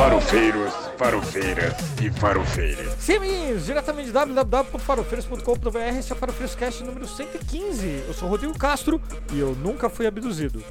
Farofeiros, 0.00 0.72
farofeiras 0.96 1.74
e 2.00 2.10
farofeiras. 2.10 2.94
Sim, 2.98 3.18
diretamente 3.62 4.06
de 4.06 4.12
www.farofeiros.com.br, 4.12 5.78
esse 5.98 6.10
é 6.10 6.14
o 6.14 6.18
Farofeiros 6.18 6.54
Cast 6.54 6.82
número 6.82 7.06
115. 7.06 8.04
Eu 8.08 8.14
sou 8.14 8.26
Rodrigo 8.26 8.58
Castro 8.58 8.98
e 9.30 9.38
eu 9.38 9.54
nunca 9.56 9.90
fui 9.90 10.06
abduzido. 10.06 10.64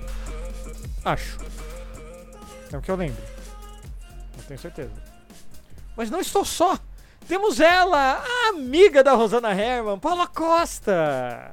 Acho. 1.06 1.38
É 2.74 2.78
o 2.78 2.82
que 2.82 2.90
eu 2.90 2.96
lembro. 2.96 3.22
Não 4.36 4.44
tenho 4.46 4.60
certeza. 4.60 4.94
Mas 5.96 6.10
não 6.10 6.20
estou 6.20 6.44
só. 6.44 6.80
Temos 7.28 7.60
ela, 7.60 8.24
a 8.26 8.50
amiga 8.50 9.04
da 9.04 9.14
Rosana 9.14 9.54
Herman, 9.54 10.00
Paula 10.00 10.26
Costa. 10.26 11.52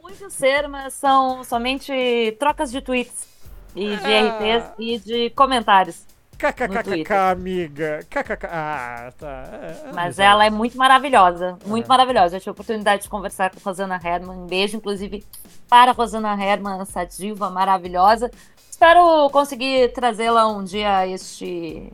Muitos 0.00 0.34
termos 0.36 0.94
são 0.94 1.44
somente 1.44 2.34
trocas 2.38 2.70
de 2.70 2.80
tweets 2.80 3.28
e 3.76 3.94
de 3.94 4.14
Ah. 4.14 4.58
RTs 4.58 4.74
e 4.78 4.98
de 4.98 5.28
comentários. 5.36 6.08
No 6.42 6.52
KKKK, 6.52 6.82
Twitter. 6.82 7.16
amiga. 7.16 8.00
KKK. 8.08 8.46
Ah, 8.50 9.12
tá. 9.18 9.44
É, 9.52 9.80
Mas 9.92 9.96
amizade. 10.06 10.22
ela 10.22 10.46
é 10.46 10.50
muito 10.50 10.76
maravilhosa, 10.78 11.58
muito 11.66 11.84
É. 11.84 11.88
maravilhosa. 11.88 12.36
Eu 12.36 12.40
tive 12.40 12.50
a 12.50 12.52
oportunidade 12.52 13.02
de 13.02 13.08
conversar 13.08 13.50
com 13.50 13.58
a 13.58 13.62
Rosana 13.64 14.00
Herman. 14.02 14.38
Um 14.38 14.46
beijo, 14.46 14.76
inclusive, 14.76 15.24
para 15.68 15.90
a 15.90 15.94
Rosana 15.94 16.32
Herman, 16.42 16.80
essa 16.80 17.04
diva 17.04 17.50
maravilhosa. 17.50 18.30
Espero 18.70 19.28
conseguir 19.30 19.92
trazê-la 19.92 20.46
um 20.48 20.64
dia 20.64 20.98
a 20.98 21.06
este. 21.06 21.92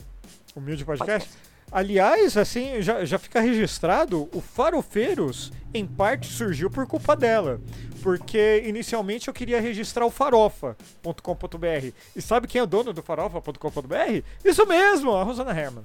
Humilde 0.55 0.85
podcast. 0.85 1.29
Aliás, 1.71 2.37
assim, 2.37 2.81
já, 2.81 3.03
já 3.03 3.19
fica 3.19 3.41
registrado, 3.41 4.29
o 4.33 4.39
Farofeiros, 4.39 5.51
em 5.73 5.85
parte, 5.85 6.31
surgiu 6.31 6.69
por 6.69 6.87
culpa 6.87 7.15
dela. 7.15 7.59
Porque 8.01 8.63
inicialmente 8.65 9.27
eu 9.27 9.33
queria 9.33 9.59
registrar 9.59 10.05
o 10.05 10.09
farofa.com.br. 10.09 11.91
E 12.15 12.21
sabe 12.21 12.47
quem 12.47 12.59
é 12.59 12.63
o 12.63 12.67
dono 12.67 12.93
do 12.93 13.03
farofa.com.br? 13.03 14.23
Isso 14.45 14.65
mesmo, 14.65 15.13
a 15.13 15.23
Rosana 15.23 15.51
Herman. 15.51 15.83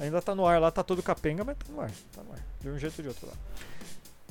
Ainda 0.00 0.20
tá 0.20 0.34
no 0.34 0.46
ar 0.46 0.60
lá, 0.60 0.70
tá 0.70 0.82
todo 0.82 1.02
capenga, 1.02 1.42
mas 1.42 1.56
tá 1.56 1.64
no 1.72 1.80
ar. 1.80 1.90
Tá 2.14 2.22
no 2.22 2.32
ar. 2.32 2.40
De 2.60 2.68
um 2.68 2.78
jeito 2.78 2.98
ou 2.98 3.02
de 3.02 3.08
outro 3.08 3.26
lá. 3.26 3.32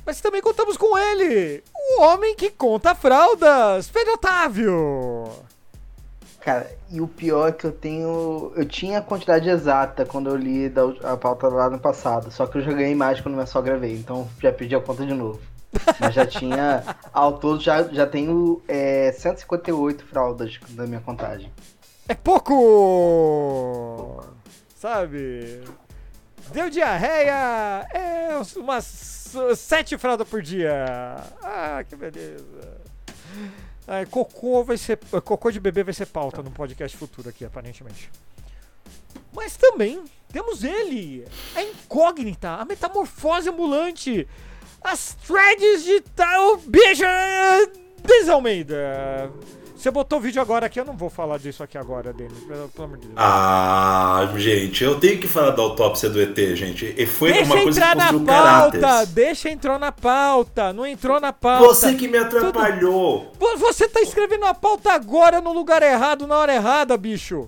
Mas 0.06 0.22
também 0.22 0.42
contamos 0.42 0.78
com 0.78 0.98
ele, 0.98 1.62
o 1.76 2.02
homem 2.02 2.34
que 2.34 2.50
conta 2.50 2.96
fraldas, 2.96 3.90
Pedro 3.90 4.14
Otávio. 4.14 5.30
Cara, 6.48 6.72
e 6.90 7.02
o 7.02 7.10
pior 7.10 7.50
é 7.50 7.52
que 7.52 7.66
eu 7.66 7.74
tenho. 7.74 8.54
Eu 8.56 8.64
tinha 8.64 9.00
a 9.00 9.02
quantidade 9.02 9.50
exata 9.50 10.06
quando 10.06 10.30
eu 10.30 10.36
li 10.38 10.70
da, 10.70 10.84
a 11.04 11.18
pauta 11.18 11.50
lá 11.50 11.70
no 11.70 11.78
passado. 11.78 12.32
Só 12.32 12.48
que 12.48 12.58
eu 12.58 12.62
já 12.62 12.72
ganhei 12.72 12.96
mais 12.96 13.20
quando 13.20 13.38
eu 13.38 13.46
só 13.46 13.62
gravei. 13.62 13.98
Então 13.98 14.30
já 14.42 14.50
perdi 14.54 14.74
a 14.74 14.80
conta 14.80 15.06
de 15.06 15.14
novo. 15.14 15.42
Mas 16.00 16.16
já 16.16 16.26
tinha. 16.26 16.86
Ao 17.12 17.38
todo 17.38 17.62
já, 17.62 17.84
já 17.84 18.08
tenho 18.08 18.62
é, 18.66 19.12
158 19.12 20.06
fraldas 20.06 20.58
da 20.70 20.88
minha 20.88 21.02
contagem. 21.02 21.52
É 22.08 22.16
pouco! 22.16 22.64
Sabe? 24.74 25.66
Deu 26.54 26.70
diarreia! 26.70 27.86
É 27.94 28.30
umas 28.56 28.86
sete 29.58 29.98
fraldas 29.98 30.26
por 30.26 30.42
dia! 30.42 31.18
Ah, 31.44 31.84
que 31.84 31.94
beleza! 31.98 32.88
Ai, 33.88 34.06
cocô 34.06 34.64
vai 34.66 34.78
ser. 34.78 35.00
Cocô 35.24 35.50
de 35.50 35.62
bebê 35.62 35.82
vai 35.82 35.94
ser 35.94 36.08
pauta 36.08 36.44
no 36.44 36.52
podcast 36.52 36.98
futuro 36.98 37.30
aqui, 37.30 37.46
aparentemente. 37.46 38.12
Mas 39.34 39.56
também 39.56 40.04
temos 40.32 40.64
ele! 40.64 41.26
A 41.56 41.64
incógnita, 41.64 42.50
a 42.50 42.66
metamorfose 42.66 43.50
ambulante! 43.50 44.28
As 44.82 45.16
threads 45.16 45.84
de 45.84 46.02
tal 46.02 46.58
bicha 46.58 47.08
Desalmeida! 48.04 49.32
Você 49.78 49.92
botou 49.92 50.18
o 50.18 50.22
vídeo 50.22 50.42
agora 50.42 50.66
aqui, 50.66 50.80
eu 50.80 50.86
não 50.86 50.98
vou 50.98 51.10
falar 51.10 51.38
disso 51.38 51.62
aqui 51.62 51.78
agora, 51.78 52.12
Denis, 52.12 52.40
pelo, 52.46 52.70
amor 52.84 52.98
de 52.98 53.06
Deus. 53.06 53.14
Ah, 53.16 54.28
gente, 54.36 54.84
eu 54.84 55.00
tenho 55.00 55.20
que 55.20 55.28
falar 55.28 55.52
da 55.52 55.62
autópsia 55.62 56.10
do 56.10 56.20
ET, 56.20 56.36
gente. 56.56 56.96
E 56.98 57.06
foi 57.06 57.32
deixa 57.32 57.46
uma 57.54 57.62
coisa 57.64 57.80
entrar 57.80 57.92
que 57.92 57.98
na 57.98 58.04
construiu 58.06 58.26
pauta! 58.26 58.80
caráter. 58.80 59.08
Deixa 59.14 59.50
entrar 59.52 59.80
na 59.80 59.92
pauta! 59.92 60.74
Não 60.74 60.86
entrou 60.86 61.20
na 61.20 61.32
pauta! 61.32 61.68
Você 61.68 61.94
que 61.94 62.08
me 62.08 62.18
atrapalhou. 62.18 63.32
Vo- 63.40 63.58
Você 63.58 63.88
tá 63.88 64.02
escrevendo 64.02 64.46
a 64.46 64.54
pauta 64.54 64.92
agora 64.92 65.40
no 65.42 65.54
lugar 65.54 65.84
errado, 65.84 66.26
na 66.26 66.38
hora 66.38 66.56
errada, 66.56 66.98
bicho! 66.98 67.48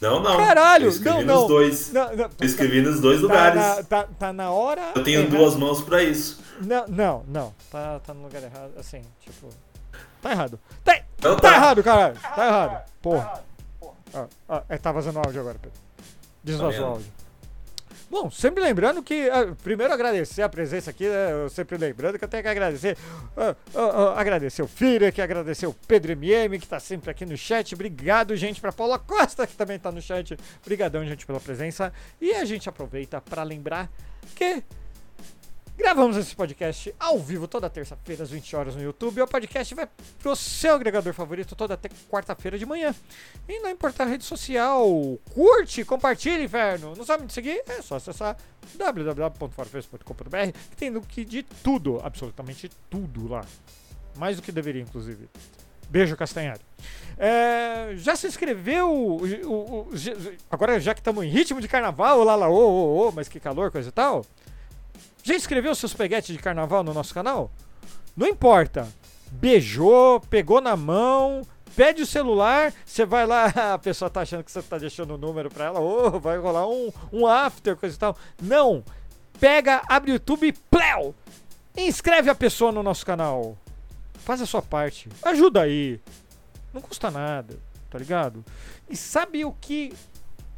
Não, 0.00 0.20
não. 0.20 0.36
Caralho! 0.36 0.86
Eu 0.86 0.90
escrevi 0.90 1.24
Não, 1.24 1.34
não! 1.34 1.40
nos 1.42 1.48
dois. 1.48 1.92
Não, 1.92 2.16
não, 2.16 2.30
escrevi 2.42 2.80
nos 2.82 3.00
dois 3.00 3.16
tá, 3.20 3.22
lugares. 3.22 3.60
na, 3.60 3.82
tá, 3.84 4.08
tá 4.18 4.32
na 4.32 4.50
hora. 4.50 4.82
Eu 4.96 5.02
tenho 5.04 5.20
errada. 5.20 5.36
duas 5.36 5.54
mãos 5.56 5.80
pra 5.80 6.02
isso. 6.02 6.40
Não, 6.60 6.84
não, 6.88 7.24
não. 7.28 7.54
Tá, 7.70 8.00
tá 8.00 8.12
no 8.14 8.22
lugar 8.24 8.42
errado. 8.42 8.72
Assim, 8.76 9.02
tipo. 9.20 9.48
Tá 10.22 10.30
errado. 10.32 10.60
Tá, 10.84 11.00
Então 11.18 11.36
tá 11.36 11.50
tá. 11.50 11.56
errado, 11.56 11.82
caralho! 11.82 12.16
Tá 12.20 12.46
errado! 12.46 12.90
Porra! 13.00 13.42
Ah, 14.14 14.26
ah, 14.48 14.62
é, 14.68 14.78
tá 14.78 14.90
vazando 14.90 15.18
áudio 15.18 15.40
agora, 15.40 15.58
Pedro. 15.60 15.78
Desvazou 16.42 16.72
vendo? 16.72 16.82
o 16.82 16.86
áudio. 16.86 17.12
Bom, 18.10 18.30
sempre 18.30 18.62
lembrando 18.62 19.02
que. 19.02 19.28
ah, 19.28 19.54
primeiro 19.62 19.92
agradecer 19.92 20.40
a 20.40 20.48
presença 20.48 20.88
aqui, 20.90 21.06
né? 21.06 21.30
Eu 21.30 21.50
sempre 21.50 21.76
lembrando 21.76 22.18
que 22.18 22.24
eu 22.24 22.28
tenho 22.28 22.42
que 22.42 22.48
agradecer. 22.48 22.96
ah, 23.36 23.54
ah, 23.74 23.80
ah, 24.14 24.20
agradecer 24.20 24.62
o 24.62 24.66
Fira, 24.66 25.12
que 25.12 25.20
agradecer 25.20 25.66
o 25.66 25.74
Pedro 25.74 26.12
MM, 26.12 26.58
que 26.58 26.66
tá 26.66 26.80
sempre 26.80 27.10
aqui 27.10 27.26
no 27.26 27.36
chat. 27.36 27.74
Obrigado, 27.74 28.34
gente, 28.34 28.62
pra 28.62 28.72
Paula 28.72 28.98
Costa, 28.98 29.46
que 29.46 29.54
também 29.54 29.78
tá 29.78 29.92
no 29.92 30.00
chat. 30.00 30.38
Obrigadão, 30.62 31.04
gente, 31.04 31.26
pela 31.26 31.38
presença. 31.38 31.92
E 32.18 32.32
a 32.32 32.46
gente 32.46 32.66
aproveita 32.66 33.20
pra 33.20 33.42
lembrar 33.42 33.90
que 34.34 34.62
Gravamos 35.78 36.16
esse 36.16 36.34
podcast 36.34 36.92
ao 36.98 37.20
vivo 37.20 37.46
toda 37.46 37.70
terça-feira 37.70 38.24
às 38.24 38.30
20 38.30 38.56
horas 38.56 38.74
no 38.74 38.82
YouTube. 38.82 39.18
E 39.18 39.22
o 39.22 39.28
podcast 39.28 39.72
vai 39.76 39.88
pro 40.18 40.34
seu 40.34 40.74
agregador 40.74 41.14
favorito 41.14 41.54
toda 41.54 41.74
até 41.74 41.88
quarta-feira 42.10 42.58
de 42.58 42.66
manhã. 42.66 42.92
E 43.48 43.60
não 43.60 43.70
importa 43.70 44.02
a 44.02 44.06
rede 44.06 44.24
social, 44.24 44.86
curte, 45.32 45.84
compartilhe, 45.84 46.42
inferno. 46.44 46.94
Não 46.96 47.04
sabe 47.04 47.22
me 47.24 47.30
seguir? 47.32 47.62
É 47.68 47.80
só 47.80 47.94
acessar 47.94 48.36
www.farofeiros.com.br 48.74 50.36
que 50.70 50.76
tem 50.76 51.00
que 51.00 51.24
de 51.24 51.44
tudo, 51.44 52.00
absolutamente 52.02 52.68
tudo 52.90 53.28
lá. 53.28 53.44
Mais 54.16 54.36
do 54.36 54.42
que 54.42 54.50
deveria, 54.50 54.82
inclusive. 54.82 55.28
Beijo, 55.88 56.16
Castanhari. 56.16 56.60
É, 57.16 57.92
já 57.94 58.16
se 58.16 58.26
inscreveu? 58.26 58.92
o- 58.92 59.22
o- 59.46 59.80
o- 59.82 59.90
agora, 60.50 60.78
já 60.80 60.92
que 60.92 61.00
estamos 61.00 61.24
em 61.24 61.28
ritmo 61.28 61.60
de 61.60 61.68
carnaval, 61.68 62.24
lá, 62.24 62.34
lá, 62.34 62.48
ô, 62.48 62.54
ô, 62.56 63.08
ô, 63.08 63.12
mas 63.12 63.28
que 63.28 63.38
calor, 63.38 63.70
coisa 63.70 63.88
e 63.88 63.92
tal. 63.92 64.26
Já 65.28 65.34
inscreveu 65.34 65.74
seus 65.74 65.92
peguetes 65.92 66.34
de 66.34 66.42
carnaval 66.42 66.82
no 66.82 66.94
nosso 66.94 67.12
canal? 67.12 67.50
Não 68.16 68.26
importa. 68.26 68.88
Beijou, 69.30 70.20
pegou 70.20 70.58
na 70.58 70.74
mão, 70.74 71.42
pede 71.76 72.00
o 72.00 72.06
celular, 72.06 72.72
você 72.82 73.04
vai 73.04 73.26
lá, 73.26 73.44
a 73.74 73.78
pessoa 73.78 74.08
tá 74.08 74.22
achando 74.22 74.42
que 74.42 74.50
você 74.50 74.62
tá 74.62 74.78
deixando 74.78 75.12
o 75.12 75.18
número 75.18 75.50
pra 75.50 75.66
ela, 75.66 75.80
ô, 75.80 76.18
vai 76.18 76.38
rolar 76.38 76.66
um, 76.66 76.90
um 77.12 77.26
after, 77.26 77.76
coisa 77.76 77.94
e 77.94 77.98
tal. 77.98 78.16
Não! 78.40 78.82
Pega, 79.38 79.82
abre 79.86 80.12
o 80.12 80.14
YouTube, 80.14 80.50
pleu! 80.70 81.14
Inscreve 81.76 82.30
a 82.30 82.34
pessoa 82.34 82.72
no 82.72 82.82
nosso 82.82 83.04
canal. 83.04 83.54
Faz 84.20 84.40
a 84.40 84.46
sua 84.46 84.62
parte. 84.62 85.10
Ajuda 85.22 85.60
aí. 85.60 86.00
Não 86.72 86.80
custa 86.80 87.10
nada, 87.10 87.58
tá 87.90 87.98
ligado? 87.98 88.42
E 88.88 88.96
sabe 88.96 89.44
o 89.44 89.52
que 89.52 89.92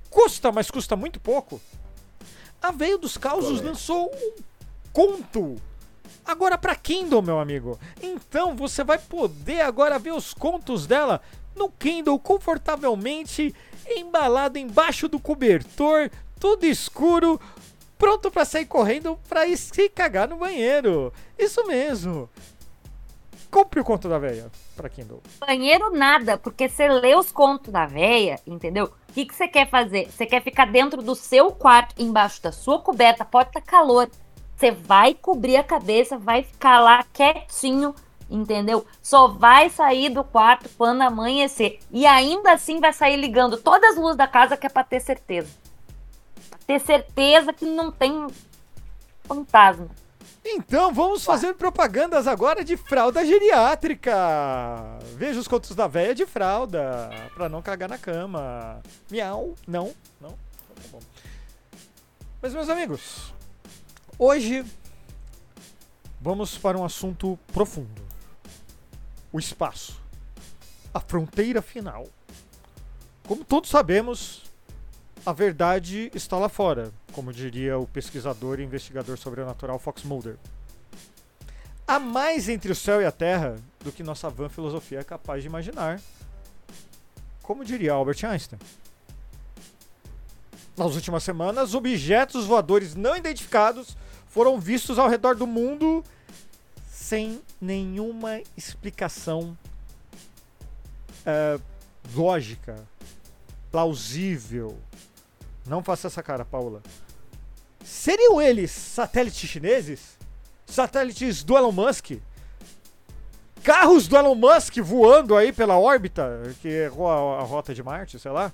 custa, 0.08 0.52
mas 0.52 0.70
custa 0.70 0.94
muito 0.94 1.19
pouco? 1.19 1.60
A 2.62 2.70
Veio 2.70 2.98
dos 2.98 3.16
Causos 3.16 3.60
é? 3.60 3.64
lançou 3.64 4.12
um 4.14 4.50
conto. 4.93 5.56
Agora 6.25 6.59
pra 6.59 6.75
Kindle, 6.75 7.23
meu 7.23 7.41
amigo. 7.41 7.78
Então 8.03 8.55
você 8.55 8.84
vai 8.84 8.99
poder 8.99 9.62
agora 9.62 9.99
ver 9.99 10.12
os 10.12 10.34
contos 10.34 10.87
dela 10.87 11.21
no 11.56 11.69
Kindle 11.71 12.19
confortavelmente 12.19 13.55
embalado 13.87 14.59
embaixo 14.59 15.09
do 15.09 15.19
cobertor, 15.19 16.11
tudo 16.39 16.65
escuro, 16.65 17.41
pronto 17.99 18.31
pra 18.31 18.45
sair 18.45 18.67
correndo 18.67 19.19
ir 19.47 19.56
se 19.56 19.89
cagar 19.89 20.29
no 20.29 20.37
banheiro. 20.37 21.12
Isso 21.39 21.67
mesmo. 21.67 22.31
Compre 23.50 23.81
o 23.81 23.85
conto 23.85 24.09
da 24.09 24.17
velha 24.17 24.50
pra 24.76 24.88
Kindle. 24.88 25.20
Banheiro 25.41 25.91
nada, 25.91 26.38
porque 26.38 26.69
você 26.69 26.88
lê 26.88 27.17
os 27.17 27.32
contos 27.32 27.73
da 27.73 27.85
véia, 27.85 28.41
entendeu? 28.47 28.93
O 29.09 29.12
que 29.12 29.26
que 29.26 29.35
você 29.35 29.49
quer 29.49 29.69
fazer? 29.69 30.09
Você 30.09 30.25
quer 30.25 30.41
ficar 30.41 30.67
dentro 30.67 31.03
do 31.03 31.17
seu 31.17 31.50
quarto, 31.50 32.00
embaixo 32.00 32.41
da 32.41 32.53
sua 32.53 32.79
coberta, 32.79 33.25
pode 33.25 33.49
estar 33.49 33.61
calor. 33.61 34.09
Você 34.61 34.73
vai 34.73 35.15
cobrir 35.15 35.57
a 35.57 35.65
cabeça, 35.65 36.19
vai 36.19 36.43
ficar 36.43 36.81
lá 36.81 37.03
quietinho, 37.15 37.95
entendeu? 38.29 38.87
Só 39.01 39.27
vai 39.27 39.71
sair 39.71 40.11
do 40.11 40.23
quarto 40.23 40.69
quando 40.77 41.01
amanhecer. 41.01 41.81
E 41.91 42.05
ainda 42.05 42.53
assim 42.53 42.79
vai 42.79 42.93
sair 42.93 43.17
ligando 43.17 43.57
todas 43.57 43.93
as 43.93 43.97
luzes 43.97 44.19
da 44.19 44.29
casa 44.29 44.59
que 44.59 44.67
é 44.67 44.69
pra 44.69 44.85
ter 44.85 45.01
certeza. 45.01 45.49
Pra 46.51 46.59
ter 46.67 46.79
certeza 46.79 47.55
que 47.55 47.65
não 47.65 47.91
tem 47.91 48.27
fantasma. 49.25 49.89
Então 50.45 50.93
vamos 50.93 51.25
fazer 51.25 51.55
propagandas 51.55 52.27
agora 52.27 52.62
de 52.62 52.77
fralda 52.77 53.25
geriátrica. 53.25 54.15
Veja 55.17 55.41
os 55.41 55.49
contos 55.49 55.75
da 55.75 55.87
véia 55.87 56.15
de 56.15 56.27
fralda, 56.27 57.09
pra 57.33 57.49
não 57.49 57.62
cagar 57.62 57.89
na 57.89 57.97
cama. 57.97 58.83
Miau, 59.11 59.55
não, 59.67 59.95
não. 60.21 60.35
Então 60.71 60.77
tá 60.77 60.89
bom. 60.93 61.01
Mas 62.43 62.53
meus 62.53 62.69
amigos, 62.69 63.33
hoje 64.20 64.67
vamos 66.20 66.58
para 66.58 66.76
um 66.76 66.84
assunto 66.84 67.38
profundo. 67.55 68.02
O 69.32 69.38
espaço. 69.38 69.99
A 70.93 71.00
fronteira 71.00 71.62
final. 71.62 72.06
Como 73.26 73.44
todos 73.44 73.70
sabemos, 73.70 74.43
a 75.25 75.32
verdade 75.32 76.11
está 76.14 76.37
lá 76.37 76.49
fora, 76.49 76.93
como 77.12 77.32
diria 77.32 77.78
o 77.78 77.87
pesquisador 77.87 78.61
e 78.61 78.64
investigador 78.64 79.17
sobrenatural 79.17 79.78
Fox 79.78 80.02
Mulder. 80.02 80.37
Há 81.87 81.99
mais 81.99 82.49
entre 82.49 82.70
o 82.70 82.76
céu 82.76 83.00
e 83.00 83.06
a 83.06 83.12
terra 83.12 83.56
do 83.82 83.90
que 83.90 84.02
nossa 84.02 84.28
vã 84.28 84.49
filosofia 84.49 85.00
é 85.00 85.05
capaz 85.05 85.43
de 85.43 85.49
imaginar, 85.49 86.00
como 87.43 87.64
diria 87.64 87.93
Albert 87.93 88.25
Einstein. 88.25 88.58
Nas 90.76 90.94
últimas 90.94 91.23
semanas, 91.23 91.75
objetos 91.75 92.46
voadores 92.46 92.94
não 92.94 93.16
identificados 93.16 93.96
foram 94.31 94.59
vistos 94.59 94.99
ao 94.99 95.09
redor 95.09 95.35
do 95.35 95.47
mundo 95.47 96.03
sem 96.88 97.43
nenhuma 97.61 98.41
explicação 98.56 99.59
é, 101.27 101.59
lógica, 102.15 102.77
plausível. 103.71 104.79
Não 105.67 105.82
faça 105.82 106.06
essa 106.06 106.23
cara, 106.23 106.44
Paula. 106.44 106.81
Seriam 107.85 108.41
eles 108.41 108.71
satélites 108.71 109.50
chineses? 109.50 110.17
Satélites 110.65 111.43
do 111.43 111.56
Elon 111.56 111.73
Musk? 111.73 112.12
Carros 113.65 114.06
do 114.06 114.17
Elon 114.17 114.37
Musk 114.37 114.76
voando 114.79 115.37
aí 115.37 115.53
pela 115.53 115.76
órbita, 115.76 116.55
que 116.62 116.69
errou 116.69 117.09
a, 117.09 117.41
a 117.41 117.43
rota 117.43 117.75
de 117.75 117.83
Marte, 117.83 118.19
sei 118.19 118.31
lá? 118.31 118.53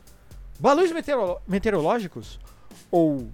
Balões 0.59 0.91
meteoro 0.91 1.39
meteorológicos? 1.47 2.41
Ou 2.91 3.31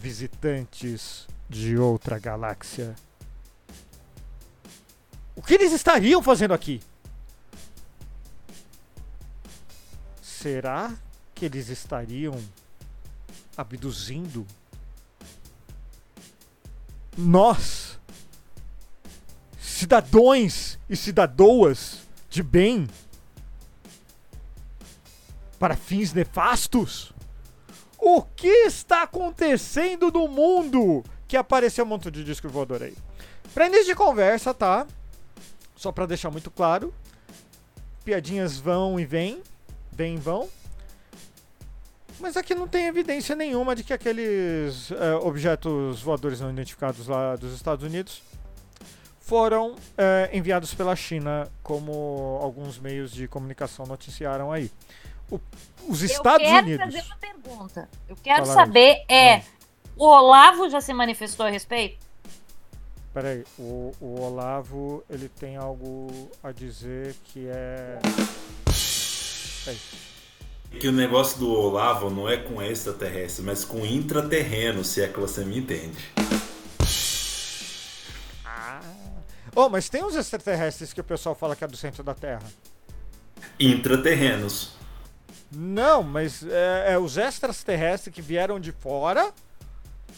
visitantes 0.00 1.28
de 1.48 1.76
outra 1.76 2.18
galáxia? 2.18 2.94
O 5.36 5.42
que 5.42 5.54
eles 5.54 5.72
estariam 5.72 6.22
fazendo 6.22 6.54
aqui? 6.54 6.80
Será 10.22 10.94
que 11.34 11.44
eles 11.46 11.68
estariam 11.68 12.38
abduzindo 13.56 14.46
nós, 17.16 17.98
cidadãos 19.58 20.78
e 20.88 20.96
cidadoas 20.96 22.00
de 22.28 22.42
bem, 22.42 22.88
para 25.58 25.76
fins 25.76 26.12
nefastos? 26.12 27.12
O 27.98 28.22
que 28.22 28.66
está 28.66 29.02
acontecendo 29.04 30.10
no 30.12 30.28
mundo 30.28 31.02
que 31.34 31.38
apareceu 31.38 31.84
um 31.84 31.88
monte 31.88 32.12
de 32.12 32.22
disco 32.22 32.48
voador 32.48 32.80
aí? 32.80 32.96
Pra 33.52 33.66
início 33.66 33.86
de 33.86 33.94
conversa, 33.96 34.54
tá? 34.54 34.86
Só 35.74 35.90
pra 35.90 36.06
deixar 36.06 36.30
muito 36.30 36.48
claro. 36.48 36.94
Piadinhas 38.04 38.56
vão 38.56 39.00
e 39.00 39.04
vêm. 39.04 39.42
Vêm 39.90 40.14
e 40.14 40.18
vão. 40.18 40.48
Mas 42.20 42.36
aqui 42.36 42.54
não 42.54 42.68
tem 42.68 42.86
evidência 42.86 43.34
nenhuma 43.34 43.74
de 43.74 43.82
que 43.82 43.92
aqueles 43.92 44.92
é, 44.92 45.14
objetos 45.16 46.00
voadores 46.00 46.40
não 46.40 46.50
identificados 46.50 47.08
lá 47.08 47.34
dos 47.34 47.52
Estados 47.52 47.84
Unidos 47.84 48.22
foram 49.18 49.74
é, 49.98 50.30
enviados 50.32 50.72
pela 50.72 50.94
China, 50.94 51.50
como 51.64 52.38
alguns 52.42 52.78
meios 52.78 53.10
de 53.10 53.26
comunicação 53.26 53.84
noticiaram 53.86 54.52
aí. 54.52 54.70
O- 55.28 55.40
os 55.88 56.02
Estados 56.02 56.46
eu 56.46 56.52
quero 56.54 56.66
Unidos. 56.68 56.84
fazer 56.94 57.06
uma 57.08 57.16
pergunta. 57.16 57.88
Eu 58.08 58.16
quero 58.22 58.42
aí. 58.44 58.54
saber 58.54 59.04
é, 59.08 59.34
Ah. 59.38 59.42
O 59.96 60.06
Olavo 60.06 60.68
já 60.68 60.80
se 60.80 60.92
manifestou 60.92 61.46
a 61.46 61.50
respeito? 61.50 62.04
Peraí, 63.12 63.44
o, 63.58 63.92
o 64.00 64.20
Olavo 64.20 65.04
ele 65.08 65.28
tem 65.28 65.56
algo 65.56 66.30
a 66.42 66.50
dizer 66.50 67.14
que 67.24 67.46
é. 67.48 67.98
Peraí. 69.64 69.78
Que 70.80 70.88
o 70.88 70.92
negócio 70.92 71.38
do 71.38 71.48
Olavo 71.48 72.10
não 72.10 72.28
é 72.28 72.36
com 72.36 72.60
extraterrestre, 72.60 73.44
mas 73.44 73.64
com 73.64 73.86
intraterreno, 73.86 74.82
se 74.84 75.00
é 75.00 75.06
que 75.06 75.20
você 75.20 75.44
me 75.44 75.58
entende. 75.58 76.12
Oh, 79.56 79.68
mas 79.68 79.88
tem 79.88 80.02
uns 80.02 80.16
extraterrestres 80.16 80.92
que 80.92 81.00
o 81.00 81.04
pessoal 81.04 81.34
fala 81.34 81.54
que 81.54 81.62
é 81.62 81.68
do 81.68 81.76
centro 81.76 82.02
da 82.02 82.12
Terra. 82.12 82.42
Intraterrenos. 83.58 84.72
Não, 85.52 86.02
mas 86.02 86.44
é, 86.44 86.94
é 86.94 86.98
os 86.98 87.16
extraterrestres 87.16 88.12
que 88.12 88.20
vieram 88.20 88.58
de 88.58 88.72
fora, 88.72 89.32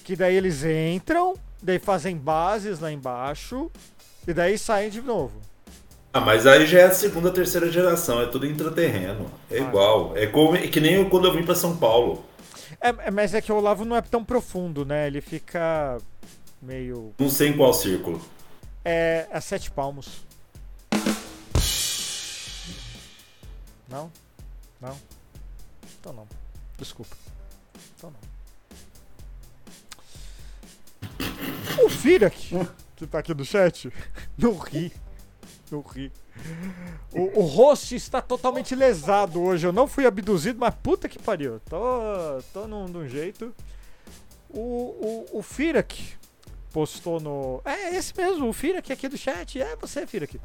que 0.06 0.14
daí 0.14 0.36
eles 0.36 0.62
entram, 0.62 1.34
daí 1.60 1.80
fazem 1.80 2.16
bases 2.16 2.78
lá 2.78 2.92
embaixo, 2.92 3.68
e 4.24 4.32
daí 4.32 4.56
saem 4.56 4.88
de 4.88 5.02
novo. 5.02 5.40
Ah, 6.12 6.20
mas 6.20 6.46
aí 6.46 6.64
já 6.64 6.78
é 6.78 6.84
a 6.84 6.92
segunda, 6.92 7.28
terceira 7.32 7.72
geração, 7.72 8.22
é 8.22 8.26
tudo 8.26 8.46
intraterreno. 8.46 9.28
É 9.50 9.58
igual. 9.58 10.16
É, 10.16 10.28
como, 10.28 10.54
é 10.54 10.68
que 10.68 10.78
nem 10.78 10.94
eu 10.94 11.10
quando 11.10 11.26
eu 11.26 11.34
vim 11.34 11.42
pra 11.42 11.56
São 11.56 11.76
Paulo. 11.76 12.24
É, 12.80 12.90
é, 12.90 13.10
mas 13.10 13.34
é 13.34 13.40
que 13.40 13.50
o 13.50 13.56
Olavo 13.56 13.84
não 13.84 13.96
é 13.96 14.00
tão 14.00 14.24
profundo, 14.24 14.84
né? 14.84 15.08
Ele 15.08 15.20
fica 15.20 15.98
meio. 16.62 17.12
Não 17.18 17.28
sei 17.28 17.48
em 17.48 17.56
qual 17.56 17.74
círculo. 17.74 18.22
É, 18.84 19.26
a 19.32 19.40
sete 19.40 19.72
palmos. 19.72 20.24
Não? 23.88 24.12
Não? 24.80 24.96
Então 25.98 26.12
não. 26.12 26.28
Desculpa. 26.78 27.25
O 31.84 31.88
Firak, 31.88 32.50
que 32.96 33.06
tá 33.06 33.18
aqui 33.18 33.34
no 33.34 33.44
chat, 33.44 33.92
não 34.36 34.56
ri. 34.56 34.92
Não 35.70 35.80
ri. 35.80 36.12
O, 37.12 37.40
o 37.40 37.42
host 37.42 37.94
está 37.94 38.20
totalmente 38.20 38.74
lesado 38.74 39.42
hoje. 39.42 39.66
Eu 39.66 39.72
não 39.72 39.86
fui 39.86 40.06
abduzido, 40.06 40.58
mas 40.58 40.74
puta 40.74 41.08
que 41.08 41.18
pariu. 41.18 41.60
Tô, 41.68 41.78
tô 42.52 42.66
num, 42.66 42.86
num 42.86 43.08
jeito. 43.08 43.54
O, 44.48 44.60
o, 44.60 45.38
o 45.38 45.42
Firak 45.42 46.14
postou 46.72 47.20
no. 47.20 47.60
É 47.64 47.96
esse 47.96 48.16
mesmo, 48.16 48.48
o 48.48 48.52
Firak 48.52 48.92
aqui 48.92 49.08
do 49.08 49.18
chat. 49.18 49.60
É 49.60 49.76
você, 49.76 50.06
Firak. 50.06 50.40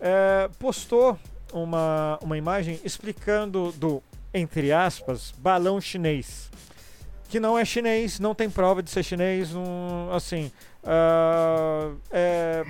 É, 0.00 0.50
postou 0.58 1.18
uma, 1.52 2.18
uma 2.22 2.36
imagem 2.36 2.80
explicando 2.84 3.72
do, 3.72 4.02
entre 4.34 4.72
aspas, 4.72 5.32
balão 5.38 5.80
chinês. 5.80 6.50
Que 7.28 7.38
não 7.38 7.58
é 7.58 7.64
chinês, 7.64 8.18
não 8.18 8.34
tem 8.34 8.48
prova 8.48 8.82
de 8.82 8.90
ser 8.90 9.02
chinês. 9.02 9.52
Não, 9.52 10.10
assim. 10.12 10.50
ah, 10.84 11.92
é, 12.10 12.64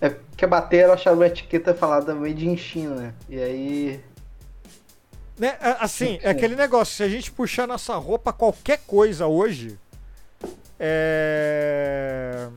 É 0.00 0.10
porque 0.10 0.46
bateram, 0.46 0.92
acharam 0.92 1.20
a 1.22 1.26
etiqueta 1.26 1.74
falada 1.74 2.14
made 2.14 2.46
in 2.46 2.56
China, 2.56 2.94
né? 2.94 3.14
E 3.28 3.40
aí. 3.40 4.00
Né, 5.38 5.56
assim, 5.78 6.18
é 6.22 6.30
aquele 6.30 6.56
negócio, 6.56 6.96
se 6.96 7.02
a 7.02 7.08
gente 7.08 7.30
puxar 7.30 7.66
nossa 7.66 7.94
roupa, 7.94 8.32
qualquer 8.32 8.80
coisa 8.86 9.28
hoje 9.28 9.78
é, 10.80 12.48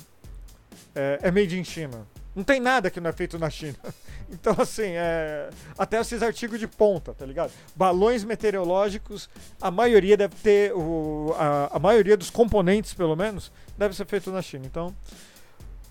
é, 0.96 1.20
é 1.22 1.32
made 1.32 1.60
in 1.60 1.64
China. 1.64 2.08
Não 2.36 2.44
tem 2.44 2.60
nada 2.60 2.90
que 2.90 3.02
não 3.02 3.10
é 3.10 3.14
feito 3.14 3.38
na 3.38 3.50
China. 3.50 3.78
Então, 4.34 4.56
assim, 4.58 4.92
é, 4.94 5.50
até 5.78 6.00
esses 6.00 6.24
artigos 6.24 6.58
de 6.58 6.66
ponta, 6.66 7.14
tá 7.14 7.26
ligado? 7.26 7.52
Balões 7.76 8.24
meteorológicos, 8.24 9.30
a 9.60 9.70
maioria 9.70 10.16
deve 10.16 10.36
ter, 10.36 10.74
o, 10.74 11.36
a, 11.38 11.76
a 11.76 11.80
maioria 11.80 12.16
dos 12.16 12.30
componentes, 12.30 12.94
pelo 12.94 13.14
menos, 13.14 13.52
deve 13.78 13.94
ser 13.94 14.06
feito 14.06 14.32
na 14.32 14.42
China. 14.42 14.66
Então, 14.66 14.96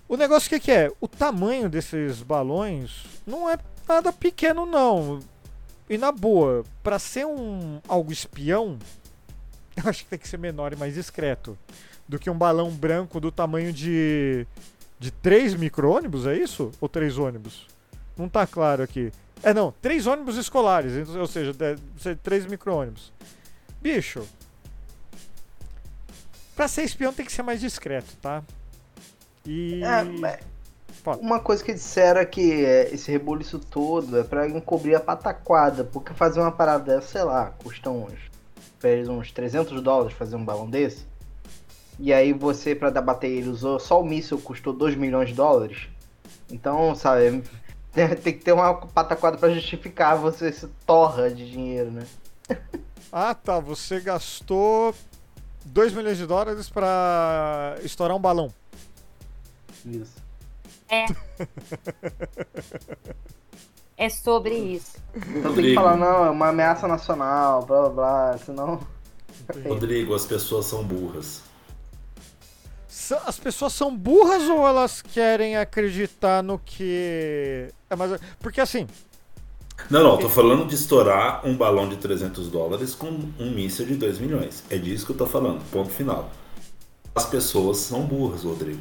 o 0.08 0.16
negócio 0.16 0.48
que, 0.48 0.58
que 0.58 0.72
é? 0.72 0.90
O 1.02 1.06
tamanho 1.06 1.68
desses 1.68 2.22
balões 2.22 3.04
não 3.26 3.48
é 3.48 3.58
nada 3.86 4.10
pequeno, 4.10 4.64
não. 4.64 5.20
E 5.88 5.98
na 5.98 6.10
boa, 6.10 6.64
pra 6.82 6.98
ser 6.98 7.26
um 7.26 7.78
algo 7.86 8.10
espião, 8.10 8.78
eu 9.76 9.90
acho 9.90 10.04
que 10.04 10.10
tem 10.10 10.18
que 10.18 10.28
ser 10.28 10.38
menor 10.38 10.72
e 10.72 10.76
mais 10.76 10.94
discreto 10.94 11.58
do 12.08 12.18
que 12.18 12.30
um 12.30 12.38
balão 12.38 12.70
branco 12.70 13.20
do 13.20 13.30
tamanho 13.30 13.72
de 13.72 14.46
de 15.00 15.10
três 15.10 15.54
micro-ônibus, 15.54 16.26
é 16.26 16.36
isso? 16.36 16.70
Ou 16.78 16.88
três 16.88 17.16
ônibus? 17.16 17.66
Não 18.16 18.28
tá 18.28 18.46
claro 18.46 18.82
aqui. 18.82 19.10
É 19.42 19.54
não, 19.54 19.72
três 19.80 20.06
ônibus 20.06 20.36
escolares, 20.36 20.92
então, 20.92 21.18
ou 21.18 21.26
seja, 21.26 21.54
três 22.22 22.44
micro-ônibus. 22.44 23.10
Bicho, 23.80 24.22
pra 26.54 26.68
ser 26.68 26.82
espião 26.82 27.14
tem 27.14 27.24
que 27.24 27.32
ser 27.32 27.42
mais 27.42 27.60
discreto, 27.60 28.14
tá? 28.20 28.42
E 29.46 29.82
É, 29.82 30.40
uma 31.18 31.40
coisa 31.40 31.64
que 31.64 31.72
disseram 31.72 32.20
é 32.20 32.26
que 32.26 32.62
é, 32.62 32.92
esse 32.92 33.10
rebuliço 33.10 33.58
todo 33.58 34.18
é 34.18 34.22
pra 34.22 34.46
encobrir 34.46 34.94
a 34.94 35.00
pataquada, 35.00 35.82
porque 35.82 36.12
fazer 36.12 36.40
uma 36.40 36.52
parada 36.52 36.96
dessa, 36.96 37.08
sei 37.08 37.22
lá, 37.22 37.54
custa 37.64 37.88
uns, 37.88 38.18
uns 39.08 39.32
300 39.32 39.82
dólares 39.82 40.12
fazer 40.12 40.36
um 40.36 40.44
balão 40.44 40.68
desse. 40.68 41.08
E 42.02 42.14
aí 42.14 42.32
você, 42.32 42.74
pra 42.74 42.88
dar 42.88 43.02
bater 43.02 43.28
ele, 43.28 43.50
usou 43.50 43.78
só 43.78 44.00
o 44.00 44.04
míssil, 44.04 44.38
custou 44.38 44.72
2 44.72 44.94
milhões 44.94 45.28
de 45.28 45.34
dólares. 45.34 45.86
Então, 46.50 46.94
sabe, 46.94 47.42
tem 47.92 48.32
que 48.32 48.42
ter 48.42 48.52
uma 48.52 48.74
pataquada 48.74 49.36
pra 49.36 49.50
justificar 49.50 50.16
você 50.16 50.50
se 50.50 50.66
torra 50.86 51.30
de 51.30 51.50
dinheiro, 51.50 51.90
né? 51.90 52.06
Ah, 53.12 53.34
tá. 53.34 53.60
Você 53.60 54.00
gastou 54.00 54.94
2 55.66 55.92
milhões 55.92 56.16
de 56.16 56.26
dólares 56.26 56.70
pra 56.70 57.76
estourar 57.82 58.16
um 58.16 58.20
balão. 58.20 58.50
Isso. 59.84 60.16
É. 60.88 61.04
é 63.98 64.08
sobre 64.08 64.54
isso. 64.54 64.96
Então 65.14 65.54
tem 65.54 65.64
que 65.64 65.74
falar, 65.74 65.96
não, 65.96 66.24
é 66.24 66.30
uma 66.30 66.48
ameaça 66.48 66.88
nacional, 66.88 67.66
blá 67.66 67.82
blá 67.82 67.90
blá, 67.90 68.38
senão. 68.38 68.80
Rodrigo, 69.66 70.14
as 70.14 70.24
pessoas 70.24 70.64
são 70.64 70.82
burras. 70.82 71.49
As 73.26 73.38
pessoas 73.38 73.72
são 73.72 73.96
burras 73.96 74.42
ou 74.48 74.66
elas 74.66 75.02
querem 75.02 75.56
acreditar 75.56 76.42
no 76.42 76.58
que. 76.58 77.68
É, 77.88 77.96
mas, 77.96 78.20
porque 78.40 78.60
assim, 78.60 78.86
Não, 79.90 80.02
não, 80.02 80.16
tô 80.18 80.28
falando 80.28 80.66
de 80.66 80.74
estourar 80.74 81.46
um 81.46 81.56
balão 81.56 81.88
de 81.88 81.96
300 81.96 82.48
dólares 82.48 82.94
com 82.94 83.08
um 83.38 83.50
míssil 83.50 83.86
de 83.86 83.94
2 83.96 84.18
milhões. 84.18 84.62
É 84.70 84.76
disso 84.76 85.06
que 85.06 85.12
eu 85.12 85.16
tô 85.16 85.26
falando, 85.26 85.62
ponto 85.70 85.90
final. 85.90 86.30
As 87.14 87.26
pessoas 87.26 87.78
são 87.78 88.02
burras, 88.02 88.44
Rodrigo. 88.44 88.80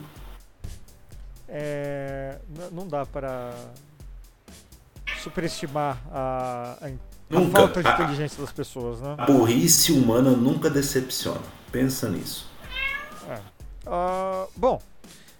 é, 1.47 2.37
não 2.71 2.87
dá 2.87 3.05
para 3.05 3.53
superestimar 5.23 5.97
a, 6.11 6.77
a, 6.81 6.87
a 6.87 6.91
Nunca. 7.29 7.59
falta 7.59 7.81
de 7.81 7.87
A- 7.87 7.93
inteligência 7.93 8.41
das 8.41 8.51
pessoas, 8.51 9.01
né? 9.01 9.15
A 9.17 9.25
burrice 9.25 9.91
humana 9.91 10.31
nunca 10.31 10.69
decepciona. 10.69 11.41
Pensa 11.71 12.07
nisso. 12.09 12.47
Ah, 13.91 14.45
bom, 14.55 14.79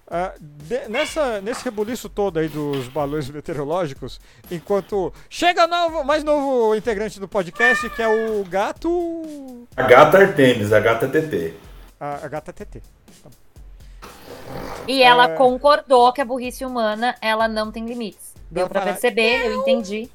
ah, 0.09 0.33
de- 0.39 0.87
nessa, 0.87 1.39
nesse 1.41 1.63
rebuliço 1.63 2.09
todo 2.09 2.39
aí 2.39 2.47
dos 2.47 2.87
balões 2.87 3.29
meteorológicos, 3.29 4.19
enquanto 4.49 5.13
chega 5.29 5.67
novo, 5.67 6.03
mais 6.03 6.23
novo 6.23 6.73
integrante 6.75 7.19
do 7.19 7.27
podcast, 7.27 7.87
que 7.91 8.01
é 8.01 8.07
o 8.07 8.43
gato. 8.45 9.67
A 9.77 9.83
gata 9.83 10.17
Artemis, 10.17 10.73
a 10.73 10.79
gata 10.79 11.07
TT. 11.07 11.53
A, 11.99 12.25
a 12.25 12.27
gata 12.27 12.51
TT. 12.51 12.81
E 14.87 15.03
ela 15.03 15.25
É. 15.31 15.35
concordou 15.35 16.11
que 16.11 16.21
a 16.21 16.25
burrice 16.25 16.65
humana, 16.65 17.15
ela 17.21 17.47
não 17.47 17.71
tem 17.71 17.85
limites. 17.85 18.33
Deu 18.49 18.63
Não 18.63 18.69
pra 18.69 18.81
fala, 18.81 18.93
perceber, 18.93 19.45
eu 19.45 19.61
entendi. 19.61 20.09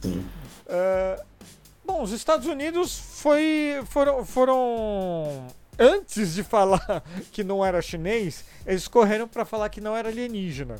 Sim. 0.00 0.26
Ah, 0.68 1.22
bom, 1.84 2.02
os 2.02 2.10
Estados 2.10 2.48
Unidos 2.48 2.98
foi, 2.98 3.80
foram, 3.86 4.24
foram. 4.24 5.46
Antes 5.78 6.34
de 6.34 6.42
falar 6.42 7.02
que 7.32 7.42
não 7.42 7.64
era 7.64 7.80
chinês, 7.80 8.44
eles 8.66 8.86
correram 8.86 9.26
pra 9.26 9.44
falar 9.44 9.68
que 9.68 9.80
não 9.80 9.96
era 9.96 10.08
alienígena. 10.08 10.76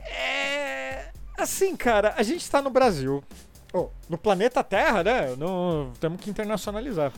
É. 0.00 1.10
Assim, 1.38 1.76
cara, 1.76 2.14
a 2.16 2.22
gente 2.22 2.48
tá 2.50 2.60
no 2.60 2.70
Brasil. 2.70 3.22
Oh, 3.72 3.88
no 4.08 4.18
planeta 4.18 4.64
Terra, 4.64 5.04
né? 5.04 5.36
No, 5.36 5.92
temos 6.00 6.20
que 6.20 6.28
internacionalizar. 6.28 7.12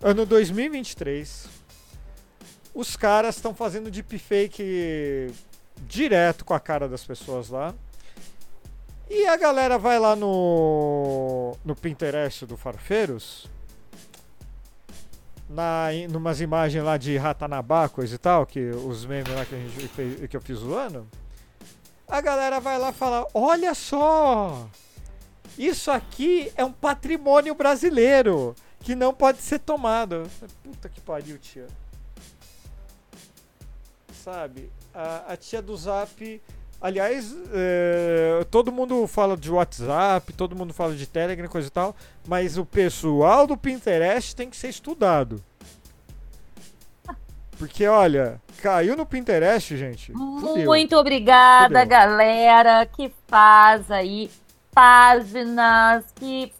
Ano 0.00 0.24
2023. 0.24 1.46
Os 2.74 2.96
caras 2.96 3.36
estão 3.36 3.54
fazendo 3.54 3.90
deepfake 3.90 5.32
direto 5.86 6.44
com 6.44 6.54
a 6.54 6.60
cara 6.60 6.88
das 6.88 7.04
pessoas 7.04 7.50
lá. 7.50 7.74
E 9.10 9.26
a 9.26 9.36
galera 9.36 9.78
vai 9.78 9.98
lá 9.98 10.14
no, 10.14 11.56
no 11.64 11.74
Pinterest 11.74 12.44
do 12.44 12.56
Farfeiros, 12.56 13.48
na, 15.48 15.88
numas 16.10 16.40
imagens 16.40 16.84
lá 16.84 16.96
de 16.96 17.16
Ratanabá, 17.16 17.88
coisa 17.88 18.14
e 18.14 18.18
tal, 18.18 18.44
que 18.46 18.60
os 18.70 19.04
memes 19.06 19.32
lá 19.34 19.44
que, 19.44 19.54
a 19.54 19.58
gente 19.58 19.88
fez, 19.88 20.28
que 20.28 20.36
eu 20.36 20.40
fiz 20.40 20.58
zoando. 20.58 21.08
A 22.06 22.20
galera 22.20 22.60
vai 22.60 22.78
lá 22.78 22.92
falar: 22.92 23.26
Olha 23.34 23.74
só! 23.74 24.68
Isso 25.56 25.90
aqui 25.90 26.52
é 26.56 26.64
um 26.64 26.72
patrimônio 26.72 27.54
brasileiro 27.54 28.54
que 28.80 28.94
não 28.94 29.12
pode 29.12 29.38
ser 29.38 29.58
tomado. 29.58 30.30
Puta 30.62 30.88
que 30.88 31.00
pariu, 31.00 31.38
tia. 31.38 31.66
Sabe? 34.22 34.70
A, 34.94 35.32
a 35.32 35.36
tia 35.36 35.60
do 35.60 35.76
Zap. 35.76 36.40
Aliás, 36.80 37.36
é, 37.52 38.46
todo 38.50 38.70
mundo 38.70 39.06
fala 39.08 39.36
de 39.36 39.50
WhatsApp, 39.50 40.32
todo 40.32 40.54
mundo 40.54 40.72
fala 40.72 40.94
de 40.94 41.06
Telegram, 41.06 41.48
coisa 41.48 41.66
e 41.66 41.70
tal, 41.70 41.96
mas 42.26 42.56
o 42.56 42.64
pessoal 42.64 43.48
do 43.48 43.56
Pinterest 43.56 44.36
tem 44.36 44.48
que 44.48 44.56
ser 44.56 44.68
estudado. 44.68 45.42
Porque, 47.58 47.84
olha, 47.88 48.40
caiu 48.62 48.96
no 48.96 49.04
Pinterest, 49.04 49.76
gente. 49.76 50.12
fudeu. 50.12 50.64
Muito 50.64 50.96
obrigada, 50.96 51.80
Fudeu. 51.80 51.88
galera, 51.88 52.86
que 52.86 53.12
faz 53.26 53.90
aí 53.90 54.30
páginas 54.72 56.04
que 56.14 56.52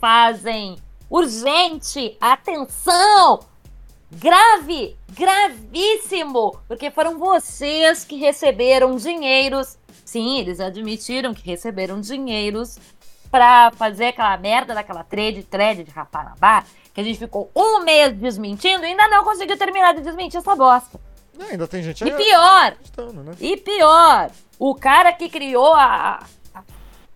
fazem 0.00 0.76
urgente, 1.08 2.16
atenção, 2.20 3.40
grave, 4.10 4.96
gravíssimo, 5.10 6.58
porque 6.66 6.90
foram 6.90 7.18
vocês 7.18 8.04
que 8.04 8.16
receberam 8.16 8.96
dinheiros. 8.96 9.78
Sim, 10.04 10.38
eles 10.38 10.60
admitiram 10.60 11.34
que 11.34 11.44
receberam 11.44 12.00
dinheiros 12.00 12.78
pra 13.30 13.70
fazer 13.72 14.06
aquela 14.06 14.36
merda 14.38 14.74
daquela 14.74 15.04
thread, 15.04 15.42
thread 15.44 15.84
de 15.84 15.90
Rapanabá, 15.90 16.64
que 16.94 17.00
a 17.00 17.04
gente 17.04 17.18
ficou 17.18 17.50
um 17.54 17.80
mês 17.80 18.12
desmentindo 18.14 18.84
e 18.84 18.88
ainda 18.88 19.06
não 19.08 19.22
conseguiu 19.22 19.56
terminar 19.58 19.94
de 19.94 20.00
desmentir 20.00 20.38
essa 20.38 20.56
bosta. 20.56 20.98
Não, 21.36 21.46
ainda 21.46 21.68
tem 21.68 21.82
gente 21.82 22.02
E 22.02 22.10
pior, 22.10 22.76
né? 23.14 23.34
e 23.38 23.56
pior, 23.58 24.30
o 24.58 24.74
cara 24.74 25.12
que 25.12 25.28
criou 25.28 25.74
a, 25.74 26.24
a 26.54 26.62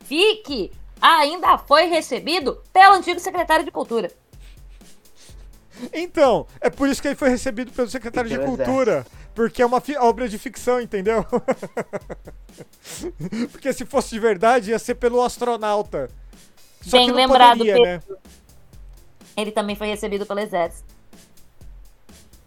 FIC 0.05 0.71
ainda 1.01 1.59
foi 1.59 1.87
recebido 1.87 2.63
pelo 2.73 2.95
antigo 2.95 3.19
secretário 3.19 3.65
de 3.65 3.71
Cultura. 3.71 4.13
Então, 5.93 6.47
é 6.61 6.71
por 6.71 6.89
isso 6.89 7.01
que 7.01 7.09
ele 7.09 7.15
foi 7.15 7.29
recebido 7.29 7.71
pelo 7.73 7.89
secretário 7.89 8.31
de 8.31 8.39
Cultura. 8.39 9.07
Porque 9.35 9.63
é 9.63 9.67
uma 9.67 9.83
obra 10.01 10.29
de 10.29 10.39
ficção, 10.39 10.81
entendeu? 10.81 11.25
porque 13.51 13.73
se 13.73 13.87
fosse 13.87 14.11
de 14.11 14.21
verdade, 14.21 14.71
ia 14.71 14.79
ser 14.79 14.95
pelo 14.97 15.23
astronauta. 15.23 16.11
Só 16.83 16.99
Bem 16.99 17.07
que 17.07 17.13
não 17.13 17.19
lembrado, 17.19 17.59
poderia, 17.59 17.75
Pedro. 17.75 18.17
né? 18.17 18.23
Ele 19.37 19.51
também 19.51 19.75
foi 19.75 19.87
recebido 19.87 20.27
pelo 20.27 20.41
Exército. 20.41 20.85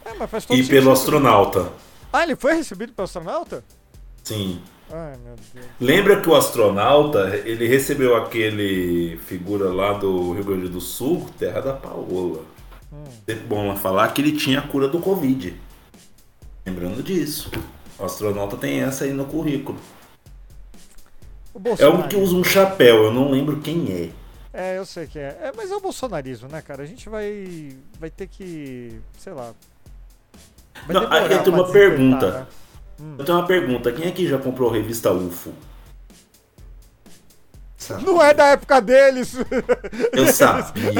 É, 0.05 0.13
mas 0.13 0.29
faz 0.29 0.46
todo 0.46 0.55
E 0.55 0.60
pelo 0.60 0.70
sentido. 0.70 0.91
astronauta. 0.91 1.72
Ah, 2.13 2.24
ele 2.24 2.36
foi 2.36 2.53
recebido 2.53 2.94
pelo 2.94 3.05
astronauta? 3.05 3.63
Sim. 4.24 4.62
Ai, 4.91 5.17
meu 5.24 5.36
Deus. 5.53 5.65
Lembra 5.79 6.22
que 6.22 6.29
o 6.29 6.36
astronauta, 6.36 7.36
ele 7.46 7.67
recebeu 7.67 8.15
aquele 8.15 9.17
figura 9.25 9.74
lá 9.74 9.94
do 9.94 10.34
Rio 10.34 10.44
Grande 10.44 10.70
do 10.70 10.79
Sul, 10.79 11.27
terra 11.39 11.62
da 11.62 11.74
Paola. 11.74 12.44
É 13.27 13.35
bom 13.35 13.75
falar 13.75 14.09
que 14.09 14.21
ele 14.21 14.33
tinha 14.33 14.59
a 14.59 14.67
cura 14.67 14.87
do 14.87 14.99
Covid. 14.99 15.59
Lembrando 16.65 17.01
disso. 17.03 17.51
O 17.97 18.05
astronauta 18.05 18.57
tem 18.57 18.81
essa 18.81 19.05
aí 19.05 19.13
no 19.13 19.25
currículo. 19.25 19.77
O 21.53 21.61
É 21.79 21.87
um 21.87 22.07
que 22.07 22.15
usa 22.15 22.35
um 22.35 22.43
chapéu, 22.43 23.05
eu 23.05 23.13
não 23.13 23.31
lembro 23.31 23.61
quem 23.61 23.91
é. 23.91 24.09
É, 24.51 24.77
eu 24.77 24.85
sei 24.85 25.05
que 25.07 25.19
é. 25.19 25.37
é. 25.41 25.51
Mas 25.55 25.71
é 25.71 25.75
o 25.75 25.81
bolsonarismo, 25.81 26.47
né, 26.47 26.61
cara? 26.61 26.83
A 26.83 26.85
gente 26.85 27.09
vai. 27.09 27.75
Vai 27.99 28.09
ter 28.09 28.27
que. 28.27 28.99
Sei 29.17 29.33
lá. 29.33 29.53
Não, 30.87 31.11
aí 31.11 31.31
eu 31.31 31.43
tenho 31.43 31.55
uma 31.55 31.71
pergunta. 31.71 32.31
né? 32.31 32.47
Eu 33.19 33.25
tenho 33.25 33.37
uma 33.37 33.47
pergunta, 33.47 33.91
quem 33.91 34.07
aqui 34.07 34.27
já 34.27 34.37
comprou 34.37 34.71
revista 34.71 35.11
UFO? 35.11 35.53
Sabe? 37.88 38.04
Não 38.06 38.22
é 38.24 38.34
da 38.34 38.48
época 38.48 38.82
deles! 38.82 39.36
Eu 40.12 40.27
sabia, 40.34 40.94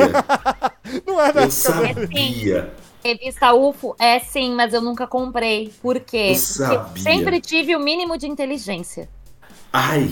Não 1.06 1.20
é 1.20 1.32
da 1.34 1.42
eu 1.42 1.46
época 1.48 1.72
deles. 1.72 2.04
sabia. 2.04 2.74
Revista 3.04 3.54
UFO 3.54 3.96
é 4.00 4.20
sim, 4.20 4.54
mas 4.56 4.74
eu 4.74 4.82
nunca 4.82 5.06
comprei. 5.08 5.72
Por 5.82 6.00
quê? 6.00 6.30
Eu 6.32 6.36
sabia. 6.36 6.80
Porque 6.80 7.00
sempre 7.02 7.40
tive 7.42 7.76
o 7.76 7.80
mínimo 7.80 8.18
de 8.18 8.28
inteligência. 8.28 9.08
Ai. 9.72 10.12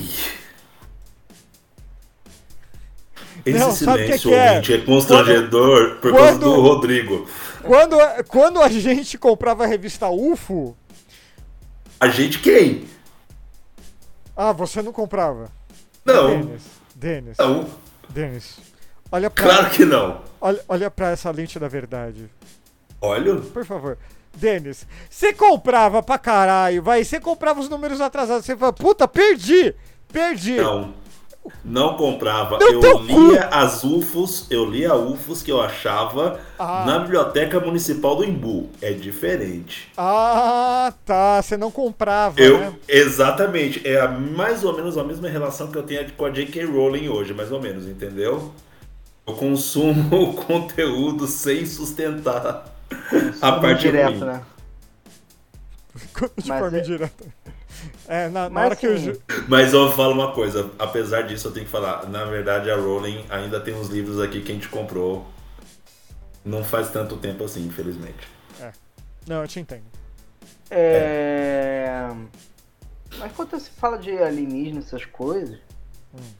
Esse 3.45 3.59
Não, 3.59 3.71
silêncio 3.71 4.29
que 4.29 4.35
é? 4.35 4.49
ouvinte 4.51 4.73
é 4.73 4.77
constrangedor 4.79 5.95
por 5.99 6.11
causa 6.11 6.31
quando- 6.33 6.39
do 6.55 6.61
Rodrigo. 6.61 7.27
Quando, 7.63 7.97
quando 8.27 8.61
a 8.61 8.69
gente 8.69 9.17
comprava 9.17 9.63
a 9.63 9.67
revista 9.67 10.09
UFO. 10.09 10.75
A 11.99 12.07
gente 12.09 12.39
quem? 12.39 12.85
Ah, 14.35 14.51
você 14.51 14.81
não 14.81 14.91
comprava. 14.93 15.49
Não. 16.05 16.29
Denis. 16.41 16.63
Denis. 16.95 17.37
Não, 17.37 17.67
Denis. 18.09 18.59
Olha 19.11 19.29
pra, 19.29 19.43
claro 19.43 19.69
que 19.69 19.85
não. 19.85 20.21
olha, 20.41 20.59
olha 20.67 20.91
pra 20.91 21.11
essa 21.11 21.29
lente 21.31 21.59
da 21.59 21.67
verdade. 21.67 22.29
Olha, 23.01 23.35
Por 23.35 23.65
favor. 23.65 23.97
Denis, 24.35 24.87
você 25.09 25.31
comprava 25.31 26.01
pra 26.01 26.17
caralho, 26.17 26.81
vai. 26.81 27.03
Você 27.03 27.19
comprava 27.19 27.59
os 27.59 27.69
números 27.69 28.01
atrasados. 28.01 28.45
Você 28.45 28.57
fala, 28.57 28.73
puta, 28.73 29.07
perdi! 29.07 29.75
Perdi! 30.11 30.57
não. 30.57 31.02
Não 31.63 31.95
comprava. 31.97 32.57
Meu 32.57 32.81
eu 32.81 32.99
lia 33.01 33.47
as 33.47 33.83
UFOs, 33.83 34.47
eu 34.49 34.65
lia 34.69 34.95
UFOs 34.95 35.41
que 35.43 35.51
eu 35.51 35.61
achava 35.61 36.39
Ah. 36.57 36.83
na 36.85 36.99
Biblioteca 36.99 37.59
Municipal 37.59 38.15
do 38.15 38.23
Imbu. 38.23 38.69
É 38.81 38.91
diferente. 38.93 39.91
Ah, 39.97 40.93
tá. 41.05 41.41
Você 41.41 41.57
não 41.57 41.69
comprava, 41.69 42.39
Eu, 42.39 42.57
né? 42.59 42.73
exatamente, 42.87 43.85
é 43.87 43.99
a- 43.99 44.07
mais 44.07 44.63
ou 44.63 44.73
menos 44.73 44.97
a 44.97 45.03
mesma 45.03 45.27
relação 45.27 45.67
que 45.67 45.77
eu 45.77 45.83
tenho 45.83 46.09
com 46.13 46.25
a 46.25 46.29
J.K. 46.29 46.63
Rowling 46.65 47.09
hoje, 47.09 47.33
mais 47.33 47.51
ou 47.51 47.61
menos, 47.61 47.87
entendeu? 47.87 48.51
Eu 49.27 49.33
consumo 49.35 50.15
o 50.23 50.33
conteúdo 50.33 51.27
sem 51.27 51.65
sustentar 51.65 52.65
a 53.41 53.51
parte 53.53 53.81
direto, 53.81 54.11
ruim. 54.19 54.25
né? 54.25 54.41
De 56.37 56.47
Mas 56.49 56.59
forma 56.59 56.77
é- 56.77 56.79
indireta. 56.81 57.25
É, 58.07 58.27
na, 58.29 58.43
na 58.43 58.49
Mas, 58.49 58.65
hora 58.65 58.75
que 58.75 58.87
o 58.87 58.97
Ju- 58.97 59.19
Mas 59.47 59.73
eu 59.73 59.91
falo 59.91 60.13
uma 60.13 60.31
coisa, 60.31 60.69
apesar 60.77 61.23
disso 61.23 61.47
eu 61.47 61.51
tenho 61.51 61.65
que 61.65 61.71
falar, 61.71 62.07
na 62.09 62.25
verdade 62.25 62.69
a 62.69 62.75
Rowling 62.75 63.25
ainda 63.29 63.59
tem 63.59 63.73
uns 63.73 63.87
livros 63.89 64.19
aqui 64.19 64.41
que 64.41 64.51
a 64.51 64.55
gente 64.55 64.69
comprou 64.69 65.25
não 66.45 66.63
faz 66.63 66.89
tanto 66.89 67.15
tempo 67.17 67.43
assim, 67.43 67.65
infelizmente. 67.65 68.27
Não, 69.25 69.41
eu 69.41 69.47
te 69.47 69.59
entendo. 69.59 69.85
É... 70.69 72.09
Mas 73.17 73.31
quando 73.31 73.57
se 73.59 73.69
fala 73.69 73.97
de 73.97 74.11
alienígena, 74.17 74.79
essas 74.79 75.05
coisas, 75.05 75.57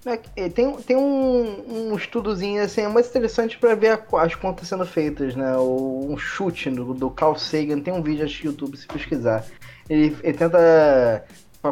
né, 0.03 0.19
eh, 0.35 0.49
tem, 0.49 0.75
tem 0.81 0.97
um, 0.97 1.91
um 1.91 1.95
estudozinho 1.95 2.61
assim, 2.61 2.81
é 2.81 2.87
mais 2.87 3.07
interessante 3.07 3.57
pra 3.57 3.75
ver 3.75 3.89
a- 3.89 4.21
as 4.21 4.35
contas 4.35 4.67
sendo 4.67 4.85
feitas, 4.85 5.35
né? 5.35 5.55
Ou 5.55 6.11
um 6.11 6.17
chute 6.17 6.69
do, 6.69 6.93
do 6.93 7.09
Carl 7.09 7.35
Sagan, 7.37 7.79
tem 7.79 7.93
um 7.93 8.01
vídeo 8.01 8.25
acho, 8.25 8.43
no 8.43 8.51
YouTube 8.51 8.75
se 8.75 8.87
pesquisar. 8.87 9.45
Ele, 9.89 10.15
ele 10.23 10.37
tenta 10.37 11.23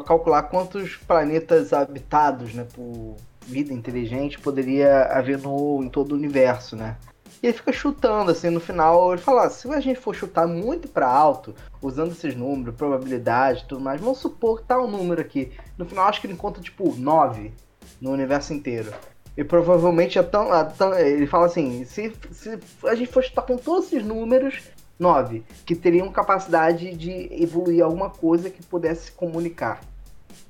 calcular 0.06 0.44
quantos 0.44 0.96
planetas 0.96 1.74
habitados, 1.74 2.54
né, 2.54 2.66
por 2.74 3.16
vida 3.46 3.74
inteligente 3.74 4.40
poderia 4.40 5.04
haver 5.06 5.38
no, 5.38 5.84
em 5.84 5.90
todo 5.90 6.12
o 6.14 6.16
universo, 6.16 6.76
né? 6.76 6.96
E 7.42 7.48
ele 7.48 7.54
fica 7.58 7.74
chutando, 7.74 8.30
assim, 8.32 8.50
no 8.52 8.60
final, 8.60 9.14
ele 9.14 9.22
fala, 9.22 9.46
"Ah, 9.46 9.50
se 9.50 9.68
a 9.74 9.80
gente 9.80 10.00
for 10.00 10.14
chutar 10.16 10.48
muito 10.48 10.88
pra 10.88 11.08
alto, 11.08 11.56
usando 11.82 12.12
esses 12.12 12.36
números, 12.36 12.76
probabilidade 12.76 13.66
tudo 13.68 13.82
mais, 13.82 14.00
vamos 14.00 14.20
supor 14.20 14.60
que 14.62 14.68
tá 14.68 14.78
número 14.88 15.20
aqui. 15.20 15.52
No 15.78 15.86
final, 15.86 16.06
acho 16.08 16.22
que 16.22 16.28
ele 16.28 16.34
encontra, 16.36 16.62
tipo, 16.62 16.94
9 16.98 17.52
no 18.00 18.12
universo 18.12 18.54
inteiro. 18.54 18.94
E 19.36 19.44
provavelmente 19.44 20.20
é 20.20 20.24
tão. 20.24 20.54
é 20.54 20.64
tão- 20.66 20.94
ele 20.94 21.26
fala 21.26 21.46
assim: 21.48 21.84
se, 21.86 22.14
se 22.32 22.60
a 22.86 22.94
gente 22.96 23.12
for 23.12 23.24
chutar 23.24 23.42
com 23.44 23.58
todos 23.58 23.88
esses 23.88 24.04
números, 24.06 24.60
9, 25.02 25.44
que 25.66 25.76
teriam 25.76 26.12
capacidade 26.12 26.94
de 26.96 27.28
evoluir 27.32 27.84
alguma 27.84 28.10
coisa 28.10 28.50
que 28.50 28.64
pudesse 28.64 29.06
se 29.06 29.12
comunicar. 29.12 29.82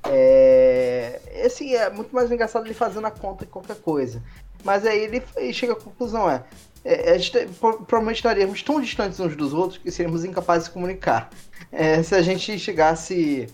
É, 0.03 1.21
esse 1.33 1.75
é 1.75 1.89
muito 1.89 2.13
mais 2.13 2.31
engraçado 2.31 2.65
ele 2.65 2.73
fazendo 2.73 3.07
a 3.07 3.11
conta 3.11 3.45
que 3.45 3.51
qualquer 3.51 3.77
coisa. 3.77 4.21
Mas 4.63 4.85
aí 4.85 4.99
ele, 4.99 5.53
chega 5.53 5.73
à 5.73 5.75
conclusão: 5.75 6.29
é, 6.29 6.43
é, 6.83 7.17
pro- 7.59 7.77
provavelmente 7.83 8.17
estaríamos 8.17 8.61
tão 8.61 8.81
distantes 8.81 9.19
uns 9.19 9.35
dos 9.35 9.53
outros 9.53 9.77
que 9.77 9.89
seríamos 9.89 10.25
incapazes 10.25 10.67
de 10.67 10.73
comunicar. 10.73 11.29
É, 11.71 12.03
se 12.03 12.13
a 12.13 12.21
gente 12.21 12.59
chegasse. 12.59 13.47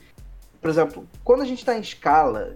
Por 0.60 0.72
exemplo, 0.72 1.08
quando 1.24 1.42
a 1.42 1.46
gente 1.46 1.60
está 1.60 1.78
em 1.78 1.82
escala 1.82 2.56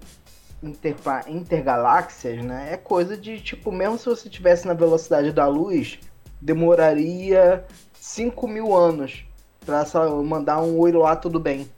intergaláxias, 1.28 2.44
né? 2.44 2.70
É 2.72 2.78
coisa 2.78 3.18
de 3.18 3.40
tipo, 3.40 3.72
mesmo 3.72 3.98
se 3.98 4.06
você 4.06 4.28
estivesse 4.28 4.68
na 4.68 4.74
velocidade 4.74 5.32
da 5.32 5.48
luz, 5.48 6.00
demoraria 6.40 7.66
5 8.06 8.48
mil 8.48 8.76
anos 8.76 9.24
lá, 9.68 9.86
mandar 10.24 10.60
um 10.60 10.76
oi 10.80 10.92
lá 10.92 11.16
tudo 11.16 11.40
bem 11.40 11.70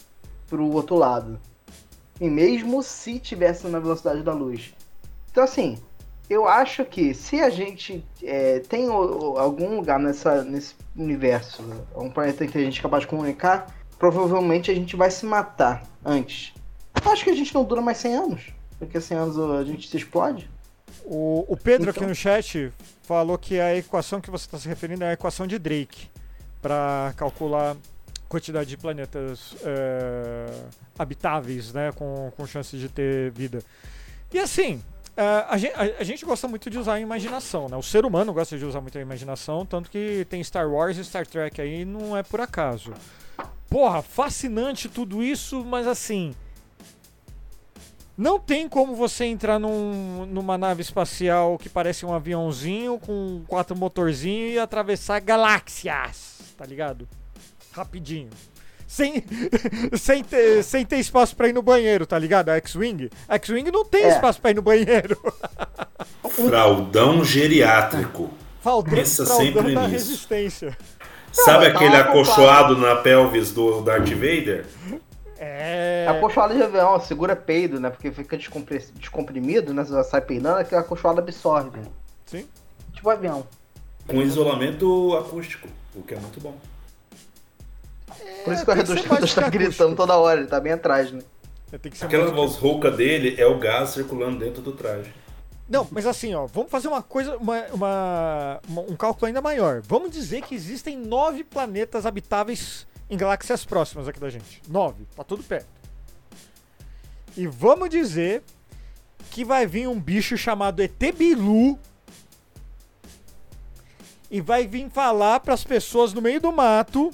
pro 0.48 0.66
outro 0.72 0.96
lado. 0.96 1.38
E 2.22 2.30
mesmo 2.30 2.82
se 2.82 3.20
tivesse 3.20 3.68
na 3.68 3.78
velocidade 3.78 4.24
da 4.24 4.34
luz. 4.34 4.74
Então 5.30 5.44
assim, 5.44 5.78
eu 6.30 6.48
acho 6.48 6.86
que 6.86 7.14
se 7.14 7.42
a 7.42 7.50
gente 7.50 8.06
é, 8.24 8.60
tem 8.60 8.90
o- 8.90 9.38
algum 9.38 9.76
lugar 9.76 10.00
nessa, 10.00 10.46
nesse 10.46 10.76
universo, 10.96 11.62
um 11.94 12.10
planeta 12.10 12.46
inteligente 12.46 12.82
capaz 12.82 13.02
de 13.02 13.08
comunicar, 13.08 13.76
provavelmente 14.00 14.72
a 14.72 14.74
gente 14.76 14.96
vai 14.96 15.12
se 15.12 15.26
matar 15.26 15.84
antes. 16.06 16.54
Eu 17.06 17.12
acho 17.12 17.26
que 17.26 17.32
a 17.32 17.36
gente 17.36 17.54
não 17.54 17.66
dura 17.66 17.82
mais 17.82 17.98
100 17.98 18.16
anos. 18.16 18.54
Porque 18.80 19.02
100 19.02 19.18
anos 19.18 19.38
a 19.38 19.64
gente 19.66 19.90
se 19.90 19.98
explode. 19.98 20.50
O, 21.06 21.46
o 21.48 21.58
Pedro 21.58 21.90
aqui 21.90 22.00
Então. 22.00 22.10
no 22.10 22.16
chat 22.16 22.72
falou 23.04 23.38
que 23.38 23.60
a 23.60 23.76
equação 23.76 24.22
que 24.22 24.32
você 24.32 24.46
está 24.46 24.58
se 24.58 24.68
referindo 24.68 25.04
é 25.04 25.10
a 25.10 25.14
equação 25.14 25.46
de 25.46 25.60
Drake 25.60 26.08
para 26.62 27.14
calcular 27.18 27.76
quantidade 28.30 28.70
de 28.70 28.78
planetas 28.78 29.54
é, 29.64 30.46
habitáveis, 30.98 31.72
né, 31.74 31.92
com, 31.94 32.32
com 32.36 32.48
chances 32.48 32.80
de 32.80 32.90
ter 32.90 33.30
vida. 33.32 33.62
E 34.34 34.40
assim, 34.40 34.82
é, 35.16 35.46
a, 35.48 35.58
gente, 35.58 35.74
a- 35.76 36.00
a 36.00 36.04
gente 36.04 36.26
gosta 36.26 36.48
muito 36.48 36.70
de 36.70 36.80
usar 36.80 36.94
a 36.94 37.00
imaginação, 37.00 37.68
né? 37.70 37.78
O 37.78 37.84
ser 37.84 38.06
humano 38.06 38.34
gosta 38.34 38.58
de 38.58 38.66
usar 38.66 38.82
muito 38.82 38.98
a 38.98 39.02
imaginação, 39.02 39.66
tanto 39.66 39.92
que 39.92 40.26
tem 40.30 40.44
Star 40.44 40.68
Wars 40.68 40.98
e 40.98 41.04
Star 41.06 41.28
Trek 41.28 41.62
aí, 41.62 41.86
não 41.86 42.18
é 42.18 42.24
por 42.24 42.40
acaso. 42.42 42.94
Porra, 43.70 44.02
fascinante 44.02 44.88
tudo 44.90 45.22
isso, 45.22 45.64
mas 45.66 45.86
assim, 45.86 46.34
não 48.18 48.40
tem 48.40 48.68
como 48.70 48.96
você 48.96 49.26
entrar 49.26 49.60
num- 49.60 50.26
numa 50.26 50.58
nave 50.58 50.82
espacial 50.82 51.58
que 51.58 51.68
parece 51.70 52.06
um 52.06 52.14
aviãozinho 52.14 53.00
com 53.00 53.42
quatro 53.48 53.76
motorzinhos 53.76 54.54
e 54.54 54.60
atravessar 54.60 55.20
galáxias, 55.20 56.40
tá 56.58 56.66
ligado? 56.66 57.08
Rapidinho. 57.72 58.30
Sem, 58.88 59.24
sem, 59.98 60.24
ter, 60.24 60.64
sem 60.64 60.86
ter 60.86 60.98
espaço 61.00 61.36
pra 61.36 61.48
ir 61.48 61.54
no 61.54 61.64
banheiro, 61.64 62.06
tá 62.06 62.20
ligado? 62.20 62.50
A 62.50 62.56
X-Wing. 62.58 63.10
A 63.28 63.36
X-Wing 63.36 63.72
não 63.72 63.84
tem 63.84 64.04
É. 64.04 64.10
espaço 64.10 64.40
pra 64.40 64.52
ir 64.52 64.56
no 64.56 64.62
banheiro. 64.62 65.18
Fraldão 66.30 67.24
geriátrico. 67.24 68.30
Faltando 68.62 68.96
Pensa 68.96 69.26
fraldão 69.26 69.46
sempre 69.46 69.74
da 69.74 69.82
nisso. 69.82 69.92
resistência. 69.92 70.78
Sabe 71.32 71.66
aquele 71.68 71.96
acolchoado 71.96 72.78
na 72.78 72.96
pelvis 72.98 73.52
do 73.52 73.82
Darth 73.82 74.08
Vader? 74.10 74.66
É. 75.46 76.08
Acolchoada 76.10 76.56
de 76.56 76.64
avião, 76.64 77.00
segura 77.02 77.36
peido, 77.36 77.80
né? 77.80 77.90
Porque 77.90 78.12
fica 78.12 78.38
descomprimido, 78.38 79.74
né? 79.74 79.84
Você 79.84 80.04
sai 80.06 80.22
peidando, 80.22 80.60
aquela 80.60 80.82
acolchoada 80.82 81.20
absorve. 81.22 81.82
Sim. 82.26 82.48
Tipo 82.94 83.10
avião. 83.10 83.46
Com 84.08 84.22
isolamento 84.22 85.16
acústico, 85.18 85.68
o 85.96 86.02
que 86.02 86.14
é 86.14 86.20
muito 86.20 86.40
bom. 86.40 86.56
Por 88.44 88.54
isso 88.54 88.64
que 88.66 88.72
o 88.72 88.74
tem 88.76 88.84
que 88.84 88.88
ser 88.90 88.94
redutor 88.96 89.20
mais 89.20 89.34
tá 89.34 89.44
que 89.44 89.58
gritando 89.58 89.96
toda 89.96 90.18
hora, 90.18 90.40
ele 90.40 90.48
tá 90.50 90.60
bem 90.60 90.74
atrás, 90.74 91.12
né? 91.12 91.22
É, 91.72 91.78
Tem 91.78 91.92
que 91.92 91.98
ser 91.98 92.06
Aquela 92.06 92.32
voz 92.32 92.56
rouca 92.56 92.92
dele 92.92 93.36
é 93.42 93.46
o 93.46 93.58
gás 93.58 93.90
circulando 93.90 94.40
dentro 94.40 94.62
do 94.62 94.72
traje. 94.74 95.12
Não, 95.70 95.88
mas 95.92 96.06
assim, 96.06 96.34
ó, 96.36 96.46
vamos 96.46 96.70
fazer 96.70 96.88
uma 96.90 97.02
coisa, 97.02 97.38
uma, 97.38 97.62
uma- 97.74 98.60
uma- 98.68 98.82
um 98.82 98.96
cálculo 98.96 99.28
ainda 99.28 99.42
maior. 99.42 99.82
Vamos 99.82 100.12
dizer 100.12 100.42
que 100.44 100.54
existem 100.54 100.98
nove 100.98 101.44
planetas 101.44 102.06
habitáveis 102.06 102.86
em 103.14 103.18
galáxias 103.18 103.64
próximas 103.64 104.08
aqui 104.08 104.20
da 104.20 104.30
gente. 104.30 104.62
Nove, 104.68 105.06
tá 105.16 105.24
tudo 105.24 105.44
perto. 105.44 105.68
E 107.38 107.48
vamos 107.48 107.90
dizer 107.90 108.44
que 109.32 109.46
vai 109.46 109.66
vir 109.66 109.88
um 109.88 110.00
bicho 110.00 110.38
chamado 110.38 110.82
ET 110.82 111.00
Bilu 111.16 111.78
e 114.30 114.42
vai 114.42 114.68
vir 114.68 114.90
falar 114.90 115.40
pras 115.40 115.64
pessoas 115.64 116.14
no 116.14 116.22
meio 116.22 116.42
do 116.42 116.52
mato. 116.52 117.12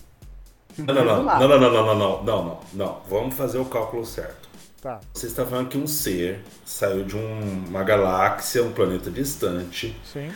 Não, 0.78 0.94
não, 0.94 1.04
não, 1.04 1.24
não, 1.24 1.40
não, 1.40 1.48
não, 1.48 1.60
não, 1.60 1.84
não, 1.84 1.96
não, 1.96 2.24
não, 2.24 2.60
não. 2.74 3.02
Vamos 3.10 3.36
fazer 3.36 3.58
o 3.58 3.66
cálculo 3.66 4.06
certo. 4.06 4.48
Tá, 4.82 5.02
Você 5.14 5.28
está 5.28 5.46
falando 5.46 5.68
que 5.68 5.78
um 5.78 5.86
ser 5.86 6.42
saiu 6.66 7.04
de 7.04 7.18
um- 7.18 7.66
uma 7.68 7.84
galáxia, 7.84 8.64
um 8.64 8.72
planeta 8.72 9.12
distante, 9.12 9.94
sim. 10.06 10.32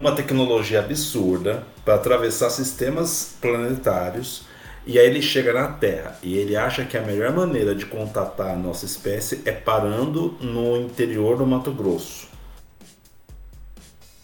uma 0.00 0.12
tecnologia 0.12 0.80
absurda 0.80 1.64
para 1.84 1.94
atravessar 1.94 2.50
sistemas 2.50 3.36
planetários 3.40 4.42
e 4.86 5.00
aí 5.00 5.06
ele 5.06 5.20
chega 5.20 5.52
na 5.52 5.66
Terra 5.66 6.16
e 6.22 6.36
ele 6.36 6.56
acha 6.56 6.84
que 6.84 6.96
a 6.96 7.02
melhor 7.02 7.32
maneira 7.34 7.74
de 7.74 7.84
contatar 7.84 8.54
a 8.54 8.56
nossa 8.56 8.86
espécie 8.86 9.42
é 9.44 9.50
parando 9.50 10.36
no 10.40 10.76
interior 10.76 11.36
do 11.36 11.44
Mato 11.44 11.72
Grosso. 11.72 12.28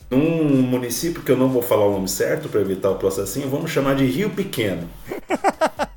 Num 0.08 0.62
município 0.62 1.22
que 1.22 1.32
eu 1.32 1.36
não 1.36 1.48
vou 1.48 1.62
falar 1.62 1.86
o 1.86 1.92
nome 1.92 2.08
certo 2.08 2.48
para 2.48 2.60
evitar 2.60 2.90
o 2.90 2.94
processinho, 2.94 3.50
vamos 3.50 3.72
chamar 3.72 3.96
de 3.96 4.04
Rio 4.04 4.30
Pequeno. 4.30 4.88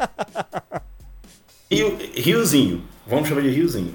Rio, 1.69 1.97
Riozinho, 2.15 2.83
vamos 3.05 3.29
chamar 3.29 3.41
de 3.41 3.49
Riozinho. 3.49 3.93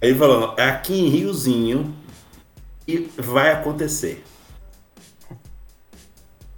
Aí 0.00 0.14
falando, 0.14 0.54
é 0.56 0.68
aqui 0.68 0.94
em 0.94 1.08
Riozinho 1.08 1.96
e 2.86 3.10
vai 3.16 3.50
acontecer. 3.50 4.22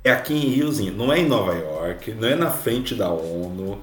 É 0.06 0.10
aqui 0.12 0.34
em 0.34 0.50
Riozinho, 0.50 0.92
não 0.94 1.12
é 1.12 1.18
em 1.18 1.26
Nova 1.26 1.52
York, 1.52 2.12
não 2.12 2.28
é 2.28 2.36
na 2.36 2.48
frente 2.48 2.94
da 2.94 3.10
ONU. 3.10 3.80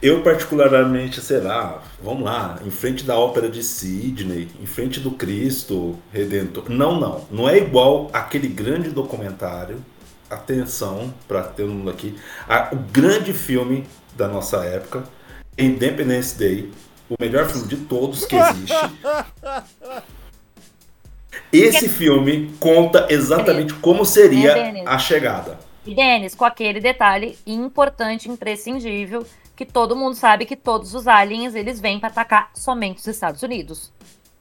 Eu 0.00 0.22
particularmente, 0.22 1.20
sei 1.20 1.40
lá, 1.40 1.82
vamos 2.02 2.22
lá, 2.22 2.58
em 2.64 2.70
frente 2.70 3.04
da 3.04 3.18
Ópera 3.18 3.46
de 3.50 3.62
Sydney, 3.62 4.48
em 4.58 4.64
frente 4.64 4.98
do 4.98 5.10
Cristo 5.10 5.98
Redentor. 6.10 6.70
Não, 6.70 6.98
não, 6.98 7.26
não 7.30 7.46
é 7.46 7.58
igual 7.58 8.08
aquele 8.14 8.48
grande 8.48 8.88
documentário. 8.88 9.84
Atenção 10.30 11.12
para 11.28 11.42
ter 11.42 11.64
um 11.64 11.68
mundo 11.74 11.90
aqui, 11.90 12.16
a- 12.48 12.70
o 12.72 12.76
grande 12.76 13.34
filme 13.34 13.84
da 14.16 14.26
nossa 14.26 14.64
época, 14.64 15.04
Independence 15.58 16.34
Day, 16.38 16.72
o 17.10 17.14
melhor 17.20 17.44
filme 17.46 17.68
de 17.68 17.76
todos 17.76 18.24
que 18.24 18.36
existe. 18.36 18.74
Esse 21.60 21.88
filme 21.88 22.54
conta 22.60 23.06
exatamente 23.10 23.74
como 23.74 24.04
seria 24.04 24.52
É, 24.56 24.82
a 24.86 24.98
chegada. 24.98 25.58
E 25.84 25.94
Denis, 25.94 26.34
com 26.34 26.44
aquele 26.44 26.80
detalhe 26.80 27.38
importante, 27.46 28.28
imprescindível, 28.28 29.24
que 29.54 29.64
todo 29.64 29.94
mundo 29.96 30.14
sabe 30.16 30.44
que 30.44 30.56
todos 30.56 30.94
os 30.94 31.06
aliens 31.06 31.54
eles 31.54 31.80
vêm 31.80 31.98
para 32.00 32.08
atacar 32.08 32.50
somente 32.54 32.98
os 32.98 33.06
Estados 33.06 33.42
Unidos. 33.42 33.92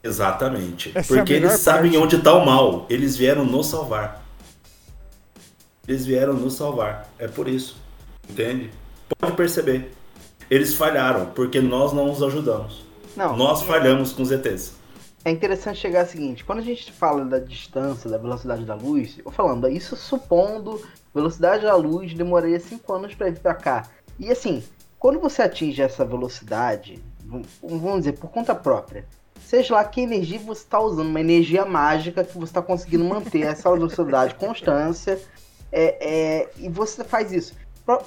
Exatamente. 0.03 0.91
Essa 0.93 1.13
é 1.13 1.17
Porque 1.17 1.33
eles 1.33 1.43
melhor 1.45 1.57
sabem 1.57 1.91
parte. 1.91 2.03
onde 2.03 2.15
está 2.17 2.33
o 2.33 2.45
mal. 2.45 2.85
Eles 2.89 3.15
vieram 3.15 3.45
nos 3.45 3.67
salvar. 3.67 4.23
Eles 5.87 6.05
vieram 6.05 6.33
nos 6.33 6.53
salvar. 6.55 7.09
É 7.19 7.27
por 7.27 7.47
isso. 7.47 7.77
Entende? 8.29 8.69
Pode 9.19 9.33
perceber. 9.35 9.91
Eles 10.49 10.73
falharam, 10.73 11.27
porque 11.27 11.59
nós 11.61 11.93
não 11.93 12.11
os 12.11 12.21
ajudamos. 12.21 12.83
Não, 13.15 13.35
Nós 13.37 13.61
é- 13.61 13.65
falhamos 13.65 14.11
com 14.11 14.23
os 14.23 14.31
ETs. 14.31 14.73
É 15.25 15.31
interessante 15.31 15.79
chegar 15.79 16.01
ao 16.01 16.05
seguinte, 16.05 16.45
quando 16.45 16.59
a 16.59 16.61
gente 16.61 16.91
fala 16.91 17.25
da 17.25 17.39
distância, 17.39 18.07
da 18.07 18.15
velocidade 18.15 18.63
da 18.63 18.75
luz, 18.75 19.17
eu 19.25 19.31
falando, 19.31 19.67
isso 19.67 19.95
supondo 19.95 20.79
velocidade 21.15 21.63
da 21.63 21.75
luz 21.75 22.13
demoraria 22.13 22.59
5 22.59 22.93
anos 22.93 23.15
para 23.15 23.31
vir 23.31 23.39
para 23.39 23.55
cá. 23.55 23.89
E 24.19 24.29
assim, 24.31 24.63
quando 24.99 25.19
você 25.19 25.41
atinge 25.41 25.81
essa 25.81 26.05
velocidade, 26.05 27.03
vamos 27.59 28.01
dizer, 28.01 28.19
por 28.19 28.29
conta 28.29 28.53
própria, 28.53 29.03
seja 29.41 29.73
lá 29.73 29.83
que 29.83 29.99
energia 29.99 30.37
você 30.37 30.61
está 30.61 30.79
usando, 30.79 31.07
uma 31.07 31.19
energia 31.19 31.65
mágica 31.65 32.23
que 32.23 32.37
você 32.37 32.51
está 32.51 32.61
conseguindo 32.61 33.05
manter 33.05 33.47
essa 33.49 33.71
velocidade, 33.71 34.35
constância, 34.35 35.19
é, 35.71 35.97
é, 36.07 36.49
e 36.59 36.69
você 36.69 37.03
faz 37.03 37.31
isso. 37.31 37.55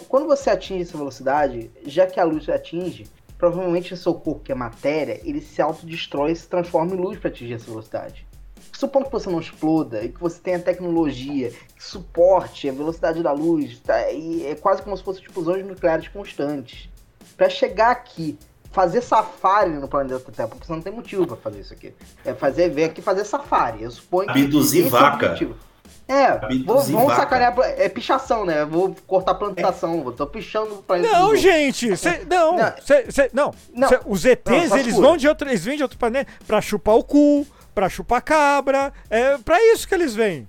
Quando 0.08 0.28
você 0.28 0.50
atinge 0.50 0.82
essa 0.82 0.96
velocidade, 0.96 1.68
já 1.84 2.06
que 2.06 2.20
a 2.20 2.24
luz 2.24 2.48
atinge, 2.48 3.08
provavelmente 3.38 3.94
o 3.94 3.96
seu 3.96 4.12
corpo, 4.12 4.42
que 4.42 4.52
é 4.52 4.54
matéria, 4.54 5.20
ele 5.24 5.40
se 5.40 5.62
autodestrói 5.62 6.32
e 6.32 6.36
se 6.36 6.48
transforma 6.48 6.94
em 6.94 6.98
luz 6.98 7.18
para 7.18 7.30
atingir 7.30 7.54
essa 7.54 7.66
velocidade. 7.66 8.26
Supondo 8.72 9.06
que 9.06 9.12
você 9.12 9.30
não 9.30 9.40
exploda 9.40 10.04
e 10.04 10.08
que 10.08 10.20
você 10.20 10.40
tenha 10.40 10.58
tecnologia 10.58 11.50
que 11.50 11.82
suporte 11.82 12.68
a 12.68 12.72
velocidade 12.72 13.22
da 13.22 13.32
luz, 13.32 13.78
tá? 13.80 14.10
e 14.10 14.46
é 14.46 14.54
quase 14.54 14.82
como 14.82 14.96
se 14.96 15.02
fossem 15.02 15.22
explosões 15.22 15.64
nucleares 15.64 16.08
constantes. 16.08 16.88
Para 17.36 17.48
chegar 17.48 17.90
aqui, 17.90 18.38
fazer 18.72 19.00
safari 19.00 19.70
no 19.70 19.88
planeta 19.88 20.20
Terra, 20.32 20.48
porque 20.48 20.66
você 20.66 20.72
não 20.72 20.82
tem 20.82 20.92
motivo 20.92 21.26
para 21.26 21.36
fazer 21.36 21.60
isso 21.60 21.72
aqui. 21.72 21.94
É 22.24 22.34
fazer, 22.34 22.68
vem 22.70 22.84
aqui 22.84 23.00
fazer 23.00 23.24
safari. 23.24 23.82
Eu 23.82 23.90
suponho 23.90 24.32
que. 24.32 24.42
Abduzir 24.42 24.86
é 24.86 24.88
vaca. 24.88 25.26
objetivo. 25.26 25.67
É, 26.08 26.38
vou, 26.64 26.80
vamos 26.80 27.14
sacanear. 27.14 27.54
É 27.76 27.86
pichação, 27.88 28.46
né? 28.46 28.64
Vou 28.64 28.96
cortar 29.06 29.34
plantação. 29.34 30.02
Eu 30.06 30.12
tô 30.12 30.26
pichando 30.26 30.76
o 30.76 30.82
planeta. 30.82 31.12
Não, 31.12 31.36
gente, 31.36 31.94
cê, 31.98 32.24
não, 32.28 32.56
Não. 32.56 32.72
cê, 32.82 33.10
cê- 33.10 33.30
não, 33.34 33.54
Não. 33.74 33.88
cê- 33.88 34.00
os 34.06 34.24
ETs, 34.24 34.70
Não, 34.70 34.78
eles 34.78 34.96
vão 34.96 35.16
de 35.18 35.28
outro, 35.28 35.46
eles 35.46 35.62
vêm 35.62 35.76
de 35.76 35.82
outro 35.82 35.98
planeta 35.98 36.32
pra 36.46 36.62
chupar 36.62 36.94
o 36.94 37.04
cu, 37.04 37.46
pra 37.74 37.90
chupar 37.90 38.22
cabra, 38.22 38.90
é 39.10 39.36
pra 39.38 39.62
isso 39.74 39.86
que 39.86 39.94
eles 39.94 40.14
vêm. 40.14 40.46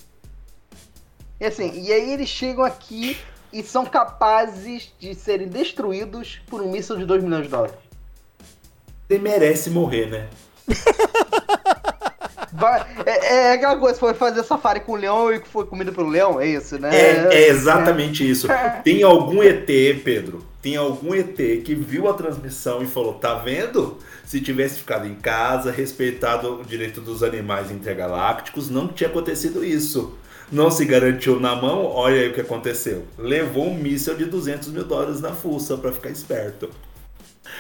E 1.41 1.45
assim, 1.45 1.71
e 1.73 1.91
aí 1.91 2.13
eles 2.13 2.29
chegam 2.29 2.63
aqui 2.63 3.17
e 3.51 3.61
são 3.61 3.85
capazes 3.85 4.93
de 4.97 5.13
serem 5.13 5.47
destruídos 5.49 6.39
por 6.49 6.61
um 6.61 6.71
míssil 6.71 6.95
de 6.95 7.05
2 7.05 7.21
milhões 7.21 7.43
de 7.43 7.49
dólares. 7.49 7.75
Ele 9.09 9.19
merece 9.19 9.69
morrer, 9.69 10.05
né? 10.09 10.27
Vai- 12.53 12.85
é, 13.05 13.35
é 13.35 13.53
aquela 13.53 13.77
coisa, 13.77 13.99
foi 13.99 14.13
fazer 14.13 14.43
safari 14.43 14.79
com 14.79 14.93
o 14.93 14.95
leão 14.95 15.31
e 15.31 15.39
foi 15.39 15.65
comido 15.65 15.91
pelo 15.93 16.09
leão, 16.09 16.39
é 16.39 16.47
isso, 16.47 16.79
né? 16.79 16.89
É, 16.93 17.27
é 17.31 17.47
exatamente 17.49 18.27
isso. 18.29 18.47
Tem 18.83 19.03
algum 19.03 19.41
ET, 19.43 19.67
Pedro? 20.03 20.43
Tem 20.61 20.75
algum 20.75 21.13
ET 21.15 21.35
que 21.63 21.73
viu 21.73 22.09
a 22.09 22.13
transmissão 22.13 22.81
e 22.81 22.85
falou: 22.85 23.13
tá 23.13 23.35
vendo? 23.35 23.97
Se 24.25 24.41
tivesse 24.41 24.79
ficado 24.79 25.07
em 25.07 25.15
casa, 25.15 25.71
respeitado 25.71 26.59
o 26.59 26.63
direito 26.63 27.01
dos 27.01 27.23
animais 27.23 27.71
intergalácticos, 27.71 28.69
não 28.69 28.87
tinha 28.87 29.09
acontecido 29.09 29.63
isso. 29.63 30.15
Não 30.51 30.71
se 30.71 30.83
garantiu 30.83 31.39
na 31.39 31.55
mão, 31.55 31.85
olha 31.85 32.21
aí 32.21 32.29
o 32.29 32.33
que 32.33 32.41
aconteceu. 32.41 33.05
Levou 33.17 33.67
um 33.67 33.75
míssil 33.75 34.15
de 34.15 34.25
200 34.25 34.69
mil 34.69 34.83
dólares 34.83 35.21
na 35.21 35.31
fuça 35.31 35.77
pra 35.77 35.91
ficar 35.91 36.09
esperto. 36.09 36.69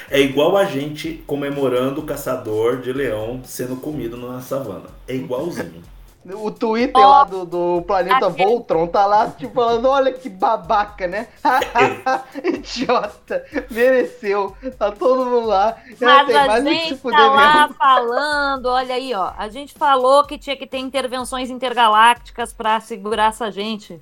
É 0.09 0.19
igual 0.19 0.57
a 0.57 0.65
gente 0.65 1.23
comemorando 1.27 2.01
o 2.01 2.05
caçador 2.05 2.77
de 2.77 2.91
leão 2.91 3.41
sendo 3.43 3.75
comido 3.77 4.17
na 4.17 4.41
savana. 4.41 4.89
É 5.07 5.13
igualzinho. 5.15 5.83
O 6.31 6.51
Twitter 6.51 7.01
Ó, 7.01 7.09
lá 7.09 7.23
do, 7.23 7.45
do 7.45 7.81
planeta 7.87 8.27
aquele- 8.27 8.43
Voltron 8.45 8.85
tá 8.87 9.05
lá, 9.05 9.31
tipo, 9.31 9.53
falando, 9.53 9.87
olha 9.87 10.11
que 10.11 10.29
babaca, 10.29 11.07
né? 11.07 11.27
Idiota, 12.43 13.43
mereceu. 13.71 14.55
Tá 14.77 14.91
todo 14.91 15.25
mundo 15.25 15.47
lá. 15.47 15.77
Mas 15.99 16.27
tem 16.27 16.35
a 16.37 16.59
gente 16.61 16.97
tá 16.97 17.27
lá 17.29 17.61
mesmo. 17.61 17.73
falando, 17.75 18.65
olha 18.67 18.95
aí, 18.95 19.13
ó. 19.13 19.31
A 19.37 19.47
gente 19.49 19.73
falou 19.73 20.23
que 20.25 20.37
tinha 20.37 20.57
que 20.57 20.67
ter 20.67 20.77
intervenções 20.77 21.49
intergalácticas 21.49 22.53
pra 22.53 22.79
segurar 22.79 23.29
essa 23.29 23.49
gente. 23.49 23.99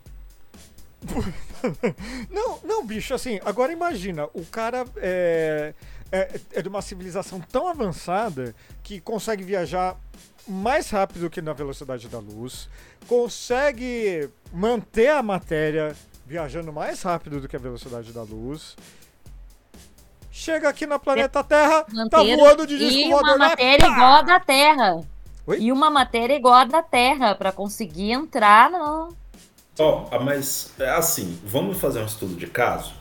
Não, 2.30 2.60
não, 2.64 2.86
bicho, 2.86 3.14
assim, 3.14 3.40
agora 3.46 3.72
imagina, 3.72 4.26
o 4.34 4.46
cara 4.46 4.86
é, 4.98 5.74
é, 6.12 6.40
é 6.54 6.62
de 6.62 6.70
uma 6.70 6.82
civilização 6.82 7.40
tão 7.40 7.68
avançada 7.68 8.56
que 8.84 9.00
consegue 9.00 9.44
viajar 9.44 9.98
mais 10.48 10.90
rápido 10.90 11.30
que 11.30 11.42
na 11.42 11.54
velocidade 11.54 12.08
da 12.08 12.20
luz, 12.20 12.70
consegue 13.08 14.30
manter 14.52 15.10
a 15.10 15.22
matéria 15.22 15.96
viajando 16.26 16.72
mais 16.72 17.02
rápido 17.02 17.42
do 17.42 17.48
que 17.48 17.56
a 17.56 17.60
velocidade 17.60 18.12
da 18.12 18.24
luz. 18.24 18.76
Chega 20.32 20.70
aqui 20.70 20.86
no 20.86 21.00
planeta 21.00 21.44
Terra, 21.44 21.86
tá 22.10 22.22
voando 22.22 22.68
de 22.68 22.78
disco 22.78 23.00
e 23.00 23.06
uma 23.06 23.20
voador 23.22 23.40
lá, 23.40 23.50
matéria 23.50 23.86
pá! 23.86 23.92
igual 23.94 24.14
a 24.14 24.22
da 24.22 24.40
Terra. 24.40 25.02
Oi? 25.48 25.60
E 25.62 25.72
uma 25.72 25.90
matéria 25.90 26.36
igual 26.36 26.54
a 26.54 26.64
da 26.66 26.84
Terra 26.84 27.34
pra 27.34 27.52
conseguir 27.52 28.12
entrar 28.12 28.70
no. 28.70 29.10
Ó, 29.80 30.06
ah, 30.12 30.20
mas 30.20 30.72
é 30.80 30.90
assim, 30.90 31.38
vamos 31.46 31.78
fazer 31.78 32.00
um 32.00 32.06
estudo 32.06 32.36
de 32.36 32.48
caso? 32.48 32.94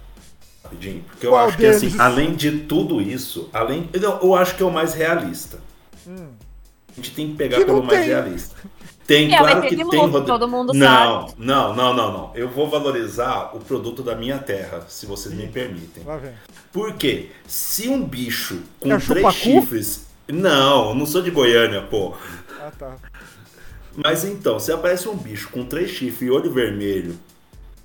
Rapidinho, 0.63 1.03
porque 1.09 1.27
eu 1.27 1.31
Qual 1.31 1.47
acho 1.49 1.57
que 1.57 1.67
assim, 1.67 1.87
deles? 1.87 2.01
além 2.01 2.35
de 2.35 2.51
tudo 2.61 3.01
isso, 3.01 3.49
além. 3.53 3.89
Eu, 3.93 4.19
eu 4.23 4.35
acho 4.35 4.57
que 4.57 4.63
é 4.63 4.67
o 4.67 4.71
mais 4.71 4.95
realista. 4.95 5.59
A 6.09 6.97
gente 6.97 7.13
tem 7.15 7.29
que 7.31 7.35
pegar 7.37 7.59
Que 7.59 7.65
pelo 7.65 7.83
mais 7.83 8.01
tem. 8.01 8.09
realista. 8.09 8.57
Tem, 9.07 9.33
É, 9.33 9.39
claro 9.39 9.63
que 9.63 9.77
tem, 9.77 9.85
Rodrigo. 9.85 10.23
todo 10.23 10.49
mundo 10.49 10.73
não, 10.75 11.29
sabe. 11.29 11.35
não, 11.39 11.75
não, 11.75 11.95
não, 11.95 12.13
não. 12.13 12.31
Eu 12.35 12.49
vou 12.49 12.69
valorizar 12.69 13.53
o 13.55 13.61
produto 13.61 14.03
da 14.03 14.17
minha 14.17 14.39
terra, 14.39 14.85
se 14.89 15.07
vocês 15.07 15.33
me 15.33 15.47
permitem. 15.47 16.03
Por 16.73 16.95
quê? 16.95 17.31
Se 17.47 17.89
um 17.89 18.05
bicho 18.05 18.63
com 18.81 18.93
É 18.93 18.99
três 18.99 19.33
chifres. 19.35 20.07
Não, 20.29 20.89
eu 20.89 20.95
não 20.97 21.07
sou 21.07 21.23
de 21.23 21.31
Goiânia, 21.31 21.83
pô. 21.83 22.15
Ah, 22.61 22.73
tá. 22.77 22.97
Mas 23.97 24.25
então, 24.25 24.61
se 24.61 24.71
aparece 24.71 25.09
um 25.09 25.17
bicho 25.17 25.49
com 25.49 25.65
três 25.65 25.91
chifres 25.91 26.29
e 26.29 26.31
olho 26.31 26.53
vermelho 26.53 27.19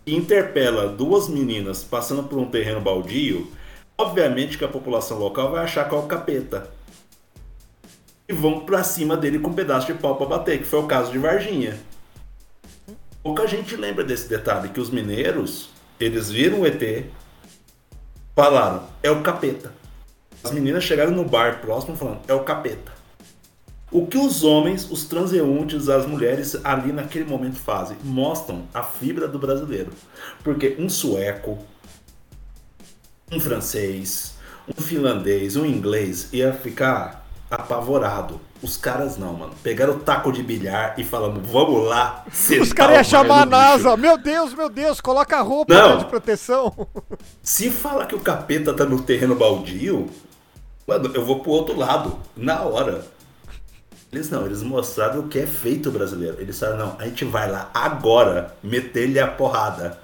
e 0.05 0.13
interpela 0.15 0.87
duas 0.87 1.29
meninas 1.29 1.83
passando 1.83 2.23
por 2.23 2.37
um 2.37 2.49
terreno 2.49 2.81
baldio, 2.81 3.49
obviamente 3.97 4.57
que 4.57 4.65
a 4.65 4.67
população 4.67 5.17
local 5.17 5.51
vai 5.51 5.63
achar 5.63 5.87
que 5.87 5.95
é 5.95 5.97
o 5.97 6.03
capeta. 6.03 6.69
E 8.27 8.33
vão 8.33 8.61
pra 8.61 8.83
cima 8.83 9.15
dele 9.15 9.39
com 9.39 9.49
um 9.49 9.53
pedaço 9.53 9.87
de 9.87 9.93
pau 9.93 10.15
pra 10.17 10.25
bater, 10.25 10.59
que 10.59 10.65
foi 10.65 10.79
o 10.79 10.87
caso 10.87 11.11
de 11.11 11.17
Varginha. 11.17 11.79
Pouca 13.23 13.47
gente 13.47 13.75
lembra 13.75 14.03
desse 14.03 14.27
detalhe, 14.27 14.69
que 14.69 14.79
os 14.79 14.89
mineiros, 14.89 15.69
eles 15.99 16.29
viram 16.29 16.61
o 16.61 16.65
ET, 16.65 17.05
falaram, 18.35 18.83
é 19.03 19.11
o 19.11 19.21
capeta. 19.21 19.73
As 20.43 20.51
meninas 20.51 20.83
chegaram 20.83 21.11
no 21.11 21.23
bar 21.23 21.61
próximo 21.61 21.95
falando, 21.95 22.21
é 22.27 22.33
o 22.33 22.43
capeta. 22.43 23.00
O 23.91 24.07
que 24.07 24.17
os 24.17 24.41
homens, 24.43 24.89
os 24.89 25.03
transeuntes, 25.03 25.89
as 25.89 26.05
mulheres 26.05 26.57
ali 26.63 26.93
naquele 26.93 27.25
momento 27.25 27.57
fazem? 27.57 27.97
Mostram 28.03 28.63
a 28.73 28.81
fibra 28.81 29.27
do 29.27 29.37
brasileiro. 29.37 29.91
Porque 30.43 30.77
um 30.79 30.87
sueco, 30.87 31.57
um 33.29 33.37
francês, 33.37 34.35
um 34.65 34.81
finlandês, 34.81 35.57
um 35.57 35.65
inglês 35.65 36.29
ia 36.31 36.53
ficar 36.53 37.27
apavorado. 37.49 38.39
Os 38.61 38.77
caras 38.77 39.17
não, 39.17 39.33
mano. 39.33 39.53
Pegaram 39.61 39.95
o 39.95 39.99
taco 39.99 40.31
de 40.31 40.41
bilhar 40.41 40.93
e 40.97 41.03
falando, 41.03 41.41
vamos 41.41 41.85
lá. 41.85 42.23
Os 42.31 42.37
sentar 42.37 42.73
caras 42.75 42.95
iam 42.95 43.03
chamar 43.03 43.41
a 43.41 43.45
mar 43.45 43.45
no 43.45 43.51
bicho." 43.75 43.83
NASA. 43.83 43.97
Meu 43.97 44.17
Deus, 44.17 44.53
meu 44.53 44.69
Deus, 44.69 45.01
coloca 45.01 45.35
a 45.37 45.41
roupa 45.41 45.73
Não. 45.73 45.97
de 45.97 46.05
proteção. 46.05 46.73
Se 47.43 47.69
fala 47.69 48.05
que 48.05 48.15
o 48.15 48.19
capeta 48.19 48.73
tá 48.73 48.85
no 48.85 49.01
terreno 49.01 49.35
baldio, 49.35 50.07
mano, 50.87 51.11
eu 51.13 51.25
vou 51.25 51.39
pro 51.39 51.51
outro 51.51 51.75
lado, 51.75 52.17
na 52.37 52.61
hora. 52.61 53.03
Eles 54.11 54.29
não, 54.29 54.45
eles 54.45 54.61
mostraram 54.61 55.21
o 55.21 55.27
que 55.29 55.39
é 55.39 55.47
feito 55.47 55.89
brasileiro. 55.89 56.37
Eles 56.39 56.59
falaram, 56.59 56.77
não, 56.87 56.95
a 56.99 57.05
gente 57.05 57.23
vai 57.23 57.49
lá 57.49 57.71
agora 57.73 58.53
meter-lhe 58.61 59.19
a 59.19 59.27
porrada. 59.27 59.97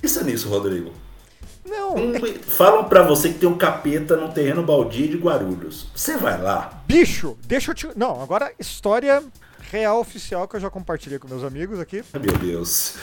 Pensa 0.00 0.22
nisso, 0.24 0.48
Rodrigo. 0.48 0.92
Não, 1.64 1.94
Um- 1.96 2.14
Falam 2.42 2.84
pra 2.84 3.02
você 3.02 3.28
que 3.28 3.38
tem 3.38 3.48
um 3.48 3.56
capeta 3.58 4.16
no 4.16 4.32
terreno 4.32 4.62
baldio 4.62 5.06
de 5.08 5.16
Guarulhos. 5.16 5.86
Você 5.94 6.16
vai 6.16 6.40
lá. 6.40 6.82
bicho, 6.86 7.36
deixa 7.46 7.70
eu 7.70 7.74
te. 7.74 7.88
Não, 7.94 8.20
agora 8.22 8.52
história 8.58 9.22
real 9.70 10.00
oficial 10.00 10.48
que 10.48 10.56
eu 10.56 10.60
já 10.60 10.70
compartilhei 10.70 11.18
com 11.18 11.28
meus 11.28 11.44
amigos 11.44 11.78
aqui. 11.78 12.02
Meu 12.14 12.32
Deus. 12.38 12.94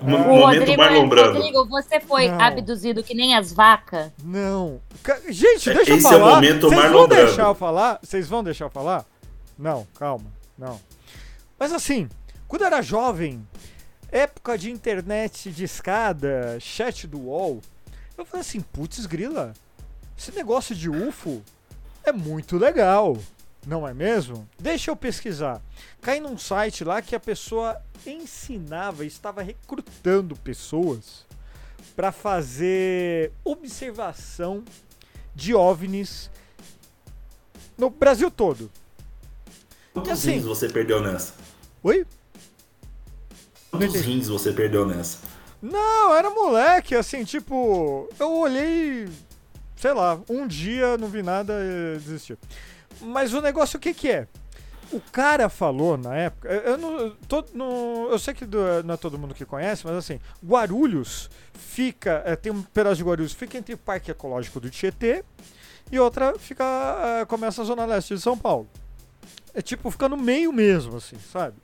O 0.00 0.04
Momento 0.04 0.58
Rodrigo, 0.58 0.76
Marlon 0.76 1.08
Brando. 1.08 1.32
Rodrigo, 1.34 1.66
você 1.68 2.00
foi 2.00 2.28
Não. 2.28 2.40
abduzido 2.40 3.02
que 3.02 3.14
nem 3.14 3.34
as 3.36 3.52
vacas? 3.52 4.10
Não. 4.22 4.80
Gente, 5.28 5.72
deixa 5.72 5.94
Esse 5.94 6.06
eu 6.06 6.12
é 6.12 6.16
o 6.16 6.20
falar. 6.20 6.34
momento 6.36 6.68
Vocês 6.68 6.80
Marlon 6.82 6.98
vão 6.98 7.08
Brando. 7.08 7.26
deixar 7.26 7.42
eu 7.46 7.54
falar? 7.54 7.98
Vocês 8.02 8.28
vão 8.28 8.44
deixar 8.44 8.64
eu 8.66 8.70
falar? 8.70 9.04
Não, 9.58 9.86
calma. 9.98 10.26
Não. 10.56 10.78
Mas 11.58 11.72
assim, 11.72 12.08
quando 12.46 12.62
eu 12.62 12.66
era 12.68 12.82
jovem, 12.82 13.46
época 14.12 14.56
de 14.58 14.70
internet 14.70 15.50
de 15.50 15.64
escada, 15.64 16.58
chat 16.60 17.06
do 17.06 17.18
UOL, 17.20 17.60
eu 18.16 18.24
falei 18.24 18.40
assim, 18.42 18.60
putz 18.60 19.06
grila, 19.06 19.52
esse 20.16 20.32
negócio 20.34 20.74
de 20.74 20.88
UFO 20.90 21.42
é 22.04 22.12
muito 22.12 22.56
legal, 22.56 23.16
não 23.66 23.86
é 23.86 23.92
mesmo? 23.92 24.48
Deixa 24.58 24.90
eu 24.90 24.96
pesquisar. 24.96 25.60
Caí 26.00 26.20
num 26.20 26.38
site 26.38 26.84
lá 26.84 27.02
que 27.02 27.14
a 27.14 27.20
pessoa 27.20 27.80
ensinava, 28.06 29.04
estava 29.04 29.42
recrutando 29.42 30.34
pessoas 30.36 31.26
pra 31.94 32.12
fazer 32.12 33.32
observação 33.44 34.64
de 35.34 35.54
OVNIs 35.54 36.30
no 37.76 37.90
Brasil 37.90 38.30
todo. 38.30 38.70
Quantos 39.92 40.12
assim- 40.12 40.32
rins 40.32 40.44
você 40.44 40.68
perdeu 40.68 41.02
nessa? 41.02 41.34
Oi? 41.82 42.06
Quantos 43.70 44.00
rins 44.00 44.28
você 44.28 44.52
perdeu 44.52 44.86
nessa? 44.86 45.18
Não, 45.60 46.14
era 46.14 46.30
moleque, 46.30 46.94
assim, 46.94 47.24
tipo, 47.24 48.08
eu 48.18 48.32
olhei, 48.32 49.08
sei 49.76 49.92
lá, 49.92 50.20
um 50.28 50.46
dia, 50.46 50.96
não 50.96 51.08
vi 51.08 51.22
nada 51.22 51.52
e 51.60 51.98
desisti. 51.98 52.38
Mas 53.00 53.32
o 53.34 53.40
negócio 53.40 53.76
o 53.76 53.80
que 53.80 53.94
que 53.94 54.10
é? 54.10 54.28
O 54.90 55.00
cara 55.00 55.48
falou 55.50 55.98
na 55.98 56.16
época, 56.16 56.48
eu, 56.48 56.78
não, 56.78 57.10
tô, 57.28 57.44
não- 57.52 58.08
eu 58.10 58.18
sei 58.18 58.32
que 58.32 58.46
não 58.84 58.94
é 58.94 58.96
todo 58.96 59.18
mundo 59.18 59.34
que 59.34 59.44
conhece, 59.44 59.84
mas 59.86 59.94
assim, 59.96 60.18
Guarulhos 60.42 61.28
fica, 61.52 62.22
é, 62.24 62.34
tem 62.34 62.50
um 62.50 62.62
pedaço 62.62 62.96
de 62.96 63.04
Guarulhos, 63.04 63.34
fica 63.34 63.58
entre 63.58 63.74
o 63.74 63.78
Parque 63.78 64.10
Ecológico 64.10 64.58
do 64.58 64.70
Tietê 64.70 65.22
e 65.92 65.98
outra 65.98 66.38
fica, 66.38 66.64
é, 67.20 67.24
começa 67.26 67.60
a 67.60 67.64
Zona 67.66 67.84
Leste 67.84 68.14
de 68.14 68.20
São 68.22 68.36
Paulo. 68.36 68.66
É 69.52 69.60
tipo, 69.60 69.90
fica 69.90 70.08
no 70.08 70.16
meio 70.16 70.52
mesmo, 70.54 70.96
assim, 70.96 71.16
sabe? 71.32 71.56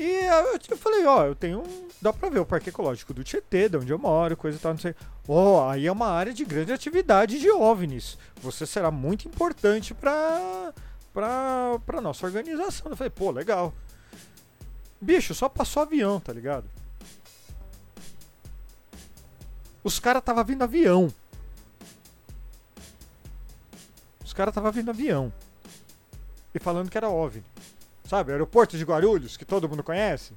E 0.00 0.24
eu, 0.70 0.78
falei, 0.78 1.04
ó, 1.04 1.26
eu 1.26 1.34
tenho. 1.34 1.62
Dá 2.00 2.10
pra 2.10 2.30
ver 2.30 2.38
o 2.38 2.46
Parque 2.46 2.70
Ecológico 2.70 3.12
do 3.12 3.22
Tietê, 3.22 3.68
de 3.68 3.76
onde 3.76 3.92
eu 3.92 3.98
moro, 3.98 4.34
coisa 4.34 4.56
e 4.56 4.60
tal, 4.60 4.72
não 4.72 4.80
sei. 4.80 4.94
Ó, 5.28 5.68
aí 5.68 5.86
é 5.86 5.92
uma 5.92 6.08
área 6.08 6.32
de 6.32 6.42
grande 6.42 6.72
atividade 6.72 7.38
de 7.38 7.50
OVNIs. 7.50 8.16
Você 8.40 8.64
será 8.64 8.90
muito 8.90 9.28
importante 9.28 9.92
pra, 9.92 10.72
pra, 11.12 11.78
pra 11.84 12.00
nossa 12.00 12.24
organização. 12.24 12.90
Eu 12.90 12.96
falei, 12.96 13.10
pô, 13.10 13.30
legal. 13.30 13.74
Bicho, 14.98 15.34
só 15.34 15.50
passou 15.50 15.82
avião, 15.82 16.18
tá 16.18 16.32
ligado? 16.32 16.64
Os 19.84 19.98
caras 19.98 20.22
tava 20.22 20.42
vindo 20.42 20.64
avião. 20.64 21.12
Os 24.24 24.32
caras 24.32 24.54
tava 24.54 24.72
vindo 24.72 24.88
avião. 24.88 25.30
E 26.54 26.58
falando 26.58 26.88
que 26.88 26.96
era 26.96 27.10
OVNI. 27.10 27.49
Sabe, 28.10 28.32
aeroporto 28.32 28.76
de 28.76 28.82
Guarulhos, 28.82 29.36
que 29.36 29.44
todo 29.44 29.68
mundo 29.68 29.84
conhece. 29.84 30.32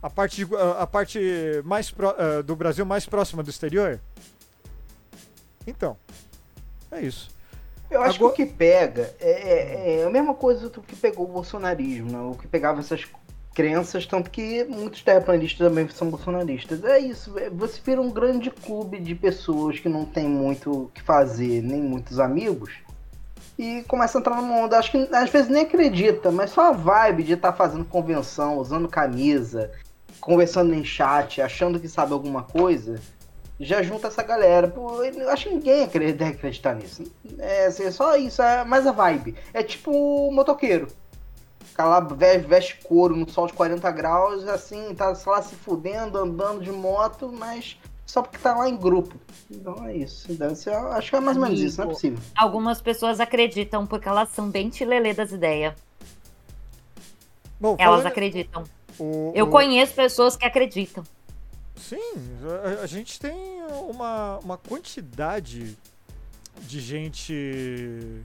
A 0.00 0.08
parte, 0.08 0.44
de 0.44 0.54
a 0.78 0.86
parte 0.86 1.18
mais 1.64 1.90
pró- 1.90 2.14
eh, 2.16 2.44
do 2.44 2.54
Brasil 2.54 2.86
mais 2.86 3.04
próxima 3.06 3.42
do 3.42 3.50
exterior. 3.50 3.98
Então, 5.66 5.96
é 6.92 7.00
isso. 7.00 7.28
Eu 7.90 8.00
acho 8.02 8.18
Agora- 8.18 8.34
que 8.36 8.42
o 8.44 8.46
que 8.46 8.52
pega 8.52 9.12
é, 9.18 9.30
é- 9.30 10.00
é 10.02 10.04
a 10.04 10.10
mesma 10.10 10.32
coisa 10.32 10.68
do 10.68 10.80
que 10.80 10.94
pegou 10.94 11.24
o 11.28 11.32
bolsonarismo, 11.32 12.08
né? 12.12 12.20
o 12.20 12.36
que 12.36 12.46
pegava 12.46 12.78
essas 12.78 13.04
crenças, 13.52 14.06
tanto 14.06 14.30
que 14.30 14.62
muitos 14.62 15.02
terraplanistas 15.02 15.58
também 15.66 15.88
são 15.88 16.08
bolsonaristas. 16.08 16.84
É 16.84 17.00
isso, 17.00 17.36
é- 17.36 17.50
você 17.50 17.80
vira 17.84 18.00
um 18.00 18.12
grande 18.12 18.48
clube 18.48 19.00
de 19.00 19.12
pessoas 19.16 19.80
que 19.80 19.88
não 19.88 20.04
tem 20.04 20.28
muito 20.28 20.70
o 20.84 20.88
que 20.88 21.02
fazer, 21.02 21.62
nem 21.64 21.82
muitos 21.82 22.20
amigos, 22.20 22.72
e 23.58 23.82
começa 23.88 24.18
a 24.18 24.20
entrar 24.20 24.36
numa 24.36 24.56
onda. 24.56 24.78
Acho 24.78 24.90
que 24.90 25.08
às 25.12 25.30
vezes 25.30 25.48
nem 25.48 25.62
acredita, 25.62 26.30
mas 26.30 26.50
só 26.50 26.68
a 26.68 26.72
vibe 26.72 27.22
de 27.22 27.32
estar 27.34 27.52
fazendo 27.52 27.84
convenção, 27.84 28.58
usando 28.58 28.88
camisa, 28.88 29.70
conversando 30.20 30.74
em 30.74 30.84
chat, 30.84 31.40
achando 31.40 31.80
que 31.80 31.88
sabe 31.88 32.12
alguma 32.12 32.42
coisa, 32.42 33.00
já 33.58 33.82
junta 33.82 34.08
essa 34.08 34.22
galera. 34.22 34.68
Pô, 34.68 35.02
eu 35.02 35.30
acho 35.30 35.48
que 35.48 35.54
ninguém 35.54 35.86
deve 35.86 36.24
acreditar 36.24 36.74
nisso. 36.74 37.04
É, 37.38 37.66
assim, 37.66 37.84
é 37.84 37.90
só 37.90 38.16
isso, 38.16 38.42
é 38.42 38.64
mais 38.64 38.86
a 38.86 38.92
vibe. 38.92 39.34
É 39.54 39.62
tipo 39.62 39.90
o 39.90 40.32
motoqueiro. 40.32 40.88
Lá 41.78 42.00
ve- 42.00 42.38
veste 42.38 42.78
couro 42.84 43.14
no 43.14 43.28
sol 43.28 43.46
de 43.46 43.52
40 43.52 43.90
graus, 43.90 44.48
assim, 44.48 44.94
tá 44.94 45.14
lá 45.26 45.42
se 45.42 45.54
fudendo, 45.54 46.16
andando 46.16 46.62
de 46.62 46.72
moto, 46.72 47.30
mas 47.30 47.76
só 48.06 48.22
porque 48.22 48.38
tá 48.38 48.54
lá 48.56 48.68
em 48.68 48.76
grupo. 48.76 49.14
Então 49.50 49.84
é 49.86 49.96
isso. 49.96 50.32
Deve 50.32 50.54
ser, 50.54 50.70
acho 50.74 51.10
que 51.10 51.16
é 51.16 51.20
mais 51.20 51.36
ou 51.36 51.42
menos 51.42 51.60
isso, 51.60 51.80
não 51.80 51.90
é 51.90 51.92
possível. 51.92 52.18
Algumas 52.36 52.80
pessoas 52.80 53.20
acreditam 53.20 53.86
porque 53.86 54.08
elas 54.08 54.28
são 54.30 54.48
bem 54.48 54.70
tilelê 54.70 55.12
das 55.12 55.32
ideias. 55.32 55.74
Bom, 57.60 57.76
Elas 57.78 57.96
falando- 58.00 58.06
acreditam. 58.06 58.64
o- 58.98 59.32
Eu 59.34 59.46
o- 59.46 59.50
conheço 59.50 59.92
pessoas 59.94 60.36
que 60.36 60.44
acreditam. 60.44 61.02
Sim, 61.74 62.00
a, 62.78 62.82
a 62.82 62.86
gente 62.86 63.18
tem 63.20 63.34
uma, 63.90 64.38
uma 64.38 64.56
quantidade 64.58 65.76
de 66.62 66.80
gente. 66.80 68.22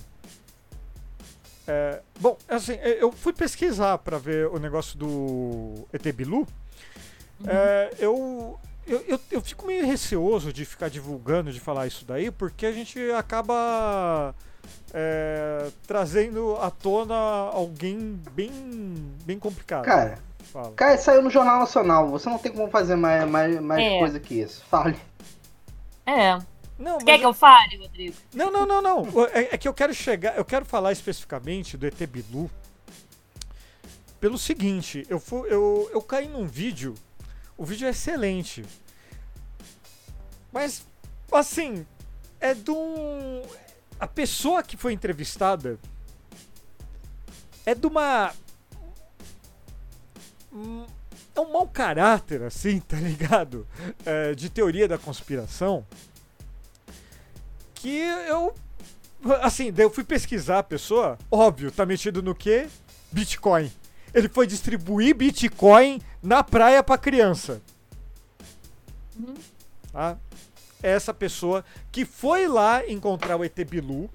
É, 1.68 2.02
bom, 2.20 2.38
assim, 2.48 2.74
eu 2.82 2.94
eu 3.02 3.12
fui 3.12 3.34
pesquisar 3.34 3.98
pra 4.00 4.18
ver 4.18 4.48
o 4.48 4.58
negócio 4.60 4.98
do 4.98 5.86
ET 5.94 6.12
Bilu. 6.12 6.48
É, 7.46 7.94
eu, 8.00 8.60
eu, 8.88 9.04
eu, 9.08 9.20
eu 9.32 9.42
fico 9.42 9.66
meio 9.66 9.86
receoso 9.86 10.52
de 10.52 10.66
ficar 10.66 10.90
divulgando, 10.90 11.52
de 11.52 11.60
falar 11.60 11.88
isso 11.88 12.04
daí, 12.06 12.30
porque 12.32 12.66
a 12.66 12.72
gente 12.72 13.00
acaba 13.12 14.34
é, 14.94 15.70
trazendo 15.88 16.56
à 16.58 16.70
tona 16.70 17.16
alguém 17.16 18.20
bem, 18.32 18.52
bem 19.26 19.38
complicado. 19.40 19.84
Cara, 19.86 20.20
Fala. 20.52 20.72
cara, 20.74 20.98
saiu 20.98 21.22
no 21.22 21.30
Jornal 21.30 21.60
Nacional. 21.60 22.10
Você 22.10 22.30
não 22.30 22.38
tem 22.38 22.52
como 22.52 22.70
fazer 22.70 22.96
mais, 22.96 23.28
mais, 23.30 23.60
mais 23.62 23.84
É. 23.84 24.00
coisa 24.00 24.20
que 24.20 24.36
isso. 24.42 24.64
Fale. 24.70 24.98
É. 26.06 26.38
Não, 26.78 26.98
Quer 26.98 27.20
que 27.20 27.26
eu 27.26 27.34
fale, 27.34 27.78
Rodrigo? 27.78 28.16
Não, 28.34 28.52
não, 28.52 28.66
não, 28.66 28.82
não. 28.82 29.06
É, 29.34 29.54
é 29.54 29.58
que 29.58 29.68
eu 29.68 29.74
quero 29.74 29.94
chegar, 29.94 30.36
eu 30.36 30.44
quero 30.44 30.66
falar 30.66 30.92
especificamente 30.92 31.78
do 31.78 31.86
ET 31.86 31.96
Bilu 32.08 32.50
pelo 34.20 34.38
seguinte, 34.38 35.06
eu, 35.10 35.20
fu- 35.20 35.46
eu, 35.48 35.90
eu 35.92 36.02
caí 36.02 36.28
num 36.28 36.46
vídeo, 36.46 36.94
o 37.62 37.64
vídeo 37.64 37.86
é 37.86 37.92
excelente, 37.92 38.66
mas, 40.52 40.84
assim, 41.32 41.86
é 42.40 42.56
de 42.56 42.72
um... 42.72 43.44
A 44.00 44.08
pessoa 44.08 44.64
que 44.64 44.76
foi 44.76 44.94
entrevistada 44.94 45.78
é 47.64 47.76
de 47.76 47.86
uma... 47.86 48.34
É 51.36 51.40
um 51.40 51.54
mau 51.54 51.68
caráter, 51.68 52.42
assim, 52.42 52.80
tá 52.82 52.98
ligado? 52.98 53.68
É, 54.04 54.34
de 54.34 54.50
teoria 54.50 54.88
da 54.88 54.98
conspiração 54.98 55.86
que 57.76 57.96
eu. 58.28 58.56
Assim, 59.44 59.72
daí 59.72 59.86
eu 59.86 59.92
fui 59.92 60.04
pesquisar 60.04 60.58
a 60.58 60.64
pessoa, 60.64 61.16
óbvio, 61.30 61.72
tá 61.72 61.86
metido 61.86 62.24
no 62.24 62.34
quê? 62.34 62.68
Bitcoin. 63.12 63.72
Ele 64.14 64.28
foi 64.30 64.46
distribuir 64.46 65.16
Bitcoin 65.16 66.02
na 66.22 66.44
praia 66.44 66.84
pra 66.84 66.98
criança. 66.98 67.62
Tá? 69.92 70.18
É 70.84 70.92
essa 70.92 71.14
pessoa 71.14 71.64
que 71.92 72.06
foi 72.06 72.48
lá 72.48 72.88
encontrar 72.88 73.38
o 73.38 73.44
ET 73.44 73.58
Bilu, 73.70 74.10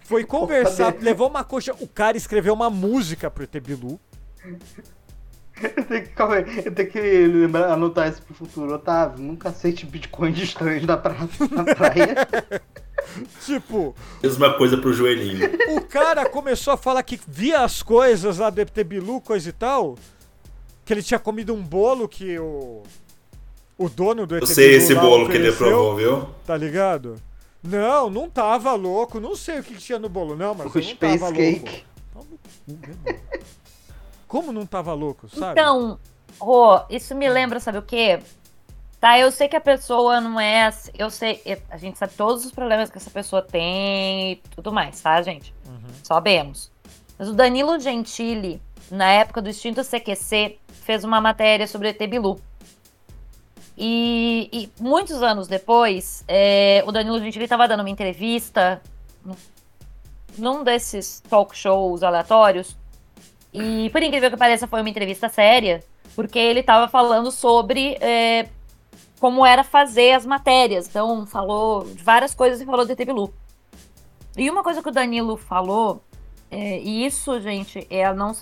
foi 0.00 0.24
conversar, 0.24 0.94
levou 1.00 1.28
uma 1.28 1.44
coxa, 1.44 1.74
o 1.80 1.86
cara 1.86 2.16
escreveu 2.16 2.54
uma 2.54 2.70
música 2.70 3.30
pro 3.30 3.44
ET 3.44 3.60
Bilu. 3.60 3.98
Eu 5.62 5.84
tenho 5.84 6.02
que, 6.02 6.08
calma 6.10 6.36
aí, 6.36 6.62
eu 6.64 6.72
tenho 6.72 6.90
que 6.90 7.00
lembrar, 7.00 7.72
anotar 7.72 8.08
isso 8.08 8.22
pro 8.22 8.34
futuro. 8.34 8.74
Otávio, 8.74 9.22
nunca 9.22 9.50
aceite 9.50 9.84
Bitcoin 9.84 10.32
de 10.32 10.44
estranhos 10.44 10.86
na, 10.86 10.96
pra, 10.96 11.14
na 11.50 11.64
praia. 11.74 12.16
Tipo, 13.44 13.94
Mesma 14.22 14.54
coisa 14.54 14.76
pro 14.76 14.92
joelhinho. 14.92 15.48
o 15.76 15.80
cara 15.80 16.28
começou 16.28 16.74
a 16.74 16.76
falar 16.76 17.02
que 17.02 17.18
via 17.26 17.60
as 17.60 17.82
coisas 17.82 18.38
lá 18.38 18.50
do 18.50 18.60
ET 18.60 18.84
Bilu, 18.84 19.20
coisa 19.20 19.48
e 19.48 19.52
tal. 19.52 19.96
Que 20.84 20.92
ele 20.92 21.02
tinha 21.02 21.18
comido 21.18 21.54
um 21.54 21.62
bolo 21.62 22.06
que 22.08 22.38
o. 22.38 22.82
O 23.76 23.88
dono 23.88 24.26
do 24.26 24.36
ET 24.36 24.42
Eu 24.42 24.46
sei 24.46 24.68
Bilu 24.70 24.82
esse 24.82 24.94
bolo 24.94 25.28
que 25.28 25.36
ele 25.36 25.48
ofereceu, 25.48 25.66
provou, 25.68 25.96
viu? 25.96 26.28
Tá 26.46 26.56
ligado? 26.56 27.16
Não, 27.62 28.10
não 28.10 28.28
tava 28.28 28.74
louco. 28.74 29.18
Não 29.18 29.34
sei 29.34 29.60
o 29.60 29.62
que, 29.64 29.74
tinha 29.76 29.98
no 29.98 30.08
bolo, 30.08 30.36
não, 30.36 30.54
mas 30.54 30.66
o 30.66 30.82
Space 30.82 31.18
tava 31.18 31.32
Cake. 31.32 31.84
louco. 32.14 32.30
Como 34.30 34.52
não 34.52 34.64
tava 34.64 34.94
louco, 34.94 35.28
sabe? 35.28 35.60
Então, 35.60 35.98
Rô, 36.38 36.80
isso 36.88 37.16
me 37.16 37.28
lembra, 37.28 37.58
sabe 37.58 37.78
o 37.78 37.82
quê? 37.82 38.20
Tá, 39.00 39.18
eu 39.18 39.32
sei 39.32 39.48
que 39.48 39.56
a 39.56 39.60
pessoa 39.60 40.20
não 40.20 40.38
é. 40.38 40.70
Eu 40.96 41.10
sei. 41.10 41.42
A 41.68 41.76
gente 41.76 41.98
sabe 41.98 42.12
todos 42.14 42.44
os 42.44 42.52
problemas 42.52 42.88
que 42.88 42.96
essa 42.96 43.10
pessoa 43.10 43.42
tem 43.42 44.32
e 44.32 44.36
tudo 44.54 44.70
mais, 44.70 45.00
tá, 45.00 45.20
gente? 45.20 45.52
Uhum. 45.66 45.88
Sabemos. 46.04 46.70
Mas 47.18 47.28
o 47.28 47.32
Danilo 47.32 47.76
Gentili, 47.80 48.62
na 48.88 49.10
época 49.10 49.42
do 49.42 49.48
extinto 49.48 49.82
CQC, 49.82 50.58
fez 50.68 51.02
uma 51.02 51.20
matéria 51.20 51.66
sobre 51.66 51.88
ET 51.88 51.98
Bilu. 52.06 52.40
E, 53.76 54.48
e 54.52 54.70
muitos 54.80 55.24
anos 55.24 55.48
depois, 55.48 56.22
é, 56.28 56.84
o 56.86 56.92
Danilo 56.92 57.18
Gentili 57.18 57.44
estava 57.44 57.66
dando 57.66 57.80
uma 57.80 57.90
entrevista 57.90 58.80
num 60.38 60.62
desses 60.62 61.20
talk 61.28 61.56
shows 61.56 62.04
aleatórios. 62.04 62.76
E, 63.52 63.90
por 63.90 64.02
incrível 64.02 64.30
que 64.30 64.36
pareça, 64.36 64.66
foi 64.66 64.80
uma 64.80 64.90
entrevista 64.90 65.28
séria, 65.28 65.82
porque 66.14 66.38
ele 66.38 66.60
estava 66.60 66.88
falando 66.88 67.30
sobre 67.30 67.96
é, 68.00 68.48
como 69.18 69.44
era 69.44 69.64
fazer 69.64 70.12
as 70.12 70.24
matérias. 70.24 70.88
Então, 70.88 71.26
falou 71.26 71.84
de 71.84 72.02
várias 72.02 72.34
coisas 72.34 72.60
e 72.60 72.64
falou 72.64 72.88
ET 72.88 73.04
Bilu. 73.04 73.32
E 74.36 74.48
uma 74.48 74.62
coisa 74.62 74.82
que 74.82 74.88
o 74.88 74.92
Danilo 74.92 75.36
falou, 75.36 76.02
é, 76.50 76.78
e 76.78 77.04
isso, 77.04 77.40
gente, 77.40 77.86
é 77.90 78.12
não. 78.12 78.32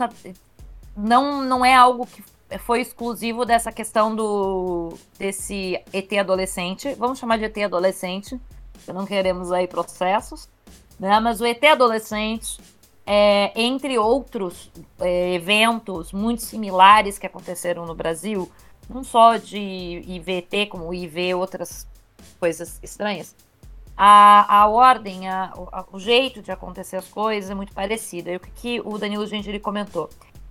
Não, 0.97 1.43
não 1.43 1.65
é 1.65 1.75
algo 1.75 2.07
que 2.07 2.23
foi 2.59 2.81
exclusivo 2.81 3.45
dessa 3.45 3.71
questão 3.71 4.15
do 4.15 4.95
desse 5.19 5.81
ET 5.93 6.13
adolescente. 6.15 6.95
Vamos 6.95 7.19
chamar 7.19 7.39
de 7.39 7.45
ET 7.45 7.57
adolescente, 7.59 8.41
porque 8.73 8.93
não 8.93 9.05
queremos 9.05 9.53
aí 9.53 9.69
processos, 9.69 10.49
né? 10.99 11.21
Mas 11.21 11.41
o 11.41 11.47
ET 11.47 11.63
adolescente, 11.65 12.59
é, 13.11 13.53
entre 13.57 13.99
outros 13.99 14.71
é, 15.01 15.33
eventos 15.33 16.13
muito 16.13 16.43
similares 16.43 17.19
que 17.19 17.27
aconteceram 17.27 17.87
no 17.87 17.95
Brasil, 17.95 18.53
não 18.87 19.03
só 19.03 19.39
de 19.39 20.03
IVT, 20.07 20.67
como 20.67 20.93
IV, 20.93 21.35
outras 21.35 21.89
coisas 22.39 22.79
estranhas. 22.83 23.35
A, 23.97 24.61
a 24.61 24.69
ordem, 24.69 25.27
a, 25.27 25.55
o, 25.57 25.97
o 25.97 25.99
jeito 25.99 26.43
de 26.43 26.53
acontecer 26.53 26.97
as 26.97 27.09
coisas 27.09 27.51
é 27.51 27.55
muito 27.55 27.73
parecido. 27.73 28.29
E 28.29 28.37
o 28.37 28.41
que, 28.41 28.51
que 28.51 28.81
o 28.85 28.99
Danilo 28.99 29.27
Gentili 29.27 29.59
comentou? 29.59 30.11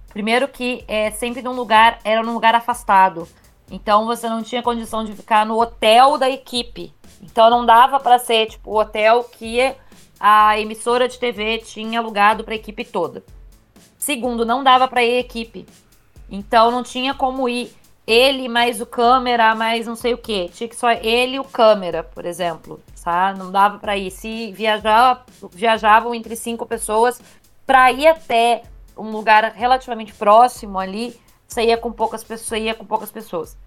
Primeiro 0.09 0.47
que 0.47 0.83
é 0.87 1.11
sempre 1.11 1.43
num 1.43 1.53
lugar, 1.53 1.99
era 2.03 2.23
num 2.23 2.33
lugar 2.33 2.55
afastado. 2.55 3.27
Então 3.69 4.07
você 4.07 4.27
não 4.27 4.41
tinha 4.41 4.63
condição 4.63 5.05
de 5.05 5.13
ficar 5.13 5.45
no 5.45 5.61
hotel 5.61 6.17
da 6.17 6.27
equipe. 6.27 6.91
Então 7.21 7.51
não 7.51 7.63
dava 7.63 7.99
para 7.99 8.17
ser 8.17 8.47
tipo 8.47 8.71
o 8.71 8.79
hotel 8.79 9.23
que 9.25 9.75
a 10.19 10.59
emissora 10.59 11.07
de 11.07 11.17
TV 11.17 11.59
tinha 11.59 11.99
alugado 11.99 12.43
para 12.43 12.53
a 12.53 12.57
equipe 12.57 12.83
toda. 12.83 13.23
Segundo, 13.97 14.45
não 14.45 14.63
dava 14.63 14.87
para 14.87 15.03
ir 15.03 15.19
equipe. 15.19 15.65
Então 16.29 16.71
não 16.71 16.83
tinha 16.83 17.13
como 17.13 17.47
ir 17.47 17.75
ele 18.05 18.47
mais 18.47 18.79
o 18.79 18.85
câmera, 18.85 19.53
mais 19.53 19.85
não 19.85 19.95
sei 19.95 20.13
o 20.13 20.17
que. 20.17 20.49
Tinha 20.49 20.67
que 20.67 20.75
só 20.75 20.91
ele 20.91 21.35
e 21.35 21.39
o 21.39 21.43
câmera, 21.43 22.03
por 22.03 22.25
exemplo, 22.25 22.81
tá? 23.03 23.33
Não 23.33 23.51
dava 23.51 23.79
para 23.79 23.97
ir. 23.97 24.11
Se 24.11 24.51
viajar, 24.51 25.25
viajavam 25.51 26.15
entre 26.15 26.35
cinco 26.35 26.65
pessoas 26.65 27.21
para 27.65 27.91
ir 27.91 28.07
até 28.07 28.63
um 28.97 29.11
lugar 29.11 29.43
relativamente 29.53 30.13
próximo 30.13 30.79
ali, 30.79 31.19
você 31.47 31.65
ia 31.65 31.77
com 31.77 31.91
poucas 31.91 32.23
pessoas, 32.23 32.61
ia 32.61 32.73
com 32.73 32.85
poucas 32.85 33.11
pessoas. 33.11 33.57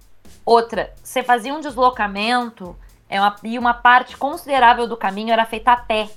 Outra, 0.44 0.92
você 1.02 1.22
fazia 1.22 1.54
um 1.54 1.60
deslocamento 1.60 2.76
é 3.08 3.20
uma, 3.20 3.36
e 3.42 3.58
uma 3.58 3.74
parte 3.74 4.16
considerável 4.16 4.86
do 4.86 4.96
caminho 4.96 5.32
era 5.32 5.44
feita 5.44 5.72
a 5.72 5.76
pé. 5.76 6.08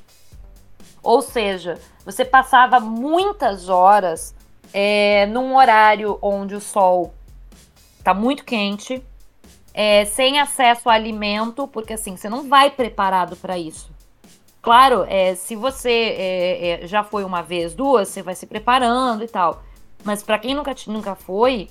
Ou 1.03 1.21
seja, 1.21 1.77
você 2.05 2.23
passava 2.23 2.79
muitas 2.79 3.67
horas 3.67 4.33
é, 4.73 5.25
num 5.27 5.55
horário 5.55 6.17
onde 6.21 6.55
o 6.55 6.61
sol 6.61 7.13
tá 8.03 8.13
muito 8.13 8.45
quente, 8.45 9.03
é, 9.73 10.05
sem 10.05 10.39
acesso 10.39 10.89
a 10.89 10.93
alimento, 10.93 11.67
porque 11.67 11.93
assim, 11.93 12.15
você 12.15 12.29
não 12.29 12.47
vai 12.47 12.69
preparado 12.69 13.35
para 13.35 13.57
isso. 13.57 13.91
Claro, 14.61 15.05
é, 15.09 15.35
se 15.35 15.57
você 15.57 16.15
é, 16.17 16.83
é, 16.83 16.87
já 16.87 17.03
foi 17.03 17.25
uma 17.25 17.41
vez, 17.41 17.73
duas, 17.73 18.07
você 18.07 18.21
vai 18.21 18.33
se 18.33 18.45
preparando 18.45 19.23
e 19.23 19.27
tal. 19.27 19.61
Mas 20.05 20.23
para 20.23 20.39
quem 20.39 20.55
nunca, 20.55 20.73
nunca 20.87 21.15
foi, 21.15 21.69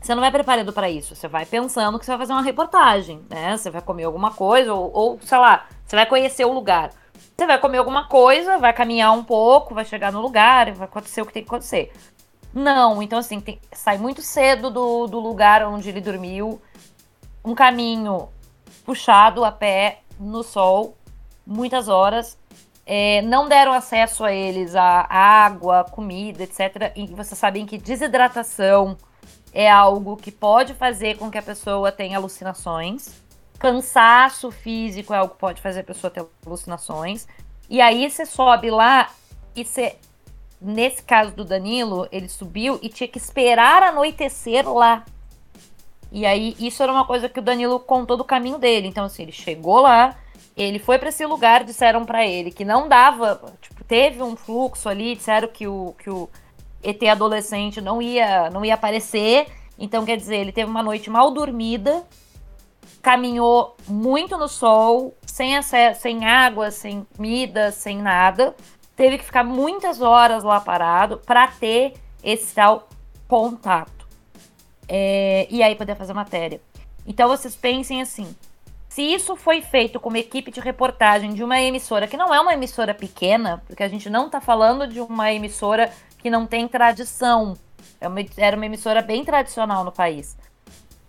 você 0.00 0.14
não 0.14 0.22
vai 0.22 0.30
preparado 0.30 0.72
para 0.72 0.90
isso. 0.90 1.14
Você 1.14 1.28
vai 1.28 1.46
pensando 1.46 1.98
que 1.98 2.04
você 2.04 2.10
vai 2.10 2.18
fazer 2.18 2.32
uma 2.32 2.42
reportagem, 2.42 3.20
né? 3.30 3.56
Você 3.56 3.70
vai 3.70 3.82
comer 3.82 4.04
alguma 4.04 4.32
coisa, 4.32 4.74
ou, 4.74 4.90
ou 4.92 5.20
sei 5.22 5.38
lá, 5.38 5.66
você 5.84 5.94
vai 5.94 6.06
conhecer 6.06 6.44
o 6.44 6.52
lugar. 6.52 6.90
Você 7.40 7.46
vai 7.46 7.60
comer 7.60 7.78
alguma 7.78 8.08
coisa, 8.08 8.58
vai 8.58 8.72
caminhar 8.72 9.12
um 9.12 9.22
pouco, 9.22 9.72
vai 9.72 9.84
chegar 9.84 10.10
no 10.10 10.20
lugar, 10.20 10.72
vai 10.72 10.88
acontecer 10.88 11.22
o 11.22 11.26
que 11.26 11.32
tem 11.32 11.44
que 11.44 11.48
acontecer. 11.48 11.92
Não, 12.52 13.00
então 13.00 13.16
assim, 13.16 13.40
tem, 13.40 13.60
sai 13.72 13.96
muito 13.96 14.20
cedo 14.22 14.70
do, 14.70 15.06
do 15.06 15.20
lugar 15.20 15.62
onde 15.62 15.88
ele 15.88 16.00
dormiu, 16.00 16.60
um 17.44 17.54
caminho 17.54 18.28
puxado 18.84 19.44
a 19.44 19.52
pé 19.52 20.00
no 20.18 20.42
sol, 20.42 20.96
muitas 21.46 21.86
horas. 21.86 22.36
É, 22.84 23.22
não 23.22 23.48
deram 23.48 23.72
acesso 23.72 24.24
a 24.24 24.32
eles 24.32 24.74
a 24.74 25.06
água, 25.08 25.84
comida, 25.84 26.42
etc. 26.42 26.92
E 26.96 27.06
vocês 27.06 27.38
sabem 27.38 27.66
que 27.66 27.78
desidratação 27.78 28.98
é 29.52 29.70
algo 29.70 30.16
que 30.16 30.32
pode 30.32 30.74
fazer 30.74 31.16
com 31.16 31.30
que 31.30 31.38
a 31.38 31.42
pessoa 31.42 31.92
tenha 31.92 32.16
alucinações. 32.16 33.27
Cansaço 33.58 34.50
físico 34.50 35.12
é 35.12 35.18
algo 35.18 35.34
que 35.34 35.40
pode 35.40 35.60
fazer 35.60 35.80
a 35.80 35.84
pessoa 35.84 36.10
ter 36.10 36.24
alucinações. 36.46 37.26
E 37.68 37.80
aí 37.80 38.08
você 38.08 38.24
sobe 38.24 38.70
lá 38.70 39.10
e 39.54 39.64
você 39.64 39.96
nesse 40.60 41.02
caso 41.02 41.32
do 41.32 41.44
Danilo, 41.44 42.08
ele 42.10 42.28
subiu 42.28 42.78
e 42.82 42.88
tinha 42.88 43.08
que 43.08 43.18
esperar 43.18 43.82
anoitecer 43.82 44.68
lá. 44.68 45.04
E 46.10 46.24
aí, 46.24 46.56
isso 46.58 46.82
era 46.82 46.90
uma 46.90 47.04
coisa 47.04 47.28
que 47.28 47.38
o 47.38 47.42
Danilo 47.42 47.78
contou 47.78 48.16
do 48.16 48.24
caminho 48.24 48.58
dele. 48.58 48.88
Então, 48.88 49.04
assim, 49.04 49.22
ele 49.22 49.32
chegou 49.32 49.80
lá, 49.80 50.16
ele 50.56 50.78
foi 50.78 50.98
para 50.98 51.10
esse 51.10 51.24
lugar, 51.26 51.64
disseram 51.64 52.04
para 52.04 52.26
ele 52.26 52.50
que 52.50 52.64
não 52.64 52.88
dava, 52.88 53.40
tipo, 53.60 53.84
teve 53.84 54.22
um 54.22 54.34
fluxo 54.34 54.88
ali, 54.88 55.14
disseram 55.14 55.48
que 55.48 55.66
o, 55.66 55.94
que 55.98 56.08
o 56.08 56.28
ET 56.82 57.02
adolescente 57.04 57.80
não 57.80 58.00
ia, 58.00 58.48
não 58.50 58.64
ia 58.64 58.74
aparecer. 58.74 59.46
Então, 59.78 60.04
quer 60.04 60.16
dizer, 60.16 60.36
ele 60.36 60.52
teve 60.52 60.70
uma 60.70 60.82
noite 60.82 61.10
mal 61.10 61.30
dormida, 61.30 62.04
caminhou 63.02 63.76
muito 63.86 64.36
no 64.36 64.48
sol, 64.48 65.16
sem 65.24 65.56
acesso, 65.56 66.02
sem 66.02 66.24
água, 66.24 66.70
sem 66.70 67.06
comida, 67.16 67.70
sem 67.72 67.98
nada 67.98 68.54
teve 68.98 69.16
que 69.16 69.24
ficar 69.24 69.44
muitas 69.44 70.02
horas 70.02 70.42
lá 70.42 70.60
parado 70.60 71.18
para 71.24 71.46
ter 71.46 71.94
esse 72.22 72.52
tal 72.52 72.88
contato. 73.28 74.08
É, 74.88 75.46
e 75.48 75.62
aí 75.62 75.76
poder 75.76 75.94
fazer 75.94 76.12
matéria. 76.12 76.60
Então 77.06 77.28
vocês 77.28 77.54
pensem 77.54 78.02
assim: 78.02 78.34
se 78.88 79.02
isso 79.02 79.36
foi 79.36 79.62
feito 79.62 80.00
com 80.00 80.08
uma 80.08 80.18
equipe 80.18 80.50
de 80.50 80.58
reportagem 80.58 81.32
de 81.32 81.44
uma 81.44 81.60
emissora 81.60 82.08
que 82.08 82.16
não 82.16 82.34
é 82.34 82.40
uma 82.40 82.52
emissora 82.52 82.92
pequena, 82.92 83.62
porque 83.66 83.84
a 83.84 83.88
gente 83.88 84.10
não 84.10 84.26
está 84.26 84.40
falando 84.40 84.86
de 84.88 85.00
uma 85.00 85.32
emissora 85.32 85.92
que 86.18 86.28
não 86.28 86.44
tem 86.44 86.66
tradição, 86.66 87.56
é 88.00 88.08
uma, 88.08 88.18
era 88.36 88.56
uma 88.56 88.66
emissora 88.66 89.00
bem 89.00 89.24
tradicional 89.24 89.84
no 89.84 89.92
país. 89.92 90.36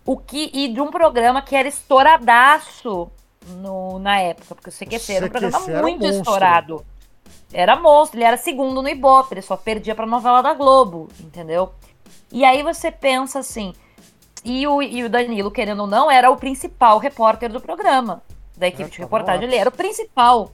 O 0.10 0.18
que 0.18 0.50
e 0.54 0.68
de 0.68 0.82
um 0.82 0.90
programa 0.90 1.42
que 1.42 1.56
era 1.56 1.68
estouradaço 1.68 3.12
no, 3.48 4.00
na 4.00 4.20
época, 4.20 4.56
porque 4.56 4.70
o 4.70 4.74
CQC 4.74 5.14
era 5.14 5.26
um 5.26 5.30
programa 5.30 5.82
muito 5.82 6.06
estourado 6.06 6.86
era 7.54 7.76
monstro, 7.76 8.18
ele 8.18 8.26
era 8.26 8.38
segundo 8.38 8.82
no 8.82 8.90
Ibope, 8.90 9.34
ele 9.34 9.42
só 9.42 9.58
perdia 9.58 9.96
pra 9.96 10.06
novela 10.06 10.42
da 10.42 10.54
Globo, 10.54 11.10
entendeu? 11.20 11.72
E 12.32 12.46
aí 12.46 12.62
você 12.62 12.92
pensa 12.92 13.40
assim, 13.40 13.74
e 14.44 14.68
o, 14.68 14.82
e 14.82 15.04
o 15.04 15.10
Danilo, 15.10 15.50
querendo 15.50 15.82
ou 15.82 15.88
não, 15.88 16.12
era 16.12 16.30
o 16.30 16.38
principal 16.38 17.00
repórter 17.00 17.52
do 17.52 17.60
programa, 17.60 18.22
da 18.56 18.68
equipe 18.68 18.90
é, 18.90 18.92
de 18.92 19.00
reportagem, 19.00 19.46
ele 19.46 19.56
era 19.56 19.70
o 19.70 19.74
principal, 19.74 20.52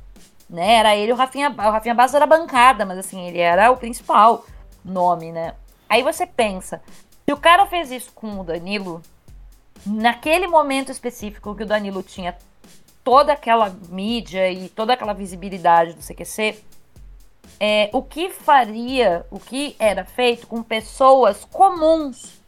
né? 0.50 0.76
Era 0.76 0.96
ele 0.96 1.12
o 1.12 1.15
Rafinha, 1.15 1.50
o 1.50 1.72
Rafinha 1.72 1.94
Bastos 1.94 2.15
era 2.15 2.26
bancada, 2.26 2.86
mas 2.86 2.98
assim, 2.98 3.28
ele 3.28 3.39
era 3.39 3.70
o 3.72 3.78
principal 3.78 4.46
nome, 4.84 5.32
né? 5.32 5.54
Aí 5.89 6.02
você 6.02 6.26
pensa, 6.26 6.82
se 7.26 7.34
o 7.34 7.38
cara 7.38 7.65
fez 7.65 7.91
isso 7.91 8.12
com 8.13 8.39
o 8.39 8.44
Danilo, 8.44 9.02
naquele 9.86 10.48
momento 10.48 10.91
específico 10.91 11.56
que 11.56 11.63
o 11.63 11.65
Danilo 11.65 12.02
tinha 12.04 12.38
toda 13.04 13.34
aquela 13.34 13.69
mídia 13.89 14.52
e 14.52 14.67
toda 14.69 14.93
aquela 14.93 15.13
visibilidade 15.13 15.93
do 15.93 16.02
CQC, 16.02 16.63
é, 17.60 17.89
o 17.93 18.02
que 18.02 18.30
faria, 18.30 19.26
o 19.30 19.39
que 19.39 19.76
era 19.80 20.04
feito 20.04 20.48
com 20.48 20.62
pessoas 20.63 21.45
comuns 21.45 22.43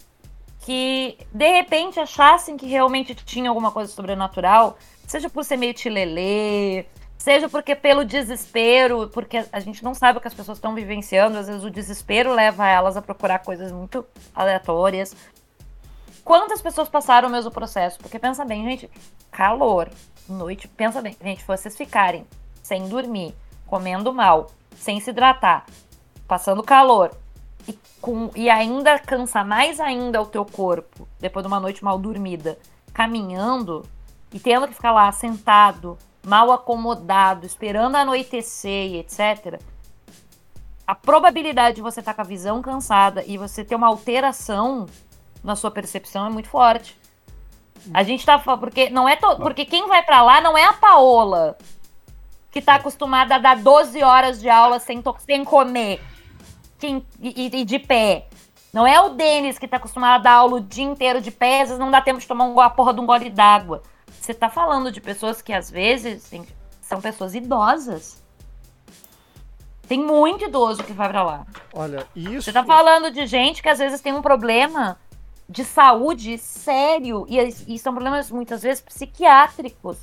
que 0.62 1.18
de 1.32 1.50
repente 1.50 1.98
achassem 1.98 2.58
que 2.58 2.66
realmente 2.66 3.16
tinha 3.16 3.50
alguma 3.50 3.72
coisa 3.72 3.90
sobrenatural, 3.90 4.78
seja 5.08 5.30
por 5.30 5.46
ser 5.46 5.56
meio 5.56 5.74
tilelê, 5.74 6.86
seja 7.18 7.48
porque 7.48 7.74
pelo 7.74 8.04
desespero, 8.04 9.10
porque 9.14 9.46
a 9.50 9.60
gente 9.62 9.82
não 9.82 9.94
sabe 9.94 10.18
o 10.18 10.22
que 10.22 10.28
as 10.28 10.34
pessoas 10.34 10.58
estão 10.58 10.76
vivenciando, 10.76 11.38
às 11.38 11.48
vezes 11.48 11.64
o 11.64 11.70
desespero 11.70 12.34
leva 12.34 12.68
elas 12.68 12.98
a 12.98 13.02
procurar 13.02 13.40
coisas 13.40 13.72
muito 13.72 14.06
aleatórias. 14.36 15.16
Quantas 16.28 16.62
pessoas 16.62 16.90
passaram 16.90 17.30
o 17.30 17.32
mesmo 17.32 17.50
processo? 17.50 17.98
Porque 18.00 18.20
pensa 18.20 18.44
bem, 18.44 18.66
gente, 18.66 18.92
calor, 19.32 19.90
noite, 20.28 20.68
pensa 20.68 21.02
bem, 21.02 21.16
gente, 21.24 21.42
vocês 21.46 21.74
ficarem 21.74 22.28
sem 22.62 22.90
dormir, 22.90 23.34
comendo 23.66 24.12
mal, 24.12 24.52
sem 24.76 25.00
se 25.00 25.12
hidratar, 25.12 25.66
passando 26.28 26.62
calor 26.62 27.16
e, 27.66 27.80
com, 28.02 28.30
e 28.36 28.50
ainda 28.50 29.00
cansa 29.00 29.42
mais 29.42 29.80
ainda 29.80 30.22
o 30.22 30.26
teu 30.26 30.44
corpo 30.44 31.08
depois 31.18 31.44
de 31.44 31.48
uma 31.48 31.62
noite 31.62 31.82
mal 31.82 31.98
dormida, 31.98 32.60
caminhando 32.94 33.86
e 34.34 34.38
tendo 34.38 34.68
que 34.68 34.74
ficar 34.74 34.92
lá 34.92 35.10
sentado, 35.14 35.98
mal 36.26 36.52
acomodado, 36.52 37.46
esperando 37.46 37.96
anoitecer 37.96 38.88
e 38.88 38.98
etc. 38.98 39.62
A 40.86 40.94
probabilidade 40.94 41.78
de 41.78 41.82
você 41.82 42.02
estar 42.02 42.12
tá 42.12 42.16
com 42.18 42.22
a 42.22 42.30
visão 42.30 42.62
cansada 42.62 43.24
e 43.26 43.38
você 43.38 43.64
ter 43.64 43.76
uma 43.76 43.88
alteração 43.88 44.88
na 45.48 45.56
sua 45.56 45.72
percepção 45.72 46.28
é 46.28 46.30
muito 46.30 46.50
forte. 46.50 47.00
A 47.94 48.04
gente 48.04 48.26
tá 48.26 48.38
porque 48.38 48.90
não 48.90 49.08
é 49.08 49.16
to, 49.16 49.38
porque 49.38 49.64
quem 49.64 49.88
vai 49.88 50.04
para 50.04 50.22
lá 50.22 50.42
não 50.42 50.58
é 50.58 50.66
a 50.66 50.74
Paola 50.74 51.58
que 52.52 52.60
está 52.60 52.76
acostumada 52.76 53.36
a 53.36 53.40
dar 53.40 53.56
12 53.56 54.04
horas 54.04 54.42
de 54.42 54.50
aula 54.50 54.78
sem, 54.80 55.02
sem 55.26 55.46
comer 55.46 56.02
e, 56.84 57.04
e, 57.22 57.62
e, 57.62 57.66
de 57.66 57.80
pé. 57.80 58.28
Não 58.74 58.86
é 58.86 59.00
o 59.00 59.10
Denis 59.10 59.58
que 59.58 59.66
está 59.66 59.78
acostumado 59.78 60.16
a 60.16 60.24
dar 60.24 60.34
aula 60.34 60.58
o 60.58 60.60
dia 60.60 60.84
inteiro 60.84 61.22
de 61.22 61.32
pé, 61.32 61.62
às 61.62 61.70
vezes 61.70 61.80
não 61.80 61.92
dá 61.92 62.02
tempo 62.02 62.20
de 62.20 62.28
tomar 62.28 62.46
um, 62.46 62.60
a 62.60 62.70
porra 62.70 62.94
de 62.94 63.00
um 63.00 63.06
gole 63.06 63.30
d'água. 63.30 63.82
Você 64.20 64.34
está 64.34 64.50
falando 64.50 64.92
de 64.92 65.00
pessoas 65.00 65.42
que 65.42 65.54
às 65.54 65.72
vezes 65.72 66.30
são 66.82 67.00
pessoas 67.00 67.36
idosas. 67.36 68.22
Tem 69.88 70.00
muito 70.00 70.44
idoso 70.44 70.84
que 70.84 70.92
vai 70.92 71.08
para 71.08 71.24
lá. 71.24 71.46
Olha, 71.74 72.06
isso. 72.14 72.42
Você 72.42 72.52
tá 72.52 72.66
falando 72.66 73.10
de 73.10 73.26
gente 73.26 73.62
que 73.62 73.70
às 73.70 73.80
vezes 73.80 74.02
tem 74.02 74.14
um 74.14 74.22
problema 74.22 74.98
de 75.50 75.64
saúde 75.64 76.38
sério. 76.38 77.26
E, 77.30 77.38
e 77.68 77.80
são 77.80 77.94
problemas, 77.94 78.30
muitas 78.32 78.62
vezes, 78.62 78.82
psiquiátricos. 78.82 79.98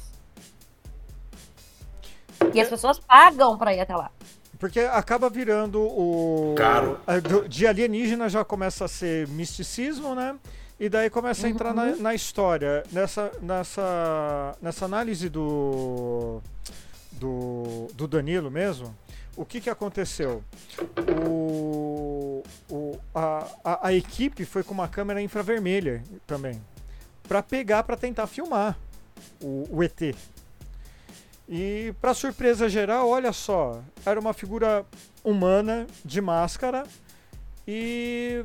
E 2.52 2.60
as 2.60 2.68
pessoas 2.68 2.98
pagam 2.98 3.56
pra 3.56 3.74
ir 3.74 3.80
até 3.80 3.94
lá. 3.96 4.10
Porque 4.58 4.80
acaba 4.80 5.28
virando 5.28 5.80
o. 5.82 6.54
Caro. 6.56 6.98
De 7.48 7.66
alienígena 7.66 8.28
já 8.28 8.44
começa 8.44 8.84
a 8.84 8.88
ser 8.88 9.28
misticismo, 9.28 10.14
né? 10.14 10.36
E 10.78 10.88
daí 10.88 11.08
começa 11.10 11.46
a 11.46 11.50
entrar 11.50 11.72
na, 11.74 11.84
Uhum. 11.84 12.00
na 12.00 12.14
história. 12.14 12.82
Nessa, 12.90 13.30
nessa, 13.40 14.56
nessa 14.60 14.84
análise 14.84 15.28
do, 15.28 16.40
do, 17.12 17.88
do 17.94 18.08
Danilo 18.08 18.50
mesmo, 18.50 18.94
o 19.36 19.44
que, 19.44 19.60
que 19.60 19.70
aconteceu? 19.70 20.42
O, 21.28 22.13
o, 22.70 22.98
a, 23.14 23.46
a, 23.64 23.88
a 23.88 23.92
equipe 23.92 24.44
foi 24.44 24.62
com 24.62 24.74
uma 24.74 24.88
câmera 24.88 25.20
infravermelha 25.20 26.02
também. 26.26 26.60
Pra 27.26 27.42
pegar, 27.42 27.82
pra 27.82 27.96
tentar 27.96 28.26
filmar 28.26 28.78
o, 29.42 29.66
o 29.70 29.82
ET. 29.82 30.14
E 31.48 31.94
para 32.00 32.14
surpresa 32.14 32.68
geral, 32.68 33.08
olha 33.08 33.32
só, 33.32 33.82
era 34.04 34.18
uma 34.18 34.32
figura 34.32 34.84
humana 35.22 35.86
de 36.04 36.20
máscara 36.20 36.84
e 37.68 38.44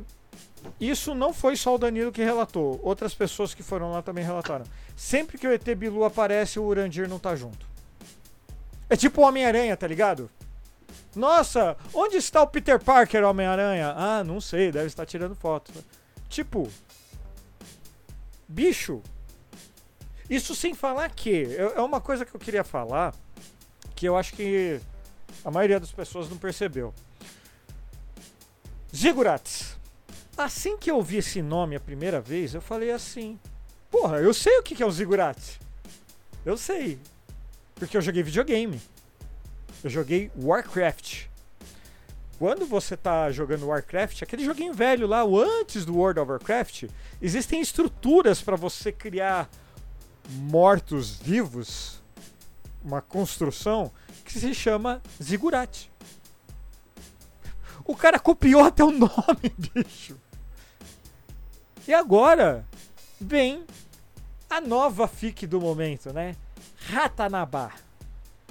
isso 0.78 1.14
não 1.14 1.32
foi 1.32 1.56
só 1.56 1.74
o 1.74 1.78
Danilo 1.78 2.12
que 2.12 2.22
relatou, 2.22 2.78
outras 2.82 3.14
pessoas 3.14 3.54
que 3.54 3.62
foram 3.62 3.92
lá 3.92 4.02
também 4.02 4.24
relataram. 4.24 4.64
Sempre 4.94 5.38
que 5.38 5.46
o 5.46 5.52
ET 5.52 5.64
Bilu 5.74 6.04
aparece, 6.04 6.58
o 6.58 6.64
Urandir 6.64 7.08
não 7.08 7.18
tá 7.18 7.34
junto. 7.34 7.66
É 8.88 8.96
tipo 8.96 9.22
o 9.22 9.24
Homem-Aranha, 9.24 9.76
tá 9.76 9.86
ligado? 9.86 10.30
Nossa, 11.14 11.76
onde 11.92 12.16
está 12.16 12.42
o 12.42 12.46
Peter 12.46 12.82
Parker, 12.82 13.24
Homem-Aranha? 13.24 13.94
Ah, 13.96 14.22
não 14.22 14.40
sei, 14.40 14.70
deve 14.70 14.86
estar 14.86 15.04
tirando 15.04 15.34
foto. 15.34 15.72
Tipo, 16.28 16.68
bicho, 18.48 19.02
isso 20.28 20.54
sem 20.54 20.74
falar 20.74 21.10
que 21.10 21.56
é 21.56 21.72
é 21.76 21.80
uma 21.80 22.00
coisa 22.00 22.24
que 22.24 22.34
eu 22.34 22.40
queria 22.40 22.62
falar 22.62 23.14
que 23.96 24.06
eu 24.06 24.16
acho 24.16 24.32
que 24.34 24.80
a 25.44 25.50
maioria 25.50 25.80
das 25.80 25.90
pessoas 25.90 26.30
não 26.30 26.38
percebeu. 26.38 26.94
Zigurats. 28.94 29.76
Assim 30.36 30.78
que 30.78 30.90
eu 30.90 31.02
vi 31.02 31.18
esse 31.18 31.42
nome 31.42 31.76
a 31.76 31.80
primeira 31.80 32.20
vez, 32.20 32.54
eu 32.54 32.62
falei 32.62 32.90
assim: 32.90 33.38
Porra, 33.90 34.18
eu 34.18 34.32
sei 34.32 34.58
o 34.58 34.62
que 34.62 34.82
é 34.82 34.86
o 34.86 34.90
Zigurats. 34.90 35.58
Eu 36.46 36.56
sei. 36.56 36.98
Porque 37.74 37.96
eu 37.96 38.00
joguei 38.00 38.22
videogame. 38.22 38.80
Eu 39.82 39.88
joguei 39.88 40.30
Warcraft. 40.36 41.26
Quando 42.38 42.66
você 42.66 42.96
tá 42.96 43.30
jogando 43.30 43.66
Warcraft, 43.66 44.22
aquele 44.22 44.44
joguinho 44.44 44.72
velho 44.72 45.06
lá, 45.06 45.24
o 45.24 45.38
antes 45.38 45.84
do 45.84 45.94
World 45.94 46.20
of 46.20 46.30
Warcraft, 46.30 46.84
existem 47.20 47.60
estruturas 47.60 48.40
para 48.40 48.56
você 48.56 48.90
criar 48.90 49.48
mortos-vivos, 50.28 52.02
uma 52.82 53.02
construção 53.02 53.90
que 54.24 54.32
se 54.38 54.54
chama 54.54 55.02
Zigurat. 55.22 55.90
O 57.84 57.96
cara 57.96 58.18
copiou 58.18 58.64
até 58.64 58.84
o 58.84 58.90
nome, 58.92 59.52
bicho. 59.74 60.16
E 61.86 61.92
agora 61.92 62.66
vem 63.20 63.64
a 64.48 64.60
nova 64.60 65.08
fic 65.08 65.46
do 65.46 65.60
momento, 65.60 66.12
né? 66.12 66.36
Ratanabá. 66.88 67.72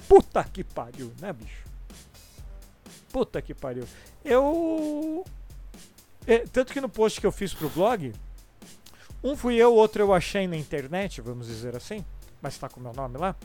Puta 0.10 0.44
que 0.44 0.64
pariu, 0.64 1.14
né, 1.22 1.32
bicho? 1.32 1.64
Puta 3.14 3.40
que 3.44 3.54
pariu. 3.54 3.86
Eu. 4.26 5.24
é, 6.26 6.40
tanto 6.40 6.74
que 6.74 6.82
no 6.82 6.90
post 6.90 7.22
que 7.22 7.28
eu 7.28 7.32
fiz 7.32 7.54
pro 7.54 7.70
blog, 7.70 8.12
um 9.24 9.38
fui 9.38 9.56
eu, 9.58 9.72
outro 9.72 10.02
eu 10.02 10.12
achei 10.12 10.48
na 10.48 10.58
internet, 10.58 11.22
vamos 11.22 11.46
dizer 11.46 11.76
assim, 11.76 12.04
mas 12.42 12.58
tá 12.58 12.68
com 12.68 12.80
o 12.80 12.84
meu 12.84 12.92
nome 12.92 13.20
lá. 13.20 13.36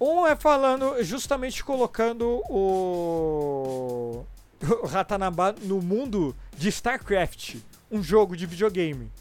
Um 0.00 0.26
é 0.26 0.34
falando, 0.34 1.02
justamente 1.04 1.62
colocando 1.62 2.42
o, 2.48 4.24
o 4.82 4.86
Ratanabá 4.86 5.52
no 5.52 5.82
mundo 5.82 6.34
de 6.56 6.70
StarCraft, 6.70 7.56
um 7.90 8.02
jogo 8.02 8.34
de 8.34 8.46
videogame. 8.46 9.12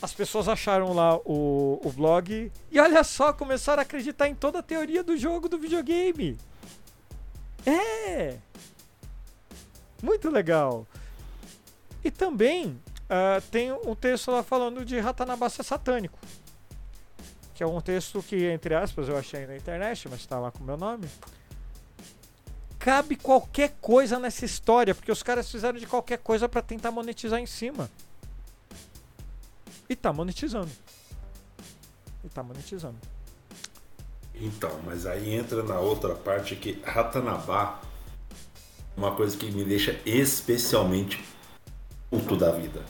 As 0.00 0.12
pessoas 0.12 0.48
acharam 0.48 0.92
lá 0.92 1.16
o, 1.24 1.80
o 1.82 1.92
blog 1.92 2.52
e 2.70 2.80
olha 2.80 3.02
só, 3.02 3.32
começaram 3.32 3.80
a 3.80 3.82
acreditar 3.82 4.28
em 4.28 4.34
toda 4.34 4.58
a 4.58 4.62
teoria 4.62 5.02
do 5.02 5.16
jogo 5.16 5.48
do 5.48 5.58
videogame. 5.58 6.38
É! 7.64 8.36
Muito 10.02 10.30
legal. 10.30 10.86
E 12.04 12.10
também 12.10 12.78
ah, 13.08 13.40
tem 13.50 13.72
um 13.72 13.94
texto 13.94 14.30
lá 14.30 14.42
falando 14.42 14.84
de 14.84 14.98
Ratanabá 14.98 15.48
ser 15.48 15.62
satânico. 15.62 16.18
Que 17.54 17.62
é 17.62 17.66
um 17.66 17.80
texto 17.80 18.22
que, 18.22 18.44
entre 18.46 18.74
aspas, 18.74 19.08
eu 19.08 19.16
achei 19.16 19.46
na 19.46 19.56
internet, 19.56 20.08
mas 20.08 20.20
está 20.20 20.38
lá 20.38 20.50
com 20.50 20.58
o 20.58 20.66
meu 20.66 20.76
nome. 20.76 21.08
Cabe 22.78 23.16
qualquer 23.16 23.74
coisa 23.80 24.18
nessa 24.18 24.44
história, 24.44 24.94
porque 24.94 25.10
os 25.10 25.22
caras 25.22 25.50
fizeram 25.50 25.78
de 25.78 25.86
qualquer 25.86 26.18
coisa 26.18 26.48
para 26.48 26.60
tentar 26.60 26.90
monetizar 26.90 27.40
em 27.40 27.46
cima. 27.46 27.90
E 29.88 29.94
tá 29.96 30.12
monetizando. 30.12 30.70
E 32.24 32.28
tá 32.28 32.42
monetizando. 32.42 32.96
Então, 34.34 34.70
mas 34.84 35.06
aí 35.06 35.34
entra 35.34 35.62
na 35.62 35.78
outra 35.78 36.14
parte 36.14 36.56
que 36.56 36.80
Ratanabá 36.84 37.80
uma 38.96 39.12
coisa 39.12 39.36
que 39.36 39.50
me 39.50 39.64
deixa 39.64 39.98
especialmente 40.04 41.22
puto 42.10 42.36
da 42.36 42.50
vida. 42.50 42.80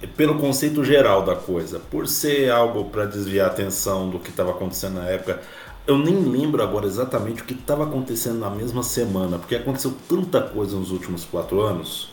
É 0.00 0.06
Pelo 0.06 0.38
conceito 0.38 0.84
geral 0.84 1.24
da 1.24 1.36
coisa, 1.36 1.78
por 1.78 2.08
ser 2.08 2.50
algo 2.50 2.86
para 2.86 3.04
desviar 3.04 3.48
a 3.48 3.52
atenção 3.52 4.10
do 4.10 4.18
que 4.18 4.30
estava 4.30 4.50
acontecendo 4.50 4.94
na 4.94 5.08
época, 5.08 5.40
eu 5.86 5.98
nem 5.98 6.14
lembro 6.16 6.62
agora 6.62 6.86
exatamente 6.86 7.42
o 7.42 7.44
que 7.44 7.54
estava 7.54 7.84
acontecendo 7.84 8.38
na 8.38 8.50
mesma 8.50 8.82
semana, 8.82 9.38
porque 9.38 9.54
aconteceu 9.54 9.94
tanta 10.08 10.40
coisa 10.40 10.76
nos 10.76 10.90
últimos 10.90 11.24
quatro 11.24 11.60
anos. 11.60 12.10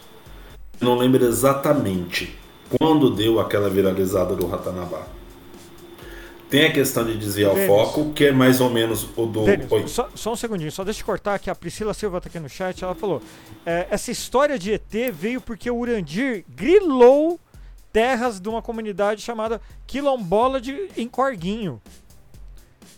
Não 0.80 0.98
lembro 0.98 1.26
exatamente 1.26 2.38
quando 2.78 3.10
deu 3.14 3.40
aquela 3.40 3.70
viralizada 3.70 4.36
do 4.36 4.48
Ratanabá. 4.48 5.08
Tem 6.50 6.66
a 6.66 6.74
questão 6.74 7.06
de 7.06 7.16
desviar 7.16 7.54
Denis. 7.54 7.70
o 7.70 7.74
foco, 7.74 8.12
que 8.12 8.26
é 8.26 8.32
mais 8.32 8.60
ou 8.60 8.72
menos 8.72 9.08
o 9.16 9.28
do. 9.28 9.46
Denis, 9.46 9.92
só, 9.92 10.10
só 10.16 10.34
um 10.34 10.36
segundinho, 10.36 10.72
só 10.72 10.84
deixa 10.84 11.02
eu 11.02 11.06
cortar 11.06 11.38
que 11.38 11.50
a 11.50 11.54
Priscila 11.54 11.94
Silva 11.94 12.20
tá 12.20 12.28
aqui 12.28 12.40
no 12.40 12.50
chat. 12.50 12.84
Ela 12.84 12.96
falou: 12.96 13.22
é, 13.66 13.88
essa 13.92 14.10
história 14.10 14.58
de 14.58 14.74
ET 14.74 15.12
veio 15.14 15.40
porque 15.40 15.70
o 15.70 15.78
Urandir 15.78 16.44
grilou 16.50 17.40
terras 17.94 18.40
de 18.40 18.50
uma 18.50 18.64
comunidade 18.64 19.22
chamada 19.22 19.62
Quilombola 19.86 20.60
de, 20.60 20.90
em 20.98 21.08
Corguinho. 21.08 21.80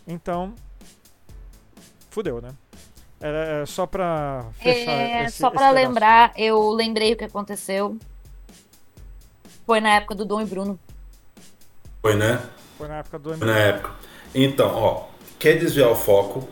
Então, 0.06 0.54
fudeu, 2.10 2.40
né? 2.40 2.50
Era 3.20 3.62
é, 3.62 3.66
só 3.66 3.86
pra 3.86 4.46
fechar. 4.58 4.90
É, 4.90 5.24
esse- 5.26 5.38
só 5.38 5.50
pedaço. 5.50 5.74
lembrar, 5.74 6.32
eu 6.36 6.70
lembrei 6.70 7.12
o 7.12 7.16
que 7.16 7.24
aconteceu. 7.24 7.96
Foi 9.72 9.80
na 9.80 9.94
época 9.94 10.14
do 10.14 10.26
Dom 10.26 10.42
e 10.42 10.44
Bruno. 10.44 10.78
Foi, 12.02 12.14
né? 12.14 12.42
Foi 12.76 12.86
na 12.86 12.98
época 12.98 13.18
do 13.18 13.34
Foi 13.38 13.46
na 13.46 13.56
época. 13.56 13.90
Então, 14.34 14.70
ó, 14.74 15.04
quer 15.38 15.58
desviar 15.58 15.88
o 15.88 15.94
foco. 15.94 16.46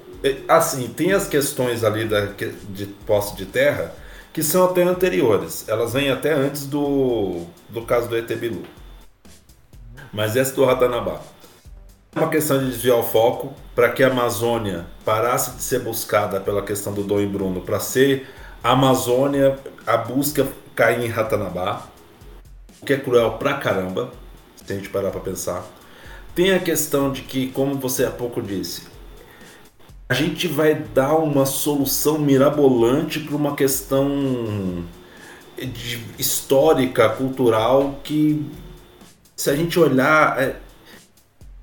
Assim, 0.49 0.89
tem 0.89 1.13
as 1.13 1.29
questões 1.29 1.85
ali 1.85 2.07
da, 2.07 2.29
de 2.71 2.87
posse 2.87 3.37
de 3.37 3.45
terra 3.45 3.93
que 4.33 4.43
são 4.43 4.65
até 4.65 4.85
anteriores. 4.85 5.69
Elas 5.69 5.93
vêm 5.93 6.09
até 6.09 6.33
antes 6.33 6.65
do, 6.65 7.45
do 7.69 7.83
caso 7.83 8.09
do 8.09 8.17
ET 8.17 8.27
Bilu. 8.39 8.63
Mas 10.11 10.35
essa 10.35 10.55
do 10.55 10.65
Ratanabá. 10.65 11.21
É 12.17 12.21
uma 12.21 12.31
questão 12.31 12.59
de 12.59 12.71
desviar 12.71 12.97
o 12.97 13.03
foco 13.03 13.53
para 13.75 13.91
que 13.91 14.03
a 14.03 14.09
Amazônia 14.09 14.87
parasse 15.05 15.51
de 15.57 15.63
ser 15.63 15.81
buscada 15.81 16.41
pela 16.41 16.63
questão 16.63 16.95
do 16.95 17.03
Dom 17.03 17.21
e 17.21 17.27
Bruno 17.27 17.61
para 17.61 17.81
ser 17.81 18.27
a 18.65 18.71
Amazônia, 18.71 19.59
a 19.87 19.99
busca 19.99 20.49
cair 20.75 21.05
em 21.05 21.09
Ratanabá, 21.09 21.90
que 22.85 22.93
é 22.93 22.97
cruel 22.97 23.33
pra 23.33 23.55
caramba, 23.55 24.13
se 24.65 24.73
a 24.73 24.77
gente 24.77 24.89
parar 24.89 25.11
para 25.11 25.21
pensar. 25.21 25.65
Tem 26.35 26.53
a 26.53 26.59
questão 26.59 27.13
de 27.13 27.23
que, 27.23 27.49
como 27.49 27.75
você 27.75 28.05
há 28.05 28.11
pouco 28.11 28.41
disse, 28.41 28.83
a 30.09 30.15
gente 30.15 30.49
vai 30.49 30.75
dar 30.75 31.15
uma 31.15 31.47
solução 31.47 32.19
mirabolante 32.19 33.21
para 33.21 33.37
uma 33.37 33.55
questão 33.55 34.85
de- 35.57 36.01
histórica, 36.19 37.09
cultural, 37.11 38.01
que 38.03 38.45
se 39.37 39.51
a 39.51 39.57
gente 39.57 39.79
olhar, 39.79 40.41
é 40.41 40.57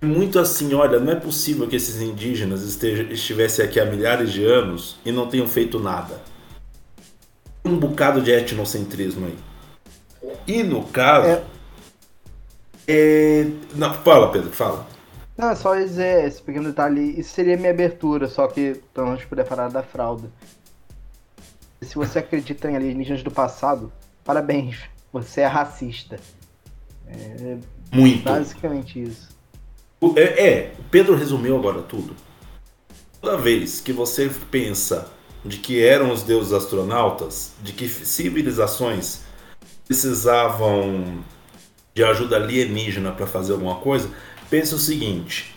muito 0.02 0.40
assim, 0.40 0.74
olha, 0.74 1.00
não 1.00 1.12
é 1.12 1.16
possível 1.16 1.68
que 1.68 1.76
esses 1.76 2.02
indígenas 2.02 2.64
estivessem 3.12 3.66
aqui 3.66 3.80
há 3.80 3.86
milhares 3.86 4.32
de 4.32 4.46
anos 4.46 4.98
e 5.06 5.12
não 5.12 5.28
tenham 5.28 5.48
feito 5.48 5.80
nada. 5.80 6.22
Um 7.66 7.78
bocado 7.78 8.22
de 8.22 8.32
etnocentrismo 8.32 9.26
aí. 9.26 9.36
E 10.46 10.64
no 10.64 10.84
caso. 10.86 11.28
É. 11.28 11.44
é, 12.88 13.48
Não, 13.76 13.94
fala, 13.94 14.32
Pedro, 14.32 14.52
fala. 14.52 14.88
Não, 15.38 15.52
é 15.52 15.56
só 15.56 15.76
dizer 15.76 16.26
esse 16.26 16.42
pequeno 16.42 16.70
detalhe. 16.70 17.20
Isso 17.20 17.32
seria 17.34 17.58
minha 17.58 17.70
abertura, 17.70 18.28
só 18.28 18.48
que 18.48 18.82
então 18.92 19.12
a 19.12 19.16
gente 19.16 19.28
poder 19.28 19.46
falar 19.46 19.70
da 19.70 19.84
fralda. 19.84 20.32
Se 21.82 21.96
você 21.96 22.20
acredita 22.20 22.70
em 22.70 22.76
alienígenas 22.76 23.22
do 23.22 23.30
passado, 23.30 23.92
parabéns. 24.24 24.82
você 25.14 25.42
é 25.42 25.46
racista. 25.46 26.20
É 27.08 27.58
Muito. 27.92 28.24
basicamente 28.24 29.02
isso. 29.02 29.30
É, 30.16 30.48
é, 30.48 30.74
Pedro 30.90 31.16
resumiu 31.16 31.56
agora 31.56 31.82
tudo. 31.82 32.16
Toda 33.22 33.38
vez 33.38 33.80
que 33.80 33.94
você 33.94 34.30
pensa 34.52 35.08
de 35.44 35.58
que 35.58 35.84
eram 35.84 36.12
os 36.12 36.24
deuses 36.24 36.54
astronautas, 36.54 37.54
de 37.62 37.74
que 37.74 37.88
civilizações 37.88 39.22
precisavam 39.88 41.24
de 41.96 42.04
ajuda 42.04 42.36
alienígena 42.36 43.12
para 43.12 43.26
fazer 43.26 43.54
alguma 43.54 43.76
coisa, 43.76 44.10
pensa 44.50 44.76
o 44.76 44.80
seguinte: 44.80 45.56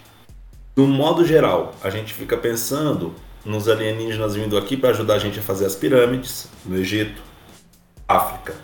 no 0.76 0.86
modo 0.86 1.24
geral, 1.24 1.74
a 1.82 1.90
gente 1.90 2.14
fica 2.14 2.36
pensando 2.36 3.14
nos 3.44 3.68
alienígenas 3.68 4.34
vindo 4.34 4.56
aqui 4.56 4.76
para 4.76 4.90
ajudar 4.90 5.14
a 5.14 5.18
gente 5.18 5.38
a 5.38 5.42
fazer 5.42 5.66
as 5.66 5.74
pirâmides 5.74 6.48
no 6.64 6.76
Egito, 6.76 7.20
África, 8.06 8.54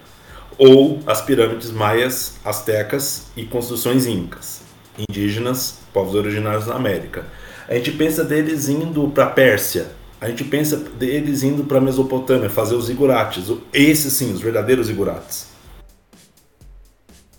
ou 0.59 1.01
as 1.07 1.21
pirâmides 1.21 1.71
maias, 1.71 2.37
astecas 2.45 3.27
e 3.37 3.45
construções 3.45 4.07
incas 4.07 4.65
indígenas, 5.09 5.81
povos 5.93 6.15
originários 6.15 6.65
da 6.67 6.75
América. 6.75 7.27
A 7.69 7.75
gente 7.75 7.93
pensa 7.93 8.25
deles 8.25 8.69
indo 8.69 9.09
para 9.09 9.25
a 9.25 9.31
Pérsia, 9.31 9.89
a 10.19 10.29
gente 10.29 10.45
pensa 10.45 10.77
deles 10.77 11.43
indo 11.43 11.65
para 11.65 11.77
a 11.79 11.81
Mesopotâmia, 11.83 12.49
fazer 12.49 12.75
os 12.75 12.87
zigurates, 12.87 13.51
o- 13.51 13.61
esses 13.75 14.15
sim, 14.15 14.33
os 14.33 14.41
verdadeiros 14.41 14.87
zigurates. 14.87 15.49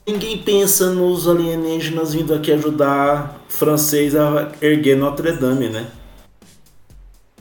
Ninguém 0.07 0.37
pensa 0.41 0.89
nos 0.91 1.27
alienígenas 1.27 2.13
vindo 2.13 2.33
aqui 2.33 2.51
ajudar 2.53 3.41
francês 3.49 4.15
a 4.15 4.51
erguer 4.61 4.95
Notre 4.95 5.33
Dame, 5.33 5.67
né? 5.67 5.85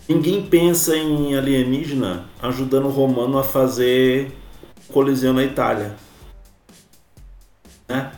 Ninguém 0.09 0.45
pensa 0.45 0.97
em 0.97 1.37
alienígena 1.37 2.25
ajudando 2.43 2.87
o 2.87 2.91
romano 2.91 3.39
a 3.39 3.45
fazer 3.45 4.33
coliseu 4.93 5.33
na 5.33 5.45
Itália. 5.45 5.95
Né? 7.89 8.13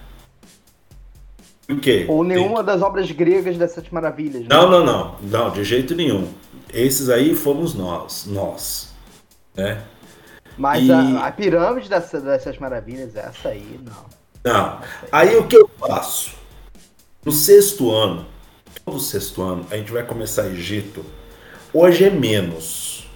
Por 1.66 1.80
quê? 1.80 2.06
Ou 2.08 2.24
Tem- 2.26 2.36
nenhuma 2.36 2.62
das 2.62 2.80
obras 2.80 3.10
gregas 3.10 3.56
Sete 3.70 3.92
Maravilhas. 3.92 4.42
né? 4.42 4.48
Não, 4.48 4.70
não, 4.70 4.84
não. 4.84 5.16
Não, 5.22 5.50
de 5.50 5.62
jeito 5.64 5.94
nenhum. 5.94 6.26
Esses 6.72 7.10
aí 7.10 7.34
fomos 7.34 7.74
nós. 7.74 8.24
Nós. 8.26 8.94
Né? 9.54 9.82
Mas 10.56 10.86
E- 10.86 10.90
a, 10.92 11.26
a 11.26 11.32
pirâmide 11.32 11.88
Sete 12.40 12.58
Maravilhas, 12.60 13.14
essa 13.14 13.50
aí, 13.50 13.78
não. 13.84 14.17
Não. 14.44 14.80
Aí 15.10 15.36
o 15.36 15.46
que 15.46 15.56
eu 15.56 15.68
faço? 15.78 16.32
No 17.24 17.32
sexto 17.32 17.90
ano, 17.90 18.26
todo 18.84 19.00
sexto 19.00 19.42
ano, 19.42 19.66
a 19.70 19.76
gente 19.76 19.92
vai 19.92 20.04
começar 20.04 20.46
Egito. 20.46 21.04
Hoje 21.72 22.04
é 22.04 22.10
menos. 22.10 23.06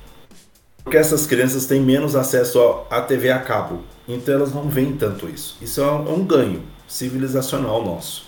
Porque 0.82 0.96
essas 0.96 1.26
crianças 1.26 1.66
têm 1.66 1.80
menos 1.80 2.16
acesso 2.16 2.84
à 2.90 3.00
TV 3.00 3.30
a 3.30 3.38
cabo. 3.38 3.82
Então 4.06 4.34
elas 4.34 4.52
não 4.52 4.68
veem 4.68 4.96
tanto 4.96 5.28
isso. 5.28 5.56
Isso 5.62 5.80
é 5.80 5.90
um, 5.90 6.08
é 6.08 6.10
um 6.10 6.24
ganho 6.24 6.62
civilizacional 6.88 7.84
nosso. 7.84 8.26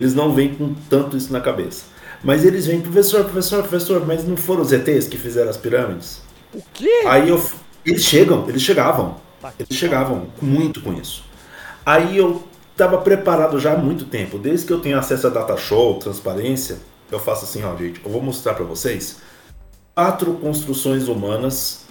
Eles 0.00 0.14
não 0.14 0.32
vêm 0.34 0.54
com 0.54 0.74
tanto 0.88 1.16
isso 1.16 1.32
na 1.32 1.40
cabeça. 1.40 1.84
Mas 2.22 2.44
eles 2.44 2.66
vêm, 2.66 2.80
professor, 2.80 3.24
professor, 3.24 3.60
professor, 3.62 4.06
mas 4.06 4.24
não 4.24 4.36
foram 4.36 4.62
os 4.62 4.72
ETs 4.72 5.06
que 5.06 5.16
fizeram 5.16 5.50
as 5.50 5.56
pirâmides? 5.56 6.20
O 6.52 6.62
quê? 6.72 7.04
Aí 7.06 7.28
eu. 7.28 7.44
Eles 7.84 8.02
chegam, 8.02 8.48
eles 8.48 8.62
chegavam. 8.62 9.16
Tá 9.40 9.52
Eles 9.58 9.78
chegavam 9.78 10.26
muito 10.42 10.80
com 10.80 10.92
isso. 10.94 11.27
Aí 11.88 12.18
eu 12.18 12.46
estava 12.70 12.98
preparado 12.98 13.58
já 13.58 13.72
há 13.72 13.76
muito 13.78 14.04
tempo. 14.04 14.36
Desde 14.38 14.66
que 14.66 14.72
eu 14.74 14.78
tenho 14.78 14.98
acesso 14.98 15.26
a 15.26 15.30
data 15.30 15.56
show, 15.56 15.98
transparência, 15.98 16.76
eu 17.10 17.18
faço 17.18 17.46
assim, 17.46 17.64
ó, 17.64 17.74
gente, 17.78 17.98
eu 18.04 18.10
vou 18.10 18.20
mostrar 18.20 18.52
para 18.52 18.64
vocês 18.66 19.22
quatro 19.94 20.34
construções 20.34 21.08
humanas 21.08 21.86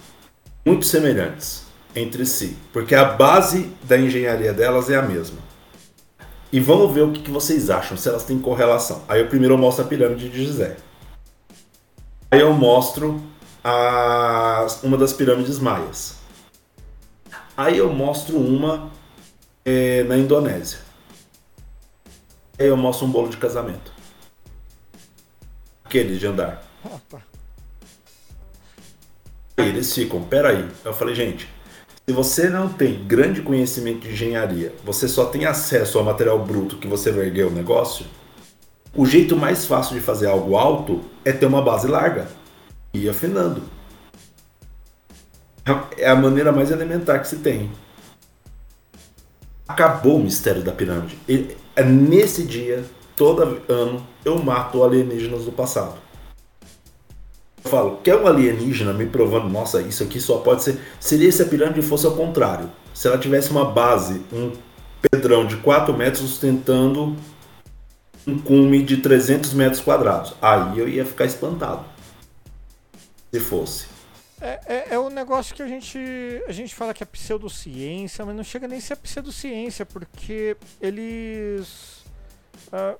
muito 0.63 0.85
semelhantes 0.85 1.63
entre 1.95 2.27
si, 2.27 2.55
porque 2.71 2.93
a 2.93 3.05
base 3.05 3.71
da 3.81 3.97
engenharia 3.97 4.53
delas 4.53 4.87
é 4.87 4.97
a 4.97 5.01
mesma. 5.01 5.39
E 6.53 6.59
vamos 6.59 6.93
ver 6.93 7.01
o 7.01 7.11
que, 7.11 7.31
vocês 7.31 7.71
acham, 7.71 7.97
se 7.97 8.07
elas 8.07 8.23
têm 8.23 8.37
correlação. 8.37 9.01
Aí 9.09 9.19
eu 9.21 9.27
primeiro 9.27 9.57
mostro 9.57 9.83
a 9.83 9.87
pirâmide 9.87 10.29
de 10.29 10.45
Gizé. 10.45 10.77
Aí 12.29 12.39
eu 12.39 12.53
mostro 12.53 13.19
as- 13.63 14.83
uma 14.83 14.95
das 14.95 15.11
pirâmides 15.11 15.57
maias. 15.57 16.17
Aí 17.57 17.79
eu 17.79 17.91
mostro 17.91 18.37
uma 18.37 18.95
é, 19.67 20.03
na 20.03 20.17
Indonésia. 20.17 20.79
Aí 22.57 22.67
eu 22.67 22.77
mostro 22.77 23.05
um 23.05 23.11
bolo 23.11 23.27
de 23.27 23.35
casamento. 23.35 23.91
Aquele 25.83 26.17
de 26.17 26.25
andar. 26.25 26.63
Tá. 27.09 27.19
Aí 29.57 29.67
eles 29.67 29.93
ficam, 29.93 30.23
peraí. 30.23 30.65
Eu 30.85 30.93
falei, 30.93 31.13
gente, 31.13 31.49
se 32.07 32.13
você 32.13 32.49
não 32.49 32.69
tem 32.69 33.05
grande 33.05 33.41
conhecimento 33.41 33.99
de 33.99 34.13
engenharia, 34.13 34.73
você 34.85 35.05
só 35.05 35.25
tem 35.25 35.45
acesso 35.45 35.97
ao 35.97 36.05
material 36.05 36.39
bruto 36.39 36.77
que 36.77 36.87
você 36.87 37.11
vai 37.11 37.25
erguer 37.25 37.45
o 37.45 37.51
negócio, 37.51 38.05
o 38.95 39.05
jeito 39.05 39.35
mais 39.35 39.65
fácil 39.65 39.95
de 39.95 40.01
fazer 40.01 40.27
algo 40.27 40.55
alto 40.55 41.01
é 41.25 41.33
ter 41.33 41.45
uma 41.45 41.61
base 41.61 41.87
larga 41.87 42.27
e 42.93 42.99
ir 42.99 43.09
afinando. 43.09 43.61
É 45.97 46.09
a 46.09 46.15
maneira 46.15 46.53
mais 46.53 46.71
elementar 46.71 47.21
que 47.21 47.27
se 47.27 47.37
tem. 47.37 47.69
Acabou 49.67 50.17
o 50.17 50.23
mistério 50.23 50.63
da 50.63 50.71
pirâmide. 50.71 51.17
E, 51.27 51.55
é 51.75 51.83
nesse 51.83 52.43
dia, 52.43 52.85
todo 53.15 53.61
ano, 53.67 54.05
eu 54.23 54.41
mato 54.41 54.83
alienígenas 54.83 55.45
do 55.45 55.51
passado. 55.51 55.95
Eu 57.63 57.69
falo, 57.69 57.97
quer 57.97 58.15
um 58.15 58.27
alienígena 58.27 58.93
me 58.93 59.05
provando, 59.05 59.49
nossa, 59.49 59.81
isso 59.81 60.03
aqui 60.03 60.19
só 60.21 60.37
pode 60.37 60.63
ser. 60.63 60.79
Seria 60.99 61.31
se 61.31 61.41
a 61.41 61.45
pirâmide 61.45 61.81
fosse 61.81 62.05
ao 62.05 62.13
contrário. 62.15 62.69
Se 62.93 63.07
ela 63.07 63.17
tivesse 63.17 63.51
uma 63.51 63.65
base, 63.65 64.21
um 64.31 64.53
pedrão 65.11 65.45
de 65.45 65.57
4 65.57 65.93
metros 65.95 66.21
sustentando 66.21 67.15
um 68.25 68.37
cume 68.37 68.83
de 68.83 68.97
300 68.97 69.53
metros 69.53 69.81
quadrados. 69.81 70.33
Aí 70.41 70.79
eu 70.79 70.87
ia 70.87 71.05
ficar 71.05 71.25
espantado. 71.25 71.85
Se 73.33 73.39
fosse. 73.39 73.96
É, 74.39 74.59
é, 74.65 74.87
é 74.91 74.99
um 74.99 75.09
negócio 75.09 75.55
que 75.55 75.63
a 75.63 75.67
gente, 75.67 75.97
a 76.47 76.51
gente 76.51 76.75
fala 76.75 76.93
que 76.93 77.01
é 77.01 77.05
pseudociência, 77.05 78.23
mas 78.25 78.35
não 78.35 78.43
chega 78.43 78.67
nem 78.67 78.77
a 78.77 78.81
ser 78.81 78.95
pseudociência, 78.97 79.85
porque 79.85 80.55
eles. 80.79 82.05
ah, 82.71 82.95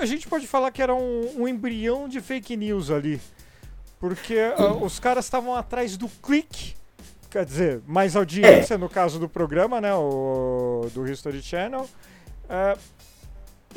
a 0.00 0.06
gente 0.06 0.26
pode 0.26 0.46
falar 0.46 0.72
que 0.72 0.82
era 0.82 0.94
um, 0.94 1.42
um 1.42 1.48
embrião 1.48 2.08
de 2.08 2.20
fake 2.20 2.56
news 2.56 2.90
ali. 2.90 3.20
Porque 4.00 4.36
ah, 4.56 4.72
os 4.72 4.98
caras 4.98 5.24
estavam 5.24 5.54
atrás 5.54 5.96
do 5.96 6.08
clique, 6.08 6.74
quer 7.30 7.44
dizer, 7.44 7.80
mais 7.86 8.16
audiência 8.16 8.76
no 8.76 8.88
caso 8.88 9.20
do 9.20 9.28
programa, 9.28 9.80
né? 9.80 9.94
O, 9.94 10.88
do 10.92 11.06
History 11.06 11.42
Channel. 11.42 11.88
Ah, 12.48 12.76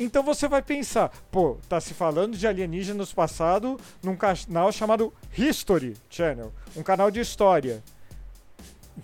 então 0.02 0.22
você 0.22 0.48
vai 0.48 0.62
pensar, 0.62 1.10
pô, 1.30 1.56
tá 1.68 1.80
se 1.80 1.94
falando 1.94 2.36
de 2.36 2.46
alienígenas 2.46 3.12
passado 3.12 3.78
num 4.02 4.16
canal 4.16 4.70
chamado 4.72 5.12
History 5.36 5.94
Channel, 6.10 6.52
um 6.76 6.82
canal 6.82 7.10
de 7.10 7.20
história. 7.20 7.82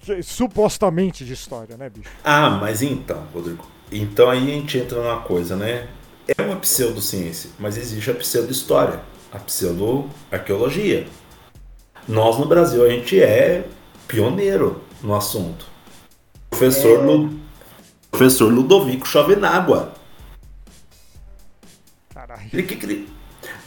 Que- 0.03 0.23
Supostamente 0.23 1.25
de 1.25 1.33
história, 1.33 1.77
né, 1.77 1.89
bicho? 1.89 2.11
Ah, 2.23 2.51
mas 2.51 2.83
então, 2.83 3.25
Rodrigo. 3.33 3.67
Então 3.91 4.29
aí 4.29 4.51
a 4.51 4.55
gente 4.55 4.79
entra 4.79 5.01
numa 5.03 5.21
coisa, 5.23 5.57
né? 5.57 5.89
É 6.37 6.43
uma 6.43 6.57
pseudociência, 6.57 7.51
mas 7.59 7.79
existe 7.79 8.11
a 8.11 8.15
pseudo-história, 8.15 9.01
a 9.33 9.39
pseudo-arqueologia. 9.39 11.07
Nós 12.07 12.39
no 12.39 12.47
Brasil 12.47 12.85
a 12.85 12.89
gente 12.91 13.21
é 13.21 13.67
pioneiro 14.07 14.83
no 15.03 15.15
assunto. 15.15 15.67
Professor, 16.51 17.05
Lu- 17.05 17.39
Professor 18.11 18.53
Ludovico 18.53 19.07
Chovenágua. 19.07 19.93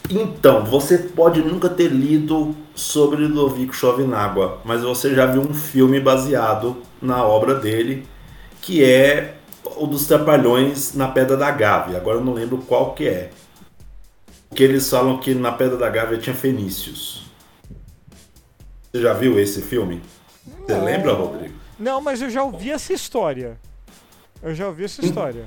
Então, 0.10 0.66
você 0.66 0.98
pode 0.98 1.42
nunca 1.42 1.70
ter 1.70 1.88
lido 1.90 2.56
sobre 2.76 3.26
Ludovico 3.26 3.74
Chovenágua, 3.74 4.60
mas 4.66 4.82
você 4.84 5.16
já 5.16 5.26
viu 5.26 5.42
um 5.42 5.54
filme 5.54 6.00
baseado 6.00 6.82
na 7.02 7.24
obra 7.24 7.56
dele, 7.56 8.06
que 8.62 8.84
é 8.84 9.36
o 9.78 9.88
dos 9.88 10.06
Trapalhões 10.08 10.94
na 10.96 11.08
Pedra 11.08 11.38
da 11.38 11.50
Gávea. 11.52 11.98
Agora 11.98 12.18
eu 12.18 12.24
não 12.26 12.34
lembro 12.34 12.58
qual 12.58 12.94
que 12.94 13.08
é. 13.08 13.32
Que 14.54 14.64
eles 14.64 14.90
falam 14.90 15.18
que 15.18 15.34
na 15.34 15.52
Pedra 15.54 15.78
da 15.78 15.90
Gávea 15.90 16.18
tinha 16.18 16.36
fenícios. 16.36 17.32
Você 18.92 19.02
já 19.02 19.14
viu 19.14 19.40
esse 19.40 19.62
filme? 19.62 20.02
Você 20.66 20.74
Não. 20.74 20.84
lembra, 20.84 21.14
Rodrigo? 21.14 21.54
Não, 21.80 22.02
mas 22.02 22.22
eu 22.22 22.30
já 22.30 22.44
ouvi 22.44 22.70
essa 22.70 22.92
história. 22.92 23.58
Eu 24.44 24.54
já 24.54 24.68
ouvi 24.68 24.84
essa 24.84 25.04
história. 25.04 25.46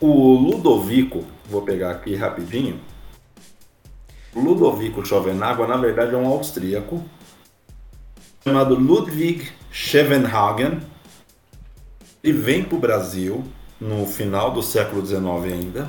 O 0.00 0.34
Ludovico, 0.34 1.24
vou 1.48 1.62
pegar 1.62 1.90
aqui 1.92 2.14
rapidinho. 2.14 2.80
Ludovico 4.34 5.04
Schovenagua, 5.04 5.66
na 5.66 5.76
verdade, 5.76 6.14
é 6.14 6.16
um 6.18 6.26
austríaco 6.26 7.02
chamado 8.44 8.74
Ludwig 8.74 9.48
Schevenhagen. 9.72 10.80
Ele 12.22 12.38
vem 12.38 12.62
para 12.62 12.76
o 12.76 12.80
Brasil 12.80 13.44
no 13.80 14.06
final 14.06 14.50
do 14.52 14.62
século 14.62 15.04
XIX 15.04 15.24
ainda. 15.52 15.88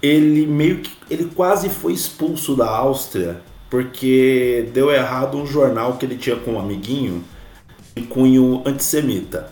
Ele 0.00 0.46
meio 0.46 0.80
que 0.80 0.92
ele 1.10 1.24
quase 1.34 1.68
foi 1.68 1.92
expulso 1.92 2.54
da 2.54 2.68
Áustria 2.70 3.40
porque 3.68 4.70
deu 4.72 4.90
errado 4.90 5.36
um 5.36 5.44
jornal 5.46 5.96
que 5.96 6.06
ele 6.06 6.16
tinha 6.16 6.36
com 6.36 6.52
um 6.52 6.60
amiguinho 6.60 7.24
de 7.94 8.02
cunho 8.04 8.62
antissemita. 8.64 9.50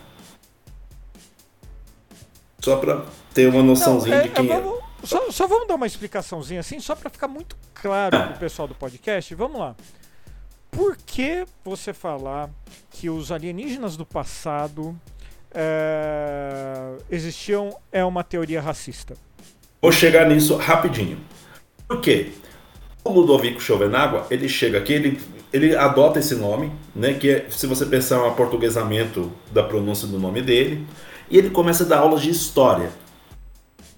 Só 2.61 2.77
para 2.77 3.05
ter 3.35 3.49
uma 3.49 3.63
noçãozinha 3.63 4.17
Não, 4.17 4.23
de 4.23 4.29
é, 4.29 4.33
quem 4.33 4.51
é, 4.51 4.55
é. 4.55 4.61
vamos- 4.61 4.86
só, 5.07 5.31
só 5.31 5.47
vamos 5.47 5.69
dar 5.69 5.77
uma 5.77 5.87
explicaçãozinha 5.87 6.61
assim, 6.61 6.81
só 6.81 6.95
para 6.95 7.09
ficar 7.09 7.29
muito 7.29 7.57
claro 7.75 8.19
pro 8.29 8.39
pessoal 8.39 8.67
do 8.67 8.75
podcast. 8.75 9.35
Vamos 9.35 9.61
lá. 9.61 9.77
Por 10.71 10.97
que 10.97 11.47
você 11.65 11.93
falar 11.95 12.51
que 12.91 13.09
os 13.09 13.33
alienígenas 13.33 13.97
do 13.97 14.05
passado 14.05 14.99
é, 15.55 16.97
existiam 17.11 17.77
é 17.91 18.05
uma 18.05 18.23
teoria 18.23 18.61
racista? 18.61 19.17
Vou 19.81 19.93
chegar 19.93 20.29
nisso 20.29 20.57
rapidinho. 20.57 21.19
Por 21.89 22.01
quê? 22.01 22.33
O 23.05 23.13
Ludovico 23.13 23.61
Chovenágua, 23.61 24.27
ele 24.31 24.49
chega 24.49 24.79
aqui, 24.79 24.93
ele, 24.93 25.21
ele 25.53 25.77
adota 25.77 26.19
esse 26.19 26.35
nome, 26.35 26.73
né? 26.95 27.15
Que 27.15 27.31
é, 27.31 27.47
se 27.49 27.67
você 27.67 27.87
pensar, 27.87 28.17
é 28.17 28.19
um 28.19 28.27
aportuguesamento 28.27 29.33
da 29.53 29.63
pronúncia 29.63 30.09
do 30.09 30.19
nome 30.19 30.43
dele. 30.43 30.85
E 31.31 31.39
ele 31.39 31.51
começa 31.51 31.85
a 31.85 31.87
dar 31.87 31.99
aulas 31.99 32.21
de 32.21 32.31
história 32.31 32.91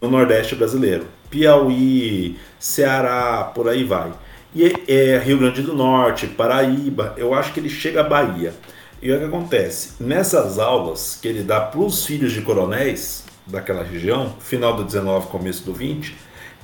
no 0.01 0.11
Nordeste 0.11 0.55
brasileiro. 0.55 1.07
Piauí, 1.31 2.37
Ceará, 2.59 3.51
por 3.55 3.69
aí 3.69 3.85
vai. 3.85 4.13
E 4.55 4.73
é, 4.89 5.19
Rio 5.19 5.39
Grande 5.39 5.63
do 5.63 5.75
Norte, 5.75 6.27
Paraíba, 6.27 7.15
eu 7.17 7.35
acho 7.35 7.53
que 7.53 7.61
ele 7.61 7.69
chega 7.69 8.01
à 8.01 8.05
Bahia. 8.05 8.55
E 9.01 9.13
o 9.13 9.19
que 9.19 9.25
acontece? 9.25 9.93
Nessas 10.01 10.59
aulas 10.59 11.19
que 11.21 11.29
ele 11.29 11.43
dá 11.43 11.61
para 11.61 11.81
os 11.81 12.05
filhos 12.05 12.33
de 12.33 12.41
coronéis 12.41 13.25
daquela 13.47 13.83
região, 13.83 14.35
final 14.41 14.75
do 14.75 14.85
19, 14.85 15.29
começo 15.29 15.65
do 15.65 15.73
20, 15.73 16.17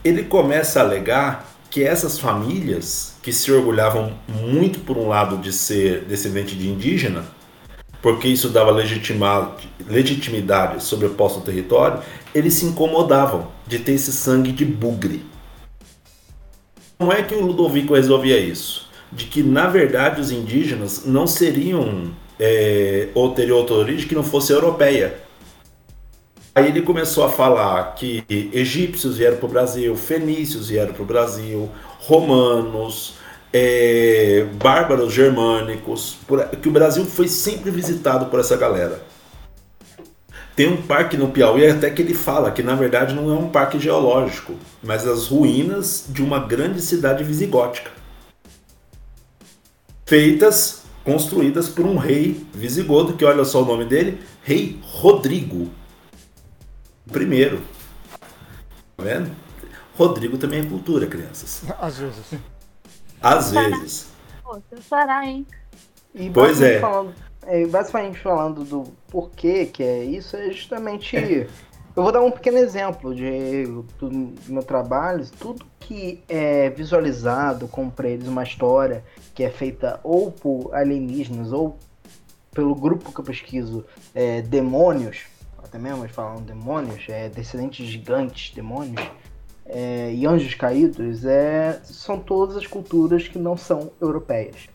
ele 0.02 0.24
começa 0.24 0.80
a 0.80 0.82
alegar 0.82 1.48
que 1.70 1.82
essas 1.82 2.18
famílias 2.18 3.14
que 3.22 3.32
se 3.32 3.50
orgulhavam 3.50 4.12
muito 4.28 4.80
por 4.80 4.96
um 4.96 5.08
lado 5.08 5.38
de 5.38 5.52
ser 5.52 6.04
descendente 6.04 6.54
de 6.54 6.68
indígena, 6.68 7.24
porque 8.04 8.28
isso 8.28 8.50
dava 8.50 8.70
legitimidade 9.88 10.84
sobre 10.84 11.06
o 11.06 11.14
posto 11.14 11.40
território, 11.40 12.02
eles 12.34 12.52
se 12.52 12.66
incomodavam 12.66 13.48
de 13.66 13.78
ter 13.78 13.92
esse 13.92 14.12
sangue 14.12 14.52
de 14.52 14.62
bugre. 14.62 15.24
Como 16.98 17.10
é 17.10 17.22
que 17.22 17.34
o 17.34 17.40
Ludovico 17.40 17.94
resolvia 17.94 18.38
isso? 18.38 18.90
De 19.10 19.24
que, 19.24 19.42
na 19.42 19.68
verdade, 19.68 20.20
os 20.20 20.30
indígenas 20.30 21.06
não 21.06 21.26
seriam 21.26 22.10
é, 22.38 23.08
ou 23.14 23.30
teriam 23.32 23.56
outra 23.56 23.76
origem 23.76 24.06
que 24.06 24.14
não 24.14 24.22
fosse 24.22 24.52
europeia. 24.52 25.20
Aí 26.54 26.66
ele 26.66 26.82
começou 26.82 27.24
a 27.24 27.30
falar 27.30 27.94
que 27.94 28.22
egípcios 28.52 29.16
vieram 29.16 29.38
para 29.38 29.46
o 29.46 29.48
Brasil, 29.48 29.96
fenícios 29.96 30.68
vieram 30.68 30.92
para 30.92 31.02
o 31.02 31.06
Brasil, 31.06 31.70
romanos, 32.00 33.14
é, 33.56 34.44
bárbaros 34.60 35.12
germânicos, 35.12 36.18
por- 36.26 36.44
que 36.48 36.68
o 36.68 36.72
Brasil 36.72 37.04
foi 37.04 37.28
sempre 37.28 37.70
visitado 37.70 38.26
por 38.26 38.40
essa 38.40 38.56
galera. 38.56 39.00
Tem 40.56 40.68
um 40.68 40.82
parque 40.82 41.16
no 41.16 41.28
Piauí 41.28 41.68
até 41.68 41.88
que 41.90 42.02
ele 42.02 42.14
fala 42.14 42.50
que 42.50 42.62
na 42.64 42.74
verdade 42.74 43.14
não 43.14 43.30
é 43.30 43.34
um 43.38 43.48
parque 43.48 43.78
geológico, 43.78 44.54
mas 44.82 45.06
as 45.06 45.28
ruínas 45.28 46.06
de 46.08 46.20
uma 46.22 46.40
grande 46.40 46.80
cidade 46.80 47.22
visigótica. 47.22 47.90
Feitas, 50.06 50.82
construídas 51.04 51.68
por 51.68 51.86
um 51.86 51.96
rei 51.96 52.44
visigodo, 52.52 53.14
que 53.14 53.24
olha 53.24 53.44
só 53.44 53.62
o 53.62 53.66
nome 53.66 53.84
dele, 53.84 54.20
Rei 54.42 54.78
Rodrigo. 54.82 55.70
Primeiro. 57.10 57.60
Tá 58.96 59.04
vendo? 59.04 59.30
Rodrigo 59.96 60.36
também 60.38 60.60
é 60.60 60.64
cultura, 60.64 61.06
crianças. 61.06 61.62
Às 61.80 61.98
vezes. 61.98 62.24
Às 63.24 63.52
vezes. 63.52 64.08
Pô, 64.42 64.56
se 64.56 64.62
eu 64.72 64.82
chorar, 64.82 65.26
hein? 65.26 65.46
E 66.14 66.28
Pois 66.28 66.60
é. 66.60 66.78
Falando, 66.78 67.14
é, 67.46 67.66
basicamente 67.66 68.18
falando 68.18 68.64
do 68.64 68.84
porquê 69.08 69.64
que 69.64 69.82
é 69.82 70.04
isso, 70.04 70.36
é 70.36 70.50
justamente. 70.50 71.16
Eu 71.96 72.02
vou 72.02 72.10
dar 72.10 72.20
um 72.20 72.30
pequeno 72.30 72.58
exemplo 72.58 73.14
de, 73.14 73.64
do, 73.64 73.82
do 74.08 74.52
meu 74.52 74.62
trabalho. 74.62 75.24
Tudo 75.38 75.64
que 75.80 76.22
é 76.28 76.68
visualizado 76.68 77.66
como 77.68 77.90
para 77.90 78.08
eles 78.08 78.28
uma 78.28 78.42
história 78.42 79.04
que 79.34 79.42
é 79.42 79.50
feita 79.50 80.00
ou 80.02 80.30
por 80.30 80.74
alienígenas 80.74 81.52
ou 81.52 81.78
pelo 82.52 82.74
grupo 82.74 83.12
que 83.12 83.20
eu 83.20 83.24
pesquiso, 83.24 83.84
é, 84.14 84.42
demônios, 84.42 85.22
até 85.62 85.78
mesmo 85.78 86.04
eles 86.04 86.14
falam 86.14 86.42
demônios, 86.42 87.04
é, 87.08 87.28
descendentes 87.28 87.86
gigantes, 87.86 88.54
demônios, 88.54 89.02
é, 89.66 90.12
e 90.12 90.26
anjos 90.26 90.54
caídos, 90.54 91.24
é, 91.24 91.80
são 91.84 92.18
todas 92.18 92.56
as 92.56 92.66
culturas 92.66 93.26
que 93.28 93.38
não 93.38 93.56
são 93.56 93.90
europeias. 94.00 94.68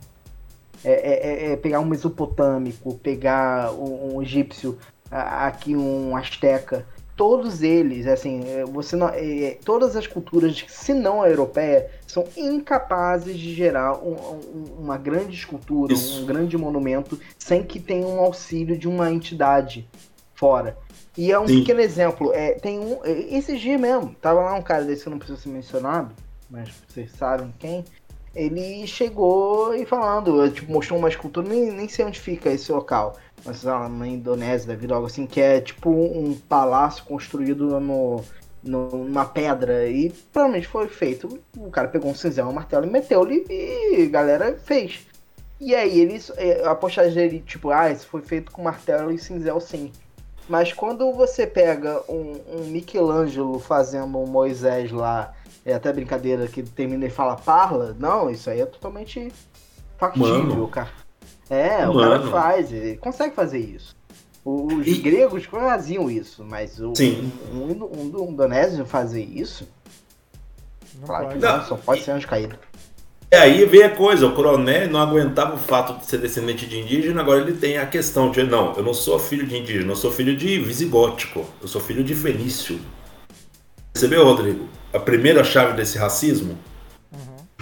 É, 0.83 0.91
é- 0.91 1.49
é- 1.49 1.51
é 1.51 1.55
pegar 1.57 1.79
um 1.79 1.85
mesopotâmico, 1.85 2.95
pegar 2.95 3.71
um, 3.73 4.15
um 4.15 4.21
egípcio, 4.21 4.77
aqui 5.11 5.75
um 5.75 6.15
asteca, 6.15 6.85
todos 7.15 7.61
eles, 7.61 8.07
assim, 8.07 8.43
é, 8.47 8.63
você 8.63 8.95
não, 8.95 9.09
é, 9.09 9.57
todas 9.65 9.97
as 9.97 10.07
culturas, 10.07 10.63
se 10.69 10.93
não 10.93 11.21
a 11.21 11.29
europeia, 11.29 11.91
são 12.07 12.23
incapazes 12.37 13.37
de 13.37 13.53
gerar 13.53 13.97
um- 13.97 14.13
um- 14.13 14.65
uma 14.79 14.97
grande 14.97 15.35
escultura, 15.35 15.91
Isso. 15.93 16.21
um 16.21 16.25
grande 16.25 16.57
monumento, 16.57 17.19
sem 17.37 17.61
que 17.61 17.77
tenha 17.77 18.07
um 18.07 18.21
auxílio 18.21 18.77
de 18.77 18.87
uma 18.87 19.11
entidade 19.11 19.85
fora. 20.33 20.77
E 21.19 21.33
é 21.33 21.37
um 21.37 21.45
Sim. 21.45 21.59
pequeno 21.59 21.81
exemplo. 21.81 22.31
É, 22.33 22.53
tem 22.53 22.79
um. 22.79 23.03
é, 23.03 23.11
Esses 23.35 23.59
dias 23.59 23.77
mesmo, 23.77 24.15
tava 24.21 24.39
lá 24.39 24.53
um 24.55 24.61
cara 24.61 24.85
desse 24.85 25.03
que 25.03 25.09
não 25.09 25.17
preciso 25.19 25.41
ser 25.41 25.49
mencionado, 25.49 26.15
mas 26.49 26.69
vocês 26.87 27.11
sabem 27.11 27.53
quem. 27.59 27.83
Ele 28.33 28.87
chegou 28.87 29.75
e 29.75 29.85
falando, 29.85 30.49
tipo, 30.49 30.71
mostrou 30.71 30.97
uma 30.97 31.09
escultura, 31.09 31.49
nem, 31.49 31.71
nem 31.73 31.89
sei 31.89 32.05
onde 32.05 32.17
fica 32.21 32.49
esse 32.49 32.71
local. 32.71 33.17
Mas 33.43 33.63
lá, 33.63 33.89
na 33.89 34.07
Indonésia, 34.07 34.69
da 34.69 34.75
vida, 34.75 34.93
algo 34.95 35.07
assim, 35.07 35.25
que 35.27 35.41
é 35.41 35.59
tipo 35.59 35.89
um 35.89 36.33
palácio 36.47 37.03
construído 37.03 37.81
no, 37.81 38.23
numa 38.63 39.25
pedra. 39.25 39.89
E 39.89 40.11
provavelmente 40.31 40.67
foi 40.69 40.87
feito. 40.87 41.37
O 41.57 41.69
cara 41.69 41.89
pegou 41.89 42.09
um 42.11 42.15
cinzel, 42.15 42.47
um 42.47 42.53
martelo 42.53 42.85
e 42.85 42.89
meteu-lhe 42.89 43.45
e 43.49 44.03
a 44.05 44.09
galera 44.09 44.57
fez. 44.63 45.05
E 45.59 45.75
aí 45.75 45.99
eles. 45.99 46.31
é, 46.37 46.65
A 46.65 46.75
postagem 46.75 47.13
dele, 47.13 47.43
tipo, 47.45 47.71
ah, 47.71 47.91
isso 47.91 48.07
foi 48.07 48.21
feito 48.21 48.51
com 48.53 48.61
martelo 48.61 49.11
e 49.11 49.17
cinzel 49.17 49.59
sim. 49.59 49.91
Mas 50.49 50.73
quando 50.73 51.11
você 51.13 51.45
pega 51.45 52.01
um, 52.09 52.39
um 52.51 52.63
Michelangelo 52.65 53.59
fazendo 53.59 54.17
um 54.17 54.25
Moisés 54.25 54.91
lá, 54.91 55.33
é 55.63 55.73
até 55.75 55.93
brincadeira 55.93 56.47
que 56.47 56.63
termina 56.63 57.05
e 57.05 57.09
fala 57.09 57.35
parla, 57.35 57.95
não, 57.99 58.29
isso 58.31 58.49
aí 58.49 58.59
é 58.59 58.65
totalmente 58.65 59.31
factível, 59.97 60.67
cara. 60.67 60.89
É, 61.49 61.87
o 61.87 61.93
Mano. 61.93 62.23
cara 62.23 62.31
faz, 62.31 62.71
ele 62.71 62.97
consegue 62.97 63.35
fazer 63.35 63.59
isso. 63.59 63.95
Os 64.43 64.87
E- 64.87 64.95
gregos 65.01 65.45
faziam 65.45 66.09
isso, 66.09 66.43
mas 66.43 66.79
o, 66.79 66.95
Sim. 66.95 67.31
um, 67.53 67.71
um, 67.83 68.21
um 68.23 68.31
indonésio 68.31 68.85
fazer 68.85 69.21
isso, 69.23 69.67
Não 70.99 71.05
claro 71.07 71.27
que 71.27 71.33
pode. 71.35 71.45
não, 71.45 71.57
Não, 71.57 71.65
só 71.65 71.75
pode 71.77 72.01
ser 72.03 72.11
anjo 72.11 72.27
caído. 72.27 72.57
E 73.31 73.35
aí 73.35 73.63
vem 73.63 73.83
a 73.83 73.89
coisa, 73.89 74.25
o 74.25 74.33
coronel 74.33 74.89
não 74.89 74.99
aguentava 74.99 75.53
o 75.53 75.57
fato 75.57 75.99
de 75.99 76.05
ser 76.07 76.17
descendente 76.17 76.65
de 76.65 76.79
indígena, 76.79 77.21
agora 77.21 77.41
ele 77.41 77.53
tem 77.53 77.77
a 77.77 77.85
questão 77.85 78.31
de, 78.31 78.41
não, 78.41 78.73
eu 78.75 78.81
não 78.81 78.93
sou 78.93 79.19
filho 79.19 79.45
de 79.45 79.55
indígena, 79.55 79.91
eu 79.91 79.95
sou 79.95 80.11
filho 80.11 80.35
de 80.35 80.59
visigótico, 80.59 81.45
eu 81.61 81.67
sou 81.67 81.79
filho 81.79 82.03
de 82.03 82.15
fenício. 82.15 82.79
Percebeu, 83.93 84.25
Rodrigo? 84.25 84.67
A 84.91 84.97
primeira 84.97 85.43
chave 85.43 85.73
desse 85.73 85.99
racismo, 85.99 86.57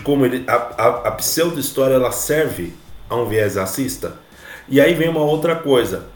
como 0.04 0.26
ele, 0.26 0.46
a, 0.48 0.54
a, 0.54 0.88
a 1.10 1.12
pseudo-história 1.12 1.96
ela 1.96 2.14
serve 2.14 2.74
a 3.10 3.18
um 3.18 3.26
viés 3.26 3.58
racista. 3.58 4.14
E 4.70 4.80
aí 4.80 4.94
vem 4.94 5.10
uma 5.10 5.22
outra 5.22 5.54
coisa, 5.54 6.08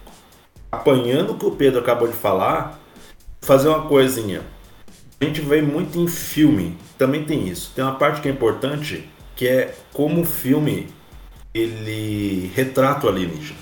apanhando 0.71 1.33
o 1.33 1.37
que 1.37 1.45
o 1.45 1.51
Pedro 1.51 1.81
acabou 1.81 2.07
de 2.07 2.15
falar, 2.15 2.79
fazer 3.41 3.67
uma 3.67 3.81
coisinha. 3.81 4.43
A 5.19 5.25
gente 5.25 5.41
vê 5.41 5.61
muito 5.61 5.99
em 5.99 6.07
filme, 6.07 6.77
também 6.97 7.25
tem 7.25 7.49
isso. 7.49 7.73
Tem 7.75 7.83
uma 7.83 7.95
parte 7.95 8.21
que 8.21 8.29
é 8.29 8.31
importante, 8.31 9.09
que 9.35 9.47
é 9.47 9.73
como 9.93 10.21
o 10.21 10.25
filme 10.25 10.87
ele 11.53 12.51
retrata 12.55 13.07
o 13.07 13.09
alienígena. 13.09 13.59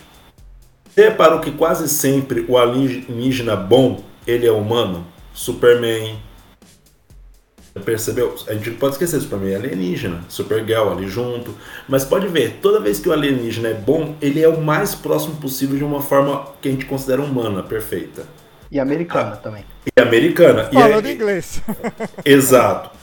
Você 0.89 1.09
reparou 1.09 1.39
que 1.39 1.51
quase 1.51 1.87
sempre 1.87 2.45
o 2.47 2.57
alienígena 2.57 3.55
bom, 3.55 4.03
ele 4.27 4.45
é 4.45 4.51
humano? 4.51 5.05
Superman. 5.33 6.19
Percebeu? 7.85 8.35
A 8.47 8.53
gente 8.53 8.71
pode 8.71 8.95
esquecer, 8.95 9.21
Superman 9.21 9.53
é 9.53 9.55
alienígena, 9.55 10.25
Supergirl 10.27 10.89
ali 10.89 11.07
junto. 11.07 11.55
Mas 11.87 12.03
pode 12.03 12.27
ver, 12.27 12.59
toda 12.61 12.79
vez 12.79 12.99
que 12.99 13.07
o 13.07 13.13
alienígena 13.13 13.69
é 13.69 13.73
bom, 13.73 14.15
ele 14.21 14.41
é 14.41 14.49
o 14.49 14.59
mais 14.59 14.93
próximo 14.95 15.35
possível 15.37 15.77
de 15.77 15.83
uma 15.83 16.01
forma 16.01 16.47
que 16.61 16.67
a 16.67 16.71
gente 16.71 16.85
considera 16.85 17.21
humana, 17.21 17.63
perfeita. 17.63 18.25
E 18.71 18.79
americano 18.79 19.37
também. 19.37 19.63
E 19.97 20.01
americana. 20.01 20.69
E 20.71 20.75
Falando 20.75 21.05
é- 21.07 21.13
inglês. 21.13 21.61
Exato. 22.25 22.98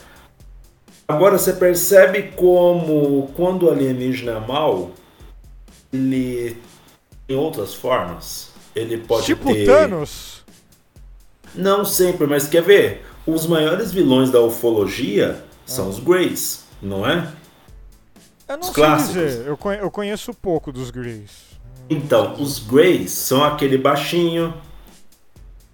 Agora 1.07 1.37
você 1.37 1.53
percebe 1.53 2.23
como 2.35 3.29
quando 3.35 3.63
o 3.67 3.71
alienígena 3.71 4.33
é 4.33 4.39
mau, 4.39 4.91
ele 5.93 6.57
tem 7.25 7.37
outras 7.37 7.73
formas. 7.73 8.49
Ele 8.75 8.97
pode 8.97 9.25
tipo 9.25 9.53
ter. 9.53 9.65
Thanos. 9.65 10.43
Não 11.55 11.85
sempre, 11.85 12.27
mas 12.27 12.47
quer 12.47 12.61
ver? 12.61 13.05
Os 13.25 13.47
maiores 13.47 13.91
vilões 13.91 14.29
da 14.29 14.41
ufologia 14.41 15.43
são 15.65 15.89
os 15.89 15.99
Greys, 15.99 16.65
não 16.81 17.07
é? 17.07 17.31
Eu 18.47 18.57
não 18.57 18.61
Os 18.67 18.73
sei 18.75 18.83
clássicos. 18.83 19.13
dizer. 19.13 19.47
Eu, 19.47 19.57
eu 19.81 19.91
conheço 19.91 20.33
pouco 20.33 20.71
dos 20.71 20.91
Greys. 20.91 21.31
Então, 21.89 22.35
os 22.35 22.59
Greys 22.59 23.11
são 23.11 23.43
aquele 23.43 23.77
baixinho, 23.77 24.53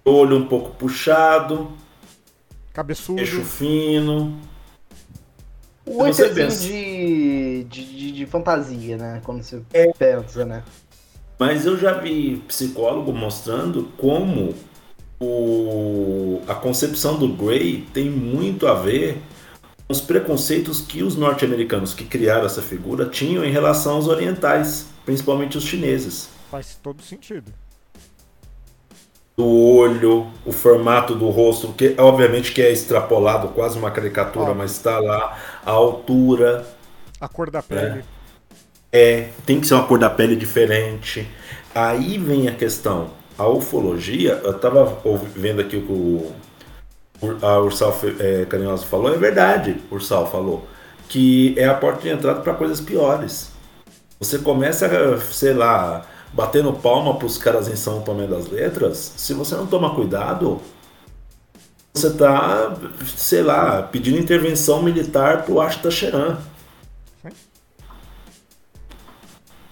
olho 0.04 0.36
um 0.38 0.46
pouco 0.46 0.70
puxado, 0.76 1.70
Cabeçudo. 2.72 3.16
queixo 3.18 3.42
fino. 3.44 4.36
O 5.86 6.06
é 6.06 6.10
de, 6.10 7.64
de, 7.64 7.84
de, 7.84 8.12
de 8.12 8.26
fantasia, 8.26 8.96
né? 8.96 9.20
Quando 9.24 9.42
você 9.42 9.60
É. 9.72 9.92
pensa, 9.92 10.44
né? 10.44 10.62
Mas 11.38 11.66
eu 11.66 11.76
já 11.76 11.92
vi 11.94 12.42
psicólogo 12.48 13.12
mostrando 13.12 13.90
como 13.98 14.54
o, 15.20 16.40
a 16.46 16.54
concepção 16.54 17.18
do 17.18 17.28
Grey 17.28 17.86
tem 17.92 18.08
muito 18.08 18.66
a 18.66 18.74
ver 18.74 19.18
com 19.86 19.92
os 19.92 20.00
preconceitos 20.00 20.80
que 20.80 21.02
os 21.02 21.16
norte-americanos 21.16 21.92
que 21.92 22.04
criaram 22.04 22.46
essa 22.46 22.62
figura 22.62 23.06
tinham 23.06 23.44
em 23.44 23.50
relação 23.50 23.96
aos 23.96 24.08
orientais, 24.08 24.86
principalmente 25.04 25.58
os 25.58 25.64
chineses. 25.64 26.30
Faz 26.50 26.78
todo 26.82 27.02
sentido. 27.02 27.52
Do 29.36 29.44
olho, 29.46 30.30
o 30.44 30.52
formato 30.52 31.14
do 31.16 31.28
rosto, 31.28 31.72
que 31.72 31.94
obviamente 31.98 32.52
que 32.52 32.62
é 32.62 32.70
extrapolado, 32.72 33.48
quase 33.48 33.76
uma 33.78 33.90
caricatura, 33.90 34.52
Ó. 34.52 34.54
mas 34.54 34.72
está 34.72 35.00
lá, 35.00 35.36
a 35.66 35.70
altura, 35.72 36.64
A 37.20 37.28
cor 37.28 37.50
da 37.50 37.62
pele. 37.62 38.04
É, 38.92 39.30
tem 39.44 39.60
que 39.60 39.66
ser 39.66 39.74
uma 39.74 39.86
cor 39.86 39.98
da 39.98 40.08
pele 40.10 40.36
diferente. 40.36 41.28
Aí 41.74 42.16
vem 42.18 42.48
a 42.48 42.54
questão. 42.54 43.10
A 43.36 43.48
ufologia, 43.48 44.40
eu 44.44 44.56
tava 44.58 44.98
ouvi- 45.04 45.26
vendo 45.34 45.60
aqui 45.60 45.76
o 45.76 45.82
que 45.86 45.92
o 45.92 46.32
a 47.42 47.58
Ursal 47.60 47.94
é, 48.20 48.44
Carinhosa 48.46 48.84
falou, 48.86 49.12
é 49.12 49.16
verdade, 49.16 49.76
Ursal 49.90 50.30
falou, 50.30 50.66
que 51.08 51.54
é 51.58 51.64
a 51.66 51.74
porta 51.74 52.02
de 52.02 52.08
entrada 52.10 52.40
para 52.40 52.54
coisas 52.54 52.80
piores. 52.80 53.50
Você 54.18 54.38
começa, 54.38 54.86
a, 54.86 55.20
sei 55.20 55.54
lá, 55.54 56.06
batendo 56.34 56.72
palma 56.72 57.14
para 57.16 57.26
os 57.26 57.38
caras 57.38 57.68
em 57.68 57.76
São 57.76 58.02
Tomé 58.02 58.26
das 58.26 58.48
Letras, 58.48 59.14
se 59.16 59.32
você 59.32 59.54
não 59.54 59.66
tomar 59.66 59.94
cuidado, 59.94 60.60
você 61.94 62.12
tá, 62.12 62.76
sei 63.16 63.42
lá, 63.42 63.82
pedindo 63.82 64.18
intervenção 64.18 64.82
militar 64.82 65.44
pro 65.44 65.60
Ashta 65.60 65.90
Sheran. 65.90 66.38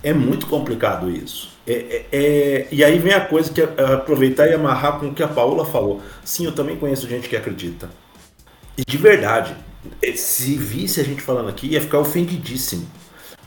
É 0.03 0.13
muito 0.13 0.47
complicado 0.47 1.11
isso. 1.11 1.51
É, 1.67 1.73
é- 1.73 2.07
é- 2.13 2.69
e 2.73 2.83
aí 2.83 2.99
vem 2.99 3.13
a 3.13 3.21
coisa 3.25 3.53
que 3.53 3.61
é 3.61 3.73
é 3.77 3.85
aproveitar 3.95 4.49
e 4.49 4.55
amarrar 4.55 4.99
com 4.99 5.07
o 5.09 5.15
que 5.15 5.23
a 5.23 5.29
Paula 5.29 5.65
falou. 5.65 6.01
Sim, 6.25 6.45
eu 6.47 6.53
também 6.53 6.77
conheço 6.77 7.09
gente 7.09 7.29
que 7.29 7.37
acredita. 7.37 7.89
E 8.77 8.85
de 8.85 8.97
verdade, 8.97 9.55
se 10.17 10.57
visse 10.57 11.01
a 11.01 11.05
gente 11.05 11.23
falando 11.23 11.49
aqui, 11.49 11.69
ia 11.69 11.81
ficar 11.81 11.99
ofendidíssimo. 11.99 12.87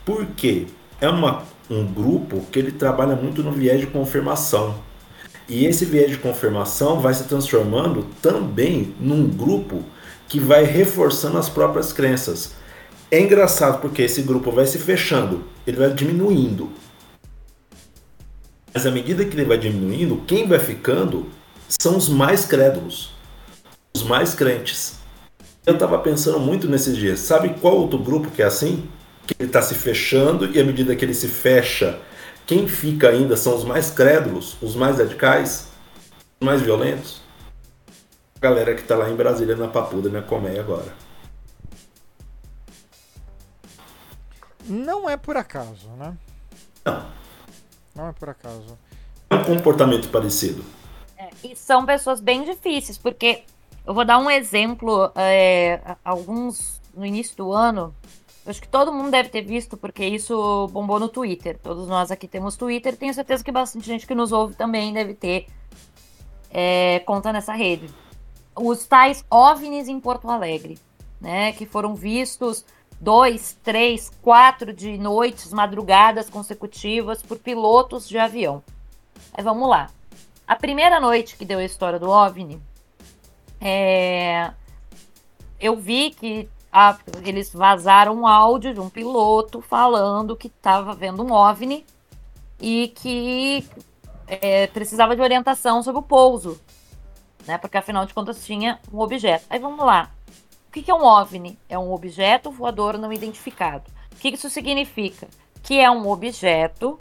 Por 0.06 0.26
quê? 0.28 0.68
É 1.02 1.10
uma, 1.10 1.44
um 1.70 1.86
grupo 1.86 2.42
que 2.52 2.60
ele 2.60 2.72
trabalha 2.72 3.16
muito 3.16 3.44
no 3.44 3.52
viés 3.52 3.80
de 3.80 3.88
confirmação. 3.88 4.76
E 5.48 5.66
esse 5.66 5.86
viés 5.86 6.12
de 6.12 6.18
confirmação 6.18 7.00
vai 7.00 7.14
se 7.14 7.26
transformando 7.26 8.08
também 8.22 8.96
num 9.00 9.28
grupo 9.28 9.84
que 10.28 10.40
vai 10.40 10.64
reforçando 10.64 11.38
as 11.38 11.50
próprias 11.50 11.94
crenças. 11.94 12.54
É 13.12 13.20
engraçado 13.20 13.80
porque 13.80 14.02
esse 14.02 14.24
grupo 14.24 14.52
vai 14.52 14.66
se 14.66 14.80
fechando, 14.80 15.44
ele 15.66 15.78
vai 15.78 15.94
diminuindo. 15.94 16.72
Mas 18.74 18.86
à 18.86 18.92
medida 18.92 19.24
que 19.24 19.36
ele 19.36 19.46
vai 19.46 19.58
diminuindo, 19.58 20.24
quem 20.28 20.48
vai 20.48 20.60
ficando 20.60 21.28
são 21.70 21.96
os 21.96 22.10
mais 22.10 22.46
crédulos, 22.46 23.12
os 23.96 24.04
mais 24.04 24.34
crentes. 24.34 24.96
Eu 25.66 25.76
estava 25.76 25.98
pensando 26.00 26.40
muito 26.40 26.68
nesses 26.68 26.98
dias. 26.98 27.20
Sabe 27.20 27.56
qual 27.62 27.78
outro 27.78 27.98
grupo 27.98 28.30
que 28.30 28.42
é 28.42 28.46
assim? 28.46 28.88
Que 29.28 29.36
ele 29.40 29.50
está 29.50 29.62
se 29.62 29.74
fechando 29.76 30.46
e 30.56 30.60
à 30.60 30.64
medida 30.64 30.96
que 30.96 31.04
ele 31.04 31.14
se 31.14 31.28
fecha, 31.28 32.00
quem 32.46 32.68
fica 32.68 33.10
ainda 33.10 33.36
são 33.36 33.56
os 33.56 33.64
mais 33.64 33.90
crédulos, 33.90 34.56
os 34.62 34.76
mais 34.76 34.98
radicais, 35.00 35.70
os 36.40 36.46
mais 36.46 36.62
violentos. 36.62 37.22
A 38.36 38.40
galera 38.40 38.76
que 38.76 38.82
está 38.82 38.96
lá 38.96 39.10
em 39.10 39.16
Brasília 39.16 39.56
na 39.56 39.68
Papuda, 39.68 40.10
na 40.10 40.22
Colmeia 40.22 40.62
agora. 40.62 40.94
Não 44.68 45.10
é 45.10 45.16
por 45.18 45.38
acaso, 45.38 45.88
né? 45.98 46.16
Não, 46.84 47.06
Não 47.96 48.08
é 48.10 48.14
por 48.14 48.30
acaso. 48.30 48.78
é 49.30 49.36
um 49.36 49.44
comportamento 49.44 50.10
parecido. 50.10 50.64
E 51.44 51.56
são 51.56 51.86
pessoas 51.86 52.20
bem 52.20 52.44
difíceis, 52.44 52.98
porque 52.98 53.44
eu 53.86 53.94
vou 53.94 54.06
dar 54.06 54.18
um 54.20 54.30
exemplo. 54.30 55.12
é, 55.16 55.80
a- 55.86 55.98
alguns 56.04 56.80
no 56.96 57.06
início 57.06 57.36
do 57.36 57.52
ano, 57.52 57.94
acho 58.46 58.62
que 58.62 58.68
todo 58.68 58.94
mundo 58.94 59.12
deve 59.12 59.30
ter 59.30 59.42
visto, 59.42 59.76
porque 59.76 60.06
isso 60.06 60.68
bombou 60.72 61.00
no 61.00 61.10
Twitter. 61.10 61.58
Todos 61.62 61.88
nós 61.88 62.12
aqui 62.12 62.28
temos 62.28 62.56
Twitter, 62.56 62.96
tenho 62.96 63.14
certeza 63.14 63.44
que 63.44 63.52
bastante 63.52 63.86
gente 63.86 64.06
que 64.06 64.16
nos 64.16 64.32
ouve 64.32 64.54
também 64.54 64.94
deve 64.94 65.14
ter 65.14 65.48
é, 66.52 67.00
conta 67.00 67.34
nessa 67.34 67.54
rede. 67.54 67.90
Os 68.56 68.86
tais 68.86 69.26
OVNIs 69.30 69.88
em 69.88 70.00
Porto 70.00 70.30
Alegre, 70.30 70.78
né? 71.20 71.52
Que 71.52 71.66
foram 71.66 71.96
vistos 71.96 72.66
dois, 73.00 73.58
três, 73.64 74.12
quatro 74.22 74.72
de 74.72 74.98
noites, 74.98 75.52
madrugadas 75.52 76.30
consecutivas 76.30 77.22
por 77.22 77.38
pilotos 77.38 78.08
de 78.08 78.18
avião. 78.18 78.64
Aí 79.34 79.44
vamos 79.44 79.68
lá. 79.70 79.90
A 80.48 80.56
primeira 80.56 81.00
noite 81.00 81.36
que 81.36 81.44
deu 81.44 81.60
a 81.60 81.64
história 81.64 82.00
do 82.00 82.10
OVNI, 82.10 82.62
é, 83.60 84.52
eu 85.60 85.76
vi 85.76 86.12
que 86.12 86.48
a- 86.78 86.98
eles 87.24 87.54
vazaram 87.54 88.14
um 88.14 88.28
áudio 88.28 88.74
de 88.74 88.82
um 88.82 88.90
piloto 88.90 89.62
falando 89.62 90.36
que 90.36 90.48
estava 90.48 90.94
vendo 90.94 91.24
um 91.24 91.32
OVNI 91.32 91.86
e 92.60 92.90
que 92.90 93.66
é, 94.28 94.68
precisava 94.68 95.16
de 95.16 95.22
orientação 95.22 95.82
sobre 95.82 96.00
o 96.00 96.04
pouso, 96.04 96.60
né? 97.48 97.58
Porque 97.58 97.78
afinal 97.78 98.06
de 98.06 98.14
contas 98.14 98.44
tinha 98.46 98.78
um 98.92 99.00
objeto. 99.00 99.46
Aí 99.50 99.58
vamos 99.58 99.86
lá. 99.86 100.12
O 100.68 100.72
que 100.74 100.82
que 100.84 100.92
é 100.92 100.94
um 100.94 101.06
OVNI? 101.06 101.58
É 101.70 101.80
um 101.80 101.94
objeto 101.94 102.52
voador 102.52 102.98
não 102.98 103.14
identificado. 103.14 103.90
O 104.12 104.18
que 104.18 104.32
que 104.32 104.38
isso 104.38 104.50
significa? 104.50 105.30
Que 105.64 105.80
é 105.80 105.90
um 105.90 106.10
objeto 106.10 106.98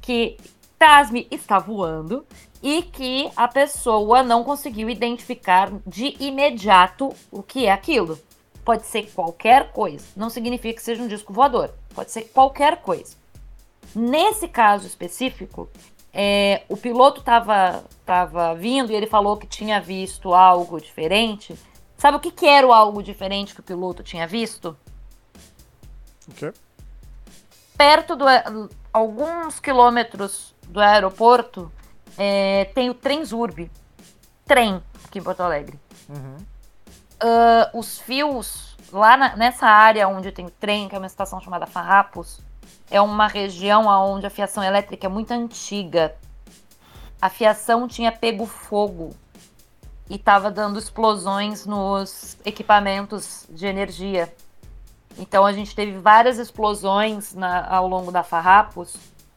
que 0.00 0.36
Tasme 0.78 1.26
está 1.28 1.58
voando 1.58 2.24
e 2.62 2.82
que 2.82 3.28
a 3.34 3.48
pessoa 3.48 4.22
não 4.22 4.44
conseguiu 4.44 4.88
identificar 4.88 5.72
de 5.84 6.16
imediato 6.20 7.12
o 7.32 7.42
que 7.42 7.66
é 7.66 7.72
aquilo. 7.72 8.16
Pode 8.68 8.84
ser 8.84 9.10
qualquer 9.12 9.72
coisa, 9.72 10.04
não 10.14 10.28
significa 10.28 10.74
que 10.74 10.82
seja 10.82 11.02
um 11.02 11.08
disco 11.08 11.32
voador, 11.32 11.72
pode 11.94 12.10
ser 12.10 12.24
qualquer 12.24 12.82
coisa. 12.82 13.16
Nesse 13.94 14.46
caso 14.46 14.86
específico, 14.86 15.70
é, 16.12 16.64
o 16.68 16.76
piloto 16.76 17.20
estava 17.20 17.82
tava 18.04 18.54
vindo 18.54 18.92
e 18.92 18.94
ele 18.94 19.06
falou 19.06 19.38
que 19.38 19.46
tinha 19.46 19.80
visto 19.80 20.34
algo 20.34 20.78
diferente. 20.78 21.58
Sabe 21.96 22.18
o 22.18 22.20
que, 22.20 22.30
que 22.30 22.44
era 22.46 22.66
o 22.66 22.72
algo 22.74 23.02
diferente 23.02 23.54
que 23.54 23.60
o 23.60 23.62
piloto 23.62 24.02
tinha 24.02 24.26
visto? 24.26 24.76
O 26.28 26.34
quê? 26.34 26.52
perto 27.78 28.16
do 28.16 28.26
alguns 28.92 29.58
quilômetros 29.60 30.54
do 30.66 30.78
aeroporto 30.78 31.72
é, 32.18 32.66
tem 32.74 32.90
o 32.90 32.94
Trenzurb. 32.94 33.70
Trem 34.44 34.82
aqui 35.06 35.20
em 35.20 35.22
Porto 35.22 35.40
Alegre. 35.40 35.80
Uhum. 36.06 36.36
Ah, 37.20 37.70
os 37.74 37.98
fios 37.98 38.76
lá 38.92 39.16
na- 39.16 39.36
nessa 39.36 39.66
área 39.66 40.08
onde 40.08 40.32
tem 40.32 40.46
o 40.46 40.50
trem, 40.50 40.88
que 40.88 40.94
é 40.94 40.98
uma 40.98 41.06
estação 41.06 41.40
chamada 41.40 41.66
Farrapos, 41.66 42.40
é 42.90 43.00
uma 43.00 43.26
região 43.26 43.86
onde 43.86 44.26
a 44.26 44.30
fiação 44.30 44.62
elétrica 44.62 45.06
é 45.06 45.10
muito 45.10 45.30
antiga. 45.32 46.14
A 47.20 47.28
fiação 47.28 47.88
tinha 47.88 48.12
pego 48.12 48.46
fogo 48.46 49.14
e 50.08 50.14
estava 50.14 50.50
dando 50.50 50.78
explosões 50.78 51.66
nos 51.66 52.38
equipamentos 52.44 53.44
de 53.50 53.66
energia. 53.66 54.32
Então 55.18 55.44
a 55.44 55.52
gente 55.52 55.74
teve 55.74 55.98
várias 55.98 56.38
explosões 56.38 57.34
na- 57.34 57.66
ao 57.68 57.88
longo 57.88 58.12
da 58.12 58.22
Farrapos 58.22 58.96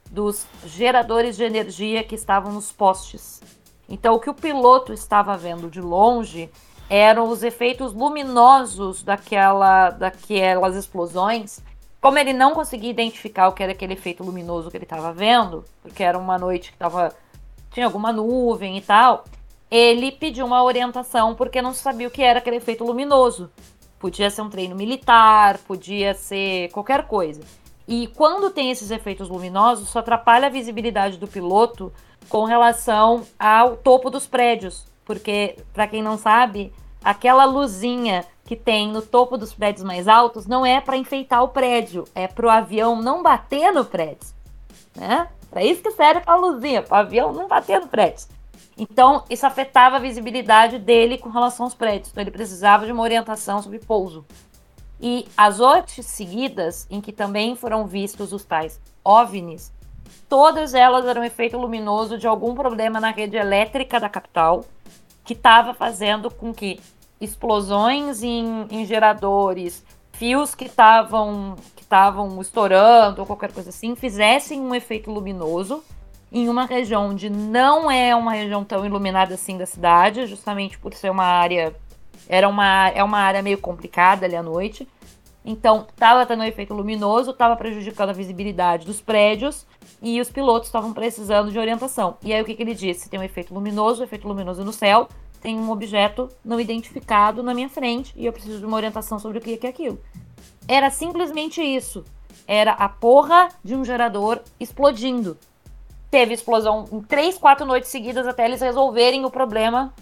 dos 0.10 0.46
geradores 0.64 1.36
de 1.36 1.44
energia 1.44 2.04
que 2.04 2.14
estavam 2.14 2.52
nos 2.52 2.72
postes. 2.72 3.42
Então 3.90 4.14
o 4.14 4.20
que 4.20 4.30
o 4.30 4.34
piloto 4.34 4.94
estava 4.94 5.36
vendo 5.36 5.70
de 5.70 5.82
longe 5.82 6.50
eram 6.94 7.30
os 7.30 7.42
efeitos 7.42 7.94
luminosos 7.94 9.02
daquela, 9.02 9.92
daquelas 9.92 10.76
explosões. 10.76 11.62
Como 12.02 12.18
ele 12.18 12.34
não 12.34 12.54
conseguia 12.54 12.90
identificar 12.90 13.48
o 13.48 13.54
que 13.54 13.64
era 13.64 13.72
aquele 13.72 13.94
efeito 13.94 14.22
luminoso 14.22 14.70
que 14.70 14.76
ele 14.76 14.84
estava 14.84 15.14
vendo, 15.14 15.64
porque 15.82 16.04
era 16.04 16.20
uma 16.20 16.38
noite 16.38 16.70
que 16.70 16.78
tava, 16.78 17.16
tinha 17.72 17.86
alguma 17.86 18.12
nuvem 18.12 18.78
e 18.78 18.82
tal, 18.82 19.24
ele 19.70 20.12
pediu 20.12 20.46
uma 20.46 20.62
orientação 20.62 21.34
porque 21.34 21.62
não 21.62 21.74
sabia 21.74 22.10
o 22.10 22.12
que 22.12 22.22
era 22.22 22.40
aquele 22.40 22.58
efeito 22.58 22.84
luminoso. 22.84 23.50
Podia 23.98 24.30
ser 24.30 24.42
um 24.42 24.50
treino 24.50 24.76
militar, 24.76 25.60
podia 25.60 26.14
ser 26.14 26.70
qualquer 26.72 27.08
coisa. 27.08 27.40
E 27.88 28.08
quando 28.08 28.50
tem 28.50 28.70
esses 28.70 28.92
efeitos 28.92 29.30
luminosos, 29.30 29.88
isso 29.88 29.98
atrapalha 29.98 30.48
a 30.48 30.52
visibilidade 30.52 31.18
do 31.18 31.28
piloto 31.28 31.94
com 32.28 32.44
relação 32.44 33.26
ao 33.40 33.78
topo 33.78 34.10
dos 34.10 34.28
prédios. 34.28 34.86
Porque, 35.06 35.58
para 35.74 35.88
quem 35.88 36.04
não 36.04 36.18
sabe, 36.18 36.74
aquela 37.04 37.46
luzinha 37.46 38.26
que 38.46 38.56
tem 38.56 38.90
no 38.90 39.02
topo 39.02 39.38
dos 39.38 39.54
prédios 39.54 39.84
mais 39.84 40.08
altos 40.08 40.46
não 40.46 40.66
é 40.66 40.82
para 40.82 40.98
enfeitar 40.98 41.44
o 41.44 41.50
prédio, 41.50 42.06
é 42.14 42.28
para 42.28 42.46
o 42.46 42.50
avião 42.50 43.02
não 43.02 43.24
bater 43.24 43.72
no 43.72 43.86
prédio. 43.86 44.28
Né? 44.96 45.28
Pra 45.50 45.64
isso 45.64 45.82
que 45.82 45.92
serve 45.92 46.20
aquela 46.20 46.38
luzinha, 46.38 46.82
para 46.82 46.98
o 46.98 47.00
avião 47.00 47.34
não 47.34 47.48
bater 47.48 47.80
no 47.80 47.88
prédio. 47.88 48.28
Então, 48.78 49.24
isso 49.30 49.46
afetava 49.46 49.98
a 49.98 50.00
visibilidade 50.00 50.80
dele 50.80 51.18
com 51.18 51.30
relação 51.30 51.66
aos 51.66 51.76
prédios. 51.76 52.10
Então, 52.10 52.22
ele 52.22 52.32
precisava 52.32 52.86
de 52.86 52.92
uma 52.92 53.04
orientação 53.04 53.62
sobre 53.62 53.80
pouso. 53.80 54.26
E 55.00 55.28
as 55.36 55.60
outras 55.60 56.06
seguidas, 56.06 56.88
em 56.90 57.02
que 57.02 57.12
também 57.12 57.56
foram 57.56 57.86
vistos 57.86 58.34
os 58.34 58.44
tais 58.44 58.80
OVNIs, 59.04 59.72
todas 60.30 60.74
elas 60.74 61.06
eram 61.06 61.24
efeito 61.24 61.58
luminoso 61.58 62.18
de 62.18 62.28
algum 62.28 62.54
problema 62.54 63.00
na 63.00 63.12
rede 63.12 63.36
elétrica 63.36 64.00
da 64.00 64.08
capital, 64.08 64.64
que 65.24 65.34
estava 65.34 65.74
fazendo 65.74 66.30
com 66.30 66.54
que 66.54 66.80
explosões 67.20 68.24
em, 68.24 68.66
em 68.70 68.86
geradores, 68.86 69.84
fios 70.14 70.56
que 70.56 70.66
estavam 70.66 71.56
que 71.76 71.84
estavam 71.84 72.42
estourando 72.42 73.22
ou 73.22 73.28
qualquer 73.28 73.52
coisa 73.52 73.70
assim, 73.70 73.96
fizessem 73.96 74.60
um 74.62 74.74
efeito 74.74 75.12
luminoso 75.12 75.84
em 76.32 76.48
uma 76.48 76.66
região 76.66 77.10
onde 77.10 77.30
não 77.30 77.92
é 77.92 78.16
uma 78.16 78.32
região 78.32 78.64
tão 78.64 78.86
iluminada 78.86 79.34
assim 79.34 79.58
da 79.58 79.66
cidade, 79.66 80.26
justamente 80.26 80.80
por 80.80 80.94
ser 80.94 81.12
uma 81.12 81.26
área 81.26 81.76
era 82.30 82.48
uma, 82.48 82.88
é 82.90 83.04
uma 83.04 83.20
área 83.20 83.42
meio 83.42 83.58
complicada 83.58 84.26
ali 84.26 84.36
à 84.36 84.44
noite. 84.44 84.88
Então, 85.44 85.88
estava 85.90 86.26
tendo 86.26 86.42
um 86.42 86.46
efeito 86.46 86.74
luminoso, 86.74 87.32
estava 87.32 87.56
prejudicando 87.56 88.10
a 88.12 88.14
visibilidade 88.14 88.86
dos 88.86 89.02
prédios 89.02 89.66
e 90.02 90.20
os 90.20 90.30
pilotos 90.30 90.68
estavam 90.68 90.94
precisando 90.94 91.52
de 91.52 91.60
orientação. 91.60 92.18
E 92.24 92.34
aí, 92.34 92.42
o 92.42 92.46
que, 92.46 92.56
que 92.56 92.64
ele 92.64 92.74
disse? 92.74 93.10
Tem 93.10 93.20
um 93.20 93.24
efeito 93.24 93.54
luminoso, 93.54 94.04
efeito 94.04 94.28
luminoso 94.28 94.64
no 94.64 94.74
céu, 94.74 95.08
tem 95.42 95.60
um 95.60 95.72
objeto 95.72 96.30
não 96.44 96.60
identificado 96.60 97.42
na 97.44 97.54
minha 97.54 97.70
frente 97.70 98.14
e 98.16 98.26
eu 98.26 98.34
preciso 98.34 98.60
de 98.60 98.66
uma 98.66 98.78
orientação 98.78 99.20
sobre 99.20 99.38
o 99.38 99.42
que 99.42 99.60
é 99.66 99.70
aquilo. 99.70 100.00
Era 100.68 100.90
simplesmente 100.90 101.62
isso. 101.62 102.06
Era 102.48 102.72
a 102.72 102.88
porra 102.88 103.50
de 103.64 103.76
um 103.76 103.84
gerador 103.84 104.40
explodindo. 104.60 105.38
Teve 106.10 106.34
explosão 106.34 106.88
em 106.92 107.02
três, 107.02 107.38
quatro 107.38 107.66
noites 107.66 107.90
seguidas 107.90 108.28
até 108.28 108.46
eles 108.46 108.62
resolverem 108.62 109.26
o 109.26 109.32
problema 109.32 109.94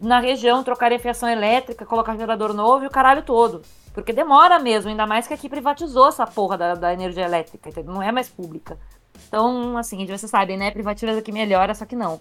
na 0.00 0.20
região, 0.20 0.62
trocarem 0.62 0.96
a 0.96 1.00
fiação 1.00 1.28
elétrica, 1.28 1.84
colocar 1.84 2.16
gerador 2.16 2.52
novo 2.52 2.84
e 2.84 2.86
o 2.86 2.90
caralho 2.90 3.22
todo. 3.22 3.62
Porque 3.92 4.12
demora 4.12 4.58
mesmo, 4.58 4.90
ainda 4.90 5.06
mais 5.06 5.26
que 5.26 5.34
aqui 5.34 5.48
privatizou 5.48 6.08
essa 6.08 6.26
porra 6.26 6.56
da, 6.56 6.74
da 6.74 6.92
energia 6.92 7.24
elétrica, 7.24 7.70
não 7.82 8.02
é 8.02 8.12
mais 8.12 8.28
pública. 8.28 8.78
Então, 9.26 9.76
assim, 9.76 10.06
vocês 10.06 10.30
sabem, 10.30 10.56
né? 10.56 10.70
Privatiza 10.70 11.18
aqui 11.18 11.32
melhora, 11.32 11.74
só 11.74 11.84
que 11.84 11.96
não. 11.96 12.20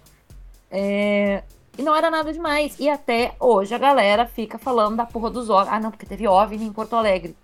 É... 0.72 1.43
E 1.78 1.82
não 1.84 1.95
era 1.95 2.10
nada 2.10 2.34
demais. 2.34 2.76
E 2.80 2.89
até 2.89 3.34
hoje 3.39 3.74
a 3.76 3.78
galera 3.78 4.26
fica 4.26 4.58
falando 4.58 4.95
da 4.98 5.06
porra 5.06 5.30
dos 5.30 5.50
OVNI. 5.50 5.70
Ah, 5.72 5.80
não, 5.80 5.91
porque 5.91 6.06
teve 6.08 6.28
OVNI 6.28 6.66
em 6.66 6.74
Porto 6.74 6.95
Alegre. 6.95 7.36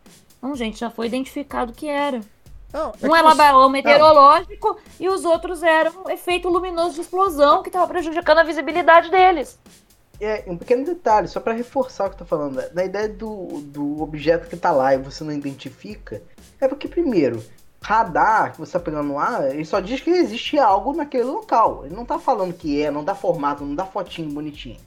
Não, 0.42 0.56
gente, 0.56 0.80
já 0.80 0.90
foi 0.90 1.06
identificado 1.08 1.72
que 1.72 1.88
era. 1.88 2.20
Não, 2.74 2.86
é 2.86 2.88
Um 2.88 2.92
que 2.92 3.06
é 3.06 3.22
você- 3.24 3.36
balão 3.38 3.70
meteorológico 3.70 4.78
e 5.00 5.08
os 5.08 5.24
outros 5.24 5.62
eram 5.62 6.10
efeito 6.10 6.50
luminoso 6.50 6.96
de 6.96 7.02
explosão 7.02 7.62
que 7.62 7.70
estava 7.70 7.88
prejudicando 7.88 8.40
a 8.40 8.44
visibilidade 8.44 9.12
deles. 9.12 9.60
É, 10.20 10.44
um 10.48 10.58
pequeno 10.58 10.84
detalhe, 10.84 11.28
só 11.28 11.40
pra 11.40 11.54
reforçar 11.54 12.06
o 12.06 12.10
que 12.10 12.16
eu 12.16 12.20
tô 12.20 12.26
falando. 12.26 12.56
né? 12.56 12.70
Na 12.74 12.84
ideia 12.86 13.08
do, 13.10 13.62
do 13.62 14.02
objeto 14.02 14.50
que 14.50 14.58
tá 14.58 14.72
lá 14.72 14.96
e 14.96 14.98
você 14.98 15.24
não 15.24 15.32
identifica, 15.32 16.22
é 16.60 16.68
porque, 16.68 16.88
primeiro, 16.88 17.44
radar 17.84 18.54
que 18.54 18.60
você 18.60 18.72
tá 18.72 18.80
pegando 18.80 19.10
no 19.10 19.20
ar, 19.20 19.52
ele 19.52 19.66
só 19.66 19.80
diz 19.80 20.00
que 20.00 20.10
existe 20.10 20.58
algo 20.58 20.94
naquele 20.94 21.26
local. 21.26 21.86
Ele 21.86 21.96
não 21.96 22.06
tá 22.06 22.18
falando 22.18 22.54
que 22.54 22.82
é, 22.82 22.90
não 22.90 23.04
dá 23.04 23.14
formato, 23.14 23.66
não 23.66 23.76
dá 23.76 23.86
fotinho 23.86 24.32
bonitinho. 24.32 24.80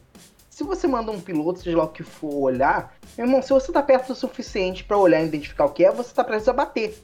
Se 0.48 0.64
você 0.64 0.88
manda 0.88 1.12
um 1.12 1.20
piloto, 1.20 1.60
seja 1.60 1.76
lá 1.76 1.84
o 1.84 1.88
que 1.88 2.02
for, 2.02 2.34
olhar, 2.34 2.94
meu 3.16 3.26
irmão, 3.26 3.42
se 3.42 3.50
você 3.50 3.70
tá 3.70 3.82
perto 3.82 4.12
o 4.12 4.16
suficiente 4.16 4.82
pra 4.82 4.96
olhar 4.96 5.20
e 5.22 5.26
identificar 5.26 5.66
o 5.66 5.70
que 5.70 5.84
é, 5.84 5.92
você 5.92 6.14
tá 6.14 6.24
prestes 6.24 6.48
a 6.48 6.52
bater. 6.54 6.98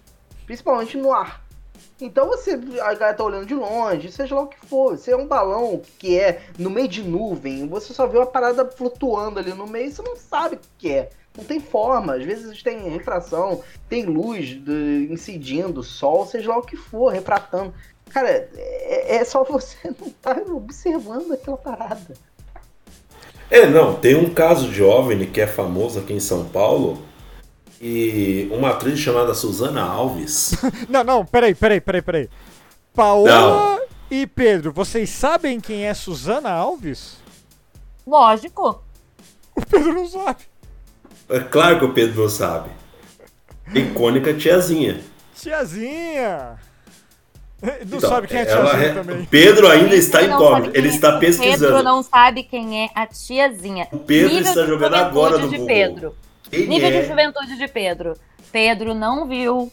Principalmente 0.46 0.96
no 0.96 1.12
ar. 1.12 1.44
Então 2.00 2.26
você, 2.26 2.52
a 2.80 2.94
galera 2.94 3.14
tá 3.14 3.22
olhando 3.22 3.46
de 3.46 3.54
longe, 3.54 4.10
seja 4.10 4.34
lá 4.34 4.42
o 4.42 4.46
que 4.46 4.58
for. 4.66 4.96
Se 4.96 5.10
é 5.10 5.16
um 5.16 5.26
balão 5.26 5.82
que 5.98 6.18
é 6.18 6.42
no 6.58 6.70
meio 6.70 6.88
de 6.88 7.02
nuvem, 7.02 7.68
você 7.68 7.92
só 7.92 8.06
vê 8.06 8.16
uma 8.16 8.26
parada 8.26 8.64
flutuando 8.70 9.38
ali 9.38 9.52
no 9.52 9.66
meio, 9.66 9.92
você 9.92 10.02
não 10.02 10.16
sabe 10.16 10.56
o 10.56 10.60
que 10.78 10.90
é. 10.90 11.10
Não 11.36 11.44
tem 11.44 11.58
forma, 11.60 12.14
às 12.14 12.24
vezes 12.24 12.62
tem 12.62 12.88
refração, 12.90 13.62
tem 13.88 14.04
luz 14.04 14.48
de- 14.48 15.08
incidindo, 15.10 15.82
sol, 15.82 16.26
seja 16.26 16.50
lá 16.50 16.58
o 16.58 16.62
que 16.62 16.76
for, 16.76 17.12
refratando. 17.12 17.72
Cara, 18.10 18.28
é, 18.28 19.16
é 19.16 19.24
só 19.24 19.42
você 19.42 19.76
não 19.98 20.08
estar 20.08 20.38
observando 20.52 21.32
aquela 21.32 21.56
parada. 21.56 22.14
É, 23.50 23.66
não, 23.66 23.94
tem 23.94 24.14
um 24.14 24.32
caso 24.32 24.68
de 24.68 24.82
OVNI 24.82 25.26
que 25.26 25.40
é 25.40 25.46
famoso 25.46 25.98
aqui 25.98 26.12
em 26.12 26.20
São 26.20 26.44
Paulo. 26.46 27.02
E 27.80 28.48
uma 28.52 28.70
atriz 28.70 28.98
chamada 28.98 29.34
Suzana 29.34 29.82
Alves. 29.82 30.52
Não, 30.88 31.02
não, 31.02 31.26
peraí, 31.26 31.52
peraí, 31.52 31.80
peraí, 31.80 32.00
peraí. 32.00 32.28
Paola 32.94 33.80
e 34.08 34.24
Pedro, 34.24 34.72
vocês 34.72 35.10
sabem 35.10 35.58
quem 35.60 35.86
é 35.86 35.92
Suzana 35.92 36.50
Alves? 36.50 37.16
Lógico. 38.06 38.80
O 39.56 39.66
Pedro 39.66 39.94
não 39.94 40.06
sabe. 40.06 40.44
É 41.28 41.40
claro 41.40 41.78
que 41.78 41.84
o 41.84 41.92
Pedro 41.92 42.22
não 42.22 42.28
sabe. 42.28 42.70
Icônica 43.74 44.34
tiazinha. 44.34 45.00
Tiazinha. 45.34 46.58
Não 47.62 47.72
Então, 47.96 48.00
sabe 48.10 48.26
quem 48.26 48.38
é 48.40 48.50
ela 48.50 48.64
tiazinha 48.70 48.88
re- 48.88 48.94
também. 48.94 49.24
Pedro 49.26 49.68
ainda 49.68 49.94
está 49.94 50.22
incógnito. 50.22 50.70
Ele 50.76 50.88
quem 50.88 50.96
está 50.96 51.08
é- 51.08 51.18
Pedro 51.20 51.38
pesquisando. 51.38 51.82
não 51.84 52.02
sabe 52.02 52.42
quem 52.42 52.84
é 52.84 52.90
a 52.94 53.06
tiazinha. 53.06 53.86
O 53.92 53.98
Pedro 53.98 54.28
Nível 54.34 54.48
está 54.50 54.62
de 54.62 54.66
jogando 54.68 54.94
agora 54.96 55.38
no 55.38 55.44
juventude 55.44 55.50
de 55.50 55.58
Google. 55.58 55.94
Pedro. 55.94 56.16
Quem 56.50 56.66
Nível 56.66 56.88
é? 56.88 57.00
de 57.02 57.08
juventude 57.08 57.56
de 57.56 57.68
Pedro. 57.68 58.14
Pedro 58.50 58.94
não 58.94 59.26
viu 59.28 59.72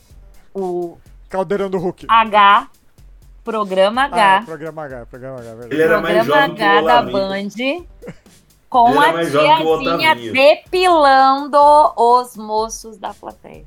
o 0.53 0.97
Caldeirão 1.29 1.69
do 1.69 1.77
Hulk. 1.79 2.05
H, 2.07 2.67
programa 3.43 4.03
Ah, 4.03 4.17
é, 4.17 4.21
H, 4.37 4.41
programa 4.45 4.83
H, 4.85 5.05
programa 5.07 5.35
H, 5.39 5.43
verdade. 5.49 5.73
Ele 5.73 5.81
era 5.81 5.99
mais 6.01 6.15
programa 6.25 6.41
jovem 6.41 6.55
que 6.55 6.61
o 6.61 6.65
H 6.65 6.81
da. 6.81 7.01
Band, 7.11 7.85
com 8.69 8.99
a 8.99 9.13
tiazinha 9.25 10.15
depilando 10.31 11.57
os 11.95 12.37
moços 12.37 12.97
da 12.97 13.13
plateia. 13.13 13.65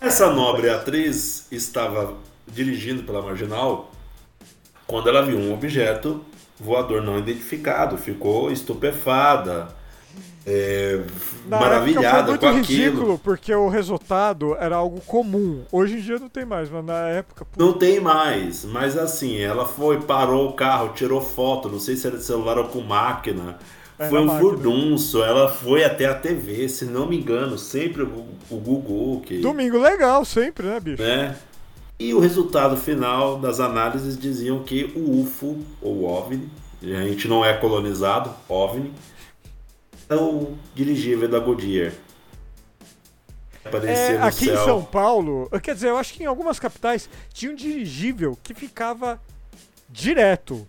Essa 0.00 0.30
nobre 0.30 0.68
atriz 0.68 1.46
estava 1.50 2.14
dirigindo 2.46 3.04
pela 3.04 3.22
marginal 3.22 3.90
quando 4.86 5.08
ela 5.08 5.22
viu 5.22 5.38
um 5.38 5.54
objeto 5.54 6.24
voador 6.58 7.02
não 7.02 7.18
identificado. 7.18 7.96
Ficou 7.96 8.50
estupefada, 8.50 9.68
é, 10.46 11.04
Na 11.44 11.58
maravilhada 11.60 12.32
época 12.32 12.38
foi 12.38 12.38
com 12.38 12.50
muito 12.50 12.72
aquilo. 12.72 13.02
ridículo, 13.06 13.18
porque 13.18 13.54
o 13.54 13.68
resultado 13.68 14.56
era 14.56 14.76
algo 14.76 15.00
comum. 15.02 15.64
Hoje 15.70 15.96
em 15.98 16.00
dia 16.00 16.18
não 16.18 16.28
tem 16.28 16.44
mais, 16.44 16.68
mas 16.70 16.84
na 16.84 17.08
época... 17.08 17.44
pô, 17.44 17.62
Não 17.62 17.72
tem 17.72 18.00
mais, 18.00 18.64
mas 18.64 18.96
assim, 18.96 19.38
ela 19.38 19.66
foi, 19.66 20.00
parou 20.00 20.48
o 20.48 20.52
carro, 20.54 20.92
tirou 20.94 21.20
foto, 21.20 21.68
não 21.68 21.78
sei 21.78 21.96
se 21.96 22.06
era 22.06 22.16
de 22.16 22.24
celular 22.24 22.58
ou 22.58 22.64
com 22.68 22.80
máquina. 22.80 23.58
É, 23.98 24.08
foi 24.08 24.20
um 24.20 24.24
máquina. 24.26 24.40
furdunço, 24.40 25.22
ela 25.22 25.48
foi 25.48 25.84
até 25.84 26.06
a 26.06 26.14
TV, 26.14 26.68
se 26.68 26.86
não 26.86 27.06
me 27.06 27.16
engano, 27.18 27.56
sempre 27.58 28.02
o, 28.02 28.26
o 28.50 28.56
Google, 28.56 29.20
que, 29.20 29.38
Domingo 29.40 29.78
legal, 29.78 30.24
sempre, 30.24 30.66
né, 30.66 30.80
bicho? 30.80 31.02
né? 31.02 31.36
E 31.98 32.12
o 32.14 32.18
resultado 32.18 32.76
final 32.76 33.38
das 33.38 33.60
análises 33.60 34.18
diziam 34.18 34.62
que 34.64 34.92
o 34.96 35.20
UFO, 35.22 35.58
ou 35.80 36.04
OVNI, 36.04 36.48
a 36.82 37.02
gente 37.06 37.28
não 37.28 37.44
é 37.44 37.52
colonizado, 37.54 38.30
OVNI, 38.48 38.88
é 38.88 39.11
o 40.14 40.56
dirigível 40.74 41.28
da 41.28 41.38
Goodyear. 41.38 41.92
É, 43.64 44.18
no 44.18 44.24
aqui 44.24 44.46
em 44.46 44.48
céu. 44.48 44.64
São 44.64 44.84
Paulo, 44.84 45.48
quer 45.62 45.74
dizer, 45.74 45.88
eu 45.88 45.96
acho 45.96 46.14
que 46.14 46.24
em 46.24 46.26
algumas 46.26 46.58
capitais 46.58 47.08
tinha 47.32 47.52
um 47.52 47.54
dirigível 47.54 48.36
que 48.42 48.54
ficava 48.54 49.20
direto. 49.88 50.66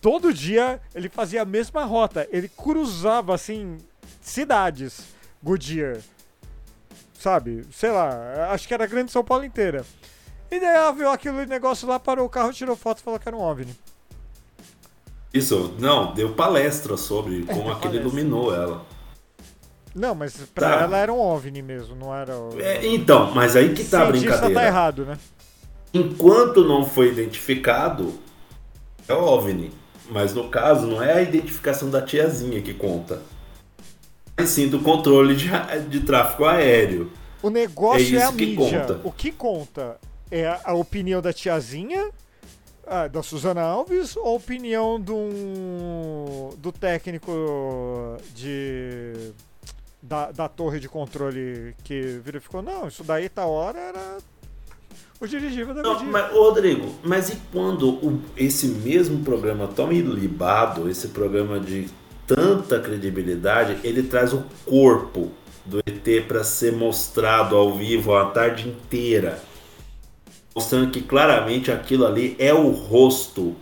Todo 0.00 0.32
dia 0.32 0.80
ele 0.94 1.08
fazia 1.08 1.42
a 1.42 1.44
mesma 1.44 1.84
rota. 1.84 2.28
Ele 2.30 2.48
cruzava, 2.48 3.34
assim, 3.34 3.78
cidades. 4.20 5.00
Goodyear. 5.42 5.98
Sabe? 7.18 7.66
Sei 7.72 7.90
lá, 7.90 8.50
acho 8.52 8.68
que 8.68 8.74
era 8.74 8.84
a 8.84 8.86
grande 8.86 9.10
São 9.10 9.24
Paulo 9.24 9.44
inteira. 9.44 9.84
E 10.50 10.60
daí 10.60 10.76
ela 10.76 10.92
viu 10.92 11.10
aquele 11.10 11.46
negócio 11.46 11.88
lá, 11.88 11.98
parou 11.98 12.26
o 12.26 12.30
carro, 12.30 12.52
tirou 12.52 12.76
foto 12.76 12.98
e 12.98 13.02
falou 13.02 13.18
que 13.18 13.28
era 13.28 13.36
um 13.36 13.40
OVNI. 13.40 13.74
Isso, 15.36 15.74
não, 15.78 16.12
deu 16.14 16.30
palestra 16.32 16.96
sobre 16.96 17.42
como 17.44 17.70
aquilo 17.70 17.74
palestra. 17.94 18.00
iluminou 18.00 18.54
ela. 18.54 18.84
Não, 19.94 20.14
mas 20.14 20.36
pra 20.54 20.68
Tá. 20.78 20.82
ela 20.84 20.98
era 20.98 21.12
um 21.12 21.18
OVNI 21.18 21.62
mesmo, 21.62 21.96
não 21.96 22.14
era 22.14 22.36
o... 22.36 22.60
É, 22.60 22.86
então, 22.86 23.30
mas 23.34 23.56
aí 23.56 23.72
que 23.72 23.82
tá 23.84 24.02
a 24.02 24.06
Cientista 24.06 24.30
brincadeira. 24.32 24.60
tá 24.60 24.66
errado, 24.66 25.04
né? 25.06 25.18
Enquanto 25.94 26.64
não 26.66 26.84
foi 26.84 27.08
identificado, 27.08 28.12
é 29.08 29.14
OVNI. 29.14 29.72
Mas 30.10 30.34
no 30.34 30.48
caso, 30.48 30.86
não 30.86 31.02
é 31.02 31.14
a 31.14 31.22
identificação 31.22 31.88
da 31.90 32.02
tiazinha 32.02 32.60
que 32.60 32.74
conta. 32.74 33.22
Mas 34.38 34.50
sim 34.50 34.68
do 34.68 34.80
controle 34.80 35.34
de, 35.34 35.48
de 35.88 36.00
tráfego 36.00 36.44
aéreo. 36.44 37.10
O 37.42 37.48
negócio 37.50 38.14
É 38.16 38.20
é, 38.20 38.22
a 38.22 38.26
isso 38.28 38.36
que 38.36 38.46
mídia. 38.46 38.80
conta. 38.80 39.00
O 39.02 39.10
que 39.10 39.32
conta 39.32 39.96
é 40.30 40.58
a 40.62 40.74
opinião 40.74 41.22
da 41.22 41.32
tiazinha, 41.32 42.10
ah, 42.86 43.08
da 43.08 43.22
Suzana 43.22 43.62
Alves, 43.62 44.16
ou 44.16 44.36
opinião 44.36 45.00
do, 45.00 46.50
do 46.58 46.72
técnico 46.72 47.32
de 48.34 49.32
da, 50.02 50.30
da 50.30 50.48
torre 50.48 50.78
de 50.78 50.88
controle 50.88 51.74
que 51.82 52.20
verificou, 52.24 52.62
não, 52.62 52.86
isso 52.86 53.02
daí 53.02 53.28
tá 53.28 53.44
hora 53.44 53.78
era 53.78 54.18
o 55.20 55.26
dirigível 55.26 55.74
da 55.74 55.82
Não, 55.82 56.04
mas, 56.04 56.30
Rodrigo, 56.32 56.94
mas 57.02 57.30
e 57.30 57.36
quando 57.52 57.88
o- 57.88 58.22
esse 58.36 58.68
mesmo 58.68 59.24
programa 59.24 59.66
tão 59.66 59.90
ilibado, 59.90 60.88
esse 60.88 61.08
programa 61.08 61.58
de 61.58 61.88
tanta 62.26 62.78
credibilidade, 62.78 63.78
ele 63.82 64.02
traz 64.02 64.32
o 64.32 64.44
corpo 64.64 65.30
do 65.64 65.80
ET 65.80 66.26
para 66.28 66.44
ser 66.44 66.72
mostrado 66.72 67.56
ao 67.56 67.74
vivo 67.74 68.14
a 68.14 68.26
tarde 68.26 68.68
inteira? 68.68 69.40
Mostrando 70.56 70.90
que 70.90 71.02
claramente 71.02 71.70
aquilo 71.70 72.06
ali 72.06 72.34
é 72.38 72.54
o 72.54 72.70
rosto 72.70 73.54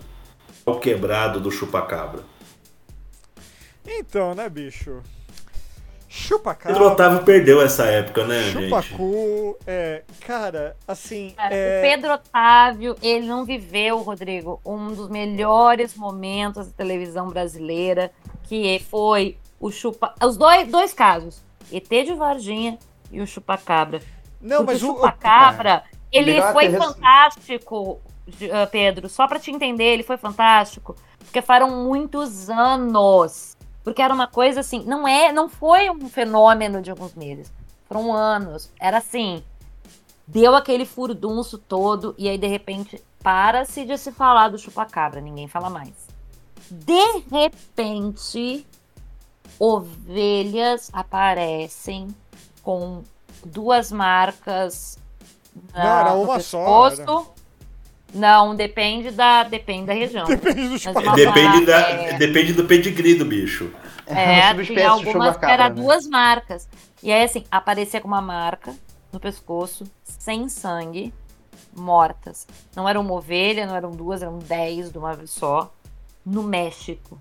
ao 0.65 0.79
quebrado 0.79 1.41
do 1.41 1.51
chupacabra. 1.51 2.23
Então, 3.85 4.33
né, 4.33 4.49
bicho? 4.49 5.03
Chupa 6.09 6.55
Pedro 6.55 6.87
Otávio 6.87 7.25
perdeu 7.25 7.61
essa 7.61 7.87
época, 7.87 8.25
né, 8.25 8.45
gente? 8.45 8.69
Chupacu, 8.69 9.59
é, 9.67 10.05
cara, 10.21 10.77
assim, 10.87 11.33
Cara, 11.37 11.53
é, 11.53 11.81
O 11.81 11.83
Pedro 11.83 12.13
Otávio, 12.13 12.97
ele 13.03 13.27
não 13.27 13.45
viveu, 13.45 13.99
Rodrigo, 13.99 14.61
um 14.65 14.95
dos 14.95 15.09
melhores 15.09 15.97
momentos 15.97 16.69
da 16.69 16.73
televisão 16.73 17.29
brasileira, 17.29 18.13
que 18.45 18.79
foi 18.89 19.37
o 19.59 19.73
chupa. 19.73 20.15
Os 20.25 20.37
dois, 20.37 20.69
dois 20.69 20.95
casos, 20.95 21.43
ET 21.73 21.89
de 21.89 22.15
Varginha 22.15 22.79
e 23.11 23.21
o 23.21 23.27
Chupacabra. 23.27 24.01
não, 24.41 24.59
Porque 24.59 24.73
mas 24.75 24.83
o 24.85 24.93
o, 24.93 24.95
Chupacabra, 24.95 25.83
ele 26.15 26.41
foi 26.53 26.71
fantástico, 26.71 28.01
ah, 28.53 28.67
Pedro, 28.67 29.09
só 29.09 29.27
pra 29.27 29.39
te 29.39 29.51
entender, 29.51 29.85
ele 29.85 30.03
foi 30.03 30.17
fantástico, 30.17 30.97
porque 31.19 31.43
foram 31.43 31.85
muitos 31.85 32.49
anos. 32.49 33.57
Porque 33.83 34.01
era 34.01 34.15
uma 34.15 34.27
coisa 34.27 34.61
assim, 34.61 34.83
não 34.85 35.07
é, 35.07 35.31
não 35.31 35.49
foi 35.49 35.91
um 35.91 36.09
fenômeno 36.09 36.81
de 36.81 36.91
alguns 36.91 37.15
meses. 37.15 37.53
Foram 37.87 38.13
anos. 38.15 38.73
Era 38.81 38.97
assim, 38.97 39.45
deu 40.27 40.55
aquele 40.55 40.87
furdunço 40.87 41.59
todo 41.59 42.15
e 42.17 42.29
aí 42.29 42.39
de 42.39 42.47
repente 42.47 43.03
para-se 43.23 43.85
de 43.85 43.97
se 43.99 44.11
falar 44.13 44.49
do 44.49 44.59
chupacabra, 44.59 45.21
ninguém 45.21 45.49
fala 45.49 45.69
mais. 45.69 46.09
De 46.71 47.25
repente, 47.31 48.67
ovelhas 49.59 50.91
aparecem 50.93 52.09
com 52.63 53.03
duas 53.45 53.93
marcas 53.93 54.99
Não, 55.75 55.83
era 55.83 56.13
uma 56.15 56.41
só, 56.41 56.91
pescoço. 56.91 57.35
Não, 58.15 58.55
depende 58.55 59.11
da, 59.11 59.43
depende 59.43 59.87
da 59.87 59.93
região. 59.93 60.25
depende 60.29 60.69
do 60.69 60.95
Mas 60.95 61.17
Depende, 61.17 61.67
da, 61.67 61.81
É. 61.81 62.13
depende 62.17 62.53
do 62.53 62.65
pedigree 62.65 63.15
do 63.15 63.25
bicho. 63.25 63.73
É, 64.07 64.53
de 64.63 64.83
algumas 64.83 65.37
que 65.37 65.45
era 65.45 65.69
né? 65.69 65.75
duas 65.75 66.07
marcas. 66.07 66.69
E 67.03 67.13
aí, 67.13 67.25
assim, 67.25 67.45
aparecia 67.51 68.01
com 68.01 68.07
uma 68.07 68.23
marca 68.23 68.75
no 69.13 69.19
pescoço, 69.19 69.85
sem 70.05 70.49
sangue, 70.49 71.13
mortas. 71.77 72.47
Não 72.77 72.89
era 72.89 73.01
uma 73.01 73.13
ovelha, 73.15 73.67
não 73.67 73.75
eram 73.75 73.91
duas, 73.91 74.23
eram 74.23 74.39
dez 74.39 74.93
de 74.93 74.99
uma 74.99 75.15
vez 75.15 75.31
só. 75.31 75.73
No 76.25 76.43
México. 76.43 77.21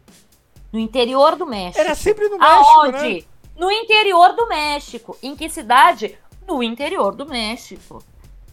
No 0.71 0.79
interior 0.79 1.35
do 1.35 1.45
México. 1.45 1.79
Era 1.79 1.95
sempre 1.95 2.29
no 2.29 2.37
México, 2.37 2.69
Aonde? 2.69 3.13
né? 3.15 3.21
No 3.57 3.71
interior 3.71 4.33
do 4.35 4.47
México. 4.47 5.17
Em 5.21 5.35
que 5.35 5.49
cidade? 5.49 6.17
No 6.47 6.61
interior 6.63 7.15
do 7.15 7.25
México. 7.25 8.03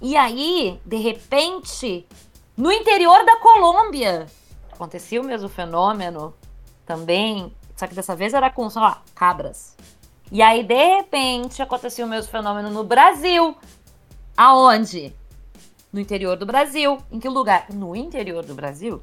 E 0.00 0.16
aí, 0.16 0.80
de 0.84 0.96
repente, 0.96 2.06
no 2.56 2.72
interior 2.72 3.24
da 3.24 3.36
Colômbia, 3.36 4.26
acontecia 4.72 5.20
o 5.20 5.24
mesmo 5.24 5.48
fenômeno 5.48 6.34
também, 6.86 7.52
só 7.76 7.86
que 7.86 7.94
dessa 7.94 8.16
vez 8.16 8.32
era 8.32 8.50
com, 8.50 8.68
sei 8.70 8.80
lá, 8.80 9.02
cabras. 9.14 9.76
E 10.32 10.40
aí, 10.40 10.62
de 10.62 10.96
repente, 10.96 11.60
acontecia 11.60 12.06
o 12.06 12.08
mesmo 12.08 12.30
fenômeno 12.30 12.70
no 12.70 12.84
Brasil. 12.84 13.56
Aonde? 14.36 15.12
No 15.92 16.00
interior 16.00 16.36
do 16.36 16.46
Brasil. 16.46 16.98
Em 17.10 17.18
que 17.18 17.28
lugar? 17.28 17.66
No 17.70 17.96
interior 17.96 18.44
do 18.44 18.54
Brasil. 18.54 19.02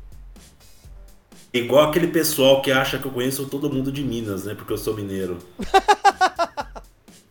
Igual 1.53 1.89
aquele 1.89 2.07
pessoal 2.07 2.61
que 2.61 2.71
acha 2.71 2.97
que 2.97 3.05
eu 3.05 3.11
conheço 3.11 3.47
todo 3.47 3.71
mundo 3.71 3.91
de 3.91 4.03
Minas, 4.03 4.45
né? 4.45 4.55
Porque 4.55 4.73
eu 4.73 4.77
sou 4.77 4.95
mineiro. 4.95 5.37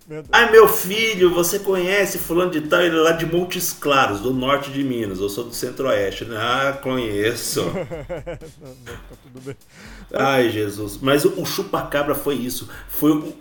Meu. 0.08 0.22
Ai, 0.30 0.52
meu 0.52 0.68
filho, 0.68 1.34
você 1.34 1.58
conhece 1.58 2.18
fulano 2.18 2.52
de 2.52 2.60
tal? 2.60 2.80
Ele 2.80 2.96
é 2.96 3.00
lá 3.00 3.12
de 3.12 3.26
Montes 3.26 3.72
Claros, 3.72 4.20
do 4.20 4.32
norte 4.32 4.70
de 4.70 4.84
Minas. 4.84 5.18
Eu 5.18 5.28
sou 5.28 5.44
do 5.44 5.52
centro-oeste. 5.54 6.26
Ah, 6.32 6.78
conheço. 6.80 7.62
Não, 8.60 8.70
não, 8.84 8.94
tá 8.94 9.16
tudo 9.22 9.40
bem. 9.40 9.56
Ai, 10.12 10.48
Jesus. 10.50 10.98
Mas 11.02 11.24
o, 11.24 11.40
o 11.40 11.44
chupacabra 11.44 12.14
foi 12.14 12.36
isso. 12.36 12.68
Foi 12.88 13.10
o... 13.12 13.34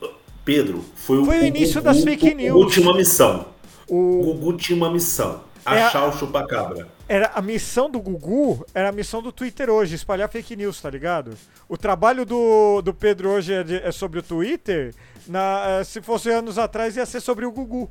Pedro, 0.43 0.86
foi 0.95 1.20
o... 1.20 1.26
Foi 1.26 1.39
o 1.39 1.45
início 1.45 1.82
das 1.82 2.03
fake 2.03 2.34
O 2.34 2.36
news. 2.36 2.78
Uma 2.78 2.95
missão. 2.95 3.47
O 3.88 4.20
O, 4.20 4.34
Gugu 4.34 4.57
tinha 4.57 4.76
uma 4.76 4.91
missão. 4.91 5.44
É 5.66 5.82
a- 5.82 5.88
Achar 5.88 6.05
o 6.07 6.13
chupacabra. 6.18 6.88
era 7.07 7.32
a 7.34 7.41
missão 7.41 7.89
do 7.89 7.99
Gugu 7.99 8.66
era 8.74 8.89
a 8.89 8.91
missão 8.91 9.22
do 9.22 9.32
Twitter 9.32 9.70
hoje, 9.70 9.95
espalhar 9.95 10.30
fake 10.30 10.55
news, 10.55 10.80
tá 10.80 10.89
ligado? 10.89 11.36
O 11.68 11.76
trabalho 11.78 12.24
do, 12.26 12.82
do 12.84 12.93
Pedro 12.93 13.30
hoje 13.32 13.53
é, 13.53 13.63
de- 13.63 13.78
é 13.82 13.91
sobre 13.91 14.20
o 14.20 14.24
Twitter. 14.24 14.93
Na, 15.28 15.80
eh, 15.80 15.84
se 15.84 16.01
fosse 16.03 16.30
anos 16.30 16.59
atrás, 16.59 16.95
ia 16.95 17.05
ser 17.05 17.20
sobre 17.20 17.45
o 17.45 17.51
Gugu. 17.51 17.89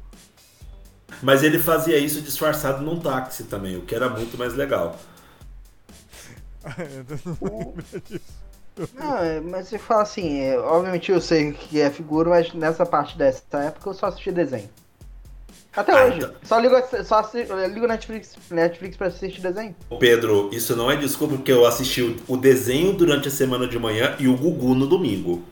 Mas 1.22 1.42
ele 1.42 1.58
fazia 1.58 1.98
isso 1.98 2.20
disfarçado 2.20 2.82
num 2.82 2.98
táxi 3.00 3.44
também, 3.44 3.76
o 3.76 3.82
que 3.82 3.94
era 3.94 4.08
muito 4.08 4.38
mais 4.38 4.54
legal. 4.54 4.96
Não, 8.94 9.18
é, 9.18 9.40
mas 9.40 9.68
você 9.68 9.78
fala 9.78 10.02
assim, 10.02 10.40
é, 10.40 10.58
obviamente 10.58 11.12
eu 11.12 11.20
sei 11.20 11.52
que 11.52 11.80
é 11.80 11.90
figura, 11.90 12.30
mas 12.30 12.52
nessa 12.54 12.84
parte 12.84 13.16
dessa 13.16 13.58
época 13.58 13.90
eu 13.90 13.94
só 13.94 14.06
assisti 14.06 14.32
desenho. 14.32 14.68
Até 15.76 15.92
Ah, 15.92 16.04
hoje. 16.06 16.18
então. 16.18 16.30
Só 16.44 16.58
ligo, 16.58 16.74
só 17.04 17.20
ligo 17.66 17.86
Netflix, 17.86 18.36
Netflix 18.50 18.96
pra 18.96 19.08
assistir 19.08 19.40
desenho. 19.40 19.74
Ô, 19.90 19.96
Pedro, 19.98 20.48
isso 20.52 20.76
não 20.76 20.90
é 20.90 20.96
desculpa 20.96 21.34
porque 21.36 21.50
eu 21.52 21.66
assisti 21.66 22.02
o- 22.02 22.16
o 22.28 22.36
desenho 22.36 22.92
durante 22.92 23.28
a 23.28 23.30
semana 23.30 23.66
de 23.66 23.78
manhã 23.78 24.14
e 24.18 24.28
o 24.28 24.36
Gugu 24.36 24.74
no 24.74 24.86
domingo. 24.86 25.42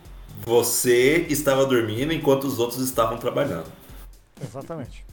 Você 0.44 1.26
estava 1.28 1.64
dormindo 1.66 2.12
enquanto 2.12 2.44
os 2.44 2.58
outros 2.58 2.80
estavam 2.80 3.16
trabalhando. 3.18 3.66
Exatamente. 4.42 5.04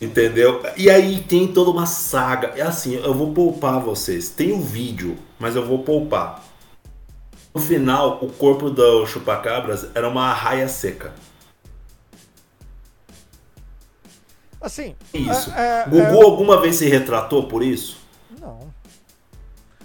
Entendeu? 0.00 0.62
E 0.76 0.88
aí 0.88 1.20
tem 1.20 1.46
toda 1.46 1.70
uma 1.70 1.84
saga. 1.86 2.52
É 2.56 2.62
assim, 2.62 2.94
eu 2.94 3.12
vou 3.12 3.32
poupar 3.34 3.80
vocês. 3.80 4.30
Tem 4.30 4.52
um 4.52 4.60
vídeo, 4.60 5.16
mas 5.38 5.54
eu 5.56 5.64
vou 5.66 5.80
poupar. 5.80 6.42
No 7.54 7.60
final, 7.60 8.18
o 8.22 8.28
corpo 8.32 8.70
do 8.70 9.06
chupacabras 9.06 9.86
era 9.94 10.08
uma 10.08 10.24
arraia 10.30 10.66
seca. 10.68 11.12
Assim. 14.64 14.96
Isso. 15.12 15.52
é- 15.52 15.82
é- 15.82 15.88
Gugu 15.88 16.24
alguma 16.24 16.58
vez 16.58 16.76
se 16.76 16.88
retratou 16.88 17.46
por 17.46 17.62
isso? 17.62 17.98
é- 18.34 18.40
não. 18.40 18.72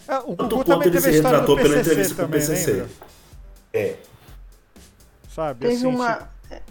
É, 0.08 0.18
o 0.20 0.36
Tanto 0.38 0.56
Gugu 0.56 0.64
também 0.64 0.88
ele 0.88 1.02
se 1.02 1.12
retratou 1.12 1.58
pela 1.58 1.80
entrevista 1.80 2.16
com 2.16 2.24
o 2.24 2.30
PCC. 2.30 2.72
lembra? 2.72 2.90
É. 3.74 3.96
Sabe? 5.36 5.60
Teve 5.60 5.74
assim, 5.76 5.86
uma. 5.86 6.14
tipo, 6.14 6.28
é, 6.52 6.62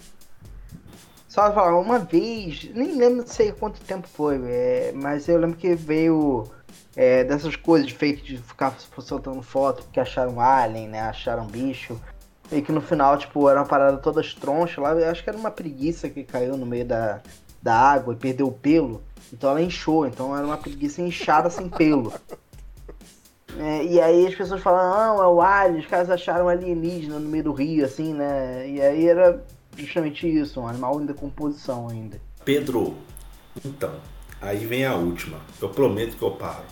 Só 1.28 1.52
falar, 1.52 1.78
uma 1.78 1.98
vez, 1.98 2.64
nem 2.74 2.96
lembro, 2.96 3.18
não 3.18 3.26
sei 3.26 3.52
quanto 3.52 3.78
tempo 3.82 4.08
foi, 4.08 4.40
é, 4.46 4.92
mas 4.94 5.28
eu 5.28 5.38
lembro 5.38 5.56
que 5.56 5.74
veio 5.74 6.50
é, 6.96 7.22
dessas 7.22 7.54
coisas 7.54 7.86
de 7.86 7.94
fake 7.94 8.22
de 8.22 8.38
ficar 8.38 8.74
soltando 8.98 9.40
foto 9.42 9.84
porque 9.84 10.00
acharam 10.00 10.40
alien, 10.40 10.88
né? 10.88 11.00
Acharam 11.02 11.46
bicho. 11.46 12.00
E 12.50 12.62
que 12.62 12.72
no 12.72 12.80
final, 12.80 13.16
tipo, 13.18 13.48
era 13.48 13.60
uma 13.60 13.66
parada 13.66 13.98
toda 13.98 14.22
tronchas 14.40 14.78
lá. 14.82 14.92
Eu 14.94 15.10
acho 15.10 15.22
que 15.22 15.28
era 15.28 15.38
uma 15.38 15.50
preguiça 15.50 16.08
que 16.08 16.24
caiu 16.24 16.56
no 16.56 16.64
meio 16.66 16.86
da, 16.86 17.20
da 17.62 17.74
água 17.74 18.14
e 18.14 18.16
perdeu 18.16 18.48
o 18.48 18.52
pelo. 18.52 19.02
Então 19.32 19.50
ela 19.50 19.62
inchou. 19.62 20.06
Então 20.06 20.36
era 20.36 20.46
uma 20.46 20.56
preguiça 20.56 21.02
inchada 21.02 21.50
sem 21.50 21.68
pelo. 21.68 22.12
É, 23.58 23.84
e 23.84 24.00
aí 24.00 24.26
as 24.26 24.34
pessoas 24.34 24.62
falam, 24.62 25.16
não, 25.16 25.22
é 25.22 25.26
o 25.26 25.40
alien, 25.40 25.80
os 25.80 25.86
caras 25.86 26.10
acharam 26.10 26.48
alienígena 26.48 27.18
no 27.18 27.28
meio 27.28 27.44
do 27.44 27.52
rio, 27.52 27.84
assim, 27.84 28.14
né? 28.14 28.68
E 28.68 28.80
aí 28.80 29.08
era 29.08 29.44
justamente 29.76 30.28
isso, 30.28 30.60
um 30.60 30.68
animal 30.68 31.00
em 31.00 31.06
decomposição 31.06 31.88
ainda. 31.88 32.20
Pedro, 32.44 32.94
então, 33.64 33.94
aí 34.40 34.64
vem 34.64 34.84
a 34.84 34.94
última. 34.94 35.38
Eu 35.60 35.70
prometo 35.70 36.16
que 36.16 36.22
eu 36.22 36.30
paro. 36.32 36.64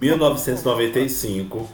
1995. 0.00 1.68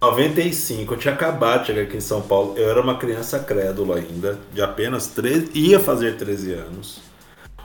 95, 0.00 0.94
eu 0.94 0.98
tinha 0.98 1.14
acabado 1.14 1.60
de 1.60 1.68
chegar 1.68 1.82
aqui 1.82 1.96
em 1.96 2.00
São 2.00 2.20
Paulo. 2.20 2.54
Eu 2.58 2.68
era 2.68 2.80
uma 2.80 2.98
criança 2.98 3.38
crédula 3.38 3.96
ainda, 3.96 4.38
de 4.52 4.60
apenas 4.60 5.06
13, 5.08 5.50
ia 5.54 5.80
fazer 5.80 6.16
13 6.16 6.52
anos. 6.52 7.00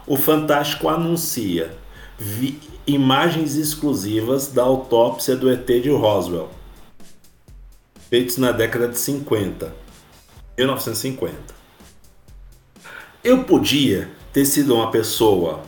O 0.10 0.18
Fantástico 0.18 0.90
anuncia 0.90 1.78
imagens 2.88 3.56
exclusivas 3.56 4.48
da 4.48 4.64
autópsia 4.64 5.36
do 5.36 5.48
ET 5.48 5.68
de 5.68 5.92
Roswell, 5.92 6.50
feitos 8.10 8.38
na 8.38 8.52
década 8.52 8.88
de 8.88 8.98
50, 8.98 9.72
1950. 10.58 11.54
Eu 13.24 13.44
podia 13.44 14.10
ter 14.34 14.46
sido 14.46 14.74
uma 14.74 14.90
pessoa, 14.90 15.62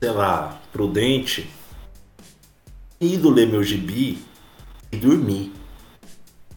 sei 0.00 0.10
lá, 0.10 0.58
prudente, 0.72 1.46
ido 2.98 3.28
ler 3.28 3.46
meu 3.46 3.62
gibi 3.62 4.24
e 4.90 4.96
dormir. 4.96 5.52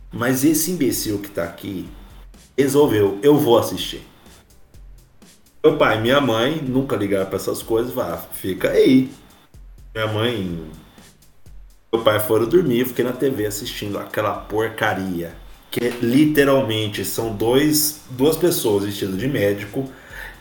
Mas 0.09 0.45
esse 0.45 0.71
imbecil 0.71 1.19
que 1.19 1.29
tá 1.29 1.43
aqui 1.43 1.85
resolveu, 2.57 3.19
eu 3.21 3.37
vou 3.37 3.57
assistir. 3.57 4.08
Meu 5.63 5.77
pai 5.77 5.97
e 5.97 6.01
minha 6.01 6.21
mãe 6.21 6.55
nunca 6.55 6.95
ligaram 6.95 7.25
pra 7.25 7.35
essas 7.35 7.61
coisas, 7.61 7.91
vá, 7.91 8.17
fica 8.17 8.69
aí. 8.69 9.11
Minha 9.93 10.07
mãe. 10.07 10.63
Meu 11.91 12.01
pai 12.01 12.19
foram 12.19 12.47
dormir, 12.47 12.79
eu 12.79 12.85
fiquei 12.85 13.03
na 13.03 13.11
TV 13.11 13.45
assistindo 13.45 13.99
aquela 13.99 14.33
porcaria. 14.33 15.35
Que 15.69 15.89
literalmente 16.01 17.03
são 17.03 17.35
dois, 17.35 18.01
duas 18.11 18.37
pessoas 18.37 18.85
vestidas 18.85 19.17
de 19.17 19.27
médico 19.27 19.89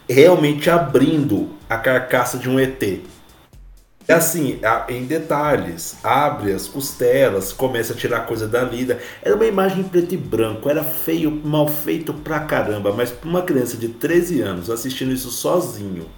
realmente 0.09 0.71
abrindo 0.71 1.51
a 1.69 1.77
carcaça 1.77 2.39
de 2.39 2.49
um 2.49 2.59
ET. 2.59 2.83
É 4.09 4.15
assim, 4.15 4.59
em 4.89 5.05
detalhes, 5.05 5.99
abre 6.03 6.55
as 6.55 6.67
costelas, 6.67 7.53
começa 7.53 7.93
a 7.93 7.97
tirar 7.97 8.21
coisa 8.21 8.49
da 8.49 8.63
lida. 8.63 8.99
Era 9.21 9.37
uma 9.37 9.45
imagem 9.45 9.81
em 9.81 9.89
preto 9.89 10.15
e 10.15 10.17
branco, 10.17 10.71
era 10.71 10.83
feio, 10.83 11.31
mal 11.31 11.69
feito 11.69 12.15
pra 12.15 12.41
caramba, 12.41 12.91
mas 12.91 13.11
pra 13.11 13.29
uma 13.29 13.43
criança 13.43 13.77
de 13.77 13.89
13 13.89 14.41
anos 14.41 14.71
assistindo 14.71 15.13
isso 15.13 15.31
sozinho, 15.31 16.09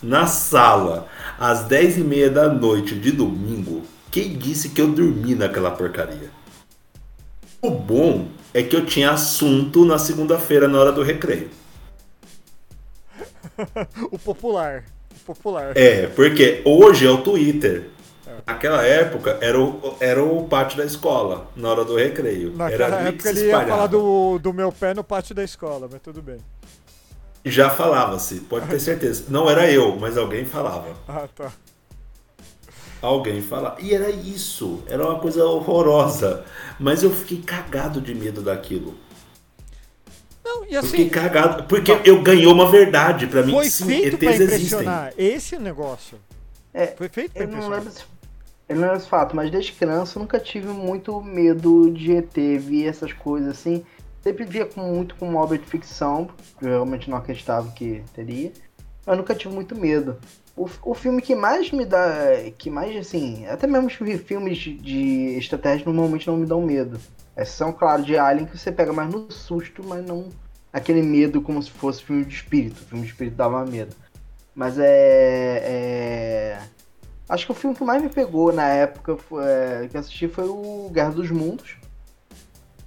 na 0.00 0.28
sala, 0.28 1.08
às 1.36 1.64
10 1.64 1.98
e 1.98 2.00
meia 2.02 2.30
da 2.30 2.48
noite 2.48 2.94
de 2.94 3.10
domingo, 3.10 3.82
quem 4.12 4.38
disse 4.38 4.68
que 4.68 4.80
eu 4.80 4.92
dormi 4.92 5.34
naquela 5.34 5.72
porcaria? 5.72 6.30
O 7.60 7.68
bom 7.68 8.28
é 8.52 8.62
que 8.62 8.76
eu 8.76 8.86
tinha 8.86 9.10
assunto 9.10 9.84
na 9.84 9.98
segunda-feira 9.98 10.68
na 10.68 10.78
hora 10.78 10.92
do 10.92 11.02
recreio. 11.02 11.50
o 14.12 14.18
popular. 14.20 14.84
Popular. 15.24 15.72
É, 15.76 16.06
porque 16.08 16.62
hoje 16.64 17.06
é 17.06 17.10
o 17.10 17.18
Twitter. 17.18 17.90
Naquela 18.46 18.84
época 18.84 19.38
era 19.40 19.58
o, 19.58 19.96
era 20.00 20.22
o 20.22 20.46
pátio 20.46 20.76
da 20.76 20.84
escola, 20.84 21.48
na 21.56 21.70
hora 21.70 21.84
do 21.84 21.96
recreio. 21.96 22.52
Naquela 22.54 22.96
era 22.98 23.08
época 23.08 23.30
ele 23.30 23.46
ia 23.46 23.66
falar 23.66 23.86
do, 23.86 24.38
do 24.38 24.52
meu 24.52 24.70
pé 24.70 24.92
no 24.92 25.02
pátio 25.02 25.34
da 25.34 25.42
escola, 25.42 25.88
mas 25.90 26.00
tudo 26.02 26.20
bem. 26.20 26.38
Já 27.42 27.70
falava-se, 27.70 28.40
pode 28.40 28.66
ter 28.66 28.80
certeza. 28.80 29.24
Não 29.28 29.48
era 29.48 29.70
eu, 29.70 29.96
mas 29.96 30.16
alguém 30.16 30.44
falava. 30.44 30.88
Ah, 31.08 31.28
tá. 31.34 31.52
Alguém 33.00 33.42
falava. 33.42 33.80
E 33.80 33.94
era 33.94 34.08
isso, 34.08 34.82
era 34.86 35.06
uma 35.06 35.18
coisa 35.18 35.44
horrorosa. 35.44 36.42
Mas 36.80 37.02
eu 37.02 37.10
fiquei 37.10 37.42
cagado 37.42 38.00
de 38.00 38.14
medo 38.14 38.40
daquilo. 38.40 38.94
Não, 40.44 40.66
e 40.66 40.76
assim. 40.76 40.88
Fiquei 40.88 41.10
cagado. 41.10 41.64
Porque 41.64 41.92
não, 41.92 42.02
eu 42.04 42.22
ganhou 42.22 42.52
uma 42.52 42.70
verdade 42.70 43.26
para 43.26 43.42
mim. 43.42 43.52
Foi 43.52 43.70
sim, 43.70 43.86
feito 43.86 44.16
ETs 44.16 44.18
pra 44.18 44.34
impressionar. 44.34 45.06
Existem. 45.16 45.36
Esse 45.36 45.54
é 45.54 45.58
o 45.58 45.60
negócio. 45.62 46.18
É, 46.72 46.88
foi 46.88 47.08
feito 47.08 47.32
pra 47.32 47.42
eu 47.42 47.48
impressionar. 47.48 47.78
Não 47.78 47.84
lembro, 47.86 48.02
eu 48.68 48.76
não 48.76 48.82
lembro 48.82 48.96
esse 48.96 49.08
fato, 49.08 49.34
mas 49.34 49.50
desde 49.50 49.72
criança 49.72 50.18
eu 50.18 50.22
nunca 50.22 50.38
tive 50.38 50.68
muito 50.68 51.20
medo 51.20 51.90
de 51.90 52.12
ET, 52.12 52.34
vi 52.60 52.86
essas 52.86 53.12
coisas 53.12 53.50
assim. 53.50 53.84
Sempre 54.22 54.44
via 54.44 54.64
com, 54.64 54.80
muito 54.80 55.14
como 55.16 55.36
obra 55.36 55.58
de 55.58 55.66
ficção, 55.66 56.26
porque 56.26 56.64
eu 56.64 56.70
realmente 56.70 57.10
não 57.10 57.18
acreditava 57.18 57.70
que 57.72 58.02
teria. 58.14 58.52
Mas 59.06 59.16
nunca 59.16 59.34
tive 59.34 59.54
muito 59.54 59.76
medo. 59.76 60.16
O, 60.56 60.68
o 60.82 60.94
filme 60.94 61.20
que 61.20 61.34
mais 61.34 61.70
me 61.72 61.84
dá. 61.84 62.06
Que 62.56 62.70
mais, 62.70 62.96
assim. 62.96 63.44
Até 63.46 63.66
mesmo 63.66 63.90
filmes 63.90 64.58
de, 64.58 64.74
de 64.74 65.36
extraterrestres 65.36 65.86
normalmente 65.86 66.26
não 66.26 66.36
me 66.36 66.46
dão 66.46 66.62
medo. 66.62 66.98
Exceção, 67.36 67.72
claro, 67.72 68.02
de 68.02 68.16
Alien 68.16 68.46
que 68.46 68.56
você 68.56 68.70
pega 68.70 68.92
mais 68.92 69.10
no 69.10 69.30
susto, 69.30 69.82
mas 69.84 70.04
não 70.04 70.28
aquele 70.72 71.02
medo 71.02 71.40
como 71.40 71.62
se 71.62 71.70
fosse 71.70 72.02
filme 72.02 72.24
de 72.24 72.34
espírito. 72.34 72.80
O 72.80 72.84
filme 72.84 73.04
de 73.04 73.10
espírito 73.10 73.36
dava 73.36 73.64
medo. 73.64 73.94
Mas 74.54 74.78
é, 74.78 75.62
é. 75.64 76.58
Acho 77.28 77.46
que 77.46 77.52
o 77.52 77.54
filme 77.54 77.76
que 77.76 77.84
mais 77.84 78.02
me 78.02 78.08
pegou 78.08 78.52
na 78.52 78.68
época 78.68 79.16
foi, 79.16 79.44
é, 79.44 79.88
que 79.90 79.96
assisti 79.96 80.28
foi 80.28 80.46
o 80.46 80.90
Guerra 80.92 81.10
dos 81.10 81.30
Mundos. 81.30 81.76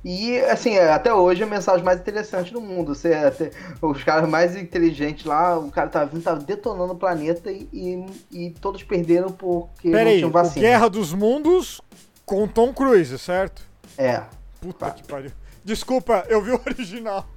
E, 0.06 0.40
assim, 0.42 0.78
até 0.78 1.14
hoje 1.14 1.44
a 1.44 1.48
mensagem 1.48 1.84
mais 1.84 2.00
interessante 2.00 2.54
do 2.54 2.62
mundo. 2.62 2.94
Você, 2.94 3.14
até, 3.14 3.52
os 3.82 4.04
caras 4.04 4.30
mais 4.30 4.56
inteligentes 4.56 5.26
lá, 5.26 5.58
o 5.58 5.72
cara 5.72 5.90
tava 5.90 6.06
vindo, 6.06 6.24
tava 6.24 6.40
detonando 6.40 6.94
o 6.94 6.98
planeta 6.98 7.52
e, 7.52 7.68
e, 7.74 8.06
e 8.32 8.50
todos 8.52 8.84
perderam 8.84 9.30
porque 9.30 9.92
Pera 9.92 10.10
não 10.10 10.18
tinham 10.18 10.30
vacina. 10.30 10.66
Guerra 10.66 10.90
dos 10.90 11.14
Mundos 11.14 11.82
com 12.26 12.48
Tom 12.48 12.74
Cruise, 12.74 13.18
certo? 13.18 13.64
É. 13.98 14.22
Puta 14.60 14.92
que 14.92 15.04
pariu. 15.04 15.32
Desculpa, 15.64 16.26
eu 16.28 16.42
vi 16.42 16.52
o 16.52 16.62
original. 16.66 17.28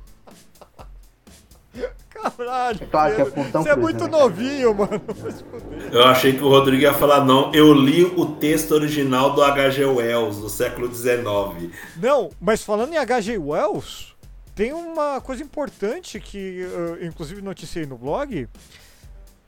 Caralho. 2.10 2.82
É 2.82 2.86
claro 2.86 3.14
que 3.14 3.22
é 3.22 3.24
Você 3.52 3.68
é 3.68 3.76
muito 3.76 4.04
né, 4.04 4.10
novinho, 4.10 4.74
mano. 4.74 5.00
Eu 5.90 6.04
achei 6.04 6.32
que 6.32 6.42
o 6.42 6.48
Rodrigo 6.48 6.82
ia 6.82 6.92
falar, 6.92 7.24
não. 7.24 7.52
Eu 7.54 7.72
li 7.72 8.04
o 8.04 8.26
texto 8.36 8.72
original 8.72 9.32
do 9.32 9.42
H.G. 9.42 9.84
Wells, 9.84 10.38
do 10.38 10.48
século 10.48 10.92
XIX. 10.92 11.72
Não, 11.96 12.30
mas 12.40 12.62
falando 12.62 12.92
em 12.92 12.98
H.G. 12.98 13.38
Wells, 13.38 14.14
tem 14.54 14.72
uma 14.72 15.20
coisa 15.20 15.42
importante 15.42 16.20
que, 16.20 16.38
eu, 16.38 17.04
inclusive, 17.04 17.40
noticiei 17.40 17.86
no 17.86 17.96
blog. 17.96 18.48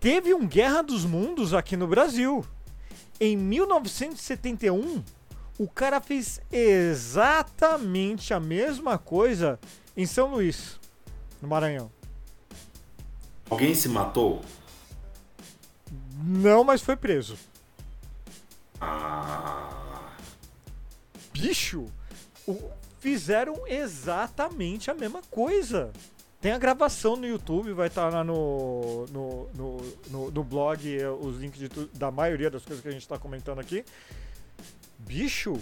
Teve 0.00 0.34
um 0.34 0.46
Guerra 0.46 0.82
dos 0.82 1.04
Mundos 1.04 1.54
aqui 1.54 1.76
no 1.76 1.86
Brasil. 1.86 2.44
Em 3.20 3.36
1971, 3.36 5.02
o 5.58 5.68
cara 5.68 6.00
fez 6.00 6.40
exatamente 6.50 8.32
a 8.32 8.40
mesma 8.40 8.98
coisa 8.98 9.58
em 9.96 10.06
São 10.06 10.30
Luís, 10.30 10.78
no 11.40 11.48
Maranhão. 11.48 11.90
Alguém 13.48 13.74
se 13.74 13.88
matou? 13.88 14.40
Não, 16.24 16.64
mas 16.64 16.80
foi 16.80 16.96
preso. 16.96 17.36
Ah. 18.80 20.12
Bicho, 21.32 21.86
fizeram 22.98 23.66
exatamente 23.66 24.90
a 24.90 24.94
mesma 24.94 25.20
coisa. 25.30 25.92
Tem 26.40 26.52
a 26.52 26.58
gravação 26.58 27.14
no 27.14 27.26
YouTube, 27.26 27.72
vai 27.72 27.86
estar 27.86 28.12
lá 28.12 28.24
no, 28.24 29.06
no, 29.12 29.48
no, 29.54 29.76
no, 30.10 30.30
no 30.30 30.44
blog 30.44 30.82
os 31.20 31.38
links 31.38 31.58
de, 31.60 31.68
da 31.94 32.10
maioria 32.10 32.50
das 32.50 32.64
coisas 32.64 32.82
que 32.82 32.88
a 32.88 32.92
gente 32.92 33.02
está 33.02 33.16
comentando 33.18 33.60
aqui. 33.60 33.84
Bicho, 35.06 35.58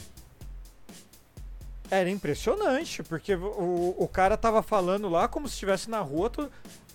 era 1.90 2.08
impressionante, 2.08 3.02
porque 3.02 3.34
o, 3.34 3.94
o 3.98 4.08
cara 4.08 4.36
tava 4.36 4.62
falando 4.62 5.08
lá 5.08 5.26
como 5.26 5.48
se 5.48 5.54
estivesse 5.54 5.90
na 5.90 6.00
rua, 6.00 6.30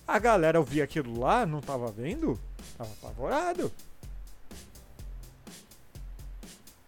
a 0.06 0.18
galera 0.18 0.58
ouvia 0.58 0.84
aquilo 0.84 1.18
lá, 1.20 1.44
não 1.44 1.60
tava 1.60 1.90
vendo, 1.90 2.40
tava 2.78 2.90
apavorado. 2.92 3.72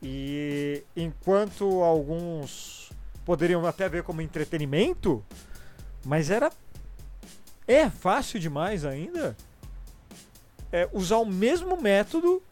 E 0.03 0.85
enquanto 0.97 1.83
alguns 1.83 2.91
poderiam 3.25 3.67
até 3.67 3.89
ver 3.89 4.05
como 4.05 4.23
entretenimento, 4.23 5.25
mas 6.05 6.31
era 6.31 6.51
é 7.67 7.91
fácil 7.91 8.41
demais 8.41 8.85
ainda 8.85 9.37
é, 10.72 10.89
usar 10.93 11.18
o 11.18 11.26
mesmo 11.26 11.76
método, 11.80 12.43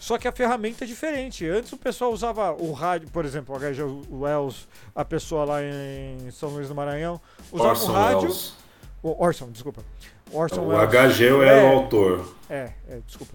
só 0.00 0.16
que 0.16 0.26
a 0.26 0.32
ferramenta 0.32 0.82
é 0.84 0.86
diferente. 0.86 1.46
Antes 1.46 1.74
o 1.74 1.76
pessoal 1.76 2.10
usava 2.10 2.52
o 2.52 2.72
rádio, 2.72 3.06
por 3.10 3.26
exemplo, 3.26 3.54
o 3.54 3.58
HG 3.58 3.82
Wells, 4.10 4.66
a 4.94 5.04
pessoa 5.04 5.44
lá 5.44 5.62
em 5.62 6.30
São 6.30 6.48
Luís 6.48 6.68
do 6.68 6.74
Maranhão, 6.74 7.20
usava 7.52 7.68
Orson 7.68 7.90
o 7.90 7.92
rádio. 7.92 8.20
Wells. 8.20 8.54
O 9.02 9.22
Orson, 9.22 9.50
desculpa. 9.50 9.84
Orson 10.32 10.62
o 10.62 10.68
Welles. 10.68 10.88
HG 10.90 11.24
é, 11.24 11.28
é 11.28 11.62
o 11.64 11.76
autor. 11.76 12.34
É, 12.48 12.72
é, 12.88 13.00
desculpa. 13.06 13.34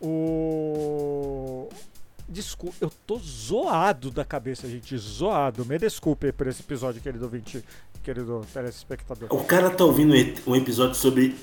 O. 0.00 1.68
Desculpa, 2.26 2.76
eu 2.80 2.90
tô 3.06 3.18
zoado 3.18 4.10
da 4.10 4.24
cabeça, 4.24 4.66
gente. 4.66 4.96
Zoado. 4.96 5.66
Me 5.66 5.78
desculpe 5.78 6.32
por 6.32 6.46
esse 6.46 6.62
episódio, 6.62 7.02
querido 7.02 7.24
ouvinte, 7.24 7.62
querido 8.02 8.46
telespectador. 8.54 9.28
O 9.30 9.44
cara 9.44 9.68
tá 9.68 9.84
ouvindo 9.84 10.14
um 10.46 10.56
episódio 10.56 10.94
sobre 10.94 11.36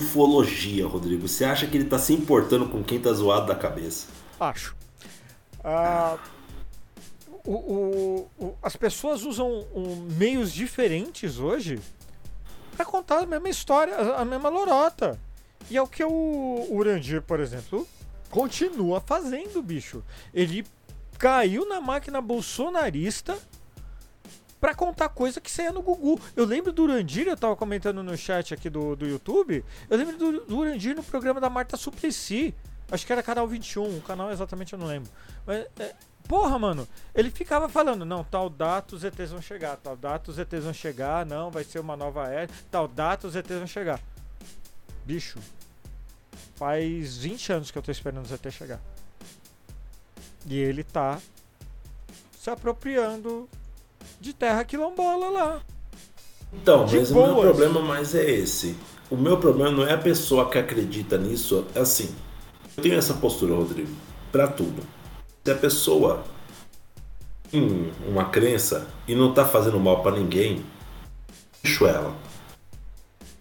ufologia, 0.00 0.86
Rodrigo. 0.86 1.26
Você 1.26 1.44
acha 1.44 1.66
que 1.66 1.76
ele 1.76 1.86
tá 1.86 1.98
se 1.98 2.12
importando 2.12 2.68
com 2.68 2.82
quem 2.82 3.00
tá 3.00 3.12
zoado 3.12 3.46
da 3.46 3.54
cabeça? 3.54 4.08
Acho. 4.38 4.76
Ah, 5.64 6.18
o, 7.44 7.52
o, 7.52 8.30
o, 8.38 8.54
as 8.62 8.76
pessoas 8.76 9.24
usam 9.24 9.66
meios 10.16 10.52
diferentes 10.52 11.38
hoje 11.38 11.80
para 12.76 12.84
contar 12.84 13.20
a 13.20 13.26
mesma 13.26 13.48
história, 13.48 13.96
a 13.96 14.24
mesma 14.24 14.48
lorota. 14.48 15.18
E 15.70 15.76
é 15.76 15.82
o 15.82 15.86
que 15.86 16.04
o 16.04 16.66
Urandir, 16.70 17.22
por 17.22 17.40
exemplo, 17.40 17.86
continua 18.30 19.00
fazendo, 19.00 19.62
bicho. 19.62 20.04
Ele 20.32 20.64
caiu 21.18 21.66
na 21.66 21.80
máquina 21.80 22.20
bolsonarista 22.20 23.36
para 24.60 24.74
contar 24.74 25.08
coisa 25.08 25.40
que 25.40 25.50
saia 25.50 25.72
no 25.72 25.82
Gugu. 25.82 26.20
Eu 26.34 26.44
lembro 26.44 26.72
do 26.72 26.84
Urandir, 26.84 27.26
eu 27.26 27.36
tava 27.36 27.56
comentando 27.56 28.02
no 28.02 28.16
chat 28.16 28.54
aqui 28.54 28.70
do, 28.70 28.96
do 28.96 29.06
YouTube, 29.06 29.64
eu 29.88 29.96
lembro 29.96 30.16
do, 30.16 30.44
do 30.44 30.58
Urandir 30.58 30.94
no 30.96 31.02
programa 31.02 31.40
da 31.40 31.50
Marta 31.50 31.76
Suplicy. 31.76 32.54
Acho 32.90 33.04
que 33.04 33.12
era 33.12 33.22
canal 33.22 33.48
21, 33.48 33.98
o 33.98 34.00
canal 34.02 34.30
exatamente 34.30 34.72
eu 34.72 34.78
não 34.78 34.86
lembro. 34.86 35.10
Mas 35.44 35.66
é, 35.78 35.94
Porra, 36.26 36.58
mano, 36.58 36.88
ele 37.14 37.30
ficava 37.30 37.68
falando, 37.68 38.04
não, 38.04 38.24
tal 38.24 38.50
data 38.50 38.96
os 38.96 39.04
ETs 39.04 39.30
vão 39.30 39.40
chegar, 39.40 39.76
tal 39.76 39.96
data 39.96 40.30
os 40.30 40.38
ETs 40.38 40.64
vão 40.64 40.72
chegar, 40.72 41.24
não, 41.24 41.50
vai 41.50 41.62
ser 41.62 41.78
uma 41.78 41.96
nova 41.96 42.28
era, 42.28 42.50
tal 42.68 42.88
data 42.88 43.28
os 43.28 43.36
ETs 43.36 43.56
vão 43.56 43.66
chegar. 43.66 44.00
Bicho, 45.04 45.38
faz 46.56 47.18
20 47.18 47.52
anos 47.52 47.70
que 47.70 47.78
eu 47.78 47.82
tô 47.82 47.92
esperando 47.92 48.24
os 48.24 48.32
ETs 48.32 48.54
chegar. 48.54 48.80
E 50.46 50.58
ele 50.58 50.82
tá 50.82 51.20
se 52.40 52.50
apropriando 52.50 53.48
de 54.20 54.32
terra 54.32 54.64
quilombola 54.64 55.28
lá. 55.30 55.60
Então, 56.52 56.84
de 56.84 56.98
mas 56.98 57.10
boas. 57.10 57.30
o 57.30 57.34
meu 57.34 57.42
problema 57.42 57.80
mais 57.80 58.14
é 58.14 58.30
esse. 58.30 58.76
O 59.10 59.16
meu 59.16 59.36
problema 59.36 59.70
não 59.70 59.86
é 59.86 59.94
a 59.94 59.98
pessoa 59.98 60.48
que 60.48 60.58
acredita 60.58 61.16
nisso, 61.16 61.64
é 61.74 61.80
assim. 61.80 62.14
Eu 62.76 62.82
tenho 62.82 62.96
essa 62.96 63.14
postura, 63.14 63.54
Rodrigo, 63.54 63.94
para 64.32 64.48
tudo. 64.48 64.82
Se 65.44 65.52
a 65.52 65.54
pessoa 65.54 66.24
tem 67.50 67.92
uma 68.08 68.24
crença 68.24 68.86
e 69.06 69.14
não 69.14 69.32
tá 69.32 69.44
fazendo 69.44 69.78
mal 69.78 70.02
para 70.02 70.16
ninguém, 70.16 70.64
deixo 71.62 71.86
ela. 71.86 72.14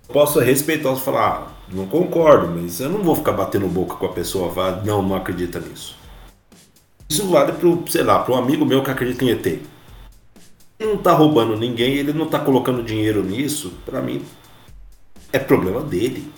Posso 0.08 0.40
respeitar 0.40 0.94
e 0.94 1.00
falar, 1.00 1.28
ah, 1.28 1.52
não 1.74 1.88
concordo, 1.88 2.48
mas 2.48 2.80
eu 2.80 2.90
não 2.90 3.02
vou 3.02 3.16
ficar 3.16 3.32
batendo 3.32 3.68
boca 3.68 3.96
com 3.96 4.06
a 4.06 4.14
pessoa, 4.14 4.54
não, 4.86 5.02
não 5.02 5.16
acredita 5.16 5.60
nisso. 5.60 5.98
Isso 7.10 7.28
vale 7.28 7.54
pro, 7.54 7.84
sei 7.88 8.04
lá, 8.04 8.20
para 8.20 8.34
um 8.34 8.38
amigo 8.38 8.66
meu 8.66 8.84
que 8.84 8.92
acredita 8.92 9.26
em 9.26 9.30
ET. 9.30 9.62
Ele 10.80 10.90
não 10.90 10.98
tá 10.98 11.14
roubando 11.14 11.56
ninguém, 11.56 11.94
ele 11.96 12.12
não 12.14 12.28
tá 12.28 12.40
colocando 12.40 12.84
dinheiro 12.84 13.24
nisso, 13.24 13.74
para 13.86 14.02
mim 14.02 14.22
é 15.32 15.40
problema 15.40 15.82
dele. 15.82 16.32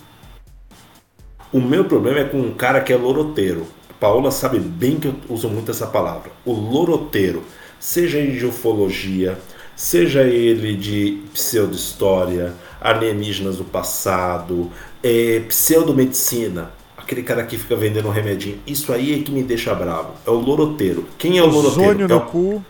O 1.52 1.60
meu 1.60 1.84
problema 1.84 2.20
é 2.20 2.24
com 2.24 2.40
um 2.40 2.52
cara 2.52 2.80
que 2.80 2.92
é 2.92 2.96
loroteiro. 2.96 3.66
A 3.88 3.94
Paola 3.94 4.30
sabe 4.30 4.58
bem 4.58 4.98
que 4.98 5.08
eu 5.08 5.14
uso 5.28 5.48
muito 5.48 5.70
essa 5.70 5.86
palavra. 5.86 6.30
O 6.44 6.52
loroteiro, 6.52 7.42
seja 7.80 8.18
ele 8.18 8.38
de 8.38 8.46
ufologia, 8.46 9.38
seja 9.74 10.22
ele 10.22 10.76
de 10.76 11.22
pseudo-história, 11.32 12.54
alienígenas 12.80 13.56
do 13.56 13.64
passado, 13.64 14.70
é, 15.02 15.40
pseudomedicina, 15.48 16.72
aquele 16.96 17.22
cara 17.22 17.44
que 17.44 17.56
fica 17.56 17.74
vendendo 17.76 18.08
um 18.08 18.12
remedinho. 18.12 18.60
Isso 18.66 18.92
aí 18.92 19.18
é 19.18 19.22
que 19.22 19.32
me 19.32 19.42
deixa 19.42 19.74
bravo. 19.74 20.14
É 20.26 20.30
o 20.30 20.34
loroteiro. 20.34 21.06
Quem 21.16 21.38
é 21.38 21.42
o 21.42 21.46
loroteiro? 21.46 21.92
Zônio 21.92 22.04
É 22.04 22.08
no 22.08 22.16
o, 22.16 22.20
cu. 22.26 22.64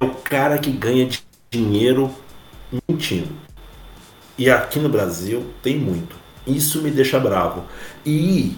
É 0.00 0.04
o 0.04 0.10
cara 0.14 0.58
que 0.58 0.70
ganha 0.70 1.06
di- 1.06 1.22
dinheiro 1.50 2.10
mentindo. 2.88 3.28
E 4.38 4.50
aqui 4.50 4.78
no 4.78 4.88
Brasil 4.88 5.44
tem 5.62 5.78
muito. 5.78 6.16
Isso 6.46 6.82
me 6.82 6.90
deixa 6.90 7.18
bravo. 7.18 7.64
E 8.04 8.56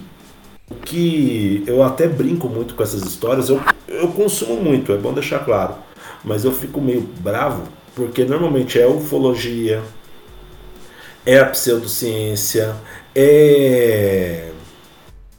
o 0.69 0.75
que 0.75 1.63
eu 1.65 1.83
até 1.83 2.07
brinco 2.07 2.47
muito 2.49 2.75
com 2.75 2.83
essas 2.83 3.03
histórias, 3.03 3.49
eu, 3.49 3.61
eu 3.87 4.09
consumo 4.09 4.61
muito, 4.61 4.91
é 4.91 4.97
bom 4.97 5.13
deixar 5.13 5.39
claro. 5.39 5.75
Mas 6.23 6.43
eu 6.45 6.51
fico 6.51 6.81
meio 6.81 7.01
bravo, 7.01 7.63
porque 7.95 8.25
normalmente 8.25 8.79
é 8.79 8.87
ufologia, 8.87 9.81
é 11.25 11.39
a 11.39 11.45
pseudociência, 11.45 12.75
é 13.15 14.51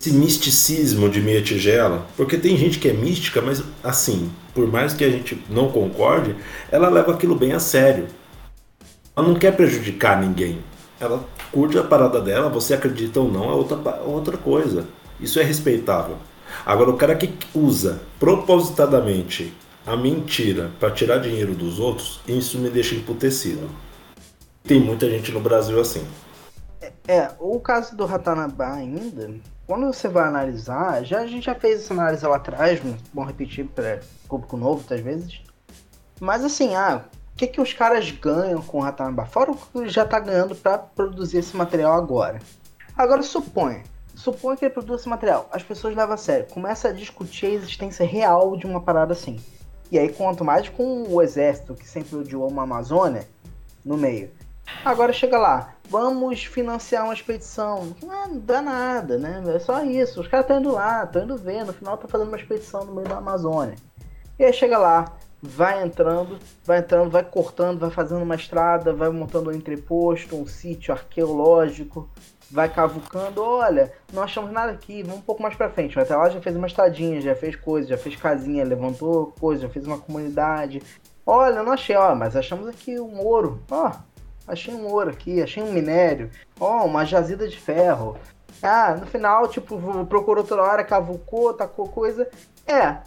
esse 0.01 0.13
misticismo 0.13 1.11
de 1.11 1.21
meia 1.21 1.43
tigela, 1.43 2.07
porque 2.17 2.39
tem 2.39 2.57
gente 2.57 2.79
que 2.79 2.89
é 2.89 2.93
mística, 2.93 3.43
mas 3.43 3.63
assim, 3.85 4.31
por 4.55 4.67
mais 4.67 4.93
que 4.93 5.05
a 5.05 5.11
gente 5.11 5.43
não 5.49 5.71
concorde, 5.71 6.37
ela 6.71 6.89
leva 6.89 7.13
aquilo 7.13 7.35
bem 7.35 7.53
a 7.53 7.61
sério. 7.61 8.07
Ela 9.17 9.27
não 9.27 9.35
quer 9.35 9.57
prejudicar 9.57 10.21
ninguém. 10.21 10.61
Ela 10.99 11.25
curte 11.51 11.79
a 11.79 11.85
parada 11.85 12.21
dela, 12.21 12.49
você 12.49 12.75
acredita 12.75 13.21
ou 13.21 13.31
não, 13.31 13.51
é 13.51 13.53
outra, 13.53 13.77
outra 14.03 14.37
coisa. 14.37 14.87
Isso 15.21 15.41
é 15.41 15.43
respeitável. 15.43 16.17
Agora, 16.65 16.91
o 16.91 16.97
cara 16.97 17.15
que 17.15 17.33
usa 17.55 18.01
propositadamente 18.19 19.53
a 19.87 19.97
mentira 19.97 20.71
para 20.79 20.91
tirar 20.91 21.19
dinheiro 21.19 21.55
dos 21.55 21.79
outros, 21.79 22.21
isso 22.27 22.59
me 22.59 22.69
deixa 22.69 22.95
emputecido. 22.95 23.69
Tem 24.65 24.81
muita 24.81 25.09
gente 25.09 25.33
no 25.33 25.41
Brasil 25.41 25.81
assim. 25.81 26.05
É, 27.09 27.31
o 27.39 27.59
caso 27.59 27.97
do 27.97 28.05
Ratanabá 28.05 28.75
ainda, 28.75 29.31
quando 29.71 29.87
você 29.87 30.09
vai 30.09 30.27
analisar, 30.27 31.05
já, 31.05 31.21
a 31.21 31.27
gente 31.29 31.45
já 31.45 31.55
fez 31.55 31.83
essa 31.83 31.95
análise 31.95 32.27
lá 32.27 32.35
atrás, 32.35 32.81
bom 33.15 33.23
repetir 33.23 33.69
para 33.69 34.01
público 34.29 34.57
novo, 34.57 34.85
às 34.93 35.01
vezes. 35.01 35.43
Mas 36.19 36.45
assim, 36.45 36.75
ah, 36.75 37.05
o 37.33 37.37
que, 37.37 37.47
que 37.47 37.61
os 37.61 37.73
caras 37.73 38.11
ganham 38.11 38.61
com 38.63 38.79
o 38.79 38.81
Ratanabá? 38.81 39.27
Fora 39.27 39.53
o 39.53 39.57
que 39.57 39.89
já 39.89 40.05
tá 40.05 40.19
ganhando 40.19 40.57
para 40.57 40.77
produzir 40.77 41.39
esse 41.39 41.57
material 41.57 41.93
agora. 41.93 42.41
Agora 42.97 43.23
suponha, 43.23 43.85
suponha 44.17 44.57
que 44.57 44.65
ele 44.65 44.75
produz 44.75 45.03
esse 45.03 45.09
material, 45.09 45.49
as 45.53 45.63
pessoas 45.63 45.95
levam 45.95 46.15
a 46.15 46.19
sério, 46.19 46.49
começa 46.51 46.89
a 46.89 46.93
discutir 46.93 47.47
a 47.47 47.51
existência 47.51 48.05
real 48.05 48.57
de 48.57 48.67
uma 48.67 48.81
parada 48.81 49.13
assim. 49.13 49.39
E 49.89 49.97
aí, 49.97 50.09
quanto 50.09 50.45
mais 50.45 50.69
com 50.69 51.05
o 51.09 51.23
exército, 51.23 51.77
que 51.77 51.87
sempre 51.87 52.17
odiou 52.17 52.49
uma 52.49 52.65
Amazônia, 52.65 53.25
no 53.85 53.97
meio. 53.97 54.33
Agora 54.85 55.13
chega 55.13 55.39
lá, 55.39 55.77
vamos 55.91 56.45
financiar 56.45 57.05
uma 57.05 57.13
expedição. 57.13 57.95
Ah, 58.09 58.29
não 58.29 58.39
dá 58.39 58.63
nada, 58.63 59.19
né? 59.19 59.43
É 59.55 59.59
só 59.59 59.85
isso. 59.85 60.21
Os 60.21 60.29
caras 60.29 60.45
estão 60.45 60.61
indo 60.61 60.73
lá, 60.73 61.03
estão 61.03 61.25
indo 61.25 61.37
ver. 61.37 61.65
No 61.65 61.73
final 61.73 61.99
tá 61.99 62.07
fazendo 62.07 62.29
uma 62.29 62.37
expedição 62.37 62.85
no 62.85 62.95
meio 62.95 63.09
da 63.09 63.17
Amazônia. 63.17 63.75
E 64.39 64.45
aí 64.45 64.53
chega 64.53 64.79
lá, 64.79 65.13
vai 65.43 65.83
entrando, 65.83 66.39
vai 66.65 66.79
entrando, 66.79 67.11
vai 67.11 67.25
cortando, 67.25 67.81
vai 67.81 67.91
fazendo 67.91 68.23
uma 68.23 68.37
estrada, 68.37 68.95
vai 68.95 69.11
montando 69.11 69.51
um 69.51 69.53
entreposto, 69.53 70.37
um 70.37 70.47
sítio 70.47 70.95
arqueológico, 70.95 72.09
vai 72.49 72.69
cavucando. 72.69 73.43
Olha, 73.43 73.93
não 74.13 74.23
achamos 74.23 74.53
nada 74.53 74.71
aqui, 74.73 75.03
vamos 75.03 75.19
um 75.19 75.23
pouco 75.23 75.43
mais 75.43 75.57
pra 75.57 75.69
frente. 75.71 75.99
Até 75.99 76.15
lá, 76.15 76.31
já 76.31 76.41
fez 76.41 76.55
uma 76.55 76.69
estradinha, 76.69 77.21
já 77.21 77.35
fez 77.35 77.57
coisa, 77.57 77.89
já 77.89 77.99
fez 77.99 78.15
casinha, 78.15 78.65
levantou 78.65 79.35
coisa, 79.41 79.63
já 79.63 79.69
fez 79.69 79.87
uma 79.87 79.99
comunidade. 79.99 80.81
Olha, 81.27 81.63
não 81.63 81.73
achei, 81.73 81.97
ó, 81.97 82.15
mas 82.15 82.37
achamos 82.37 82.69
aqui 82.69 82.99
um 82.99 83.21
ouro. 83.25 83.61
Ó, 83.71 83.93
achei 84.51 84.75
um 84.75 84.87
ouro 84.87 85.11
aqui, 85.11 85.43
achei 85.43 85.63
um 85.63 85.73
minério, 85.73 86.31
ó, 86.59 86.85
uma 86.85 87.05
jazida 87.05 87.49
de 87.49 87.59
ferro. 87.59 88.17
Ah, 88.63 88.95
no 88.99 89.07
final, 89.07 89.49
tipo, 89.49 89.79
procurou 90.07 90.45
toda 90.45 90.63
hora, 90.63 90.85
cavucou, 90.85 91.55
tacou 91.55 91.89
coisa. 91.89 92.29
É, 92.67 92.99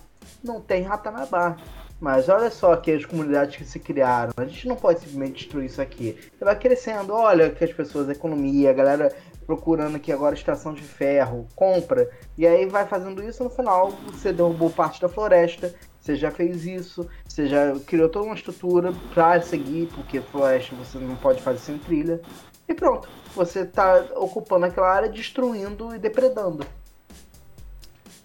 não 0.44 0.60
tem 0.60 0.82
Ratanabá. 0.82 1.58
Mas 2.00 2.28
olha 2.28 2.50
só 2.50 2.76
que 2.76 2.92
as 2.92 3.06
comunidades 3.06 3.56
que 3.56 3.64
se 3.64 3.80
criaram. 3.80 4.34
A 4.36 4.44
gente 4.46 4.68
não 4.68 4.76
pode 4.76 5.00
simplesmente 5.00 5.44
destruir 5.44 5.68
isso 5.68 5.82
aqui. 5.82 6.18
Você 6.38 6.44
vai 6.44 6.58
crescendo, 6.58 7.14
olha 7.14 7.50
que 7.50 7.64
as 7.64 7.72
pessoas, 7.72 8.10
a 8.10 8.12
economia, 8.12 8.72
a 8.72 8.74
galera 8.74 9.16
procurando 9.46 9.96
aqui 9.96 10.12
agora 10.12 10.36
extração 10.36 10.74
de 10.74 10.82
ferro, 10.82 11.48
compra. 11.56 12.10
E 12.38 12.46
aí 12.46 12.66
vai 12.66 12.86
fazendo 12.86 13.24
isso, 13.24 13.44
no 13.44 13.50
final 13.50 13.92
você 14.08 14.34
derrubou 14.34 14.70
parte 14.70 15.00
da 15.02 15.08
floresta, 15.08 15.74
você 16.04 16.18
já 16.18 16.30
fez 16.30 16.66
isso, 16.66 17.10
você 17.26 17.48
já 17.48 17.80
criou 17.88 18.10
toda 18.10 18.26
uma 18.26 18.36
estrutura 18.36 18.92
para 19.14 19.42
seguir, 19.42 19.88
porque 19.96 20.20
floresta 20.20 20.76
você 20.76 20.98
não 20.98 21.16
pode 21.16 21.42
fazer 21.42 21.60
sem 21.60 21.78
trilha. 21.78 22.22
E 22.68 22.74
pronto, 22.74 23.08
você 23.34 23.66
tá 23.66 24.04
ocupando 24.18 24.66
aquela 24.66 24.90
área, 24.92 25.08
destruindo 25.08 25.96
e 25.96 25.98
depredando. 25.98 26.68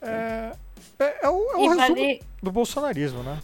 É, 0.03 0.53
é, 0.99 1.27
é 1.27 1.29
o, 1.29 1.53
é 1.53 1.57
o 1.57 1.61
E 1.61 1.69
resumo 1.69 1.77
vale, 1.77 2.23
do 2.43 2.51
bolsonarismo, 2.51 3.23
né? 3.23 3.39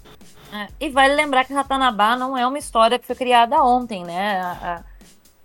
é, 0.53 0.67
e 0.81 0.89
vale 0.91 1.15
lembrar 1.15 1.45
que 1.45 1.53
Ratanabá 1.55 2.17
não 2.17 2.37
é 2.37 2.45
uma 2.45 2.59
história 2.59 2.99
que 2.99 3.07
foi 3.07 3.15
criada 3.15 3.63
ontem, 3.63 4.05
né? 4.05 4.41
A- 4.41 4.75
a- 4.81 4.85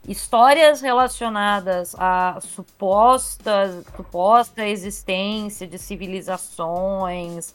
histórias 0.08 0.82
relacionadas 0.82 1.94
à 2.00 2.40
suposta, 2.42 3.84
suposta 3.96 4.66
existência 4.68 5.68
de 5.68 5.78
civilizações 5.78 7.54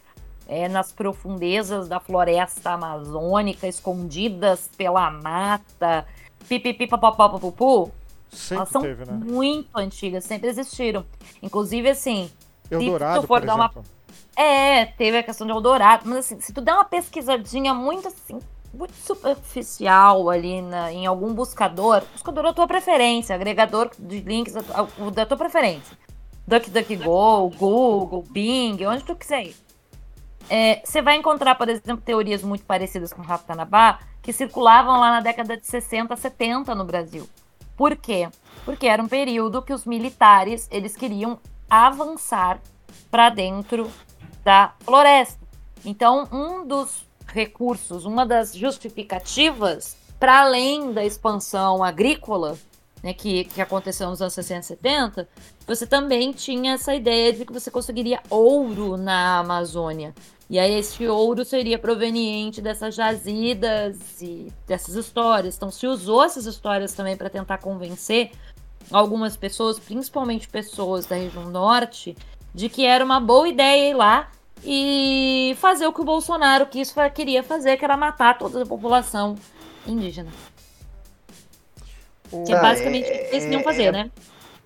é, 0.48 0.68
nas 0.68 0.92
profundezas 0.92 1.88
da 1.88 1.98
floresta 2.00 2.70
amazônica, 2.72 3.66
escondidas 3.66 4.68
pela 4.76 5.10
mata, 5.10 6.06
pipipipapapapupu, 6.48 7.90
Sempre 8.30 8.56
elas 8.56 8.68
são 8.68 8.82
teve, 8.82 9.04
né? 9.04 9.12
muito 9.12 9.68
antigas, 9.76 10.24
sempre 10.24 10.48
existiram. 10.48 11.04
Inclusive, 11.42 11.88
assim, 11.88 12.30
Eldorado, 12.70 13.20
tu 13.22 13.26
for 13.26 13.40
por 13.40 13.46
dar 13.46 13.54
uma- 13.54 13.66
exemplo. 13.66 13.84
é, 14.36 14.84
teve 14.86 15.18
a 15.18 15.22
questão 15.22 15.46
de 15.46 15.52
Eldorado, 15.52 16.02
mas 16.06 16.18
assim, 16.18 16.40
se 16.40 16.52
tu 16.52 16.60
der 16.60 16.72
uma 16.74 16.84
pesquisadinha 16.84 17.72
muito 17.72 18.08
assim, 18.08 18.38
muito 18.72 18.94
superficial 18.94 20.28
ali 20.28 20.60
na- 20.60 20.92
em 20.92 21.06
algum 21.06 21.32
buscador, 21.32 22.02
buscador 22.12 22.42
da 22.44 22.52
tua 22.52 22.66
preferência, 22.66 23.34
agregador 23.34 23.90
de 23.98 24.20
links 24.20 24.52
da, 24.54 24.62
tua- 24.62 25.10
da 25.12 25.24
tua 25.26 25.36
preferência. 25.36 25.96
DuckDuckGo, 26.46 27.50
Google, 27.56 28.24
Bing, 28.30 28.84
onde 28.84 29.04
tu 29.04 29.14
quiser 29.16 29.44
ir. 29.46 29.56
É, 30.48 30.82
Você 30.84 31.00
vai 31.00 31.16
encontrar, 31.16 31.54
por 31.54 31.68
exemplo, 31.68 32.02
teorias 32.04 32.42
muito 32.42 32.64
parecidas 32.64 33.12
com 33.12 33.22
o 33.22 33.24
Ratanabá, 33.24 34.00
que 34.22 34.32
circulavam 34.32 35.00
lá 35.00 35.10
na 35.10 35.20
década 35.20 35.56
de 35.56 35.66
60, 35.66 36.16
70 36.16 36.74
no 36.74 36.84
Brasil. 36.84 37.28
Por 37.76 37.96
quê? 37.96 38.28
Porque 38.64 38.86
era 38.86 39.02
um 39.02 39.08
período 39.08 39.62
que 39.62 39.72
os 39.72 39.84
militares, 39.84 40.68
eles 40.70 40.96
queriam 40.96 41.38
avançar 41.68 42.60
para 43.10 43.30
dentro 43.30 43.90
da 44.44 44.74
floresta. 44.80 45.40
Então, 45.84 46.28
um 46.30 46.66
dos 46.66 47.04
recursos, 47.26 48.04
uma 48.04 48.24
das 48.24 48.54
justificativas, 48.54 49.96
para 50.18 50.40
além 50.40 50.92
da 50.92 51.04
expansão 51.04 51.82
agrícola, 51.82 52.56
né, 53.02 53.12
que, 53.12 53.44
que 53.44 53.60
aconteceu 53.60 54.08
nos 54.08 54.22
anos 54.22 54.32
60 54.32 54.60
e 54.60 54.64
70, 54.64 55.28
você 55.66 55.86
também 55.86 56.32
tinha 56.32 56.72
essa 56.72 56.94
ideia 56.94 57.32
de 57.32 57.44
que 57.44 57.52
você 57.52 57.70
conseguiria 57.70 58.20
ouro 58.30 58.96
na 58.96 59.40
Amazônia. 59.40 60.14
E 60.48 60.58
aí 60.58 60.74
esse 60.74 61.06
ouro 61.08 61.44
seria 61.44 61.78
proveniente 61.78 62.60
dessas 62.60 62.94
jazidas 62.94 64.20
e 64.20 64.52
dessas 64.66 64.94
histórias. 64.94 65.56
Então 65.56 65.70
se 65.70 65.86
usou 65.86 66.22
essas 66.22 66.44
histórias 66.46 66.92
também 66.92 67.16
para 67.16 67.30
tentar 67.30 67.58
convencer 67.58 68.30
algumas 68.90 69.36
pessoas, 69.36 69.78
principalmente 69.78 70.46
pessoas 70.48 71.06
da 71.06 71.16
região 71.16 71.48
norte, 71.50 72.14
de 72.54 72.68
que 72.68 72.84
era 72.84 73.04
uma 73.04 73.18
boa 73.20 73.48
ideia 73.48 73.90
ir 73.90 73.94
lá 73.94 74.30
e 74.62 75.56
fazer 75.58 75.86
o 75.86 75.92
que 75.92 76.02
o 76.02 76.04
Bolsonaro 76.04 76.66
quis, 76.66 76.94
queria 77.14 77.42
fazer, 77.42 77.76
que 77.78 77.84
era 77.84 77.96
matar 77.96 78.36
toda 78.38 78.62
a 78.62 78.66
população 78.66 79.36
indígena. 79.86 80.30
Que 82.46 82.52
é 82.52 82.56
Ah, 82.56 82.60
basicamente 82.62 83.06
é- 83.06 83.14
o 83.14 83.28
que 83.28 83.34
eles 83.34 83.44
queriam 83.44 83.60
é- 83.60 83.64
fazer, 83.64 83.84
é- 83.84 83.92
né? 83.92 84.10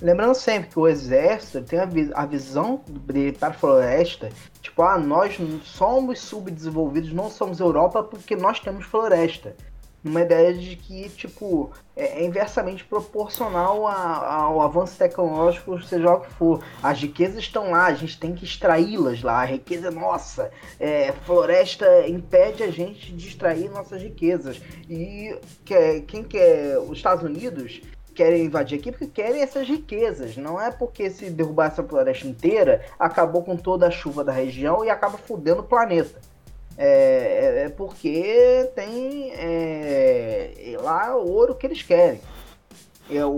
Lembrando 0.00 0.34
sempre 0.34 0.70
que 0.70 0.78
o 0.78 0.86
exército 0.86 1.60
tem 1.62 1.80
a, 1.80 1.84
vi- 1.84 2.10
a 2.14 2.24
visão 2.24 2.80
dele 2.88 3.32
para 3.32 3.48
a 3.48 3.52
floresta, 3.52 4.28
tipo, 4.62 4.80
ah, 4.82 4.96
nós 4.96 5.36
somos 5.64 6.20
subdesenvolvidos, 6.20 7.12
não 7.12 7.28
somos 7.28 7.58
Europa 7.58 8.02
porque 8.04 8.36
nós 8.36 8.60
temos 8.60 8.84
floresta. 8.86 9.56
Uma 10.04 10.20
ideia 10.20 10.54
de 10.54 10.76
que, 10.76 11.08
tipo, 11.08 11.72
é, 11.96 12.20
é 12.20 12.24
inversamente 12.24 12.84
proporcional 12.84 13.88
a- 13.88 14.34
ao 14.34 14.62
avanço 14.62 14.96
tecnológico, 14.96 15.82
seja 15.82 16.12
o 16.14 16.20
que 16.20 16.30
for. 16.34 16.62
As 16.80 17.00
riquezas 17.00 17.38
estão 17.40 17.72
lá, 17.72 17.86
a 17.86 17.94
gente 17.94 18.20
tem 18.20 18.32
que 18.32 18.44
extraí-las 18.44 19.20
lá, 19.22 19.40
a 19.40 19.44
riqueza 19.44 19.88
é 19.88 19.90
nossa. 19.90 20.52
É, 20.78 21.10
floresta 21.26 22.06
impede 22.06 22.62
a 22.62 22.70
gente 22.70 23.12
de 23.12 23.26
extrair 23.26 23.68
nossas 23.68 24.00
riquezas. 24.00 24.62
E 24.88 25.36
que, 25.64 26.02
quem 26.02 26.22
quer 26.22 26.78
os 26.78 26.96
Estados 26.96 27.24
Unidos 27.24 27.80
querem 28.18 28.46
invadir 28.46 28.80
aqui 28.80 28.90
porque 28.90 29.06
querem 29.06 29.42
essas 29.42 29.68
riquezas. 29.68 30.36
Não 30.36 30.60
é 30.60 30.72
porque 30.72 31.08
se 31.08 31.30
derrubar 31.30 31.66
essa 31.68 31.84
floresta 31.84 32.26
inteira, 32.26 32.84
acabou 32.98 33.44
com 33.44 33.56
toda 33.56 33.86
a 33.86 33.90
chuva 33.92 34.24
da 34.24 34.32
região 34.32 34.84
e 34.84 34.90
acaba 34.90 35.16
fudendo 35.16 35.60
o 35.60 35.64
planeta. 35.64 36.20
É, 36.76 36.86
é- 36.86 37.62
é 37.64 37.68
porque 37.68 38.70
tem 38.74 39.30
é, 39.34 40.72
é 40.74 40.76
lá 40.80 41.16
o 41.16 41.30
ouro 41.30 41.54
que 41.54 41.64
eles 41.66 41.80
querem. 41.82 42.20
É, 43.08 43.24
o, 43.24 43.30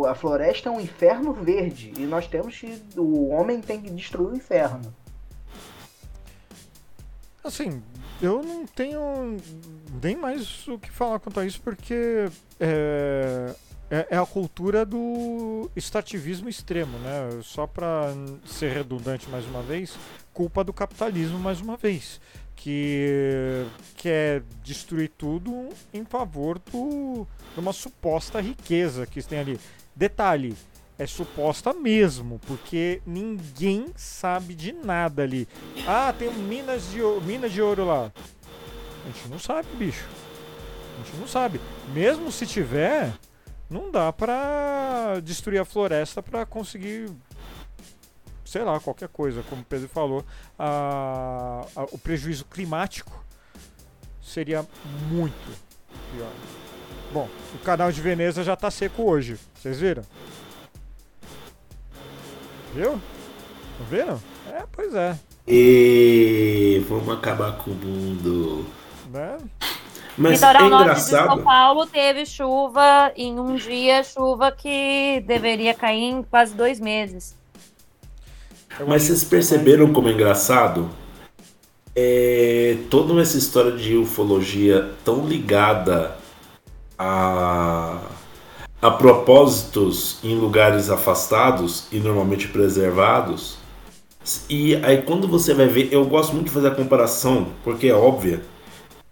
o- 0.00 0.06
a 0.06 0.14
floresta 0.14 0.68
é 0.68 0.72
um 0.72 0.80
inferno 0.80 1.32
verde 1.32 1.92
e 1.98 2.02
nós 2.06 2.26
temos 2.28 2.56
que. 2.58 2.80
O 2.96 3.30
homem 3.30 3.60
tem 3.60 3.80
que 3.80 3.90
destruir 3.90 4.28
o 4.32 4.36
inferno. 4.36 4.94
Assim, 7.42 7.82
eu 8.22 8.42
não 8.42 8.64
tenho 8.66 9.36
nem 10.02 10.14
mais 10.16 10.68
o 10.68 10.78
que 10.78 10.90
falar 10.90 11.18
quanto 11.18 11.40
a 11.40 11.44
isso, 11.46 11.60
porque 11.62 12.28
é, 12.60 13.54
é, 13.90 14.06
é 14.10 14.16
a 14.16 14.24
cultura 14.24 14.86
do 14.86 15.68
extrativismo 15.74 16.48
extremo, 16.48 16.96
né? 16.98 17.40
Só 17.42 17.66
para 17.66 18.14
ser 18.46 18.72
redundante 18.72 19.28
mais 19.28 19.44
uma 19.46 19.62
vez, 19.62 19.98
culpa 20.32 20.62
do 20.62 20.72
capitalismo 20.72 21.38
mais 21.38 21.60
uma 21.60 21.76
vez, 21.76 22.20
que 22.54 23.66
quer 23.96 24.42
destruir 24.62 25.10
tudo 25.18 25.68
em 25.92 26.04
favor 26.04 26.58
do, 26.58 27.26
de 27.52 27.60
uma 27.60 27.72
suposta 27.72 28.40
riqueza 28.40 29.06
que 29.06 29.20
tem 29.22 29.40
ali. 29.40 29.60
Detalhe, 29.96 30.56
é 30.96 31.06
suposta 31.06 31.72
mesmo, 31.72 32.38
porque 32.46 33.02
ninguém 33.06 33.86
sabe 33.96 34.54
de 34.54 34.70
nada 34.70 35.22
ali. 35.22 35.48
Ah, 35.86 36.14
tem 36.16 36.32
minas 36.32 36.90
de, 36.90 37.00
mina 37.26 37.48
de 37.48 37.60
ouro 37.60 37.86
lá. 37.86 38.12
A 39.04 39.06
gente 39.06 39.28
não 39.28 39.38
sabe, 39.38 39.66
bicho. 39.76 40.06
A 40.94 41.02
gente 41.02 41.16
não 41.16 41.26
sabe. 41.26 41.58
Mesmo 41.94 42.30
se 42.30 42.46
tiver, 42.46 43.14
não 43.70 43.90
dá 43.90 44.12
pra 44.12 45.20
destruir 45.22 45.60
a 45.60 45.64
floresta 45.64 46.22
pra 46.22 46.44
conseguir, 46.44 47.08
sei 48.44 48.62
lá, 48.64 48.78
qualquer 48.80 49.08
coisa. 49.08 49.42
Como 49.48 49.62
o 49.62 49.64
Pedro 49.64 49.88
falou, 49.88 50.24
a- 50.58 51.64
a- 51.76 51.84
o 51.92 51.98
prejuízo 51.98 52.44
climático 52.46 53.24
seria 54.22 54.66
muito 55.08 55.58
pior. 56.12 56.30
Bom, 57.12 57.28
o 57.54 57.58
canal 57.58 57.90
de 57.90 58.00
Veneza 58.00 58.42
já 58.44 58.54
tá 58.56 58.70
seco 58.70 59.02
hoje. 59.02 59.36
Vocês 59.54 59.80
viram? 59.80 60.02
Viu? 62.74 62.92
Não 63.78 63.86
viram? 63.86 64.20
É, 64.48 64.64
pois 64.70 64.94
é. 64.94 65.18
E 65.46 66.84
vamos 66.88 67.12
acabar 67.14 67.56
com 67.58 67.70
o 67.70 67.74
mundo. 67.74 68.66
Né? 69.10 69.38
Mas 70.20 70.42
é 70.42 70.52
Litoral 70.52 70.68
norte 70.68 70.94
de 70.96 71.00
São 71.00 71.22
engraçado. 71.22 71.42
Paulo 71.42 71.86
teve 71.86 72.26
chuva 72.26 73.10
em 73.16 73.40
um 73.40 73.54
dia, 73.54 74.04
chuva 74.04 74.52
que 74.52 75.24
deveria 75.26 75.72
cair 75.72 76.02
em 76.02 76.22
quase 76.22 76.54
dois 76.54 76.78
meses. 76.78 77.34
Eu 78.78 78.86
Mas 78.86 78.96
acho 78.96 79.06
vocês 79.06 79.24
que 79.24 79.30
perceberam 79.30 79.90
como 79.94 80.08
é 80.08 80.12
engraçado? 80.12 80.90
É, 81.96 82.76
toda 82.90 83.18
essa 83.18 83.38
história 83.38 83.72
de 83.72 83.96
ufologia 83.96 84.90
tão 85.02 85.26
ligada 85.26 86.14
a, 86.98 87.98
a 88.82 88.90
propósitos 88.90 90.18
em 90.22 90.36
lugares 90.36 90.90
afastados 90.90 91.86
e 91.90 91.98
normalmente 91.98 92.46
preservados. 92.46 93.56
E 94.50 94.76
aí 94.84 95.00
quando 95.00 95.26
você 95.26 95.54
vai 95.54 95.66
ver, 95.66 95.88
eu 95.90 96.04
gosto 96.04 96.34
muito 96.34 96.48
de 96.48 96.52
fazer 96.52 96.68
a 96.68 96.74
comparação, 96.74 97.46
porque 97.64 97.88
é 97.88 97.94
óbvia, 97.94 98.42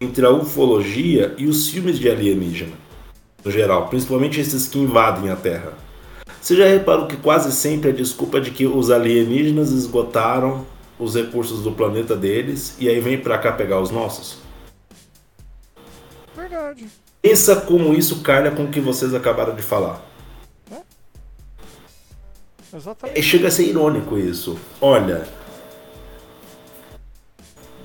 entre 0.01 0.25
a 0.25 0.31
ufologia 0.31 1.35
e 1.37 1.47
os 1.47 1.69
filmes 1.69 1.99
de 1.99 2.09
alienígena, 2.09 2.73
no 3.45 3.51
geral, 3.51 3.89
principalmente 3.89 4.41
esses 4.41 4.69
que 4.69 4.79
invadem 4.79 5.31
a 5.31 5.37
Terra. 5.37 5.73
Você 6.41 6.57
já 6.57 6.67
reparou 6.67 7.07
que 7.07 7.17
quase 7.17 7.53
sempre 7.53 7.91
a 7.91 7.93
desculpa 7.93 8.39
é 8.39 8.41
de 8.41 8.51
que 8.51 8.67
os 8.67 8.91
alienígenas 8.91 9.73
esgotaram 9.73 10.65
os 10.99 11.15
recursos 11.15 11.63
do 11.63 11.73
planeta 11.73 12.17
deles 12.17 12.77
e 12.79 12.89
aí 12.89 13.01
vem 13.01 13.19
pra 13.19 13.39
cá 13.39 13.53
pegar 13.53 13.81
os 13.81 13.91
nossos? 13.91 14.39
Verdade. 16.37 16.87
Pensa 17.21 17.57
como 17.57 17.93
isso 17.95 18.23
calha 18.23 18.51
com 18.51 18.65
o 18.65 18.71
que 18.71 18.81
vocês 18.81 19.13
acabaram 19.15 19.55
de 19.55 19.63
falar. 19.63 20.07
Exatamente. 22.75 23.19
E 23.19 23.23
chega 23.23 23.49
a 23.49 23.51
ser 23.51 23.65
irônico 23.65 24.19
isso. 24.19 24.59
Olha, 24.81 25.27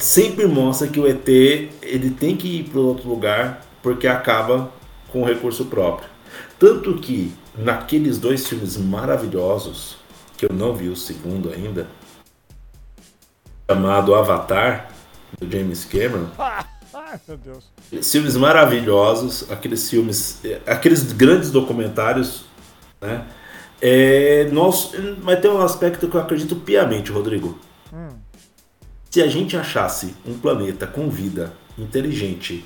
sempre 0.03 0.45
mostra 0.45 0.87
que 0.87 0.99
o 0.99 1.07
ET 1.07 1.27
ele 1.27 2.09
tem 2.09 2.35
que 2.35 2.59
ir 2.59 2.63
para 2.65 2.81
outro 2.81 3.07
lugar 3.07 3.65
porque 3.81 4.07
acaba 4.07 4.71
com 5.09 5.21
o 5.21 5.25
recurso 5.25 5.65
próprio. 5.65 6.09
Tanto 6.59 6.95
que 6.95 7.33
naqueles 7.57 8.17
dois 8.17 8.47
filmes 8.47 8.77
maravilhosos, 8.77 9.97
que 10.37 10.45
eu 10.45 10.53
não 10.53 10.73
vi 10.73 10.89
o 10.89 10.95
segundo 10.95 11.51
ainda, 11.51 11.87
chamado 13.69 14.13
Avatar, 14.13 14.91
do 15.39 15.49
James 15.49 15.85
Cameron, 15.85 16.27
Ai, 16.93 17.19
meu 17.27 17.37
Deus. 17.37 17.71
filmes 18.03 18.35
maravilhosos, 18.35 19.49
aqueles 19.49 19.89
filmes, 19.89 20.41
aqueles 20.67 21.11
grandes 21.13 21.49
documentários, 21.49 22.45
né? 23.01 23.25
É, 23.81 24.47
nós, 24.51 24.91
mas 25.21 25.39
tem 25.39 25.49
um 25.49 25.61
aspecto 25.61 26.07
que 26.07 26.15
eu 26.15 26.21
acredito 26.21 26.55
piamente, 26.55 27.11
Rodrigo. 27.11 27.59
Se 29.13 29.21
a 29.21 29.27
gente 29.27 29.55
achasse 29.55 30.15
um 30.25 30.39
planeta 30.39 30.87
com 30.87 31.07
vida, 31.07 31.53
inteligente, 31.77 32.65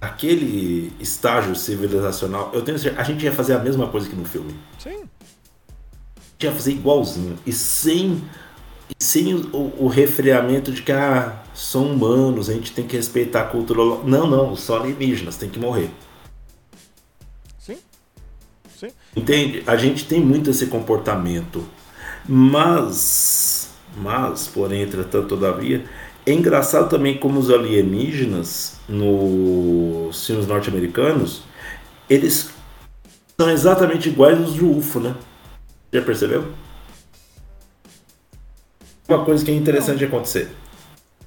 aquele 0.00 0.90
estágio 0.98 1.54
civilizacional, 1.54 2.50
eu 2.54 2.62
tenho 2.62 2.78
certeza, 2.78 3.02
a 3.02 3.04
gente 3.04 3.22
ia 3.26 3.30
fazer 3.30 3.52
a 3.52 3.58
mesma 3.58 3.86
coisa 3.88 4.08
que 4.08 4.16
no 4.16 4.24
filme. 4.24 4.54
Sim. 4.78 5.02
A 5.02 6.20
gente 6.32 6.44
ia 6.44 6.50
fazer 6.50 6.70
igualzinho 6.70 7.38
e 7.44 7.52
sem 7.52 8.24
sem 8.98 9.34
o, 9.34 9.74
o 9.80 9.86
refreamento 9.86 10.72
de 10.72 10.80
que 10.80 10.92
ah, 10.92 11.42
são 11.52 11.92
humanos, 11.92 12.48
a 12.48 12.54
gente 12.54 12.72
tem 12.72 12.86
que 12.86 12.96
respeitar 12.96 13.42
a 13.42 13.44
cultura. 13.44 13.82
Não, 14.02 14.26
não, 14.26 14.56
são 14.56 14.76
alienígenas, 14.76 15.36
tem 15.36 15.50
que 15.50 15.58
morrer. 15.58 15.90
Sim. 17.58 17.76
Sim. 18.74 18.88
Entende? 19.14 19.62
A 19.66 19.76
gente 19.76 20.06
tem 20.06 20.20
muito 20.22 20.48
esse 20.48 20.68
comportamento. 20.68 21.62
Mas, 22.26 23.53
mas, 23.96 24.46
porém, 24.46 24.82
entretanto, 24.82 25.28
todavia, 25.28 25.84
é 26.26 26.32
engraçado 26.32 26.88
também 26.88 27.18
como 27.18 27.38
os 27.38 27.50
alienígenas 27.50 28.78
nos 28.88 30.26
filmes 30.26 30.46
norte-americanos, 30.46 31.42
eles 32.08 32.50
são 33.38 33.50
exatamente 33.50 34.08
iguais 34.08 34.38
aos 34.38 34.54
de 34.54 34.64
UFO, 34.64 35.00
né? 35.00 35.14
Já 35.92 36.02
percebeu? 36.02 36.52
Uma 39.08 39.24
coisa 39.24 39.44
que 39.44 39.50
é 39.50 39.54
interessante 39.54 39.98
de 39.98 40.06
acontecer. 40.06 40.50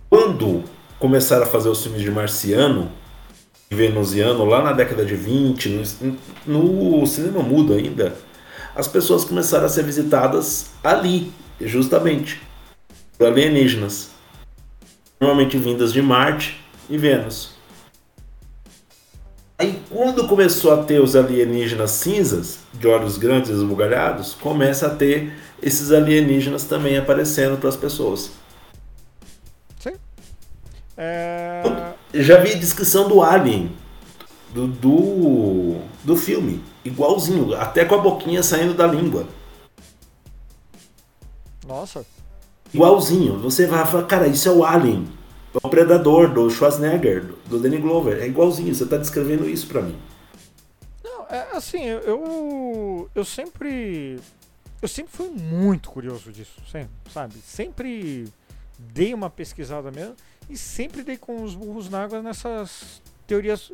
Quando 0.10 0.64
começaram 0.98 1.44
a 1.44 1.48
fazer 1.48 1.70
os 1.70 1.84
filmes 1.84 2.02
de 2.02 2.10
marciano 2.10 2.92
e 3.70 3.76
venusiano 3.76 4.46
lá 4.46 4.64
na 4.64 4.74
década 4.74 5.06
de 5.06 5.16
20, 5.16 5.84
no, 6.46 6.64
no 7.00 7.06
cinema 7.06 7.44
mudo 7.44 7.74
ainda, 7.74 8.16
as 8.76 8.88
pessoas 8.88 9.24
começaram 9.24 9.66
a 9.66 9.70
ser 9.70 9.84
visitadas 9.84 10.72
ali, 10.84 11.32
justamente, 11.62 12.42
alienígenas. 13.26 14.12
Normalmente 15.20 15.58
vindas 15.58 15.92
de 15.92 16.02
Marte 16.02 16.64
e 16.90 16.98
Vênus. 16.98 17.58
Aí 19.60 19.82
quando 19.90 20.28
começou 20.28 20.72
a 20.72 20.84
ter 20.84 21.02
os 21.02 21.16
alienígenas 21.16 21.92
cinzas, 21.92 22.60
de 22.74 22.88
olhos 22.88 23.18
grandes 23.18 23.50
e 23.50 23.54
esbugalhados, 23.54 24.36
começa 24.36 24.86
a 24.86 24.90
ter 24.92 25.34
esses 25.62 25.92
alienígenas 25.92 26.66
também 26.66 26.96
aparecendo 26.96 27.58
para 27.58 27.70
as 27.70 27.76
pessoas. 27.76 28.32
Sim. 29.80 29.94
É... 30.96 31.64
Já 32.14 32.40
vi 32.40 32.54
descrição 32.56 33.08
do 33.10 33.24
Alien, 33.24 33.76
do, 34.54 34.68
do, 34.68 35.82
do 36.04 36.16
filme, 36.16 36.64
igualzinho, 36.86 37.56
até 37.56 37.84
com 37.84 37.96
a 37.96 38.00
boquinha 38.00 38.44
saindo 38.44 38.76
da 38.76 38.86
língua. 38.86 39.28
Nossa. 41.68 42.06
Igualzinho. 42.74 43.40
Você 43.40 43.66
vai 43.66 43.86
falar, 43.86 44.06
cara, 44.06 44.28
isso 44.28 44.48
é 44.48 44.52
o 44.52 44.64
Alien. 44.64 45.08
É 45.54 45.66
o 45.66 45.70
Predador, 45.70 46.32
do 46.32 46.50
Schwarzenegger, 46.50 47.34
do 47.48 47.60
Danny 47.60 47.78
Glover. 47.78 48.22
É 48.22 48.28
igualzinho, 48.28 48.74
você 48.74 48.86
tá 48.86 48.98
descrevendo 48.98 49.50
isso 49.50 49.68
pra 49.68 49.82
mim. 49.82 49.98
Não, 51.04 51.26
é, 51.30 51.48
assim, 51.54 51.84
eu, 51.86 53.10
eu 53.14 53.26
sempre. 53.26 54.20
Eu 54.80 54.88
sempre 54.88 55.12
fui 55.12 55.30
muito 55.30 55.90
curioso 55.90 56.32
disso, 56.32 56.62
sempre, 56.72 56.92
sabe? 57.12 57.36
Sempre 57.44 58.26
dei 58.78 59.14
uma 59.14 59.30
pesquisada 59.30 59.90
mesmo 59.90 60.16
e 60.48 60.56
sempre 60.56 61.02
dei 61.02 61.18
com 61.18 61.44
os 61.44 61.56
burros 61.56 61.90
na 61.90 62.04
água 62.04 62.22
nessas 62.22 63.02
teorias 63.26 63.72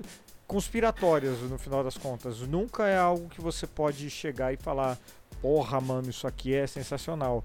conspiratórias, 0.47 1.39
no 1.41 1.57
final 1.57 1.83
das 1.83 1.97
contas. 1.97 2.39
Nunca 2.41 2.87
é 2.87 2.97
algo 2.97 3.29
que 3.29 3.41
você 3.41 3.67
pode 3.67 4.09
chegar 4.09 4.53
e 4.53 4.57
falar, 4.57 4.97
porra, 5.43 5.79
mano, 5.81 6.09
isso 6.09 6.25
aqui 6.25 6.55
é 6.55 6.65
sensacional. 6.65 7.43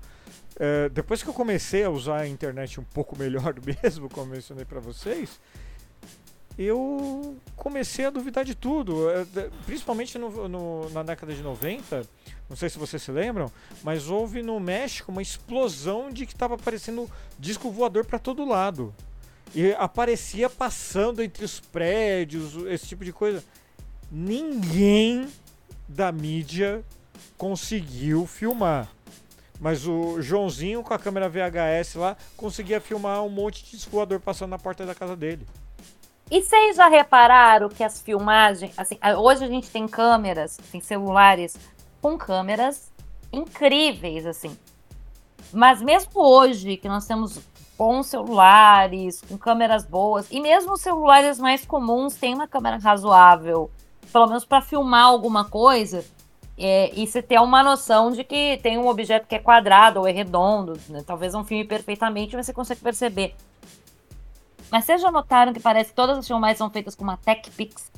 É, 0.58 0.88
depois 0.88 1.22
que 1.22 1.28
eu 1.28 1.34
comecei 1.34 1.82
a 1.84 1.90
usar 1.90 2.20
a 2.20 2.28
internet 2.28 2.80
um 2.80 2.84
pouco 2.84 3.18
melhor 3.18 3.54
mesmo, 3.82 4.08
como 4.08 4.28
eu 4.28 4.36
mencionei 4.36 4.64
pra 4.64 4.78
vocês, 4.80 5.38
eu 6.56 7.36
comecei 7.56 8.06
a 8.06 8.10
duvidar 8.10 8.44
de 8.44 8.54
tudo. 8.54 9.10
É, 9.10 9.24
Principalmente 9.66 10.16
no- 10.18 10.48
no- 10.48 10.88
na 10.90 11.02
década 11.02 11.34
de 11.34 11.42
90, 11.42 12.02
não 12.48 12.56
sei 12.56 12.68
se 12.68 12.78
vocês 12.78 13.02
se 13.02 13.10
lembram, 13.12 13.50
mas 13.82 14.08
houve 14.08 14.42
no 14.42 14.58
México 14.58 15.12
uma 15.12 15.22
explosão 15.22 16.10
de 16.10 16.24
que 16.26 16.32
estava 16.32 16.54
aparecendo 16.54 17.08
disco 17.38 17.70
voador 17.70 18.04
para 18.06 18.18
todo 18.18 18.44
lado. 18.44 18.94
E 19.54 19.72
aparecia 19.72 20.48
passando 20.50 21.22
entre 21.22 21.44
os 21.44 21.58
prédios, 21.60 22.54
esse 22.66 22.86
tipo 22.86 23.04
de 23.04 23.12
coisa. 23.12 23.42
Ninguém 24.10 25.28
da 25.88 26.10
mídia 26.12 26.84
conseguiu 27.36 28.26
filmar. 28.26 28.88
Mas 29.60 29.86
o 29.86 30.22
Joãozinho 30.22 30.82
com 30.82 30.94
a 30.94 30.98
câmera 30.98 31.28
VHS 31.28 31.96
lá 31.96 32.16
conseguia 32.36 32.80
filmar 32.80 33.22
um 33.24 33.28
monte 33.28 33.64
de 33.64 33.72
disco 33.72 33.90
voador 33.90 34.20
passando 34.20 34.50
na 34.50 34.58
porta 34.58 34.86
da 34.86 34.94
casa 34.94 35.16
dele. 35.16 35.46
E 36.30 36.42
vocês 36.42 36.76
já 36.76 36.88
repararam 36.88 37.68
que 37.68 37.82
as 37.82 38.00
filmagens, 38.00 38.72
assim, 38.76 38.98
hoje 39.16 39.44
a 39.44 39.48
gente 39.48 39.70
tem 39.70 39.88
câmeras, 39.88 40.58
tem 40.70 40.80
celulares 40.80 41.56
com 42.02 42.18
câmeras 42.18 42.92
incríveis, 43.32 44.26
assim. 44.26 44.56
Mas 45.52 45.80
mesmo 45.80 46.20
hoje, 46.20 46.76
que 46.76 46.88
nós 46.88 47.06
temos 47.06 47.40
bons 47.78 48.08
celulares, 48.08 49.22
com 49.22 49.38
câmeras 49.38 49.84
boas, 49.84 50.26
e 50.30 50.40
mesmo 50.40 50.72
os 50.72 50.80
celulares 50.80 51.38
mais 51.38 51.64
comuns 51.64 52.16
têm 52.16 52.34
uma 52.34 52.46
câmera 52.46 52.76
razoável, 52.76 53.70
pelo 54.12 54.26
menos 54.26 54.44
para 54.44 54.60
filmar 54.60 55.04
alguma 55.04 55.44
coisa, 55.44 56.04
é, 56.58 56.90
e 56.94 57.06
você 57.06 57.22
ter 57.22 57.38
uma 57.40 57.62
noção 57.62 58.10
de 58.10 58.24
que 58.24 58.58
tem 58.62 58.76
um 58.78 58.88
objeto 58.88 59.26
que 59.26 59.34
é 59.34 59.38
quadrado 59.38 60.00
ou 60.00 60.08
é 60.08 60.10
redondo, 60.12 60.78
né? 60.88 61.02
talvez 61.06 61.32
não 61.32 61.44
filme 61.44 61.64
perfeitamente, 61.64 62.34
mas 62.36 62.46
você 62.46 62.52
consegue 62.52 62.80
perceber. 62.80 63.34
Mas 64.70 64.84
vocês 64.84 65.00
já 65.00 65.10
notaram 65.10 65.52
que 65.52 65.60
parece 65.60 65.90
que 65.90 65.96
todas 65.96 66.18
as 66.18 66.26
filmagens 66.26 66.58
são 66.58 66.68
feitas 66.68 66.94
com 66.94 67.04
uma 67.04 67.16
Tech 67.16 67.50
Pix? 67.52 67.90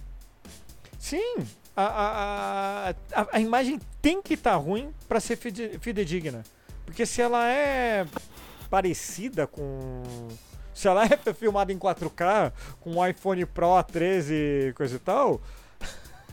Sim, 0.98 1.36
a, 1.76 1.82
a, 1.84 2.90
a, 3.22 3.26
a 3.32 3.40
imagem 3.40 3.80
tem 4.02 4.20
que 4.20 4.34
estar 4.34 4.54
ruim 4.56 4.92
para 5.08 5.18
ser 5.18 5.36
fide- 5.36 5.78
fidedigna. 5.80 6.44
Porque 6.84 7.06
se 7.06 7.22
ela 7.22 7.48
é 7.48 8.06
parecida 8.68 9.46
com. 9.46 10.02
Se 10.74 10.86
ela 10.86 11.04
é 11.04 11.16
filmada 11.34 11.72
em 11.72 11.78
4K, 11.78 12.52
com 12.80 12.90
um 12.92 13.06
iPhone 13.06 13.44
Pro 13.46 13.82
13 13.82 14.72
coisa 14.76 14.96
e 14.96 14.98
tal. 14.98 15.40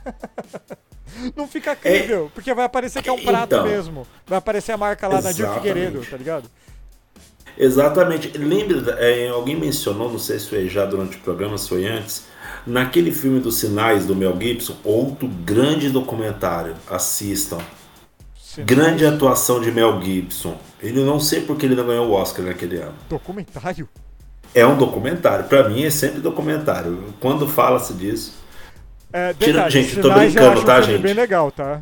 não 1.35 1.47
fica 1.47 1.75
crível, 1.75 2.31
porque 2.33 2.53
vai 2.53 2.65
aparecer 2.65 3.01
que 3.01 3.09
é 3.09 3.13
um 3.13 3.21
prato 3.23 3.55
Então. 3.55 3.65
mesmo. 3.67 4.07
Vai 4.25 4.37
aparecer 4.37 4.71
a 4.71 4.77
marca 4.77 5.07
lá 5.07 5.19
da 5.21 5.29
Exatamente. 5.29 5.59
Figueiredo, 5.67 6.05
tá 6.09 6.17
ligado? 6.17 6.49
Exatamente. 7.57 8.37
Lembra, 8.37 8.91
é, 8.99 9.29
alguém 9.29 9.55
mencionou, 9.55 10.11
não 10.11 10.19
sei 10.19 10.39
se 10.39 10.47
foi 10.49 10.67
já 10.69 10.85
durante 10.85 11.17
o 11.17 11.19
programa, 11.21 11.57
se 11.57 11.67
foi 11.69 11.85
antes, 11.87 12.25
naquele 12.65 13.11
filme 13.11 13.39
dos 13.39 13.57
sinais 13.57 14.05
do 14.05 14.15
Mel 14.15 14.37
Gibson, 14.39 14.75
outro 14.83 15.27
grande 15.27 15.89
documentário. 15.89 16.75
Assistam. 16.89 17.57
Se- 18.39 18.61
Grande 18.63 19.05
atuação 19.05 19.59
de 19.61 19.71
Mel 19.71 20.01
Gibson. 20.01 20.57
Ele 20.81 21.03
não 21.03 21.19
sei 21.19 21.41
porque 21.41 21.65
ele 21.65 21.75
não 21.75 21.85
ganhou 21.87 22.07
o 22.07 22.11
Oscar 22.13 22.45
naquele 22.45 22.77
ano. 22.77 22.93
Documentário? 23.09 23.87
É 24.53 24.65
um 24.65 24.77
documentário. 24.77 25.45
Pra 25.45 25.67
mim 25.69 25.83
é 25.83 25.89
sempre 25.89 26.19
documentário. 26.21 27.13
Quando 27.19 27.47
fala-se 27.47 27.93
disso. 27.93 28.33
É, 29.11 29.33
detalhe, 29.33 29.69
gente, 29.71 29.95
eu 29.97 30.01
tô 30.03 30.13
brincando, 30.13 30.63
tá, 30.65 30.79
um 30.79 30.83
gente? 30.83 31.01
bem 31.01 31.13
legal, 31.13 31.51
tá? 31.51 31.81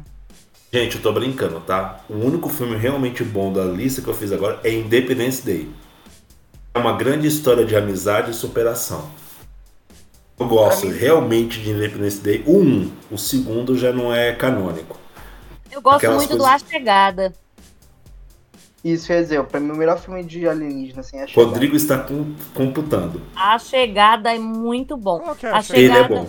Gente, 0.72 0.98
eu 0.98 1.02
tô 1.02 1.12
brincando, 1.12 1.60
tá? 1.62 2.02
O 2.10 2.16
único 2.16 2.50
filme 2.50 2.76
realmente 2.76 3.24
bom 3.24 3.52
da 3.52 3.64
lista 3.64 4.02
que 4.02 4.08
eu 4.08 4.14
fiz 4.14 4.32
agora 4.32 4.60
é 4.64 4.72
Independence 4.72 5.44
Day. 5.44 5.70
É 6.74 6.80
uma 6.80 6.94
grande 6.94 7.28
história 7.28 7.66
de 7.66 7.76
amizade 7.76 8.32
e 8.32 8.34
superação. 8.34 9.10
Eu 10.38 10.48
gosto 10.48 10.88
realmente 10.90 11.62
de 11.62 11.70
Independence 11.72 12.20
Day. 12.22 12.44
O 12.46 12.58
1, 12.60 12.92
o 13.12 13.18
segundo 13.18 13.78
já 13.78 13.94
não 13.94 14.14
é 14.14 14.34
canônico. 14.34 15.00
Eu 15.72 15.82
gosto 15.82 15.98
Aquelas 15.98 16.18
muito 16.18 16.30
coisas- 16.38 16.62
do 16.62 16.66
A 16.66 16.70
Chegada. 16.70 17.34
Isso 18.84 19.08
quer 19.08 19.22
dizer, 19.24 19.42
pra 19.46 19.60
mim 19.60 19.72
o 19.72 19.76
melhor 19.76 19.98
filme 19.98 20.24
de 20.24 20.48
alienígena, 20.48 21.00
assim, 21.00 21.18
é 21.18 21.24
a 21.24 21.28
Chegada. 21.28 21.48
Rodrigo 21.50 21.76
está 21.76 21.98
com- 21.98 22.36
computando. 22.54 23.22
A 23.36 23.58
Chegada 23.58 24.34
é 24.36 24.38
muito 24.38 24.96
bom. 24.98 25.22
É 25.42 25.48
A 25.48 25.58
a 25.58 25.62
Chegada- 25.64 25.80
Ele 25.80 25.98
é 25.98 26.08
bom. 26.08 26.28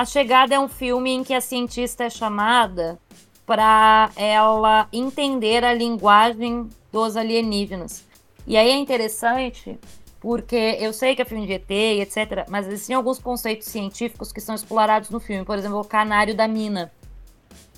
A 0.00 0.04
Chegada 0.06 0.54
é 0.54 0.58
um 0.58 0.66
filme 0.66 1.10
em 1.10 1.22
que 1.22 1.34
a 1.34 1.42
cientista 1.42 2.04
é 2.04 2.08
chamada 2.08 2.98
para 3.44 4.10
ela 4.16 4.88
entender 4.90 5.62
a 5.62 5.74
linguagem 5.74 6.70
dos 6.90 7.18
alienígenas. 7.18 8.06
E 8.46 8.56
aí 8.56 8.70
é 8.70 8.76
interessante 8.78 9.78
porque 10.18 10.78
eu 10.80 10.94
sei 10.94 11.14
que 11.14 11.20
é 11.20 11.24
filme 11.26 11.46
de 11.46 11.52
ET 11.52 11.70
etc, 11.70 12.46
mas 12.48 12.66
existem 12.66 12.96
alguns 12.96 13.18
conceitos 13.18 13.68
científicos 13.68 14.32
que 14.32 14.40
são 14.40 14.54
explorados 14.54 15.10
no 15.10 15.20
filme. 15.20 15.44
Por 15.44 15.58
exemplo, 15.58 15.78
o 15.78 15.84
canário 15.84 16.34
da 16.34 16.48
mina. 16.48 16.90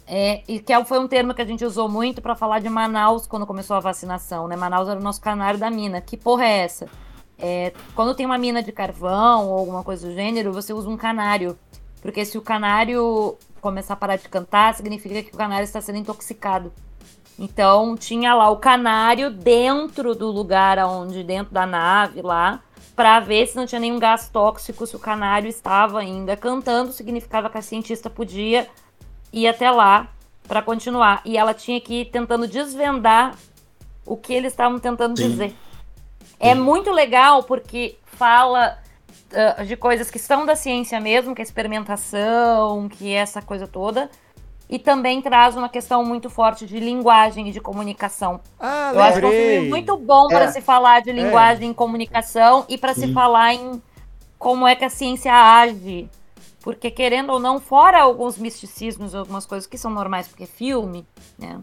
É, 0.07 0.45
e 0.47 0.61
que 0.61 0.73
é- 0.73 0.85
foi 0.85 1.01
um 1.01 1.09
termo 1.09 1.35
que 1.35 1.43
a 1.43 1.45
gente 1.45 1.65
usou 1.65 1.89
muito 1.89 2.23
para 2.23 2.37
falar 2.37 2.61
de 2.61 2.69
Manaus 2.69 3.27
quando 3.27 3.45
começou 3.45 3.75
a 3.75 3.81
vacinação, 3.81 4.47
né? 4.47 4.55
Manaus 4.55 4.89
era 4.89 5.01
o 5.01 5.03
nosso 5.03 5.21
canário 5.21 5.59
da 5.59 5.69
mina. 5.69 6.01
Que 6.01 6.17
porra 6.17 6.45
é 6.45 6.59
essa? 6.59 6.87
É, 7.37 7.73
quando 7.97 8.15
tem 8.15 8.25
uma 8.25 8.39
mina 8.39 8.63
de 8.63 8.71
carvão 8.71 9.49
ou 9.49 9.59
alguma 9.59 9.83
coisa 9.83 10.07
do 10.07 10.15
gênero, 10.15 10.53
você 10.53 10.73
usa 10.73 10.89
um 10.89 10.97
canário. 10.97 11.59
Porque 12.03 12.25
se 12.25 12.37
o 12.37 12.43
canário 12.43 13.39
começar 13.61 13.95
a 13.95 13.97
parar 13.97 14.17
de 14.17 14.29
cantar, 14.29 14.75
significa 14.75 15.23
que 15.23 15.33
o 15.33 15.39
canário 15.39 15.65
está 15.65 15.81
sendo 15.81 15.99
intoxicado. 15.99 16.73
Então 17.39 17.97
tinha 17.97 18.35
lá 18.35 18.51
o 18.51 18.57
canário 18.57 19.31
dentro 19.31 20.15
do 20.15 20.31
lugar 20.31 20.79
onde, 20.81 21.23
dentro 21.23 21.55
da 21.55 21.65
nave 21.65 22.21
lá, 22.21 22.61
para 22.95 23.21
ver 23.21 23.47
se 23.47 23.57
não 23.57 23.65
tinha 23.65 23.81
nenhum 23.81 23.99
gás 23.99 24.29
tóxico, 24.29 24.87
se 24.87 24.97
o 24.97 24.99
canário 24.99 25.49
estava 25.49 26.01
ainda 26.01 26.37
cantando, 26.37 26.93
significava 26.93 27.49
que 27.49 27.57
a 27.57 27.63
cientista 27.63 28.11
podia 28.11 28.69
ir 29.33 29.47
até 29.47 29.71
lá 29.71 30.09
para 30.47 30.61
continuar. 30.61 31.23
E 31.25 31.39
ela 31.39 31.55
tinha 31.55 31.81
que 31.81 32.03
ir 32.03 32.05
tentando 32.07 32.47
desvendar 32.47 33.35
o 34.05 34.17
que 34.17 34.35
eles 34.35 34.53
estavam 34.53 34.79
tentando 34.79 35.17
Sim. 35.17 35.31
dizer. 35.31 35.55
É 36.39 36.55
muito 36.55 36.91
legal 36.91 37.45
porque 37.45 37.97
fala 38.05 38.82
ah, 39.35 39.65
de 39.65 39.77
coisas 39.77 40.11
que 40.11 40.19
são 40.19 40.45
da 40.47 40.55
ciência 40.57 40.99
mesmo, 41.01 41.35
que 41.35 41.43
é 41.43 41.45
experimentação, 41.45 42.89
que 42.89 43.11
é 43.13 43.19
essa 43.19 43.41
coisa 43.43 43.67
toda. 43.67 44.11
E 44.69 44.79
também 44.79 45.21
traz 45.21 45.55
uma 45.57 45.69
questão 45.69 46.03
muito 46.05 46.31
forte 46.31 46.65
de 46.67 46.81
linguagem 46.81 47.49
e 47.49 47.53
de 47.53 47.61
comunicação. 47.61 48.41
Ah, 48.59 48.93
Eu 48.95 49.03
acho 49.03 49.19
que 49.21 49.25
é 49.25 49.29
um 49.29 49.31
lembrei. 49.31 49.53
filme 49.57 49.69
muito 49.69 49.97
bom 49.99 50.29
para 50.29 50.45
É. 50.45 50.49
se 50.53 50.61
falar 50.63 51.03
de 51.03 51.13
linguagem 51.13 51.71
e 51.71 51.75
comunicação 51.75 52.65
e 52.69 52.79
para 52.79 52.95
se 52.95 53.13
falar 53.13 53.53
em 53.55 53.83
como 54.39 54.67
é 54.67 54.75
que 54.75 54.85
a 54.85 54.91
ciência 54.91 55.33
age. 55.33 56.09
Porque, 56.63 56.91
querendo 56.91 57.33
ou 57.33 57.39
não, 57.41 57.61
fora 57.61 58.01
alguns 58.01 58.39
misticismos, 58.39 59.15
algumas 59.15 59.45
coisas 59.45 59.67
que 59.67 59.77
são 59.77 59.91
normais 59.91 60.29
porque 60.29 60.45
é 60.45 60.47
filme, 60.47 61.05
né? 61.39 61.61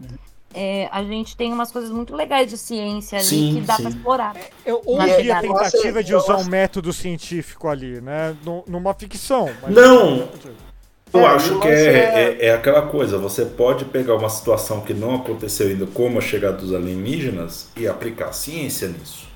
É, 0.54 0.88
a 0.90 1.02
gente 1.04 1.36
tem 1.36 1.52
umas 1.52 1.70
coisas 1.70 1.90
muito 1.90 2.14
legais 2.14 2.48
de 2.50 2.58
ciência 2.58 3.18
ali 3.18 3.26
Sim, 3.26 3.54
que 3.54 3.60
dá 3.62 3.76
para 3.76 3.88
explorar. 3.90 4.36
Eu 4.66 4.82
Mas 4.96 5.12
ouvi 5.12 5.30
a 5.32 5.38
é- 5.38 5.40
tentativa 5.40 6.02
de 6.02 6.12
eu 6.12 6.18
usar 6.18 6.36
um 6.36 6.44
método 6.44 6.92
científico 6.92 7.68
ali, 7.68 8.00
né? 8.00 8.36
nu- 8.44 8.64
Numa 8.66 8.92
ficção. 8.94 9.50
mas- 9.62 9.74
Não! 9.74 10.28
Eu 11.12 11.20
É, 11.22 11.26
acho 11.26 11.58
que 11.58 11.66
é, 11.66 11.72
é- 11.72 12.36
é, 12.40 12.46
é 12.46 12.54
aquela 12.54 12.82
coisa, 12.82 13.18
você 13.18 13.44
pode 13.44 13.84
pegar 13.86 14.14
uma 14.14 14.28
situação 14.28 14.80
que 14.82 14.94
não 14.94 15.16
aconteceu 15.16 15.66
ainda, 15.68 15.84
como 15.86 16.18
a 16.18 16.20
chegada 16.20 16.56
dos 16.58 16.72
alienígenas, 16.72 17.68
e 17.76 17.88
aplicar 17.88 18.32
ciência 18.32 18.86
nisso. 18.88 19.26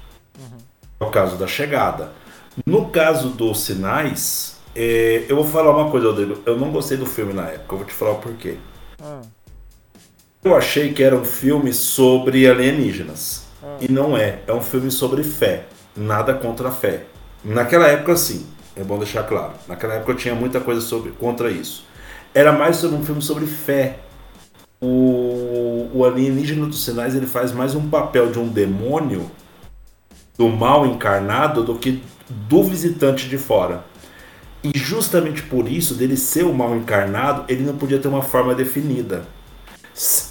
É 1.00 1.04
o 1.04 1.10
caso 1.10 1.36
da 1.36 1.48
chegada. 1.48 2.12
No 2.64 2.90
caso 2.90 3.30
dos 3.30 3.58
sinais, 3.60 4.56
é, 4.76 5.24
eu 5.28 5.34
vou 5.34 5.44
falar 5.44 5.72
uma 5.76 5.90
coisa, 5.90 6.06
Rodrigo. 6.06 6.40
Eu 6.46 6.56
não 6.56 6.70
gostei 6.70 6.96
do 6.96 7.06
filme 7.06 7.32
na 7.32 7.48
época, 7.48 7.74
eu 7.74 7.78
vou 7.78 7.86
te 7.86 7.92
falar 7.92 8.12
o 8.12 8.18
porquê. 8.20 8.56
Ah, 9.02 9.20
Eu 10.44 10.54
achei 10.54 10.92
que 10.92 11.02
era 11.02 11.16
um 11.16 11.24
filme 11.24 11.72
sobre 11.72 12.46
alienígenas. 12.46 13.46
Ah. 13.62 13.78
E 13.80 13.90
não 13.90 14.14
é. 14.14 14.40
É 14.46 14.52
um 14.52 14.60
filme 14.60 14.90
sobre 14.90 15.24
fé. 15.24 15.64
Nada 15.96 16.34
contra 16.34 16.68
a 16.68 16.70
fé. 16.70 17.04
Naquela 17.42 17.88
época, 17.88 18.14
sim. 18.14 18.46
É 18.76 18.84
bom 18.84 18.98
deixar 18.98 19.22
claro. 19.22 19.54
Naquela 19.66 19.94
época 19.94 20.12
eu 20.12 20.16
tinha 20.16 20.34
muita 20.34 20.60
coisa 20.60 20.82
sobre, 20.82 21.12
contra 21.12 21.50
isso. 21.50 21.86
Era 22.34 22.52
mais 22.52 22.76
sobre 22.76 22.94
um 22.94 23.02
filme 23.02 23.22
sobre 23.22 23.46
fé. 23.46 24.00
O, 24.82 25.88
o 25.94 26.04
alienígena 26.04 26.66
dos 26.66 26.84
sinais 26.84 27.14
ele 27.14 27.26
faz 27.26 27.50
mais 27.50 27.74
um 27.74 27.88
papel 27.88 28.30
de 28.30 28.38
um 28.38 28.46
demônio 28.46 29.30
do 30.36 30.50
mal 30.50 30.84
encarnado 30.84 31.64
do 31.64 31.76
que 31.76 32.02
do 32.28 32.62
visitante 32.62 33.30
de 33.30 33.38
fora. 33.38 33.82
E 34.62 34.76
justamente 34.78 35.42
por 35.42 35.66
isso, 35.66 35.94
dele 35.94 36.18
ser 36.18 36.44
o 36.44 36.52
mal 36.52 36.76
encarnado, 36.76 37.44
ele 37.48 37.62
não 37.62 37.78
podia 37.78 37.98
ter 37.98 38.08
uma 38.08 38.22
forma 38.22 38.54
definida. 38.54 39.24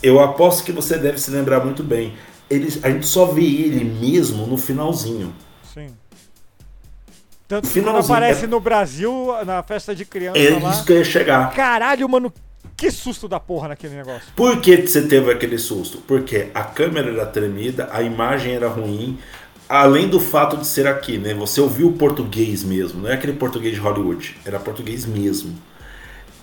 Eu 0.01 0.19
aposto 0.19 0.63
que 0.63 0.71
você 0.71 0.97
deve 0.97 1.17
se 1.19 1.31
lembrar 1.31 1.63
muito 1.63 1.83
bem. 1.83 2.13
Ele, 2.49 2.67
a 2.83 2.89
gente 2.89 3.05
só 3.07 3.25
vê 3.25 3.43
ele 3.43 3.83
mesmo 3.83 4.45
no 4.45 4.57
finalzinho. 4.57 5.33
Sim. 5.73 5.87
Tanto 7.47 7.69
que 7.69 7.81
quando 7.81 7.97
aparece 7.97 8.45
é- 8.45 8.47
no 8.47 8.59
Brasil, 8.59 9.27
na 9.45 9.63
festa 9.63 9.95
de 9.95 10.05
criança 10.05 10.37
É 10.39 10.59
lá. 10.59 10.71
isso 10.71 10.85
que 10.85 10.91
eu 10.91 10.97
ia 10.97 11.03
chegar. 11.05 11.51
Caralho, 11.53 12.07
mano, 12.09 12.31
que 12.75 12.91
susto 12.91 13.27
da 13.27 13.39
porra 13.39 13.69
naquele 13.69 13.95
negócio. 13.95 14.23
Por 14.35 14.59
que 14.59 14.75
você 14.85 15.03
teve 15.07 15.31
aquele 15.31 15.57
susto? 15.57 15.99
Porque 16.07 16.49
a 16.53 16.63
câmera 16.63 17.09
era 17.09 17.25
tremida, 17.25 17.87
a 17.91 18.01
imagem 18.01 18.53
era 18.53 18.67
ruim, 18.67 19.17
além 19.69 20.07
do 20.07 20.19
fato 20.19 20.57
de 20.57 20.67
ser 20.67 20.87
aqui, 20.87 21.17
né? 21.17 21.33
Você 21.33 21.61
ouviu 21.61 21.87
o 21.89 21.93
português 21.93 22.63
mesmo, 22.63 23.01
não 23.03 23.09
é 23.09 23.13
aquele 23.13 23.33
português 23.33 23.73
de 23.75 23.79
Hollywood, 23.79 24.35
era 24.45 24.59
português 24.59 25.05
mesmo. 25.05 25.55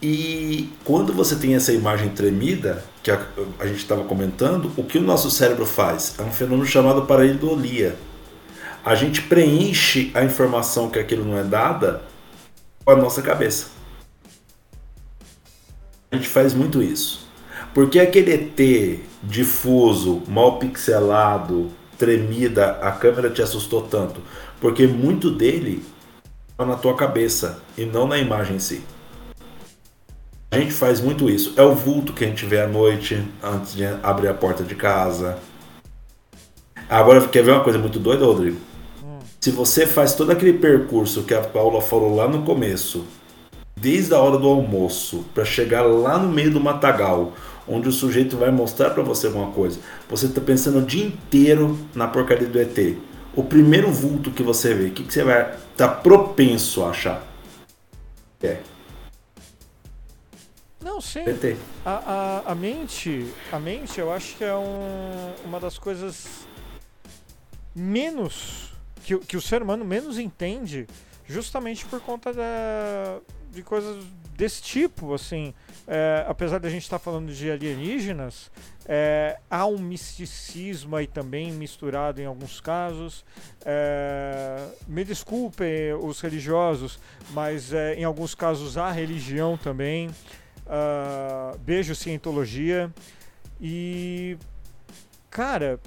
E 0.03 0.73
quando 0.85 1.13
você 1.13 1.37
tem 1.37 1.55
essa 1.55 1.73
imagem 1.73 2.09
tremida, 2.11 2.83
que 3.03 3.11
a, 3.11 3.21
a 3.59 3.67
gente 3.67 3.79
estava 3.79 4.05
comentando, 4.05 4.73
o 4.77 4.85
que 4.85 4.99
o 4.99 5.03
nosso 5.03 5.31
cérebro 5.31 5.67
faz? 5.67 6.15
É 6.19 6.23
um 6.23 6.33
fenômeno 6.33 6.67
chamado 6.67 7.03
pareidolia. 7.03 7.97
A 8.83 8.95
gente 8.95 9.23
preenche 9.23 10.11
a 10.15 10.25
informação 10.25 10.89
que 10.89 10.99
aquilo 10.99 11.25
não 11.25 11.37
é 11.37 11.45
dada 11.45 12.03
com 12.85 12.93
a 12.93 12.97
nossa 12.97 13.21
cabeça. 13.21 13.69
A 16.11 16.17
gente 16.17 16.29
faz 16.29 16.55
muito 16.55 16.83
isso. 16.83 17.29
Porque 17.75 18.01
aquele 18.01 18.33
ET 18.33 19.01
difuso, 19.23 20.23
mal 20.27 20.59
pixelado, 20.59 21.71
tremida, 21.99 22.79
a 22.81 22.91
câmera 22.91 23.29
te 23.29 23.43
assustou 23.43 23.83
tanto? 23.83 24.23
Porque 24.61 24.87
muito 24.87 25.31
dele 25.31 25.85
está 26.51 26.65
na 26.65 26.77
tua 26.77 26.97
cabeça 26.97 27.63
e 27.77 27.85
não 27.85 28.09
na 28.09 28.19
imagem 28.19 28.57
em 28.57 28.61
si. 28.61 28.83
A 30.53 30.59
gente 30.59 30.73
faz 30.73 31.01
muito 31.01 31.31
isso. 31.31 31.55
É 31.57 31.63
o 31.63 31.75
vulto 31.75 32.13
que 32.13 32.25
a 32.25 32.27
gente 32.27 32.45
vê 32.45 32.61
à 32.61 32.67
noite 32.67 33.23
antes 33.41 33.73
de 33.73 33.85
abrir 34.03 34.27
a 34.27 34.35
porta 34.35 34.65
de 34.65 34.75
casa. 34.75 35.39
Agora, 36.89 37.27
quer 37.29 37.45
ver 37.45 37.53
uma 37.53 37.63
coisa 37.63 37.79
muito 37.79 38.01
doida, 38.01 38.25
Rodrigo? 38.25 38.59
Se 39.41 39.53
você 39.53 39.87
faz 39.87 40.13
todo 40.13 40.33
aquele 40.33 40.55
percurso 40.55 41.23
que 41.23 41.33
a 41.33 41.41
Paula 41.41 41.81
falou 41.81 42.17
lá 42.17 42.27
no 42.27 42.43
começo, 42.43 43.07
desde 43.77 44.13
a 44.13 44.19
hora 44.19 44.37
do 44.37 44.49
almoço 44.49 45.25
para 45.33 45.45
chegar 45.45 45.83
lá 45.83 46.19
no 46.19 46.29
meio 46.29 46.51
do 46.51 46.61
matagal, 46.61 47.33
onde 47.67 47.89
o 47.89 47.93
sujeito 47.93 48.37
vai 48.37 48.51
mostrar 48.51 48.91
para 48.91 49.05
você 49.05 49.29
alguma 49.29 49.53
coisa, 49.53 49.79
você 50.09 50.27
tá 50.27 50.41
pensando 50.41 50.81
o 50.81 50.83
dia 50.83 51.07
inteiro 51.07 51.79
na 51.95 52.09
porcaria 52.09 52.49
do 52.49 52.61
ET. 52.61 52.97
O 53.37 53.45
primeiro 53.45 53.91
vulto 53.93 54.33
que 54.33 54.43
você 54.43 54.75
vê, 54.75 54.87
o 54.87 54.91
que, 54.91 55.05
que 55.05 55.15
você 55.15 55.23
vai 55.23 55.55
estar 55.71 55.89
propenso 55.89 56.83
a 56.83 56.91
achar? 56.91 57.25
É, 58.43 58.59
Não, 60.83 61.01
sim. 61.01 61.21
ET. 61.27 61.57
A, 61.85 62.43
a, 62.47 62.53
a 62.53 62.55
mente, 62.55 63.27
a 63.53 63.59
mente, 63.59 64.01
eu 64.01 64.13
acho 64.13 64.37
que 64.37 64.45
é 64.45 64.55
um, 64.55 65.33
uma 65.45 65.61
das 65.61 65.77
coisas 65.79 66.27
menos 67.75 68.73
que, 69.05 69.15
o- 69.15 69.21
que 69.21 69.37
o 69.37 69.41
ser 69.41 69.63
humano 69.63 69.85
menos 69.85 70.19
entende, 70.19 70.87
justamente 71.27 71.85
por 71.87 72.01
conta 72.01 72.33
da, 72.33 73.19
de 73.53 73.63
coisas 73.63 74.05
desse 74.37 74.63
tipo, 74.63 75.13
assim. 75.15 75.53
É, 75.87 76.25
apesar 76.29 76.59
da 76.61 76.69
gente 76.71 76.83
estar 76.83 76.99
falando 77.01 77.33
de 77.33 77.51
alienígenas, 77.51 78.51
é, 78.87 79.39
há 79.51 79.67
um 79.67 79.77
misticismo 79.79 80.95
aí 80.97 81.07
também 81.07 81.51
misturado 81.53 82.21
em 82.23 82.27
alguns 82.27 82.61
casos. 82.61 83.25
É, 83.65 84.67
me 84.87 85.05
desculpem 85.05 85.93
os 85.95 86.21
religiosos, 86.21 86.99
mas 87.31 87.73
é, 87.73 87.95
em 87.97 88.05
alguns 88.05 88.35
casos 88.35 88.79
há 88.79 88.91
religião 88.91 89.57
também. 89.59 90.11
Ah, 90.73 91.57
beijo 91.59 91.97
cientologia. 91.97 92.95
E. 93.61 94.39
Cara, 95.29 95.81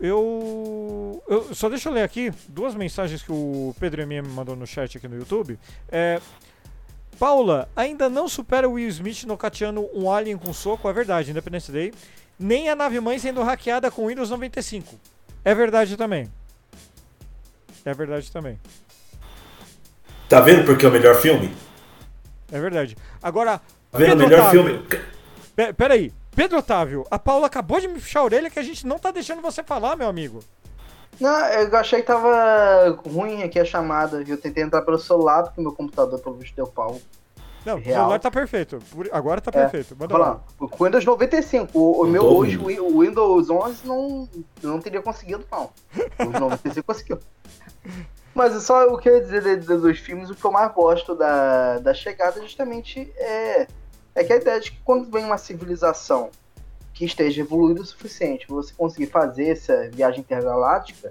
eu, 0.00 1.20
eu. 1.28 1.52
Só 1.52 1.68
deixa 1.68 1.88
eu 1.88 1.92
ler 1.92 2.04
aqui 2.04 2.32
duas 2.48 2.76
mensagens 2.76 3.22
que 3.22 3.32
o 3.32 3.74
Pedro 3.80 4.02
MM 4.02 4.28
mandou 4.28 4.54
no 4.54 4.68
chat 4.68 4.96
aqui 4.96 5.08
no 5.08 5.16
YouTube. 5.16 5.58
É. 5.90 6.20
Paula, 7.18 7.68
ainda 7.76 8.08
não 8.08 8.28
supera 8.28 8.66
o 8.66 8.72
Will 8.74 8.88
Smith 8.88 9.24
nocateando 9.24 9.90
um 9.92 10.10
alien 10.10 10.38
com 10.38 10.54
soco, 10.54 10.88
é 10.88 10.92
verdade, 10.92 11.30
Independence 11.30 11.70
Day. 11.70 11.92
Nem 12.38 12.70
a 12.70 12.76
nave 12.76 12.98
mãe 12.98 13.18
sendo 13.18 13.42
hackeada 13.42 13.90
com 13.90 14.06
Windows 14.06 14.30
95. 14.30 14.98
É 15.44 15.54
verdade 15.54 15.98
também. 15.98 16.32
É 17.84 17.92
verdade 17.92 18.32
também. 18.32 18.58
Tá 20.30 20.40
vendo 20.40 20.64
porque 20.64 20.86
é 20.86 20.88
o 20.88 20.92
melhor 20.92 21.16
filme? 21.20 21.54
É 22.50 22.58
verdade. 22.58 22.96
Agora, 23.22 23.60
Tá 23.90 23.98
vendo 23.98 24.14
o 24.14 24.28
melhor 24.28 24.40
Otávio, 24.40 24.62
filme? 24.64 24.86
Pe- 25.56 25.72
Peraí, 25.72 26.12
Pedro 26.34 26.58
Otávio, 26.58 27.04
a 27.10 27.18
Paula 27.18 27.46
acabou 27.46 27.80
de 27.80 27.88
me 27.88 27.94
puxar 27.94 28.20
a 28.20 28.24
orelha 28.24 28.50
que 28.50 28.58
a 28.58 28.62
gente 28.62 28.86
não 28.86 28.98
tá 28.98 29.10
deixando 29.10 29.42
você 29.42 29.62
falar, 29.62 29.96
meu 29.96 30.08
amigo. 30.08 30.40
Não, 31.20 31.38
eu 31.48 31.76
achei 31.76 32.00
que 32.00 32.06
tava 32.06 32.96
ruim 33.06 33.42
aqui 33.42 33.58
a 33.58 33.64
chamada. 33.64 34.22
Eu 34.26 34.38
tentei 34.40 34.62
entrar 34.62 34.82
pelo 34.82 34.98
celular 34.98 35.42
porque 35.42 35.60
meu 35.60 35.72
computador 35.72 36.18
pelo 36.20 36.36
visto 36.36 36.54
deu 36.54 36.66
pau. 36.66 37.00
Não, 37.66 37.74
o 37.76 37.78
Real. 37.78 37.98
celular 38.02 38.18
tá 38.20 38.30
perfeito. 38.30 38.78
Agora 39.12 39.38
tá 39.40 39.50
É, 39.52 39.60
perfeito. 39.62 39.94
Manda 39.98 40.16
lá. 40.16 40.28
lá. 40.30 40.40
O 40.58 40.84
Windows 40.84 41.04
95. 41.04 41.78
O, 41.78 42.04
o 42.04 42.06
meu 42.06 42.22
hoje, 42.24 42.56
o 42.56 43.00
Windows 43.00 43.50
11 43.50 43.86
não, 43.86 44.26
não 44.62 44.80
teria 44.80 45.02
conseguido, 45.02 45.44
não. 45.52 45.68
O 46.26 46.30
95 46.40 46.86
conseguiu. 46.86 47.18
Mas 48.34 48.54
é 48.56 48.60
só 48.60 48.86
o 48.86 48.96
que 48.96 49.08
eu 49.10 49.16
ia 49.16 49.20
dizer 49.22 49.56
dos 49.58 49.98
filmes, 49.98 50.30
o 50.30 50.34
que 50.34 50.44
eu 50.44 50.52
mais 50.52 50.72
gosto 50.72 51.14
da, 51.14 51.78
da 51.80 51.92
chegada 51.92 52.40
justamente 52.40 53.12
é, 53.16 53.66
é 54.14 54.24
que 54.24 54.32
a 54.32 54.36
ideia 54.36 54.60
de 54.60 54.72
que 54.72 54.80
quando 54.82 55.10
vem 55.10 55.24
uma 55.24 55.38
civilização 55.38 56.30
que 56.92 57.04
esteja 57.04 57.40
evoluída 57.40 57.80
o 57.80 57.86
suficiente 57.86 58.46
pra 58.46 58.56
você 58.56 58.74
conseguir 58.74 59.06
fazer 59.06 59.48
essa 59.48 59.88
viagem 59.90 60.20
intergaláctica, 60.20 61.10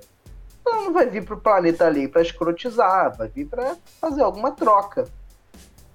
ela 0.65 0.83
não 0.83 0.93
vai 0.93 1.07
vir 1.07 1.25
pro 1.25 1.39
planeta 1.39 1.85
ali 1.85 2.07
pra 2.07 2.21
escrotizar, 2.21 3.17
vai 3.17 3.27
vir 3.27 3.45
pra 3.47 3.75
fazer 3.99 4.21
alguma 4.21 4.51
troca. 4.51 5.07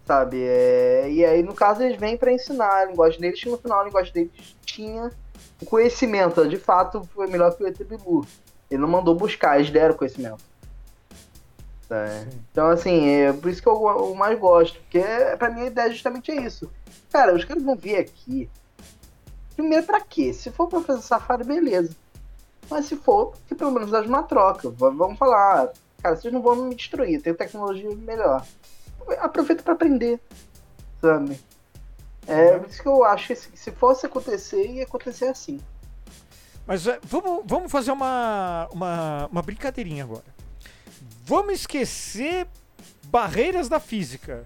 Sabe? 0.06 0.42
É, 0.42 1.10
e 1.10 1.24
aí, 1.24 1.42
no 1.42 1.54
caso, 1.54 1.82
eles 1.82 1.98
vêm 1.98 2.16
pra 2.16 2.32
ensinar 2.32 2.70
a 2.70 2.84
linguagem 2.84 3.20
deles, 3.20 3.42
que 3.42 3.48
no 3.48 3.56
final 3.56 3.80
a 3.80 3.84
linguagem 3.84 4.12
deles 4.12 4.56
tinha 4.64 5.10
o 5.62 5.64
conhecimento. 5.64 6.46
De 6.46 6.58
fato, 6.58 7.08
foi 7.14 7.26
melhor 7.26 7.56
que 7.56 7.62
o 7.62 7.66
ET 7.66 7.78
Bilu. 7.84 8.26
Ele 8.70 8.80
não 8.82 8.88
mandou 8.88 9.14
buscar, 9.14 9.56
eles 9.56 9.70
deram 9.70 9.94
conhecimento. 9.94 10.42
Tá? 11.88 12.06
Então, 12.50 12.68
assim, 12.68 13.08
é 13.08 13.32
por 13.32 13.50
isso 13.50 13.62
que 13.62 13.68
eu, 13.68 13.88
eu 13.88 14.14
mais 14.14 14.38
gosto. 14.38 14.78
Porque 14.80 15.02
pra 15.38 15.50
mim 15.50 15.62
a 15.62 15.66
ideia 15.66 15.90
justamente 15.90 16.30
é 16.30 16.42
isso. 16.42 16.70
Cara, 17.14 17.32
os 17.32 17.44
caras 17.44 17.62
vão 17.62 17.76
vir 17.76 17.94
aqui. 17.94 18.50
Primeiro, 19.54 19.86
pra 19.86 20.00
quê? 20.00 20.32
Se 20.32 20.50
for 20.50 20.66
pra 20.66 20.80
fazer 20.80 21.00
safari, 21.00 21.44
beleza. 21.44 21.94
Mas 22.68 22.86
se 22.86 22.96
for, 22.96 23.36
que 23.46 23.54
pelo 23.54 23.70
menos 23.70 23.94
haja 23.94 24.08
uma 24.08 24.24
troca. 24.24 24.68
Vamos 24.68 25.16
falar, 25.16 25.72
cara, 26.02 26.16
vocês 26.16 26.34
não 26.34 26.42
vão 26.42 26.56
me 26.56 26.74
destruir, 26.74 27.22
tem 27.22 27.32
tecnologia 27.32 27.88
melhor. 27.94 28.44
Aproveita 29.20 29.62
pra 29.62 29.74
aprender, 29.74 30.18
sabe? 31.00 31.38
É 32.26 32.58
por 32.58 32.68
isso 32.68 32.82
que 32.82 32.88
eu 32.88 33.04
acho 33.04 33.28
que 33.28 33.36
se, 33.36 33.48
se 33.54 33.70
fosse 33.70 34.06
acontecer, 34.06 34.66
ia 34.66 34.82
acontecer 34.82 35.26
assim. 35.26 35.60
Mas 36.66 36.84
é, 36.84 36.98
vamos, 37.04 37.44
vamos 37.46 37.70
fazer 37.70 37.92
uma, 37.92 38.68
uma, 38.72 39.28
uma 39.30 39.42
brincadeirinha 39.42 40.02
agora. 40.02 40.24
Vamos 41.24 41.60
esquecer 41.60 42.48
barreiras 43.04 43.68
da 43.68 43.78
física. 43.78 44.44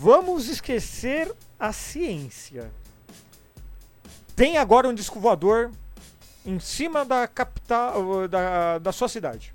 Vamos 0.00 0.46
esquecer 0.48 1.34
a 1.58 1.72
ciência. 1.72 2.70
Tem 4.36 4.56
agora 4.56 4.88
um 4.88 4.94
disco 4.94 5.18
voador 5.18 5.72
em 6.46 6.60
cima 6.60 7.04
da 7.04 7.26
capital 7.26 8.28
da, 8.28 8.78
da 8.78 8.92
sua 8.92 9.08
cidade. 9.08 9.52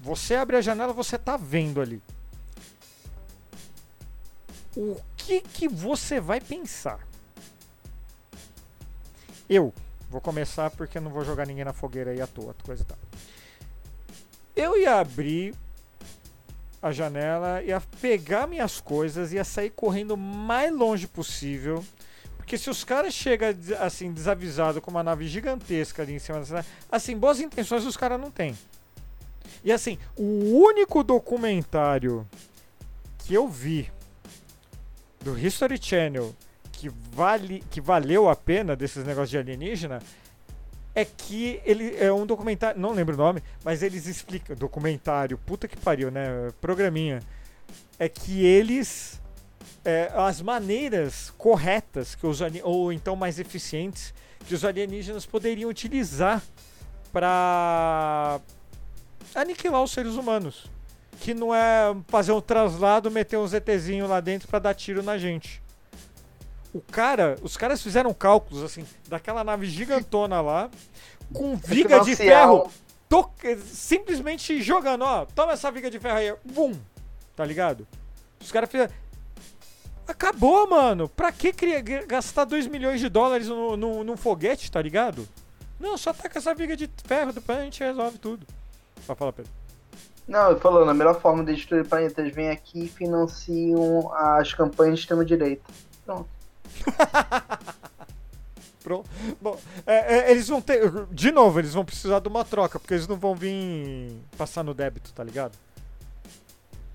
Você 0.00 0.34
abre 0.34 0.56
a 0.56 0.60
janela, 0.60 0.92
você 0.92 1.16
tá 1.16 1.36
vendo 1.36 1.80
ali. 1.80 2.02
O 4.76 5.00
que 5.16 5.40
que 5.40 5.68
você 5.68 6.18
vai 6.18 6.40
pensar? 6.40 7.06
Eu 9.48 9.72
vou 10.10 10.20
começar 10.20 10.68
porque 10.68 10.98
eu 10.98 11.02
não 11.02 11.12
vou 11.12 11.24
jogar 11.24 11.46
ninguém 11.46 11.64
na 11.64 11.72
fogueira 11.72 12.10
aí 12.10 12.20
à 12.20 12.26
toa, 12.26 12.56
coisa 12.64 12.82
e 12.82 12.86
tal. 12.86 12.98
Eu 14.56 14.76
ia 14.76 14.96
abrir 14.96 15.54
a 16.82 16.92
janela, 16.92 17.62
ia 17.62 17.80
pegar 18.00 18.46
minhas 18.46 18.80
coisas, 18.80 19.32
ia 19.32 19.44
sair 19.44 19.70
correndo 19.70 20.12
o 20.12 20.16
mais 20.16 20.72
longe 20.72 21.06
possível. 21.06 21.84
Porque 22.36 22.56
se 22.56 22.70
os 22.70 22.82
caras 22.82 23.14
chegam 23.14 23.48
assim, 23.78 24.12
desavisado 24.12 24.80
com 24.80 24.90
uma 24.90 25.02
nave 25.02 25.28
gigantesca 25.28 26.02
ali 26.02 26.14
em 26.14 26.18
cima 26.18 26.38
da 26.38 26.44
cidade, 26.44 26.66
assim, 26.90 27.16
boas 27.16 27.38
intenções 27.38 27.84
os 27.84 27.96
caras 27.96 28.20
não 28.20 28.30
têm. 28.30 28.56
E 29.62 29.70
assim, 29.70 29.98
o 30.16 30.58
único 30.58 31.04
documentário 31.04 32.26
que 33.18 33.34
eu 33.34 33.46
vi 33.46 33.90
do 35.20 35.38
History 35.38 35.78
Channel 35.80 36.34
que, 36.72 36.88
vale, 36.88 37.62
que 37.70 37.80
valeu 37.80 38.28
a 38.28 38.34
pena 38.34 38.74
desses 38.74 39.04
negócios 39.04 39.30
de 39.30 39.38
alienígena 39.38 40.00
é 40.94 41.04
que 41.04 41.60
ele 41.64 41.96
é 41.96 42.12
um 42.12 42.26
documentário, 42.26 42.80
não 42.80 42.92
lembro 42.92 43.14
o 43.14 43.18
nome, 43.18 43.42
mas 43.64 43.82
eles 43.82 44.06
explicam. 44.06 44.56
Documentário, 44.56 45.38
puta 45.38 45.68
que 45.68 45.76
pariu, 45.76 46.10
né? 46.10 46.50
Programinha. 46.60 47.20
é 47.98 48.08
que 48.08 48.44
eles. 48.44 49.20
é, 49.84 50.10
as 50.14 50.42
maneiras 50.42 51.32
corretas 51.38 52.14
que 52.14 52.26
os 52.26 52.40
ou 52.62 52.92
então 52.92 53.16
mais 53.16 53.38
eficientes 53.38 54.12
que 54.46 54.54
os 54.54 54.64
alienígenas 54.64 55.26
poderiam 55.26 55.70
utilizar 55.70 56.42
para 57.12 58.40
aniquilar 59.34 59.82
os 59.82 59.92
seres 59.92 60.14
humanos. 60.14 60.66
Que 61.20 61.34
não 61.34 61.54
é 61.54 61.94
fazer 62.08 62.32
um 62.32 62.40
traslado, 62.40 63.10
meter 63.10 63.36
um 63.36 63.46
ZTzinho 63.46 64.06
lá 64.06 64.20
dentro 64.20 64.48
para 64.48 64.58
dar 64.58 64.74
tiro 64.74 65.02
na 65.02 65.18
gente. 65.18 65.62
O 66.72 66.80
cara, 66.80 67.36
os 67.42 67.56
caras 67.56 67.82
fizeram 67.82 68.12
cálculos 68.14 68.62
assim, 68.62 68.84
daquela 69.08 69.42
nave 69.42 69.66
gigantona 69.66 70.40
lá, 70.40 70.70
com 71.32 71.56
viga 71.56 72.00
de 72.00 72.14
ferro, 72.14 72.70
to- 73.08 73.30
simplesmente 73.66 74.62
jogando, 74.62 75.02
ó, 75.02 75.24
toma 75.26 75.52
essa 75.52 75.70
viga 75.70 75.90
de 75.90 75.98
ferro 75.98 76.16
aí, 76.16 76.34
bum, 76.44 76.72
tá 77.34 77.44
ligado? 77.44 77.86
Os 78.40 78.52
caras 78.52 78.70
fizeram. 78.70 78.92
Acabou, 80.06 80.68
mano. 80.68 81.08
Pra 81.08 81.30
que 81.30 81.52
cria- 81.52 81.80
gastar 81.82 82.44
2 82.44 82.66
milhões 82.66 83.00
de 83.00 83.08
dólares 83.08 83.46
no, 83.48 83.76
no, 83.76 84.02
num 84.04 84.16
foguete, 84.16 84.70
tá 84.70 84.80
ligado? 84.82 85.26
Não, 85.78 85.96
só 85.96 86.12
taca 86.12 86.38
essa 86.38 86.54
viga 86.54 86.76
de 86.76 86.88
ferro, 87.04 87.32
depois 87.32 87.58
a 87.58 87.62
gente 87.62 87.82
resolve 87.82 88.18
tudo. 88.18 88.46
Vai 89.06 89.16
falar, 89.16 89.32
Pedro. 89.32 89.50
Não, 90.28 90.56
falando, 90.58 90.90
a 90.90 90.94
melhor 90.94 91.20
forma 91.20 91.44
de 91.44 91.54
destruir 91.54 91.84
planetas 91.86 92.32
vem 92.32 92.50
aqui 92.50 92.84
e 92.84 92.88
financiam 92.88 94.12
as 94.14 94.52
campanhas 94.52 94.94
de 94.96 95.00
extrema-direita. 95.00 95.62
Pronto. 96.04 96.28
Pronto. 98.82 99.08
Bom, 99.40 99.58
é, 99.86 100.16
é, 100.16 100.30
eles 100.30 100.48
vão 100.48 100.60
ter. 100.60 100.90
De 101.06 101.30
novo, 101.30 101.58
eles 101.58 101.74
vão 101.74 101.84
precisar 101.84 102.20
de 102.20 102.28
uma 102.28 102.44
troca, 102.44 102.78
porque 102.78 102.94
eles 102.94 103.06
não 103.06 103.16
vão 103.16 103.34
vir 103.34 104.12
passar 104.36 104.64
no 104.64 104.74
débito, 104.74 105.12
tá 105.12 105.22
ligado? 105.22 105.56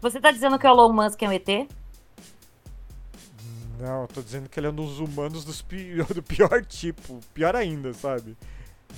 Você 0.01 0.19
tá 0.19 0.31
dizendo 0.31 0.59
que 0.59 0.67
o 0.67 0.69
Elon 0.69 0.91
Musk 0.91 1.21
é 1.21 1.29
um 1.29 1.31
ET? 1.31 1.47
Não, 3.79 4.01
eu 4.03 4.07
tô 4.07 4.21
dizendo 4.21 4.49
que 4.49 4.59
ele 4.59 4.67
é 4.67 4.69
um 4.69 4.75
dos 4.75 4.99
humanos 4.99 5.45
dos 5.45 5.61
pi- 5.61 5.95
do 6.13 6.23
pior 6.23 6.63
tipo. 6.65 7.19
Pior 7.33 7.55
ainda, 7.55 7.93
sabe? 7.93 8.35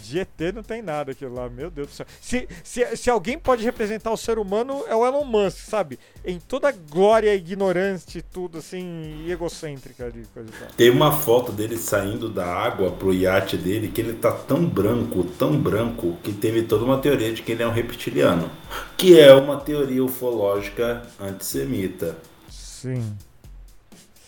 De 0.04 0.20
ET 0.20 0.54
não 0.54 0.64
tem 0.64 0.82
nada 0.82 1.12
aquilo 1.12 1.34
lá, 1.34 1.50
meu 1.50 1.70
Deus 1.70 1.88
do 1.88 1.94
céu. 1.94 2.06
Se, 2.22 2.48
se, 2.64 2.96
se 2.96 3.10
alguém 3.10 3.38
pode 3.38 3.64
representar 3.64 4.12
o 4.12 4.18
ser 4.18 4.38
humano, 4.40 4.84
é 4.88 4.96
o 4.96 5.06
Elon 5.06 5.26
Musk, 5.26 5.58
sabe? 5.70 6.00
Em 6.24 6.40
toda 6.40 6.70
a 6.70 6.72
glória 6.72 7.34
ignorante, 7.36 8.22
tudo 8.22 8.60
assim, 8.60 9.26
egocêntrica 9.28 10.06
ali, 10.06 10.26
coisa 10.34 10.50
e 10.50 10.60
tal. 10.60 10.68
Tem 10.78 10.90
uma 10.90 11.12
foto 11.12 11.52
dele 11.52 11.78
saindo 11.78 12.30
da 12.30 12.46
água 12.46 12.92
pro 12.92 13.14
iate 13.14 13.58
dele 13.58 13.90
que 13.90 14.00
ele 14.00 14.14
tá 14.14 14.32
tão 14.32 14.66
branco, 14.66 15.24
tão 15.24 15.60
branco, 15.60 16.18
que 16.24 16.32
teve 16.32 16.64
toda 16.64 16.86
uma 16.86 17.00
teoria 17.00 17.34
de 17.34 17.42
que 17.42 17.52
ele 17.52 17.64
é 17.64 17.68
um 17.68 17.72
reptiliano. 17.72 18.50
Que 18.98 19.20
é 19.20 19.34
uma 19.34 19.60
teoria 19.60 20.04
ufológica 20.04 21.06
antissemita. 21.20 22.18
Sim. 22.50 23.18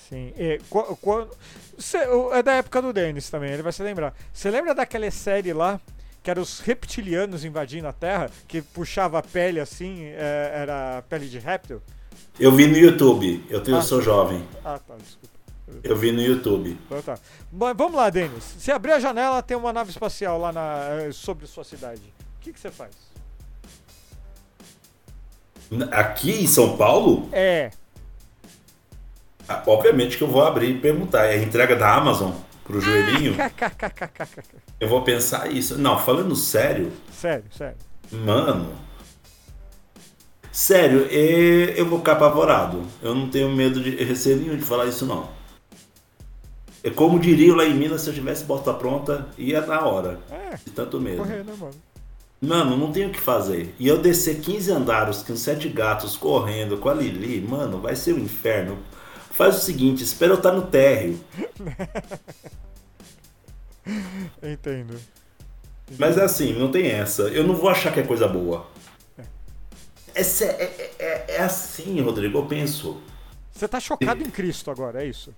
Sim. 0.10 0.34
Qu- 0.70 0.98
quando, 1.02 1.30
cê- 1.80 2.08
é 2.34 2.44
da 2.44 2.54
época 2.54 2.82
do 2.82 2.92
Dennis 2.94 3.30
também, 3.30 3.52
ele 3.52 3.64
vai 3.64 3.72
se 3.72 3.82
lembrar. 3.84 4.14
Você 4.34 4.50
lembra 4.50 4.74
daquela 4.76 5.10
série 5.12 5.54
lá, 5.54 5.80
que 6.22 6.30
era 6.30 6.40
os 6.40 6.60
reptilianos 6.60 7.44
invadindo 7.46 7.88
a 7.88 7.94
Terra, 7.94 8.30
que 8.48 8.62
puxava 8.62 9.20
a 9.20 9.22
pele 9.24 9.60
assim, 9.60 10.04
é, 10.06 10.52
era 10.56 11.04
pele 11.10 11.28
de 11.30 11.40
réptil? 11.40 11.82
Eu 12.40 12.52
vi 12.54 12.68
no 12.68 12.78
YouTube, 12.78 13.46
eu, 13.50 13.62
tenho, 13.62 13.78
Ah. 13.78 13.80
eu 13.80 13.84
sou 13.84 14.02
jovem. 14.02 14.46
Ah, 14.64 14.80
tá, 14.80 14.96
desculpa. 14.98 15.30
Eu 15.84 15.96
vi 15.96 16.12
no 16.12 16.22
YouTube. 16.22 16.78
Então 16.86 17.02
tá. 17.02 17.18
Mas 17.52 17.78
vamos 17.78 17.96
lá, 17.96 18.10
Denis. 18.10 18.44
Se 18.58 18.72
abrir 18.72 18.94
a 18.94 19.00
janela, 19.00 19.42
tem 19.44 19.56
uma 19.56 19.72
nave 19.72 19.92
espacial 19.92 20.40
lá 20.40 20.52
na, 20.52 20.80
eh, 21.08 21.12
sobre 21.12 21.46
sua 21.46 21.64
cidade. 21.64 22.02
O 22.38 22.40
que 22.42 22.52
que 22.52 22.60
você 22.60 22.72
faz? 22.72 22.92
Aqui 25.92 26.32
em 26.44 26.48
São 26.48 26.76
Paulo, 26.76 27.30
É. 27.32 27.70
ah, 29.50 29.64
obviamente 29.68 30.18
que 30.18 30.24
eu 30.24 30.28
vou 30.28 30.44
abrir 30.46 30.70
e 30.70 30.80
perguntar. 30.80 31.26
É 31.26 31.34
a 31.34 31.38
entrega 31.44 31.76
da 31.76 31.94
Amazon 31.94 32.32
pro 32.64 32.80
joelhinho? 32.80 33.34
KKKKKK. 33.36 34.44
Eu 34.80 34.88
vou 34.88 35.02
pensar 35.02 35.52
isso. 35.52 35.78
Não, 35.78 35.98
falando 36.00 36.36
sério, 36.36 36.92
Sério, 37.12 37.44
sério. 37.52 37.76
Mano. 38.12 38.70
Sério, 40.52 41.02
eu 41.02 41.86
vou 41.86 42.00
ficar 42.00 42.14
apavorado. 42.14 42.84
Eu 43.02 43.14
não 43.14 43.30
tenho 43.30 43.50
medo 43.52 43.82
de 43.82 43.92
receio 44.04 44.38
nenhum 44.38 44.58
de 44.58 44.64
falar 44.64 44.86
isso, 44.88 45.06
não. 45.06 45.30
É 46.84 46.90
como 46.90 47.20
diria 47.20 47.56
lá 47.56 47.66
em 47.66 47.74
Minas, 47.74 48.02
se 48.02 48.10
eu 48.10 48.14
tivesse 48.14 48.44
bota 48.46 48.74
pronta, 48.74 49.28
ia 49.38 49.62
na 49.62 49.82
hora. 49.86 50.20
É, 50.32 50.56
De 50.56 50.72
tanto 50.72 51.00
medo. 51.00 51.18
correr, 51.18 51.44
né, 51.44 51.54
mano? 51.60 51.72
Mano, 52.42 52.78
não 52.78 52.92
tenho 52.92 53.10
o 53.10 53.12
que 53.12 53.20
fazer. 53.20 53.76
E 53.78 53.88
eu 53.88 53.98
descer 53.98 54.40
15 54.40 54.72
andares 54.72 55.22
com 55.22 55.36
sete 55.36 55.68
gatos 55.68 56.16
correndo 56.16 56.78
com 56.78 56.88
a 56.88 56.94
Lili, 56.94 57.42
mano, 57.42 57.82
vai 57.82 57.96
ser 57.98 58.14
um 58.14 58.20
inferno. 58.20 58.78
Faz 59.40 59.56
o 59.56 59.62
seguinte, 59.62 60.04
espera 60.04 60.34
eu 60.34 60.38
estar 60.38 60.52
no 60.52 60.64
térreo. 60.64 61.18
Entendo. 64.44 65.00
Mas 65.98 66.18
é 66.18 66.26
assim, 66.26 66.52
não 66.60 66.70
tem 66.70 66.88
essa. 66.88 67.22
Eu 67.24 67.48
não 67.48 67.56
vou 67.56 67.70
achar 67.70 67.94
que 67.94 68.02
é 68.02 68.04
coisa 68.04 68.28
boa. 68.28 68.68
É, 70.14 70.24
sé- 70.24 70.58
é- 70.60 70.92
é- 71.00 71.26
é 71.38 71.42
assim, 71.42 72.02
Rodrigo, 72.02 72.38
eu 72.38 72.46
penso. 72.48 73.02
Você 73.54 73.66
tá 73.66 73.80
chocado 73.80 74.22
em 74.22 74.30
Cristo 74.30 74.70
agora, 74.72 75.02
é 75.02 75.08
isso? 75.08 75.34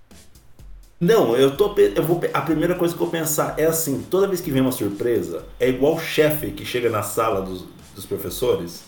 Não, 0.98 1.36
eu 1.36 1.56
tô. 1.56 1.72
Eu 1.78 2.02
vou, 2.02 2.20
a 2.34 2.40
primeira 2.40 2.74
coisa 2.74 2.96
que 2.96 3.00
eu 3.00 3.06
vou 3.06 3.12
pensar 3.20 3.54
é 3.56 3.66
assim: 3.66 4.02
toda 4.10 4.26
vez 4.26 4.40
que 4.40 4.50
vem 4.50 4.62
uma 4.62 4.72
surpresa, 4.72 5.46
é 5.60 5.68
igual 5.68 5.94
o 5.94 6.00
chefe 6.00 6.50
que 6.50 6.64
chega 6.64 6.90
na 6.90 7.04
sala 7.04 7.40
dos, 7.40 7.64
dos 7.94 8.04
professores. 8.04 8.82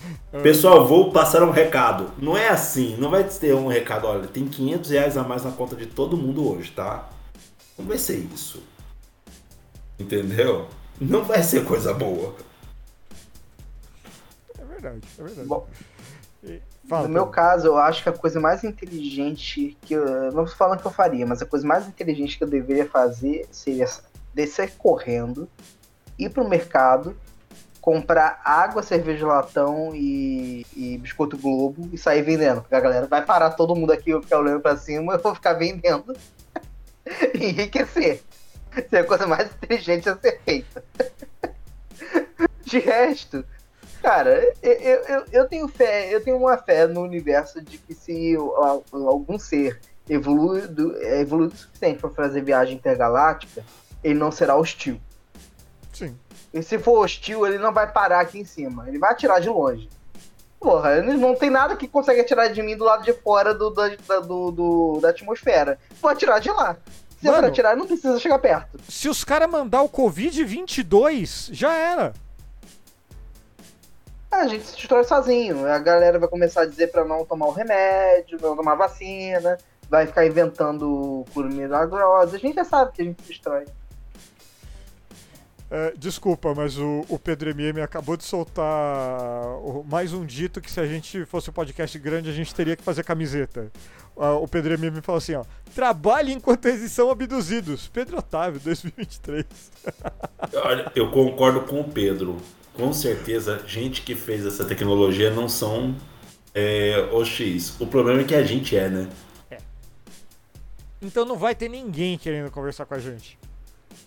Pessoal, 0.42 0.86
vou 0.86 1.12
passar 1.12 1.42
um 1.42 1.50
recado. 1.50 2.12
Não 2.18 2.36
é 2.36 2.48
assim, 2.48 2.96
não 2.96 3.10
vai 3.10 3.24
ter 3.24 3.54
um 3.54 3.68
recado, 3.68 4.06
olha, 4.06 4.26
tem 4.26 4.46
500 4.46 4.90
reais 4.90 5.16
a 5.16 5.22
mais 5.22 5.44
na 5.44 5.50
conta 5.50 5.74
de 5.76 5.86
todo 5.86 6.16
mundo 6.16 6.48
hoje, 6.48 6.70
tá? 6.72 7.08
Não 7.78 7.86
vai 7.86 7.98
ser 7.98 8.16
isso. 8.16 8.62
Entendeu? 9.98 10.68
Não 11.00 11.24
vai 11.24 11.42
ser 11.42 11.64
coisa 11.64 11.92
boa. 11.92 12.34
É 14.58 14.64
verdade, 14.64 15.00
é 15.18 15.22
verdade. 15.22 15.48
Bom, 15.48 15.66
Fala, 16.88 17.06
no 17.06 17.12
meu 17.12 17.26
caso, 17.26 17.66
eu 17.66 17.76
acho 17.76 18.02
que 18.02 18.08
a 18.08 18.12
coisa 18.12 18.40
mais 18.40 18.64
inteligente 18.64 19.76
que 19.82 19.92
eu. 19.92 20.32
Não 20.32 20.46
falando 20.46 20.80
que 20.80 20.86
eu 20.86 20.90
faria, 20.90 21.26
mas 21.26 21.42
a 21.42 21.46
coisa 21.46 21.66
mais 21.66 21.86
inteligente 21.86 22.38
que 22.38 22.44
eu 22.44 22.48
deveria 22.48 22.88
fazer 22.88 23.46
seria 23.50 23.86
descer 24.32 24.72
correndo, 24.78 25.46
ir 26.18 26.30
pro 26.30 26.48
mercado, 26.48 27.14
comprar 27.80 28.40
água, 28.44 28.82
cerveja 28.82 29.26
latão 29.26 29.94
e, 29.94 30.66
e 30.76 30.98
biscoito 30.98 31.36
Globo 31.38 31.88
e 31.92 31.98
sair 31.98 32.22
vendendo. 32.22 32.60
Porque 32.60 32.74
a 32.74 32.80
galera 32.80 33.06
vai 33.06 33.24
parar 33.24 33.50
todo 33.50 33.74
mundo 33.76 33.92
aqui, 33.92 34.10
eu 34.10 34.22
ficar 34.22 34.38
olhando 34.40 34.60
pra 34.60 34.76
cima, 34.76 35.14
eu 35.16 35.20
vou 35.20 35.34
ficar 35.34 35.54
vendendo 35.54 36.16
e 37.34 37.46
enriquecer. 37.46 38.22
Isso 38.76 38.94
é 38.94 39.00
a 39.00 39.04
coisa 39.04 39.26
mais 39.26 39.50
inteligente 39.50 40.08
a 40.08 40.16
ser 40.16 40.40
feita. 40.44 40.84
De 42.64 42.78
resto, 42.80 43.44
Cara, 44.02 44.54
eu, 44.62 44.72
eu, 44.72 45.24
eu 45.32 45.48
tenho 45.48 45.66
fé, 45.66 46.14
eu 46.14 46.22
tenho 46.22 46.36
uma 46.36 46.56
fé 46.56 46.86
no 46.86 47.00
universo 47.02 47.60
de 47.60 47.78
que 47.78 47.92
se 47.94 48.36
al- 48.36 48.84
algum 48.92 49.38
ser 49.38 49.80
evolui, 50.08 50.62
é 51.00 51.20
evoluído 51.20 51.54
o 51.54 51.56
suficiente 51.58 51.98
para 52.00 52.10
fazer 52.10 52.42
viagem 52.42 52.76
intergaláctica, 52.76 53.64
ele 54.02 54.18
não 54.18 54.30
será 54.30 54.56
hostil. 54.56 55.00
Sim. 55.92 56.16
E 56.58 56.62
se 56.62 56.78
for 56.78 56.98
hostil, 57.04 57.46
ele 57.46 57.58
não 57.58 57.72
vai 57.72 57.90
parar 57.90 58.20
aqui 58.20 58.38
em 58.40 58.44
cima, 58.44 58.86
ele 58.88 58.98
vai 58.98 59.10
atirar 59.12 59.40
de 59.40 59.48
longe. 59.48 59.88
Porra, 60.60 61.00
não 61.02 61.34
tem 61.36 61.50
nada 61.50 61.76
que 61.76 61.86
consegue 61.86 62.20
atirar 62.20 62.48
de 62.52 62.60
mim 62.62 62.76
do 62.76 62.82
lado 62.84 63.04
de 63.04 63.12
fora 63.12 63.54
do, 63.54 63.70
da, 63.70 63.88
do, 64.20 64.50
do- 64.50 64.98
da 65.00 65.10
atmosfera. 65.10 65.78
Vou 66.02 66.10
atirar 66.10 66.40
de 66.40 66.50
lá. 66.50 66.76
Se 67.20 67.26
eu 67.26 67.32
for 67.32 67.40
Mano. 67.40 67.48
atirar, 67.52 67.76
não 67.76 67.86
precisa 67.86 68.18
chegar 68.18 68.38
perto. 68.40 68.78
Se 68.88 69.08
os 69.08 69.22
caras 69.24 69.48
mandar 69.48 69.82
o 69.82 69.88
Covid-22, 69.88 71.50
já 71.52 71.72
era. 71.74 72.12
a 74.30 74.46
gente 74.48 74.64
se 74.66 74.74
destrói 74.76 75.04
sozinho. 75.04 75.66
A 75.66 75.78
galera 75.78 76.18
vai 76.18 76.28
começar 76.28 76.62
a 76.62 76.66
dizer 76.66 76.88
pra 76.88 77.04
não 77.04 77.24
tomar 77.24 77.46
o 77.46 77.52
remédio, 77.52 78.38
não 78.40 78.56
tomar 78.56 78.74
vacina, 78.74 79.58
vai 79.88 80.06
ficar 80.06 80.26
inventando 80.26 81.24
cura 81.32 81.48
milagrosa. 81.48 82.36
A 82.36 82.38
gente 82.38 82.54
já 82.56 82.64
sabe 82.64 82.92
que 82.92 83.02
a 83.02 83.04
gente 83.04 83.22
se 83.22 83.28
destrói. 83.28 83.64
É, 85.70 85.92
desculpa, 85.98 86.54
mas 86.54 86.78
o, 86.78 87.04
o 87.08 87.18
Pedro 87.18 87.50
MM 87.50 87.82
acabou 87.82 88.16
de 88.16 88.24
soltar 88.24 89.44
mais 89.86 90.14
um 90.14 90.24
dito 90.24 90.62
que 90.62 90.70
se 90.70 90.80
a 90.80 90.86
gente 90.86 91.26
fosse 91.26 91.50
um 91.50 91.52
podcast 91.52 91.98
grande 91.98 92.30
a 92.30 92.32
gente 92.32 92.54
teria 92.54 92.74
que 92.74 92.82
fazer 92.82 93.04
camiseta. 93.04 93.70
Ah, 94.16 94.32
o 94.32 94.48
Pedro 94.48 94.74
MM 94.74 95.00
falou 95.02 95.18
assim, 95.18 95.34
ó. 95.34 95.44
Trabalhe 95.74 96.32
enquanto 96.32 96.66
eles 96.66 96.90
são 96.90 97.10
abduzidos. 97.10 97.86
Pedro 97.88 98.18
Otávio, 98.18 98.58
2023. 98.60 99.44
Olha, 100.64 100.90
eu 100.96 101.10
concordo 101.10 101.60
com 101.60 101.80
o 101.80 101.84
Pedro. 101.84 102.36
Com 102.74 102.92
certeza, 102.92 103.62
gente 103.66 104.02
que 104.02 104.14
fez 104.14 104.46
essa 104.46 104.64
tecnologia 104.64 105.30
não 105.30 105.48
são 105.48 105.94
é, 106.54 107.08
OX. 107.12 107.78
O 107.80 107.86
problema 107.86 108.22
é 108.22 108.24
que 108.24 108.34
a 108.34 108.42
gente 108.42 108.76
é, 108.76 108.88
né? 108.88 109.08
Então 111.00 111.24
não 111.24 111.36
vai 111.36 111.54
ter 111.54 111.68
ninguém 111.68 112.18
querendo 112.18 112.50
conversar 112.50 112.84
com 112.84 112.94
a 112.94 112.98
gente. 112.98 113.37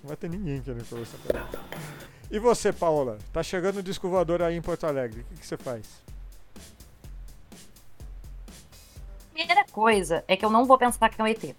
Não 0.02 0.08
vai 0.08 0.18
ter 0.18 0.30
ninguém 0.30 0.62
querendo 0.62 0.88
conversar 0.88 1.18
com 1.18 1.38
a 1.38 1.42
gente. 1.42 2.32
E 2.32 2.40
você, 2.40 2.72
Paola? 2.72 3.18
Tá 3.34 3.44
chegando 3.44 3.78
o 3.78 3.84
disco 3.84 4.10
voador 4.10 4.42
aí 4.42 4.56
em 4.56 4.62
Porto 4.62 4.86
Alegre. 4.86 5.22
O 5.22 5.24
que, 5.26 5.42
que 5.42 5.46
você 5.46 5.58
faz? 5.58 5.86
coisa 9.72 10.24
é 10.28 10.36
que 10.36 10.46
eu 10.46 10.50
não 10.50 10.66
vou 10.66 10.78
pensar 10.78 11.10
que 11.10 11.20
é 11.20 11.24
um 11.24 11.28
ET. 11.28 11.56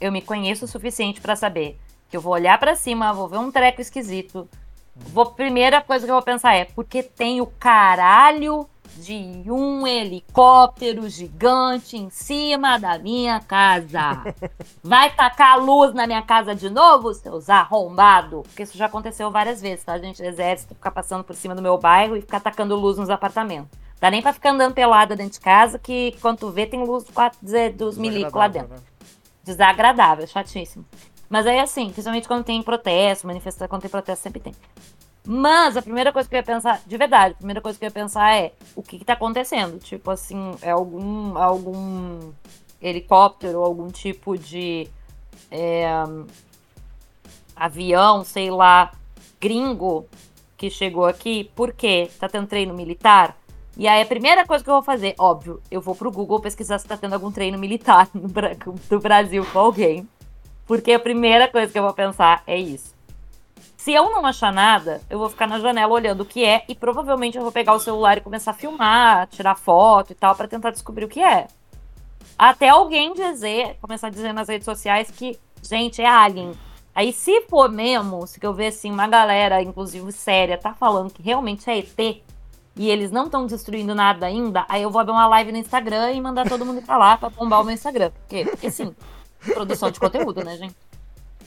Eu 0.00 0.10
me 0.10 0.20
conheço 0.20 0.64
o 0.64 0.68
suficiente 0.68 1.20
pra 1.20 1.36
saber 1.36 1.78
que 2.08 2.16
eu 2.16 2.20
vou 2.20 2.32
olhar 2.32 2.58
pra 2.58 2.74
cima, 2.74 3.12
vou 3.12 3.28
ver 3.28 3.38
um 3.38 3.52
treco 3.52 3.80
esquisito. 3.80 4.48
Vou, 4.96 5.26
primeira 5.26 5.80
coisa 5.80 6.04
que 6.04 6.10
eu 6.10 6.16
vou 6.16 6.24
pensar 6.24 6.54
é 6.54 6.64
porque 6.64 7.02
tem 7.02 7.40
o 7.40 7.46
caralho 7.46 8.68
de 8.96 9.44
um 9.50 9.86
helicóptero 9.86 11.08
gigante 11.08 11.96
em 11.96 12.08
cima 12.10 12.78
da 12.78 12.98
minha 12.98 13.40
casa. 13.40 14.34
Vai 14.82 15.14
tacar 15.14 15.58
luz 15.62 15.92
na 15.94 16.06
minha 16.06 16.22
casa 16.22 16.54
de 16.54 16.70
novo, 16.70 17.12
seus 17.14 17.48
arrombados? 17.50 18.42
Porque 18.42 18.62
isso 18.62 18.76
já 18.78 18.86
aconteceu 18.86 19.30
várias 19.30 19.60
vezes, 19.60 19.84
tá, 19.84 19.98
gente? 19.98 20.22
O 20.22 20.24
exército 20.24 20.74
ficar 20.74 20.90
passando 20.90 21.24
por 21.24 21.34
cima 21.34 21.54
do 21.54 21.62
meu 21.62 21.76
bairro 21.78 22.16
e 22.16 22.20
ficar 22.20 22.40
tacando 22.40 22.76
luz 22.76 22.96
nos 22.96 23.10
apartamentos. 23.10 23.70
Dá 24.00 24.10
nem 24.10 24.20
pra 24.20 24.32
ficar 24.32 24.50
andando 24.50 24.74
pelada 24.74 25.16
dentro 25.16 25.32
de 25.34 25.40
casa, 25.40 25.78
que 25.78 26.16
quando 26.20 26.38
tu 26.38 26.50
vê 26.50 26.66
tem 26.66 26.84
luz 26.84 27.04
quatro- 27.12 27.38
dos 27.76 27.96
milicos 27.96 28.32
lá 28.34 28.48
dentro. 28.48 28.74
Né? 28.74 28.80
Desagradável, 29.42 30.26
chatíssimo. 30.26 30.84
Mas 31.28 31.46
aí, 31.46 31.58
assim, 31.58 31.86
principalmente 31.90 32.28
quando 32.28 32.44
tem 32.44 32.62
protesto, 32.62 33.26
manifestação, 33.26 33.66
quando 33.66 33.82
tem 33.82 33.90
protesto, 33.90 34.22
sempre 34.22 34.40
tem. 34.40 34.54
Mas 35.26 35.76
a 35.76 35.82
primeira 35.82 36.12
coisa 36.12 36.28
que 36.28 36.34
eu 36.34 36.38
ia 36.38 36.42
pensar, 36.42 36.82
de 36.86 36.96
verdade, 36.98 37.32
a 37.32 37.36
primeira 37.36 37.60
coisa 37.60 37.78
que 37.78 37.84
eu 37.84 37.88
ia 37.88 37.92
pensar 37.92 38.34
é 38.36 38.52
o 38.76 38.82
que, 38.82 38.98
que 38.98 39.04
tá 39.04 39.14
acontecendo? 39.14 39.78
Tipo 39.78 40.10
assim, 40.10 40.54
é 40.60 40.70
algum, 40.70 41.38
algum 41.38 42.32
helicóptero, 42.80 43.62
algum 43.62 43.90
tipo 43.90 44.36
de 44.36 44.86
é, 45.50 45.86
avião, 47.56 48.22
sei 48.22 48.50
lá, 48.50 48.92
gringo 49.40 50.06
que 50.58 50.68
chegou 50.68 51.06
aqui, 51.06 51.50
por 51.54 51.72
quê? 51.72 52.10
Tá 52.18 52.28
tendo 52.28 52.46
treino 52.46 52.74
militar? 52.74 53.36
E 53.76 53.88
aí 53.88 54.02
a 54.02 54.06
primeira 54.06 54.46
coisa 54.46 54.62
que 54.62 54.70
eu 54.70 54.74
vou 54.74 54.82
fazer, 54.82 55.14
óbvio, 55.18 55.60
eu 55.70 55.80
vou 55.80 55.94
pro 55.94 56.10
Google 56.10 56.40
pesquisar 56.40 56.78
se 56.78 56.86
tá 56.86 56.96
tendo 56.96 57.14
algum 57.14 57.32
treino 57.32 57.58
militar 57.58 58.08
no, 58.14 58.28
do 58.28 59.00
Brasil 59.00 59.44
com 59.52 59.58
alguém. 59.58 60.08
Porque 60.66 60.92
a 60.92 60.98
primeira 60.98 61.48
coisa 61.48 61.72
que 61.72 61.78
eu 61.78 61.82
vou 61.82 61.92
pensar 61.92 62.42
é 62.46 62.58
isso. 62.58 62.93
Se 63.84 63.92
eu 63.92 64.10
não 64.10 64.24
achar 64.24 64.50
nada, 64.50 65.02
eu 65.10 65.18
vou 65.18 65.28
ficar 65.28 65.46
na 65.46 65.60
janela 65.60 65.92
olhando 65.92 66.22
o 66.22 66.24
que 66.24 66.42
é 66.42 66.64
e 66.66 66.74
provavelmente 66.74 67.36
eu 67.36 67.42
vou 67.42 67.52
pegar 67.52 67.74
o 67.74 67.78
celular 67.78 68.16
e 68.16 68.22
começar 68.22 68.52
a 68.52 68.54
filmar, 68.54 69.26
tirar 69.26 69.54
foto 69.56 70.10
e 70.10 70.14
tal, 70.14 70.34
pra 70.34 70.48
tentar 70.48 70.70
descobrir 70.70 71.04
o 71.04 71.08
que 71.08 71.20
é. 71.20 71.48
Até 72.38 72.70
alguém 72.70 73.12
dizer, 73.12 73.76
começar 73.82 74.06
a 74.06 74.10
dizer 74.10 74.32
nas 74.32 74.48
redes 74.48 74.64
sociais 74.64 75.10
que, 75.10 75.38
gente, 75.62 76.00
é 76.00 76.06
alien. 76.06 76.52
Aí, 76.94 77.12
se 77.12 77.42
for 77.42 77.70
mesmo, 77.70 78.26
se 78.26 78.38
eu 78.42 78.54
ver 78.54 78.68
assim, 78.68 78.90
uma 78.90 79.06
galera, 79.06 79.60
inclusive 79.60 80.10
séria, 80.12 80.56
tá 80.56 80.72
falando 80.72 81.12
que 81.12 81.22
realmente 81.22 81.68
é 81.68 81.76
ET 81.76 82.22
e 82.76 82.88
eles 82.88 83.10
não 83.10 83.26
estão 83.26 83.46
destruindo 83.46 83.94
nada 83.94 84.24
ainda, 84.24 84.64
aí 84.66 84.80
eu 84.80 84.90
vou 84.90 84.98
abrir 84.98 85.12
uma 85.12 85.26
live 85.26 85.52
no 85.52 85.58
Instagram 85.58 86.10
e 86.10 86.22
mandar 86.22 86.48
todo 86.48 86.64
mundo 86.64 86.80
pra 86.80 86.96
lá 86.96 87.18
pra 87.18 87.28
bombar 87.28 87.60
o 87.60 87.64
meu 87.64 87.74
Instagram. 87.74 88.10
Por 88.12 88.28
quê? 88.30 88.46
Porque 88.46 88.70
sim, 88.70 88.96
produção 89.52 89.90
de 89.90 90.00
conteúdo, 90.00 90.42
né, 90.42 90.56
gente? 90.56 90.74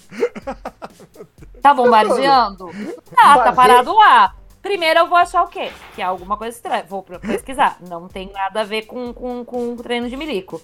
Tá 1.61 1.73
bombardeando? 1.73 2.69
Tá, 3.13 3.43
tá 3.43 3.51
parado 3.51 3.93
lá. 3.93 4.35
Primeiro 4.61 5.01
eu 5.01 5.07
vou 5.07 5.17
achar 5.17 5.43
o 5.43 5.47
quê? 5.47 5.69
Que 5.95 6.01
é 6.01 6.05
alguma 6.05 6.37
coisa 6.37 6.55
estranha. 6.55 6.85
Vou 6.87 7.03
pesquisar. 7.03 7.77
Não 7.81 8.07
tem 8.07 8.31
nada 8.31 8.61
a 8.61 8.63
ver 8.63 8.83
com, 8.83 9.13
com, 9.13 9.43
com 9.43 9.75
treino 9.75 10.09
de 10.09 10.15
milico. 10.15 10.61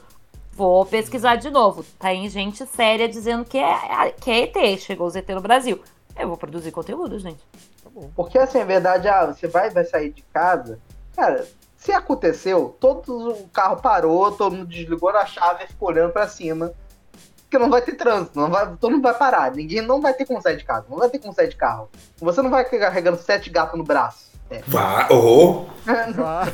Vou 0.51 0.85
pesquisar 0.85 1.35
de 1.35 1.49
novo. 1.49 1.83
Tem 1.99 2.29
gente 2.29 2.65
séria 2.67 3.09
dizendo 3.09 3.43
que 3.43 3.57
é, 3.57 4.11
que 4.11 4.31
é 4.31 4.43
ET. 4.43 4.79
Chegou 4.79 5.07
o 5.07 5.09
ZT 5.09 5.33
no 5.33 5.41
Brasil. 5.41 5.81
Eu 6.17 6.27
vou 6.27 6.37
produzir 6.37 6.71
conteúdo, 6.71 7.17
gente. 7.19 7.43
Tá 7.83 7.89
bom. 7.89 8.09
Porque 8.15 8.37
assim, 8.37 8.59
é 8.59 8.65
verdade, 8.65 9.07
ah, 9.07 9.25
você 9.25 9.47
vai, 9.47 9.69
vai 9.71 9.83
sair 9.83 10.11
de 10.11 10.21
casa. 10.21 10.79
Cara, 11.15 11.45
se 11.75 11.91
aconteceu, 11.91 12.77
todo 12.79 13.31
o 13.31 13.47
carro 13.49 13.81
parou, 13.81 14.31
todo 14.31 14.55
mundo 14.55 14.67
desligou 14.67 15.11
na 15.11 15.25
chave 15.25 15.65
e 15.65 15.67
ficou 15.67 15.89
olhando 15.89 16.13
pra 16.13 16.27
cima. 16.27 16.73
Porque 17.53 17.63
não 17.63 17.69
vai 17.69 17.83
ter 17.83 17.91
trânsito, 17.93 18.39
não 18.39 18.49
vai, 18.49 18.65
todo 18.81 18.93
mundo 18.93 19.03
vai 19.03 19.13
parar. 19.13 19.51
Ninguém 19.51 19.79
não 19.83 20.01
vai 20.01 20.11
ter 20.11 20.25
como 20.25 20.41
sair 20.41 20.57
de 20.57 20.63
casa, 20.63 20.87
não 20.89 20.97
vai 20.97 21.07
ter 21.07 21.19
como 21.19 21.31
sair 21.35 21.49
de 21.49 21.55
carro. 21.55 21.87
Você 22.17 22.41
não 22.41 22.49
vai 22.49 22.65
ficar 22.65 22.79
carregando 22.79 23.15
sete 23.21 23.51
gatos 23.51 23.77
no 23.77 23.83
braço. 23.83 24.31
É. 24.49 24.63
Vai, 24.65 25.07
oh, 25.11 25.65
é, 25.87 26.09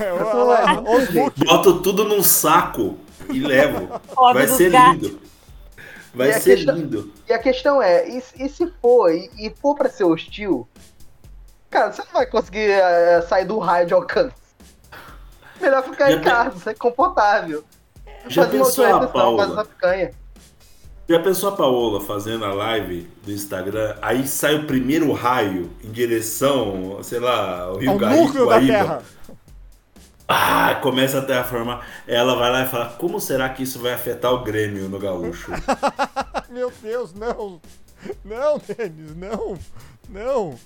é, 0.06 1.46
boto 1.46 1.80
tudo 1.82 2.04
num 2.04 2.22
saco 2.22 2.98
e 3.30 3.40
levo. 3.40 3.88
Vai 4.34 4.46
ser 4.46 4.72
gatos. 4.72 5.02
lindo. 5.04 5.22
Vai 6.14 6.32
E 6.32 6.34
ser 6.34 6.56
questão- 6.58 6.76
lindo. 6.76 7.14
E 7.30 7.32
a 7.34 7.40
questão 7.40 7.82
é, 7.82 8.10
e, 8.10 8.22
e 8.36 8.50
se 8.50 8.68
for, 8.82 9.10
e, 9.10 9.30
e 9.38 9.50
for 9.62 9.76
pra 9.76 9.88
ser 9.88 10.04
hostil, 10.04 10.68
cara, 11.70 11.94
você 11.94 12.02
não 12.04 12.12
vai 12.12 12.26
conseguir 12.26 12.72
eh, 12.72 13.22
sair 13.22 13.46
do 13.46 13.58
raio 13.58 13.88
de 13.88 13.94
alcance. 13.94 14.36
Melhor 15.62 15.82
ficar 15.84 16.12
Já 16.12 16.18
em 16.18 16.20
pe- 16.22 16.30
casa, 16.30 16.60
ser 16.60 16.78
confortável. 16.78 17.64
Já 18.28 18.44
Faz 18.44 18.54
uma 18.54 18.66
pensou 18.66 18.84
a 18.86 18.88
autorretenção, 18.90 19.12
faz 19.14 19.24
Paula? 19.38 19.46
uma 19.54 19.66
picanha. 19.66 20.12
Já 21.10 21.20
pensou 21.20 21.50
a 21.50 21.54
Paola 21.54 22.00
fazendo 22.02 22.46
a 22.46 22.54
live 22.54 23.10
do 23.24 23.32
Instagram? 23.32 23.96
Aí 24.00 24.28
sai 24.28 24.54
o 24.54 24.68
primeiro 24.68 25.12
raio 25.12 25.72
em 25.84 25.90
direção, 25.92 27.00
sei 27.02 27.20
lá, 27.20 27.62
ao 27.62 27.78
Rio 27.78 27.98
Guaíba. 27.98 28.60
Terra. 28.60 29.04
Ah, 30.28 30.76
começa 30.84 31.18
a 31.18 31.24
terraformar. 31.24 31.84
Ela 32.06 32.36
vai 32.36 32.52
lá 32.52 32.62
e 32.62 32.68
fala: 32.68 32.90
Como 33.00 33.20
será 33.20 33.50
que 33.50 33.64
isso 33.64 33.80
vai 33.80 33.94
afetar 33.94 34.32
o 34.32 34.44
Grêmio 34.44 34.88
no 34.88 35.00
Gaúcho? 35.00 35.52
Meu 36.48 36.72
Deus, 36.80 37.12
não. 37.16 37.60
Não, 38.24 38.60
Denis, 38.60 39.16
não. 39.16 39.58
Não. 40.10 40.60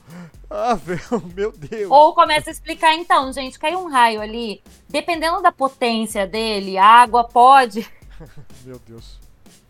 Ah, 0.50 0.78
meu, 0.86 1.22
meu 1.36 1.52
Deus. 1.52 1.92
Ou 1.92 2.14
começa 2.14 2.50
a 2.50 2.54
explicar, 2.54 2.94
então, 2.94 3.34
gente, 3.34 3.60
caiu 3.60 3.80
um 3.80 3.90
raio 3.90 4.22
ali. 4.22 4.62
Dependendo 4.88 5.42
da 5.42 5.52
potência 5.52 6.28
dele, 6.28 6.78
a 6.78 6.86
água 6.86 7.24
pode. 7.26 7.90
Meu 8.64 8.80
Deus. 8.88 9.23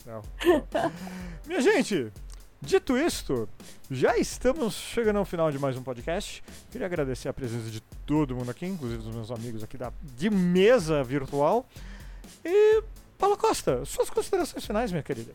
Não. 0.06 0.22
Minha 1.48 1.62
gente, 1.62 2.12
dito 2.62 2.98
isto, 2.98 3.48
já 3.90 4.18
estamos 4.18 4.74
chegando 4.74 5.20
ao 5.20 5.26
final 5.26 5.52
de 5.52 5.58
mais 5.58 5.78
um 5.78 5.84
podcast. 5.84 6.44
Queria 6.72 6.88
agradecer 6.88 7.30
a 7.30 7.34
presença 7.34 7.70
de 7.70 7.80
todo 8.06 8.36
mundo 8.36 8.52
aqui, 8.52 8.66
inclusive 8.66 9.02
dos 9.02 9.16
meus 9.16 9.32
amigos 9.32 9.64
aqui 9.64 9.78
da, 9.78 9.94
de 10.02 10.30
mesa 10.30 11.04
virtual. 11.04 11.66
E, 12.44 12.84
Paula 13.18 13.38
Costa, 13.38 13.86
suas 13.86 14.10
considerações 14.10 14.66
finais, 14.66 14.92
minha 14.92 15.04
querida. 15.04 15.32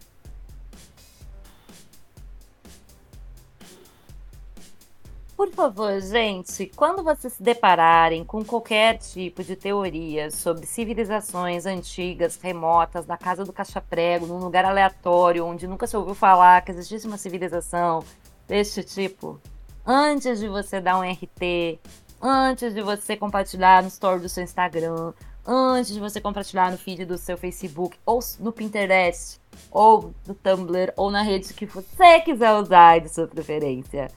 Por 5.38 5.52
favor, 5.52 6.00
gente, 6.00 6.66
quando 6.74 7.04
vocês 7.04 7.34
se 7.34 7.42
depararem 7.44 8.24
com 8.24 8.44
qualquer 8.44 8.98
tipo 8.98 9.44
de 9.44 9.54
teoria 9.54 10.32
sobre 10.32 10.66
civilizações 10.66 11.64
antigas, 11.64 12.36
remotas, 12.42 13.06
da 13.06 13.16
casa 13.16 13.44
do 13.44 13.52
caixa-prego, 13.52 14.26
num 14.26 14.40
lugar 14.40 14.64
aleatório, 14.64 15.46
onde 15.46 15.68
nunca 15.68 15.86
se 15.86 15.96
ouviu 15.96 16.12
falar 16.12 16.62
que 16.62 16.72
existisse 16.72 17.06
uma 17.06 17.16
civilização 17.16 18.02
deste 18.48 18.82
tipo, 18.82 19.40
antes 19.86 20.40
de 20.40 20.48
você 20.48 20.80
dar 20.80 20.98
um 20.98 21.08
RT, 21.08 21.78
antes 22.20 22.74
de 22.74 22.82
você 22.82 23.16
compartilhar 23.16 23.80
no 23.80 23.88
story 23.88 24.20
do 24.20 24.28
seu 24.28 24.42
Instagram, 24.42 25.12
antes 25.46 25.94
de 25.94 26.00
você 26.00 26.20
compartilhar 26.20 26.72
no 26.72 26.76
feed 26.76 27.04
do 27.04 27.16
seu 27.16 27.38
Facebook, 27.38 27.96
ou 28.04 28.18
no 28.40 28.50
Pinterest, 28.50 29.40
ou 29.70 30.12
no 30.26 30.34
Tumblr, 30.34 30.92
ou 30.96 31.12
na 31.12 31.22
rede 31.22 31.54
que 31.54 31.64
você 31.64 32.18
quiser 32.22 32.52
usar 32.54 32.98
de 32.98 33.08
sua 33.08 33.28
preferência. 33.28 34.10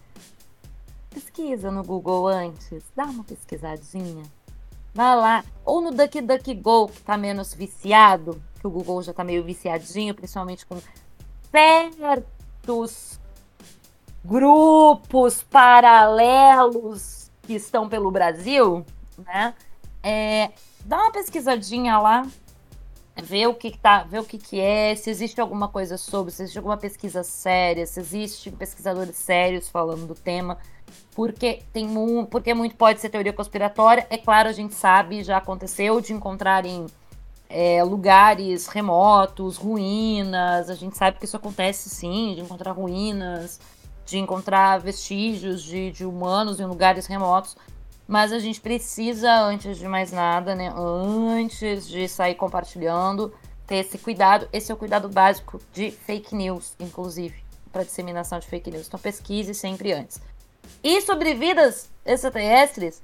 Pesquisa 1.12 1.70
no 1.70 1.84
Google 1.84 2.28
antes, 2.28 2.84
dá 2.96 3.04
uma 3.04 3.24
pesquisadinha. 3.24 4.24
Vai 4.94 5.16
lá. 5.16 5.44
Ou 5.66 5.82
no 5.82 5.92
DuckDuckGo, 5.92 6.88
que 6.88 7.02
tá 7.02 7.18
menos 7.18 7.54
viciado, 7.54 8.42
que 8.60 8.66
o 8.66 8.70
Google 8.70 9.04
já 9.04 9.14
tá 9.14 9.24
meio 9.24 9.44
viciadinho, 9.44 10.16
principalmente 10.16 10.66
com 10.66 10.82
certos 11.52 13.20
grupos 14.24 15.44
paralelos 15.44 17.30
que 17.42 17.54
estão 17.54 17.90
pelo 17.90 18.10
Brasil, 18.10 18.86
né? 19.18 19.54
É, 20.02 20.52
dá 20.86 20.98
uma 20.98 21.12
pesquisadinha 21.12 21.98
lá, 22.00 22.26
ver 23.22 23.48
o 23.48 23.54
que, 23.54 23.72
que 23.72 23.78
tá, 23.78 24.04
ver 24.04 24.20
o 24.20 24.24
que, 24.24 24.38
que 24.38 24.60
é, 24.60 24.96
se 24.96 25.10
existe 25.10 25.42
alguma 25.42 25.68
coisa 25.68 25.98
sobre, 25.98 26.32
se 26.32 26.44
existe 26.44 26.58
alguma 26.58 26.78
pesquisa 26.78 27.24
séria, 27.24 27.86
se 27.86 28.00
existem 28.00 28.54
pesquisadores 28.54 29.16
sérios 29.16 29.70
falando 29.70 30.08
do 30.08 30.16
tema 30.16 30.58
porque 31.16 31.64
tem 31.74 31.88
porque 32.30 32.54
muito 32.54 32.76
pode 32.76 33.00
ser 33.00 33.10
teoria 33.10 33.34
conspiratória. 33.34 34.06
É 34.10 34.18
claro, 34.18 34.50
a 34.50 34.54
gente 34.54 34.74
sabe, 34.74 35.24
já 35.24 35.38
aconteceu 35.38 36.00
de 36.02 36.14
encontrarem 36.14 36.88
é, 37.50 37.84
lugares 37.84 38.68
remotos, 38.68 39.58
ruínas. 39.58 40.70
A 40.70 40.76
gente 40.76 40.98
sabe 40.98 41.20
que 41.20 41.26
isso 41.26 41.38
acontece 41.38 41.90
sim, 41.90 42.34
de 42.36 42.42
encontrar 42.42 42.72
ruínas, 42.72 43.60
de 44.06 44.18
encontrar 44.18 44.80
vestígios 44.80 45.62
de, 45.64 45.92
de 45.92 46.06
humanos 46.06 46.60
em 46.60 46.66
lugares 46.66 47.06
remotos. 47.06 47.56
Mas 48.08 48.34
a 48.34 48.40
gente 48.40 48.60
precisa, 48.60 49.32
antes 49.42 49.78
de 49.78 49.88
mais 49.88 50.12
nada, 50.12 50.56
né? 50.56 50.74
Antes 50.76 51.88
de 51.88 52.08
sair 52.08 52.36
compartilhando, 52.36 53.34
ter 53.66 53.78
esse 53.78 53.98
cuidado. 53.98 54.50
Esse 54.52 54.72
é 54.72 54.76
o 54.76 54.78
cuidado 54.78 55.08
básico 55.08 55.62
de 55.72 55.92
fake 55.92 56.36
news, 56.36 56.76
inclusive, 56.78 57.42
para 57.72 57.84
disseminação 57.84 58.38
de 58.40 58.48
fake 58.48 58.70
news. 58.70 58.88
Então 58.88 59.00
pesquise 59.00 59.54
sempre 59.54 59.94
antes. 59.94 60.20
E 60.84 61.02
sobre 61.02 61.34
vidas 61.34 61.90
extraterrestres, 62.06 63.02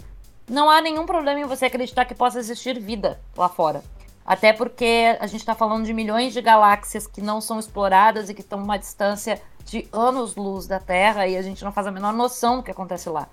não 0.49 0.69
há 0.69 0.81
nenhum 0.81 1.05
problema 1.05 1.39
em 1.39 1.45
você 1.45 1.65
acreditar 1.65 2.05
que 2.05 2.15
possa 2.15 2.39
existir 2.39 2.79
vida 2.79 3.19
lá 3.35 3.49
fora. 3.49 3.83
Até 4.25 4.51
porque 4.51 5.17
a 5.19 5.27
gente 5.27 5.39
está 5.39 5.55
falando 5.55 5.85
de 5.85 5.93
milhões 5.93 6.33
de 6.33 6.41
galáxias 6.41 7.07
que 7.07 7.21
não 7.21 7.39
são 7.39 7.59
exploradas 7.59 8.29
e 8.29 8.33
que 8.33 8.41
estão 8.41 8.59
a 8.59 8.63
uma 8.63 8.77
distância 8.77 9.41
de 9.63 9.87
anos-luz 9.91 10.67
da 10.67 10.79
Terra 10.79 11.27
e 11.27 11.37
a 11.37 11.41
gente 11.41 11.63
não 11.63 11.71
faz 11.71 11.87
a 11.87 11.91
menor 11.91 12.13
noção 12.13 12.57
do 12.57 12.63
que 12.63 12.71
acontece 12.71 13.09
lá. 13.09 13.27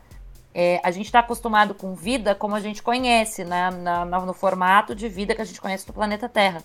É, 0.55 0.81
a 0.85 0.93
gente 0.93 1.06
está 1.06 1.19
acostumado 1.19 1.74
com 1.74 1.97
vida 1.97 2.32
como 2.32 2.55
a 2.55 2.61
gente 2.61 2.81
conhece, 2.81 3.44
né? 3.44 3.70
Na, 3.70 4.05
na, 4.05 4.20
no 4.20 4.32
formato 4.32 4.94
de 4.94 5.09
vida 5.09 5.35
que 5.35 5.43
a 5.43 5.44
gente 5.44 5.61
conhece 5.61 5.85
do 5.85 5.93
planeta 5.93 6.28
Terra. 6.28 6.62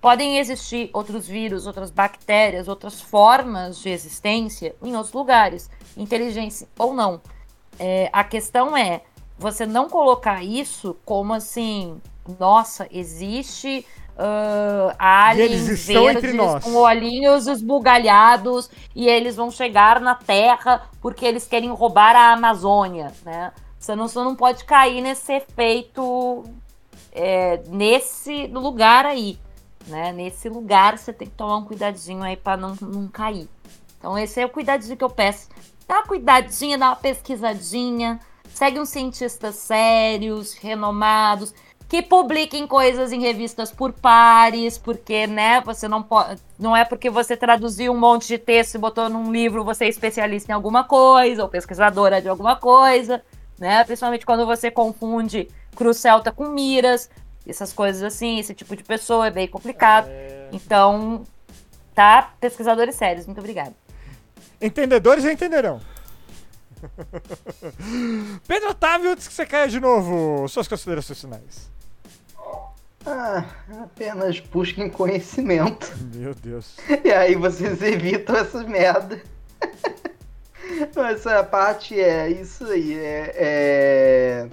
Podem 0.00 0.38
existir 0.38 0.90
outros 0.92 1.26
vírus, 1.26 1.66
outras 1.66 1.90
bactérias, 1.90 2.68
outras 2.68 3.00
formas 3.00 3.78
de 3.80 3.88
existência 3.88 4.74
em 4.82 4.94
outros 4.94 5.12
lugares, 5.12 5.68
inteligência 5.96 6.68
ou 6.78 6.94
não. 6.94 7.20
É, 7.78 8.08
a 8.12 8.22
questão 8.22 8.76
é 8.76 9.02
você 9.38 9.66
não 9.66 9.88
colocar 9.88 10.42
isso 10.42 10.96
como 11.04 11.32
assim, 11.32 12.00
nossa, 12.38 12.86
existe 12.90 13.84
uh, 14.18 14.94
aliens 14.98 15.86
verdes 15.86 16.34
com 16.62 16.74
olhinhos 16.74 17.46
esbugalhados 17.46 18.68
e 18.94 19.08
eles 19.08 19.36
vão 19.36 19.50
chegar 19.50 20.00
na 20.00 20.14
Terra 20.14 20.88
porque 21.00 21.24
eles 21.24 21.46
querem 21.46 21.70
roubar 21.70 22.16
a 22.16 22.32
Amazônia, 22.32 23.12
né? 23.24 23.52
Você 23.78 23.94
não, 23.94 24.08
você 24.08 24.18
não 24.18 24.34
pode 24.34 24.64
cair 24.64 25.00
nesse 25.00 25.32
efeito 25.32 26.44
é, 27.12 27.60
nesse 27.68 28.48
lugar 28.48 29.06
aí, 29.06 29.38
né? 29.88 30.12
Nesse 30.12 30.48
lugar 30.48 30.98
você 30.98 31.12
tem 31.12 31.28
que 31.28 31.34
tomar 31.34 31.56
um 31.56 31.64
cuidadinho 31.64 32.22
aí 32.22 32.36
para 32.36 32.56
não, 32.56 32.76
não 32.80 33.08
cair. 33.08 33.48
Então 33.98 34.16
esse 34.16 34.40
é 34.40 34.46
o 34.46 34.50
cuidadinho 34.50 34.96
que 34.96 35.04
eu 35.04 35.10
peço. 35.10 35.48
Dá 35.86 35.96
uma 35.96 36.06
cuidadinha, 36.06 36.78
dá 36.78 36.88
uma 36.88 36.96
pesquisadinha, 36.96 38.20
segue 38.52 38.78
uns 38.78 38.90
cientistas 38.90 39.56
sérios, 39.56 40.54
renomados, 40.54 41.54
que 41.88 42.02
publiquem 42.02 42.66
coisas 42.66 43.12
em 43.12 43.20
revistas 43.20 43.72
por 43.72 43.92
pares, 43.92 44.76
porque, 44.76 45.26
né, 45.26 45.62
você 45.62 45.88
não 45.88 46.02
pode. 46.02 46.40
Não 46.58 46.76
é 46.76 46.84
porque 46.84 47.08
você 47.08 47.34
traduziu 47.34 47.92
um 47.92 47.98
monte 47.98 48.28
de 48.28 48.36
texto 48.36 48.74
e 48.74 48.78
botou 48.78 49.08
num 49.08 49.32
livro, 49.32 49.64
você 49.64 49.86
é 49.86 49.88
especialista 49.88 50.52
em 50.52 50.54
alguma 50.54 50.84
coisa, 50.84 51.42
ou 51.42 51.48
pesquisadora 51.48 52.20
de 52.20 52.28
alguma 52.28 52.56
coisa, 52.56 53.22
né? 53.58 53.82
Principalmente 53.84 54.26
quando 54.26 54.44
você 54.44 54.70
confunde 54.70 55.48
Cruz 55.74 55.96
Celta 55.96 56.30
com 56.30 56.50
Miras, 56.50 57.08
essas 57.48 57.72
coisas 57.72 58.02
assim, 58.02 58.38
esse 58.38 58.54
tipo 58.54 58.76
de 58.76 58.84
pessoa 58.84 59.26
é 59.26 59.30
bem 59.30 59.48
complicado. 59.48 60.08
É... 60.08 60.48
Então, 60.52 61.24
tá? 61.94 62.34
Pesquisadores 62.40 62.94
sérios, 62.94 63.26
muito 63.26 63.38
obrigada. 63.38 63.74
Entendedores 64.60 65.24
entenderão. 65.24 65.80
Pedro 68.46 68.70
Otávio, 68.70 69.10
antes 69.10 69.26
que 69.26 69.34
você 69.34 69.44
caia 69.44 69.68
de 69.68 69.80
novo, 69.80 70.48
suas 70.48 70.68
considerações 70.68 71.20
finais. 71.20 71.70
Ah, 73.06 73.44
apenas 73.82 74.38
busquem 74.40 74.90
conhecimento. 74.90 75.92
Meu 76.14 76.34
Deus. 76.34 76.76
E 77.04 77.10
aí 77.10 77.34
vocês 77.34 77.80
evitam 77.82 78.36
essas 78.36 78.66
merda. 78.66 79.22
Essa 81.10 81.42
parte 81.42 81.98
é 81.98 82.28
isso 82.28 82.64
aí. 82.66 82.94
É, 82.98 83.34
é... 83.34 84.48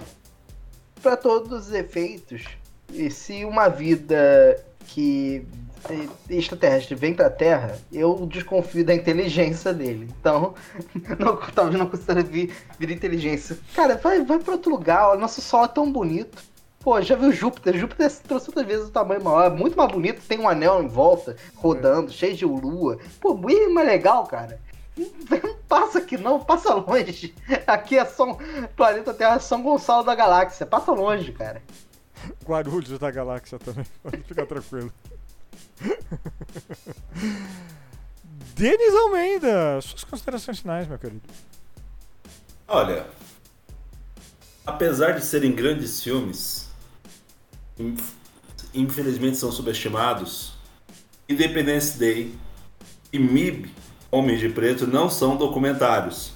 Para 1.02 1.16
todos 1.16 1.68
os 1.68 1.72
efeitos, 1.72 2.44
e 2.92 3.10
se 3.10 3.44
uma 3.44 3.68
vida 3.68 4.64
que 4.86 5.46
extraterrestre 6.28 6.94
vem 6.94 7.14
pra 7.14 7.30
Terra, 7.30 7.78
eu 7.92 8.26
desconfio 8.26 8.84
da 8.84 8.94
inteligência 8.94 9.72
dele. 9.72 10.08
Então, 10.18 10.54
não, 11.18 11.36
talvez 11.54 11.78
não 11.78 11.86
considere 11.86 12.22
vir, 12.22 12.54
vir 12.78 12.90
inteligência. 12.90 13.56
Cara, 13.74 13.96
vai, 13.96 14.24
vai 14.24 14.38
pra 14.38 14.54
outro 14.54 14.70
lugar. 14.70 15.14
O 15.14 15.18
nosso 15.18 15.40
Sol 15.40 15.64
é 15.64 15.68
tão 15.68 15.90
bonito 15.90 16.42
Pô, 16.86 17.02
já 17.02 17.16
viu 17.16 17.32
Júpiter? 17.32 17.76
Júpiter 17.76 18.08
trouxe 18.28 18.48
outras 18.48 18.64
vezes 18.64 18.86
o 18.86 18.92
tamanho 18.92 19.20
maior, 19.20 19.46
é 19.46 19.50
muito 19.50 19.76
mais 19.76 19.90
bonito, 19.90 20.22
tem 20.28 20.38
um 20.38 20.48
anel 20.48 20.80
em 20.80 20.86
volta, 20.86 21.34
rodando, 21.56 22.12
é. 22.12 22.14
cheio 22.14 22.36
de 22.36 22.44
lua. 22.44 23.00
Pô, 23.20 23.34
muito 23.34 23.74
mais 23.74 23.88
legal, 23.88 24.24
cara. 24.24 24.60
Não 24.96 25.56
passa 25.68 25.98
aqui 25.98 26.16
não, 26.16 26.38
passa 26.38 26.72
longe. 26.74 27.34
Aqui 27.66 27.98
é 27.98 28.04
São 28.04 28.38
planeta 28.76 29.12
Terra 29.12 29.34
é 29.34 29.38
São 29.40 29.64
Gonçalo 29.64 30.04
da 30.04 30.14
Galáxia, 30.14 30.64
passa 30.64 30.92
longe, 30.92 31.32
cara. 31.32 31.60
Guarulhos 32.44 32.98
da 32.98 33.10
Galáxia 33.10 33.58
também, 33.58 33.84
pode 34.02 34.22
ficar 34.22 34.46
tranquilo. 34.46 34.92
Denis 38.54 38.94
Almeida, 38.94 39.80
suas 39.82 40.04
considerações 40.04 40.60
finais, 40.60 40.88
meu 40.88 40.98
querido. 40.98 41.22
Olha, 42.66 43.06
apesar 44.64 45.12
de 45.12 45.24
serem 45.24 45.52
grandes 45.52 46.02
filmes, 46.02 46.68
infelizmente 48.74 49.36
são 49.36 49.52
subestimados. 49.52 50.54
Independence 51.28 51.98
Day 51.98 52.34
e 53.12 53.18
MIB, 53.18 53.70
Homens 54.10 54.40
de 54.40 54.48
Preto, 54.48 54.86
não 54.86 55.10
são 55.10 55.36
documentários. 55.36 56.35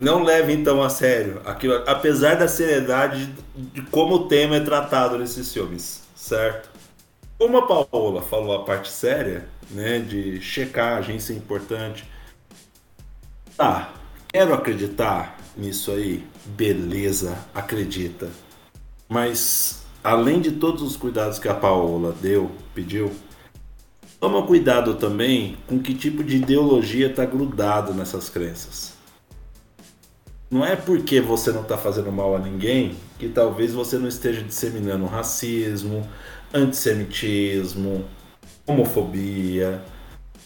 Não 0.00 0.22
leve 0.22 0.52
então 0.52 0.80
a 0.80 0.88
sério 0.88 1.42
aquilo, 1.44 1.82
apesar 1.84 2.36
da 2.36 2.46
seriedade 2.46 3.34
de 3.56 3.82
como 3.82 4.14
o 4.14 4.28
tema 4.28 4.56
é 4.56 4.60
tratado 4.60 5.18
nesses 5.18 5.52
filmes, 5.52 6.04
certo? 6.14 6.70
Como 7.36 7.56
a 7.58 7.66
Paola 7.66 8.22
falou 8.22 8.54
a 8.54 8.64
parte 8.64 8.90
séria, 8.90 9.48
né, 9.70 9.98
de 9.98 10.40
checagem, 10.40 11.16
isso 11.16 11.32
é 11.32 11.34
importante. 11.34 12.04
Tá, 13.56 13.92
quero 14.28 14.54
acreditar 14.54 15.36
nisso 15.56 15.90
aí, 15.90 16.24
beleza, 16.46 17.36
acredita. 17.52 18.28
Mas 19.08 19.84
além 20.02 20.40
de 20.40 20.52
todos 20.52 20.80
os 20.82 20.96
cuidados 20.96 21.40
que 21.40 21.48
a 21.48 21.54
Paola 21.54 22.14
deu, 22.20 22.52
pediu, 22.72 23.12
toma 24.20 24.46
cuidado 24.46 24.94
também 24.94 25.56
com 25.66 25.80
que 25.80 25.92
tipo 25.92 26.22
de 26.22 26.36
ideologia 26.36 27.08
está 27.08 27.24
grudado 27.24 27.92
nessas 27.92 28.28
crenças. 28.28 28.97
Não 30.50 30.64
é 30.64 30.74
porque 30.76 31.20
você 31.20 31.52
não 31.52 31.62
está 31.62 31.76
fazendo 31.76 32.10
mal 32.10 32.34
a 32.34 32.38
ninguém 32.38 32.96
que 33.18 33.28
talvez 33.28 33.74
você 33.74 33.98
não 33.98 34.08
esteja 34.08 34.42
disseminando 34.42 35.04
racismo, 35.04 36.08
antissemitismo, 36.54 38.08
homofobia, 38.66 39.82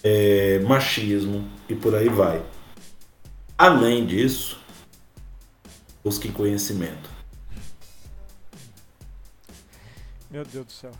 é, 0.02 0.58
machismo 0.60 1.48
e 1.68 1.74
por 1.74 1.94
aí 1.94 2.08
vai. 2.08 2.42
Além 3.56 4.04
disso, 4.04 4.58
busque 6.02 6.32
conhecimento. 6.32 7.08
Meu 10.28 10.44
Deus 10.44 10.66
do 10.66 10.72
céu. 10.72 10.90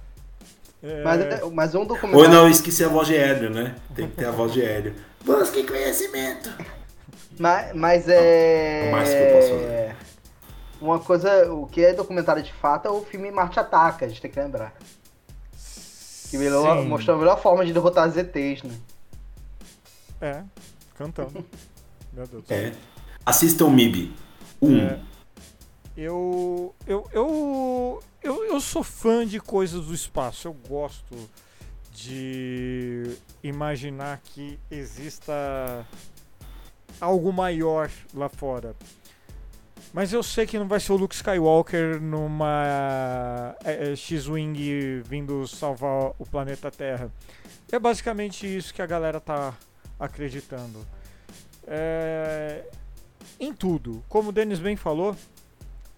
É... 0.82 1.02
Mas, 1.02 1.20
é, 1.20 1.50
mas 1.50 1.74
um 1.74 1.84
documentário. 1.84 2.28
Ou 2.28 2.28
não, 2.28 2.48
esqueci 2.48 2.84
a 2.84 2.88
voz 2.88 3.08
de 3.08 3.16
Hélio, 3.16 3.50
né? 3.50 3.76
Tem 3.94 4.08
que 4.08 4.16
ter 4.16 4.26
a 4.26 4.30
voz 4.30 4.52
de 4.52 4.62
Hélio. 4.62 4.94
Busque 5.24 5.64
conhecimento. 5.64 6.50
Mas, 7.38 7.74
mas 7.74 8.08
é. 8.08 8.88
O 8.88 8.92
mais 8.92 9.08
que 9.08 9.16
eu 9.16 9.32
posso 9.32 9.48
fazer. 9.48 9.96
Uma 10.80 10.98
coisa, 10.98 11.52
o 11.52 11.66
que 11.66 11.84
é 11.84 11.92
documentário 11.92 12.42
de 12.42 12.52
fato 12.52 12.88
é 12.88 12.90
o 12.90 13.02
filme 13.02 13.30
Marte 13.30 13.60
Ataca, 13.60 14.04
a 14.04 14.08
gente 14.08 14.20
tem 14.20 14.30
que 14.30 14.40
lembrar. 14.40 14.74
Que 16.28 16.36
melhor, 16.36 16.84
mostrou 16.84 17.16
a 17.16 17.18
melhor 17.18 17.40
forma 17.40 17.64
de 17.64 17.72
derrotar 17.72 18.08
as 18.08 18.16
ETs, 18.16 18.62
né? 18.64 18.74
É, 20.20 20.42
cantando. 20.96 21.44
Meu 22.12 22.26
Deus 22.26 22.42
do 22.42 22.48
céu. 22.48 22.56
É. 22.56 22.72
Assistam 23.24 23.66
o 23.66 23.70
MIB. 23.70 24.12
Um. 24.60 24.78
É, 24.78 24.98
eu, 25.96 26.74
eu, 26.86 27.06
eu, 27.12 28.02
eu, 28.22 28.44
eu 28.44 28.60
sou 28.60 28.82
fã 28.82 29.26
de 29.26 29.38
coisas 29.38 29.86
do 29.86 29.94
espaço. 29.94 30.48
Eu 30.48 30.52
gosto 30.52 31.16
de 31.92 33.16
imaginar 33.42 34.20
que 34.24 34.58
exista 34.70 35.86
algo 37.02 37.32
maior 37.32 37.90
lá 38.14 38.28
fora. 38.28 38.76
Mas 39.92 40.12
eu 40.12 40.22
sei 40.22 40.46
que 40.46 40.58
não 40.58 40.68
vai 40.68 40.80
ser 40.80 40.92
o 40.92 40.96
Luke 40.96 41.14
Skywalker 41.14 42.00
numa 42.00 43.54
é, 43.64 43.92
é, 43.92 43.96
X-Wing 43.96 45.02
vindo 45.04 45.46
salvar 45.46 46.12
o 46.18 46.24
planeta 46.24 46.70
Terra. 46.70 47.10
É 47.70 47.78
basicamente 47.78 48.46
isso 48.46 48.72
que 48.72 48.80
a 48.80 48.86
galera 48.86 49.20
tá 49.20 49.52
acreditando. 49.98 50.86
É, 51.66 52.64
em 53.38 53.52
tudo. 53.52 54.02
Como 54.08 54.30
o 54.30 54.32
Denis 54.32 54.60
bem 54.60 54.76
falou, 54.76 55.14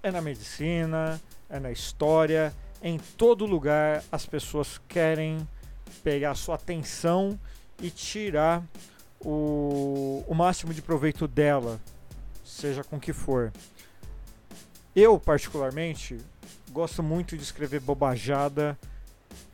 é 0.02 0.10
na 0.10 0.20
medicina, 0.20 1.20
é 1.48 1.60
na 1.60 1.70
história, 1.70 2.52
em 2.82 2.98
todo 2.98 3.47
lugar 3.47 4.02
as 4.10 4.26
pessoas 4.26 4.81
querem 4.89 5.47
pegar 6.02 6.35
sua 6.35 6.56
atenção 6.56 7.39
e 7.81 7.90
tirar 7.90 8.64
o, 9.24 10.24
o 10.26 10.34
máximo 10.34 10.74
de 10.74 10.82
proveito 10.82 11.26
dela, 11.26 11.80
seja 12.44 12.84
com 12.84 13.01
que 13.01 13.12
for. 13.12 13.52
Eu, 14.94 15.18
particularmente, 15.18 16.18
gosto 16.70 17.02
muito 17.02 17.36
de 17.36 17.42
escrever 17.42 17.80
bobajada, 17.80 18.78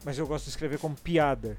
mas 0.04 0.18
eu 0.18 0.26
gosto 0.26 0.44
de 0.44 0.50
escrever 0.50 0.78
como 0.78 0.94
piada. 0.94 1.56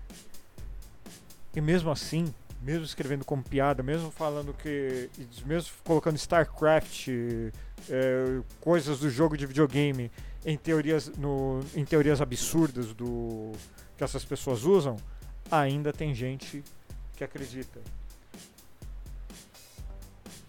E 1.55 1.61
mesmo 1.61 1.89
assim, 1.89 2.33
mesmo 2.61 2.85
escrevendo 2.85 3.25
como 3.25 3.41
piada, 3.41 3.81
mesmo 3.81 4.11
falando 4.11 4.53
que. 4.53 5.09
mesmo 5.45 5.71
colocando 5.83 6.17
StarCraft, 6.17 7.07
é, 7.89 8.41
coisas 8.59 8.99
do 8.99 9.09
jogo 9.09 9.35
de 9.35 9.45
videogame 9.45 10.11
em 10.45 10.57
teorias, 10.57 11.09
no, 11.17 11.59
em 11.75 11.83
teorias 11.85 12.21
absurdas 12.21 12.93
do 12.93 13.51
que 13.97 14.03
essas 14.03 14.23
pessoas 14.23 14.63
usam, 14.63 14.95
ainda 15.49 15.91
tem 15.91 16.13
gente 16.13 16.63
que 17.15 17.23
acredita. 17.23 17.81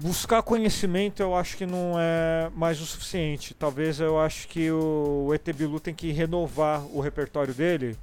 Buscar 0.03 0.43
conhecimento 0.43 1.23
eu 1.23 1.33
acho 1.33 1.57
que 1.57 1.65
não 1.65 1.95
é 1.97 2.51
mais 2.57 2.81
o 2.81 2.87
suficiente. 2.87 3.55
Talvez 3.55 4.01
eu 4.01 4.19
acho 4.19 4.49
que 4.49 4.69
o 4.69 5.33
ET 5.33 5.49
Bilu 5.55 5.79
tem 5.79 5.95
que 5.95 6.11
renovar 6.11 6.85
o 6.87 6.99
repertório 6.99 7.55
dele 7.55 7.97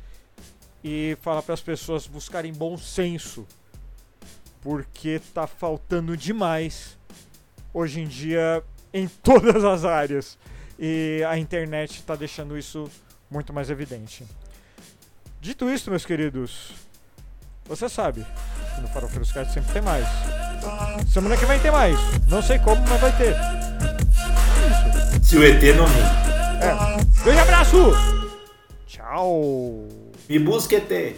e 0.81 1.17
falar 1.21 1.41
para 1.41 1.53
as 1.53 1.59
pessoas 1.59 2.07
buscarem 2.07 2.53
bom 2.53 2.77
senso. 2.77 3.45
Porque 4.61 5.19
tá 5.33 5.45
faltando 5.45 6.15
demais 6.15 6.97
hoje 7.73 7.99
em 7.99 8.07
dia 8.07 8.63
em 8.93 9.05
todas 9.21 9.65
as 9.65 9.83
áreas. 9.83 10.37
E 10.79 11.21
a 11.27 11.37
internet 11.37 11.95
está 11.95 12.15
deixando 12.15 12.57
isso 12.57 12.89
muito 13.29 13.51
mais 13.51 13.69
evidente. 13.69 14.25
Dito 15.41 15.69
isso, 15.69 15.89
meus 15.89 16.05
queridos, 16.05 16.71
você 17.69 17.87
sabe 17.87 18.25
no 18.81 18.87
Farofeiros 18.87 19.31
Cast 19.31 19.53
sempre 19.53 19.71
tem 19.71 19.81
mais. 19.81 20.05
Semana 21.13 21.37
que 21.37 21.45
vem 21.45 21.59
tem 21.59 21.71
mais. 21.71 21.97
Não 22.27 22.41
sei 22.41 22.57
como, 22.59 22.81
mas 22.87 22.99
vai 22.99 23.11
ter. 23.15 23.33
É 23.33 25.19
Se 25.21 25.37
o 25.37 25.43
ET 25.43 25.61
não 25.75 25.87
me. 25.87 25.99
É. 26.61 27.23
Beijo, 27.23 27.39
abraço! 27.39 27.93
Tchau! 28.87 29.87
Me 30.27 30.39
busque 30.39 30.75
ET. 30.75 31.15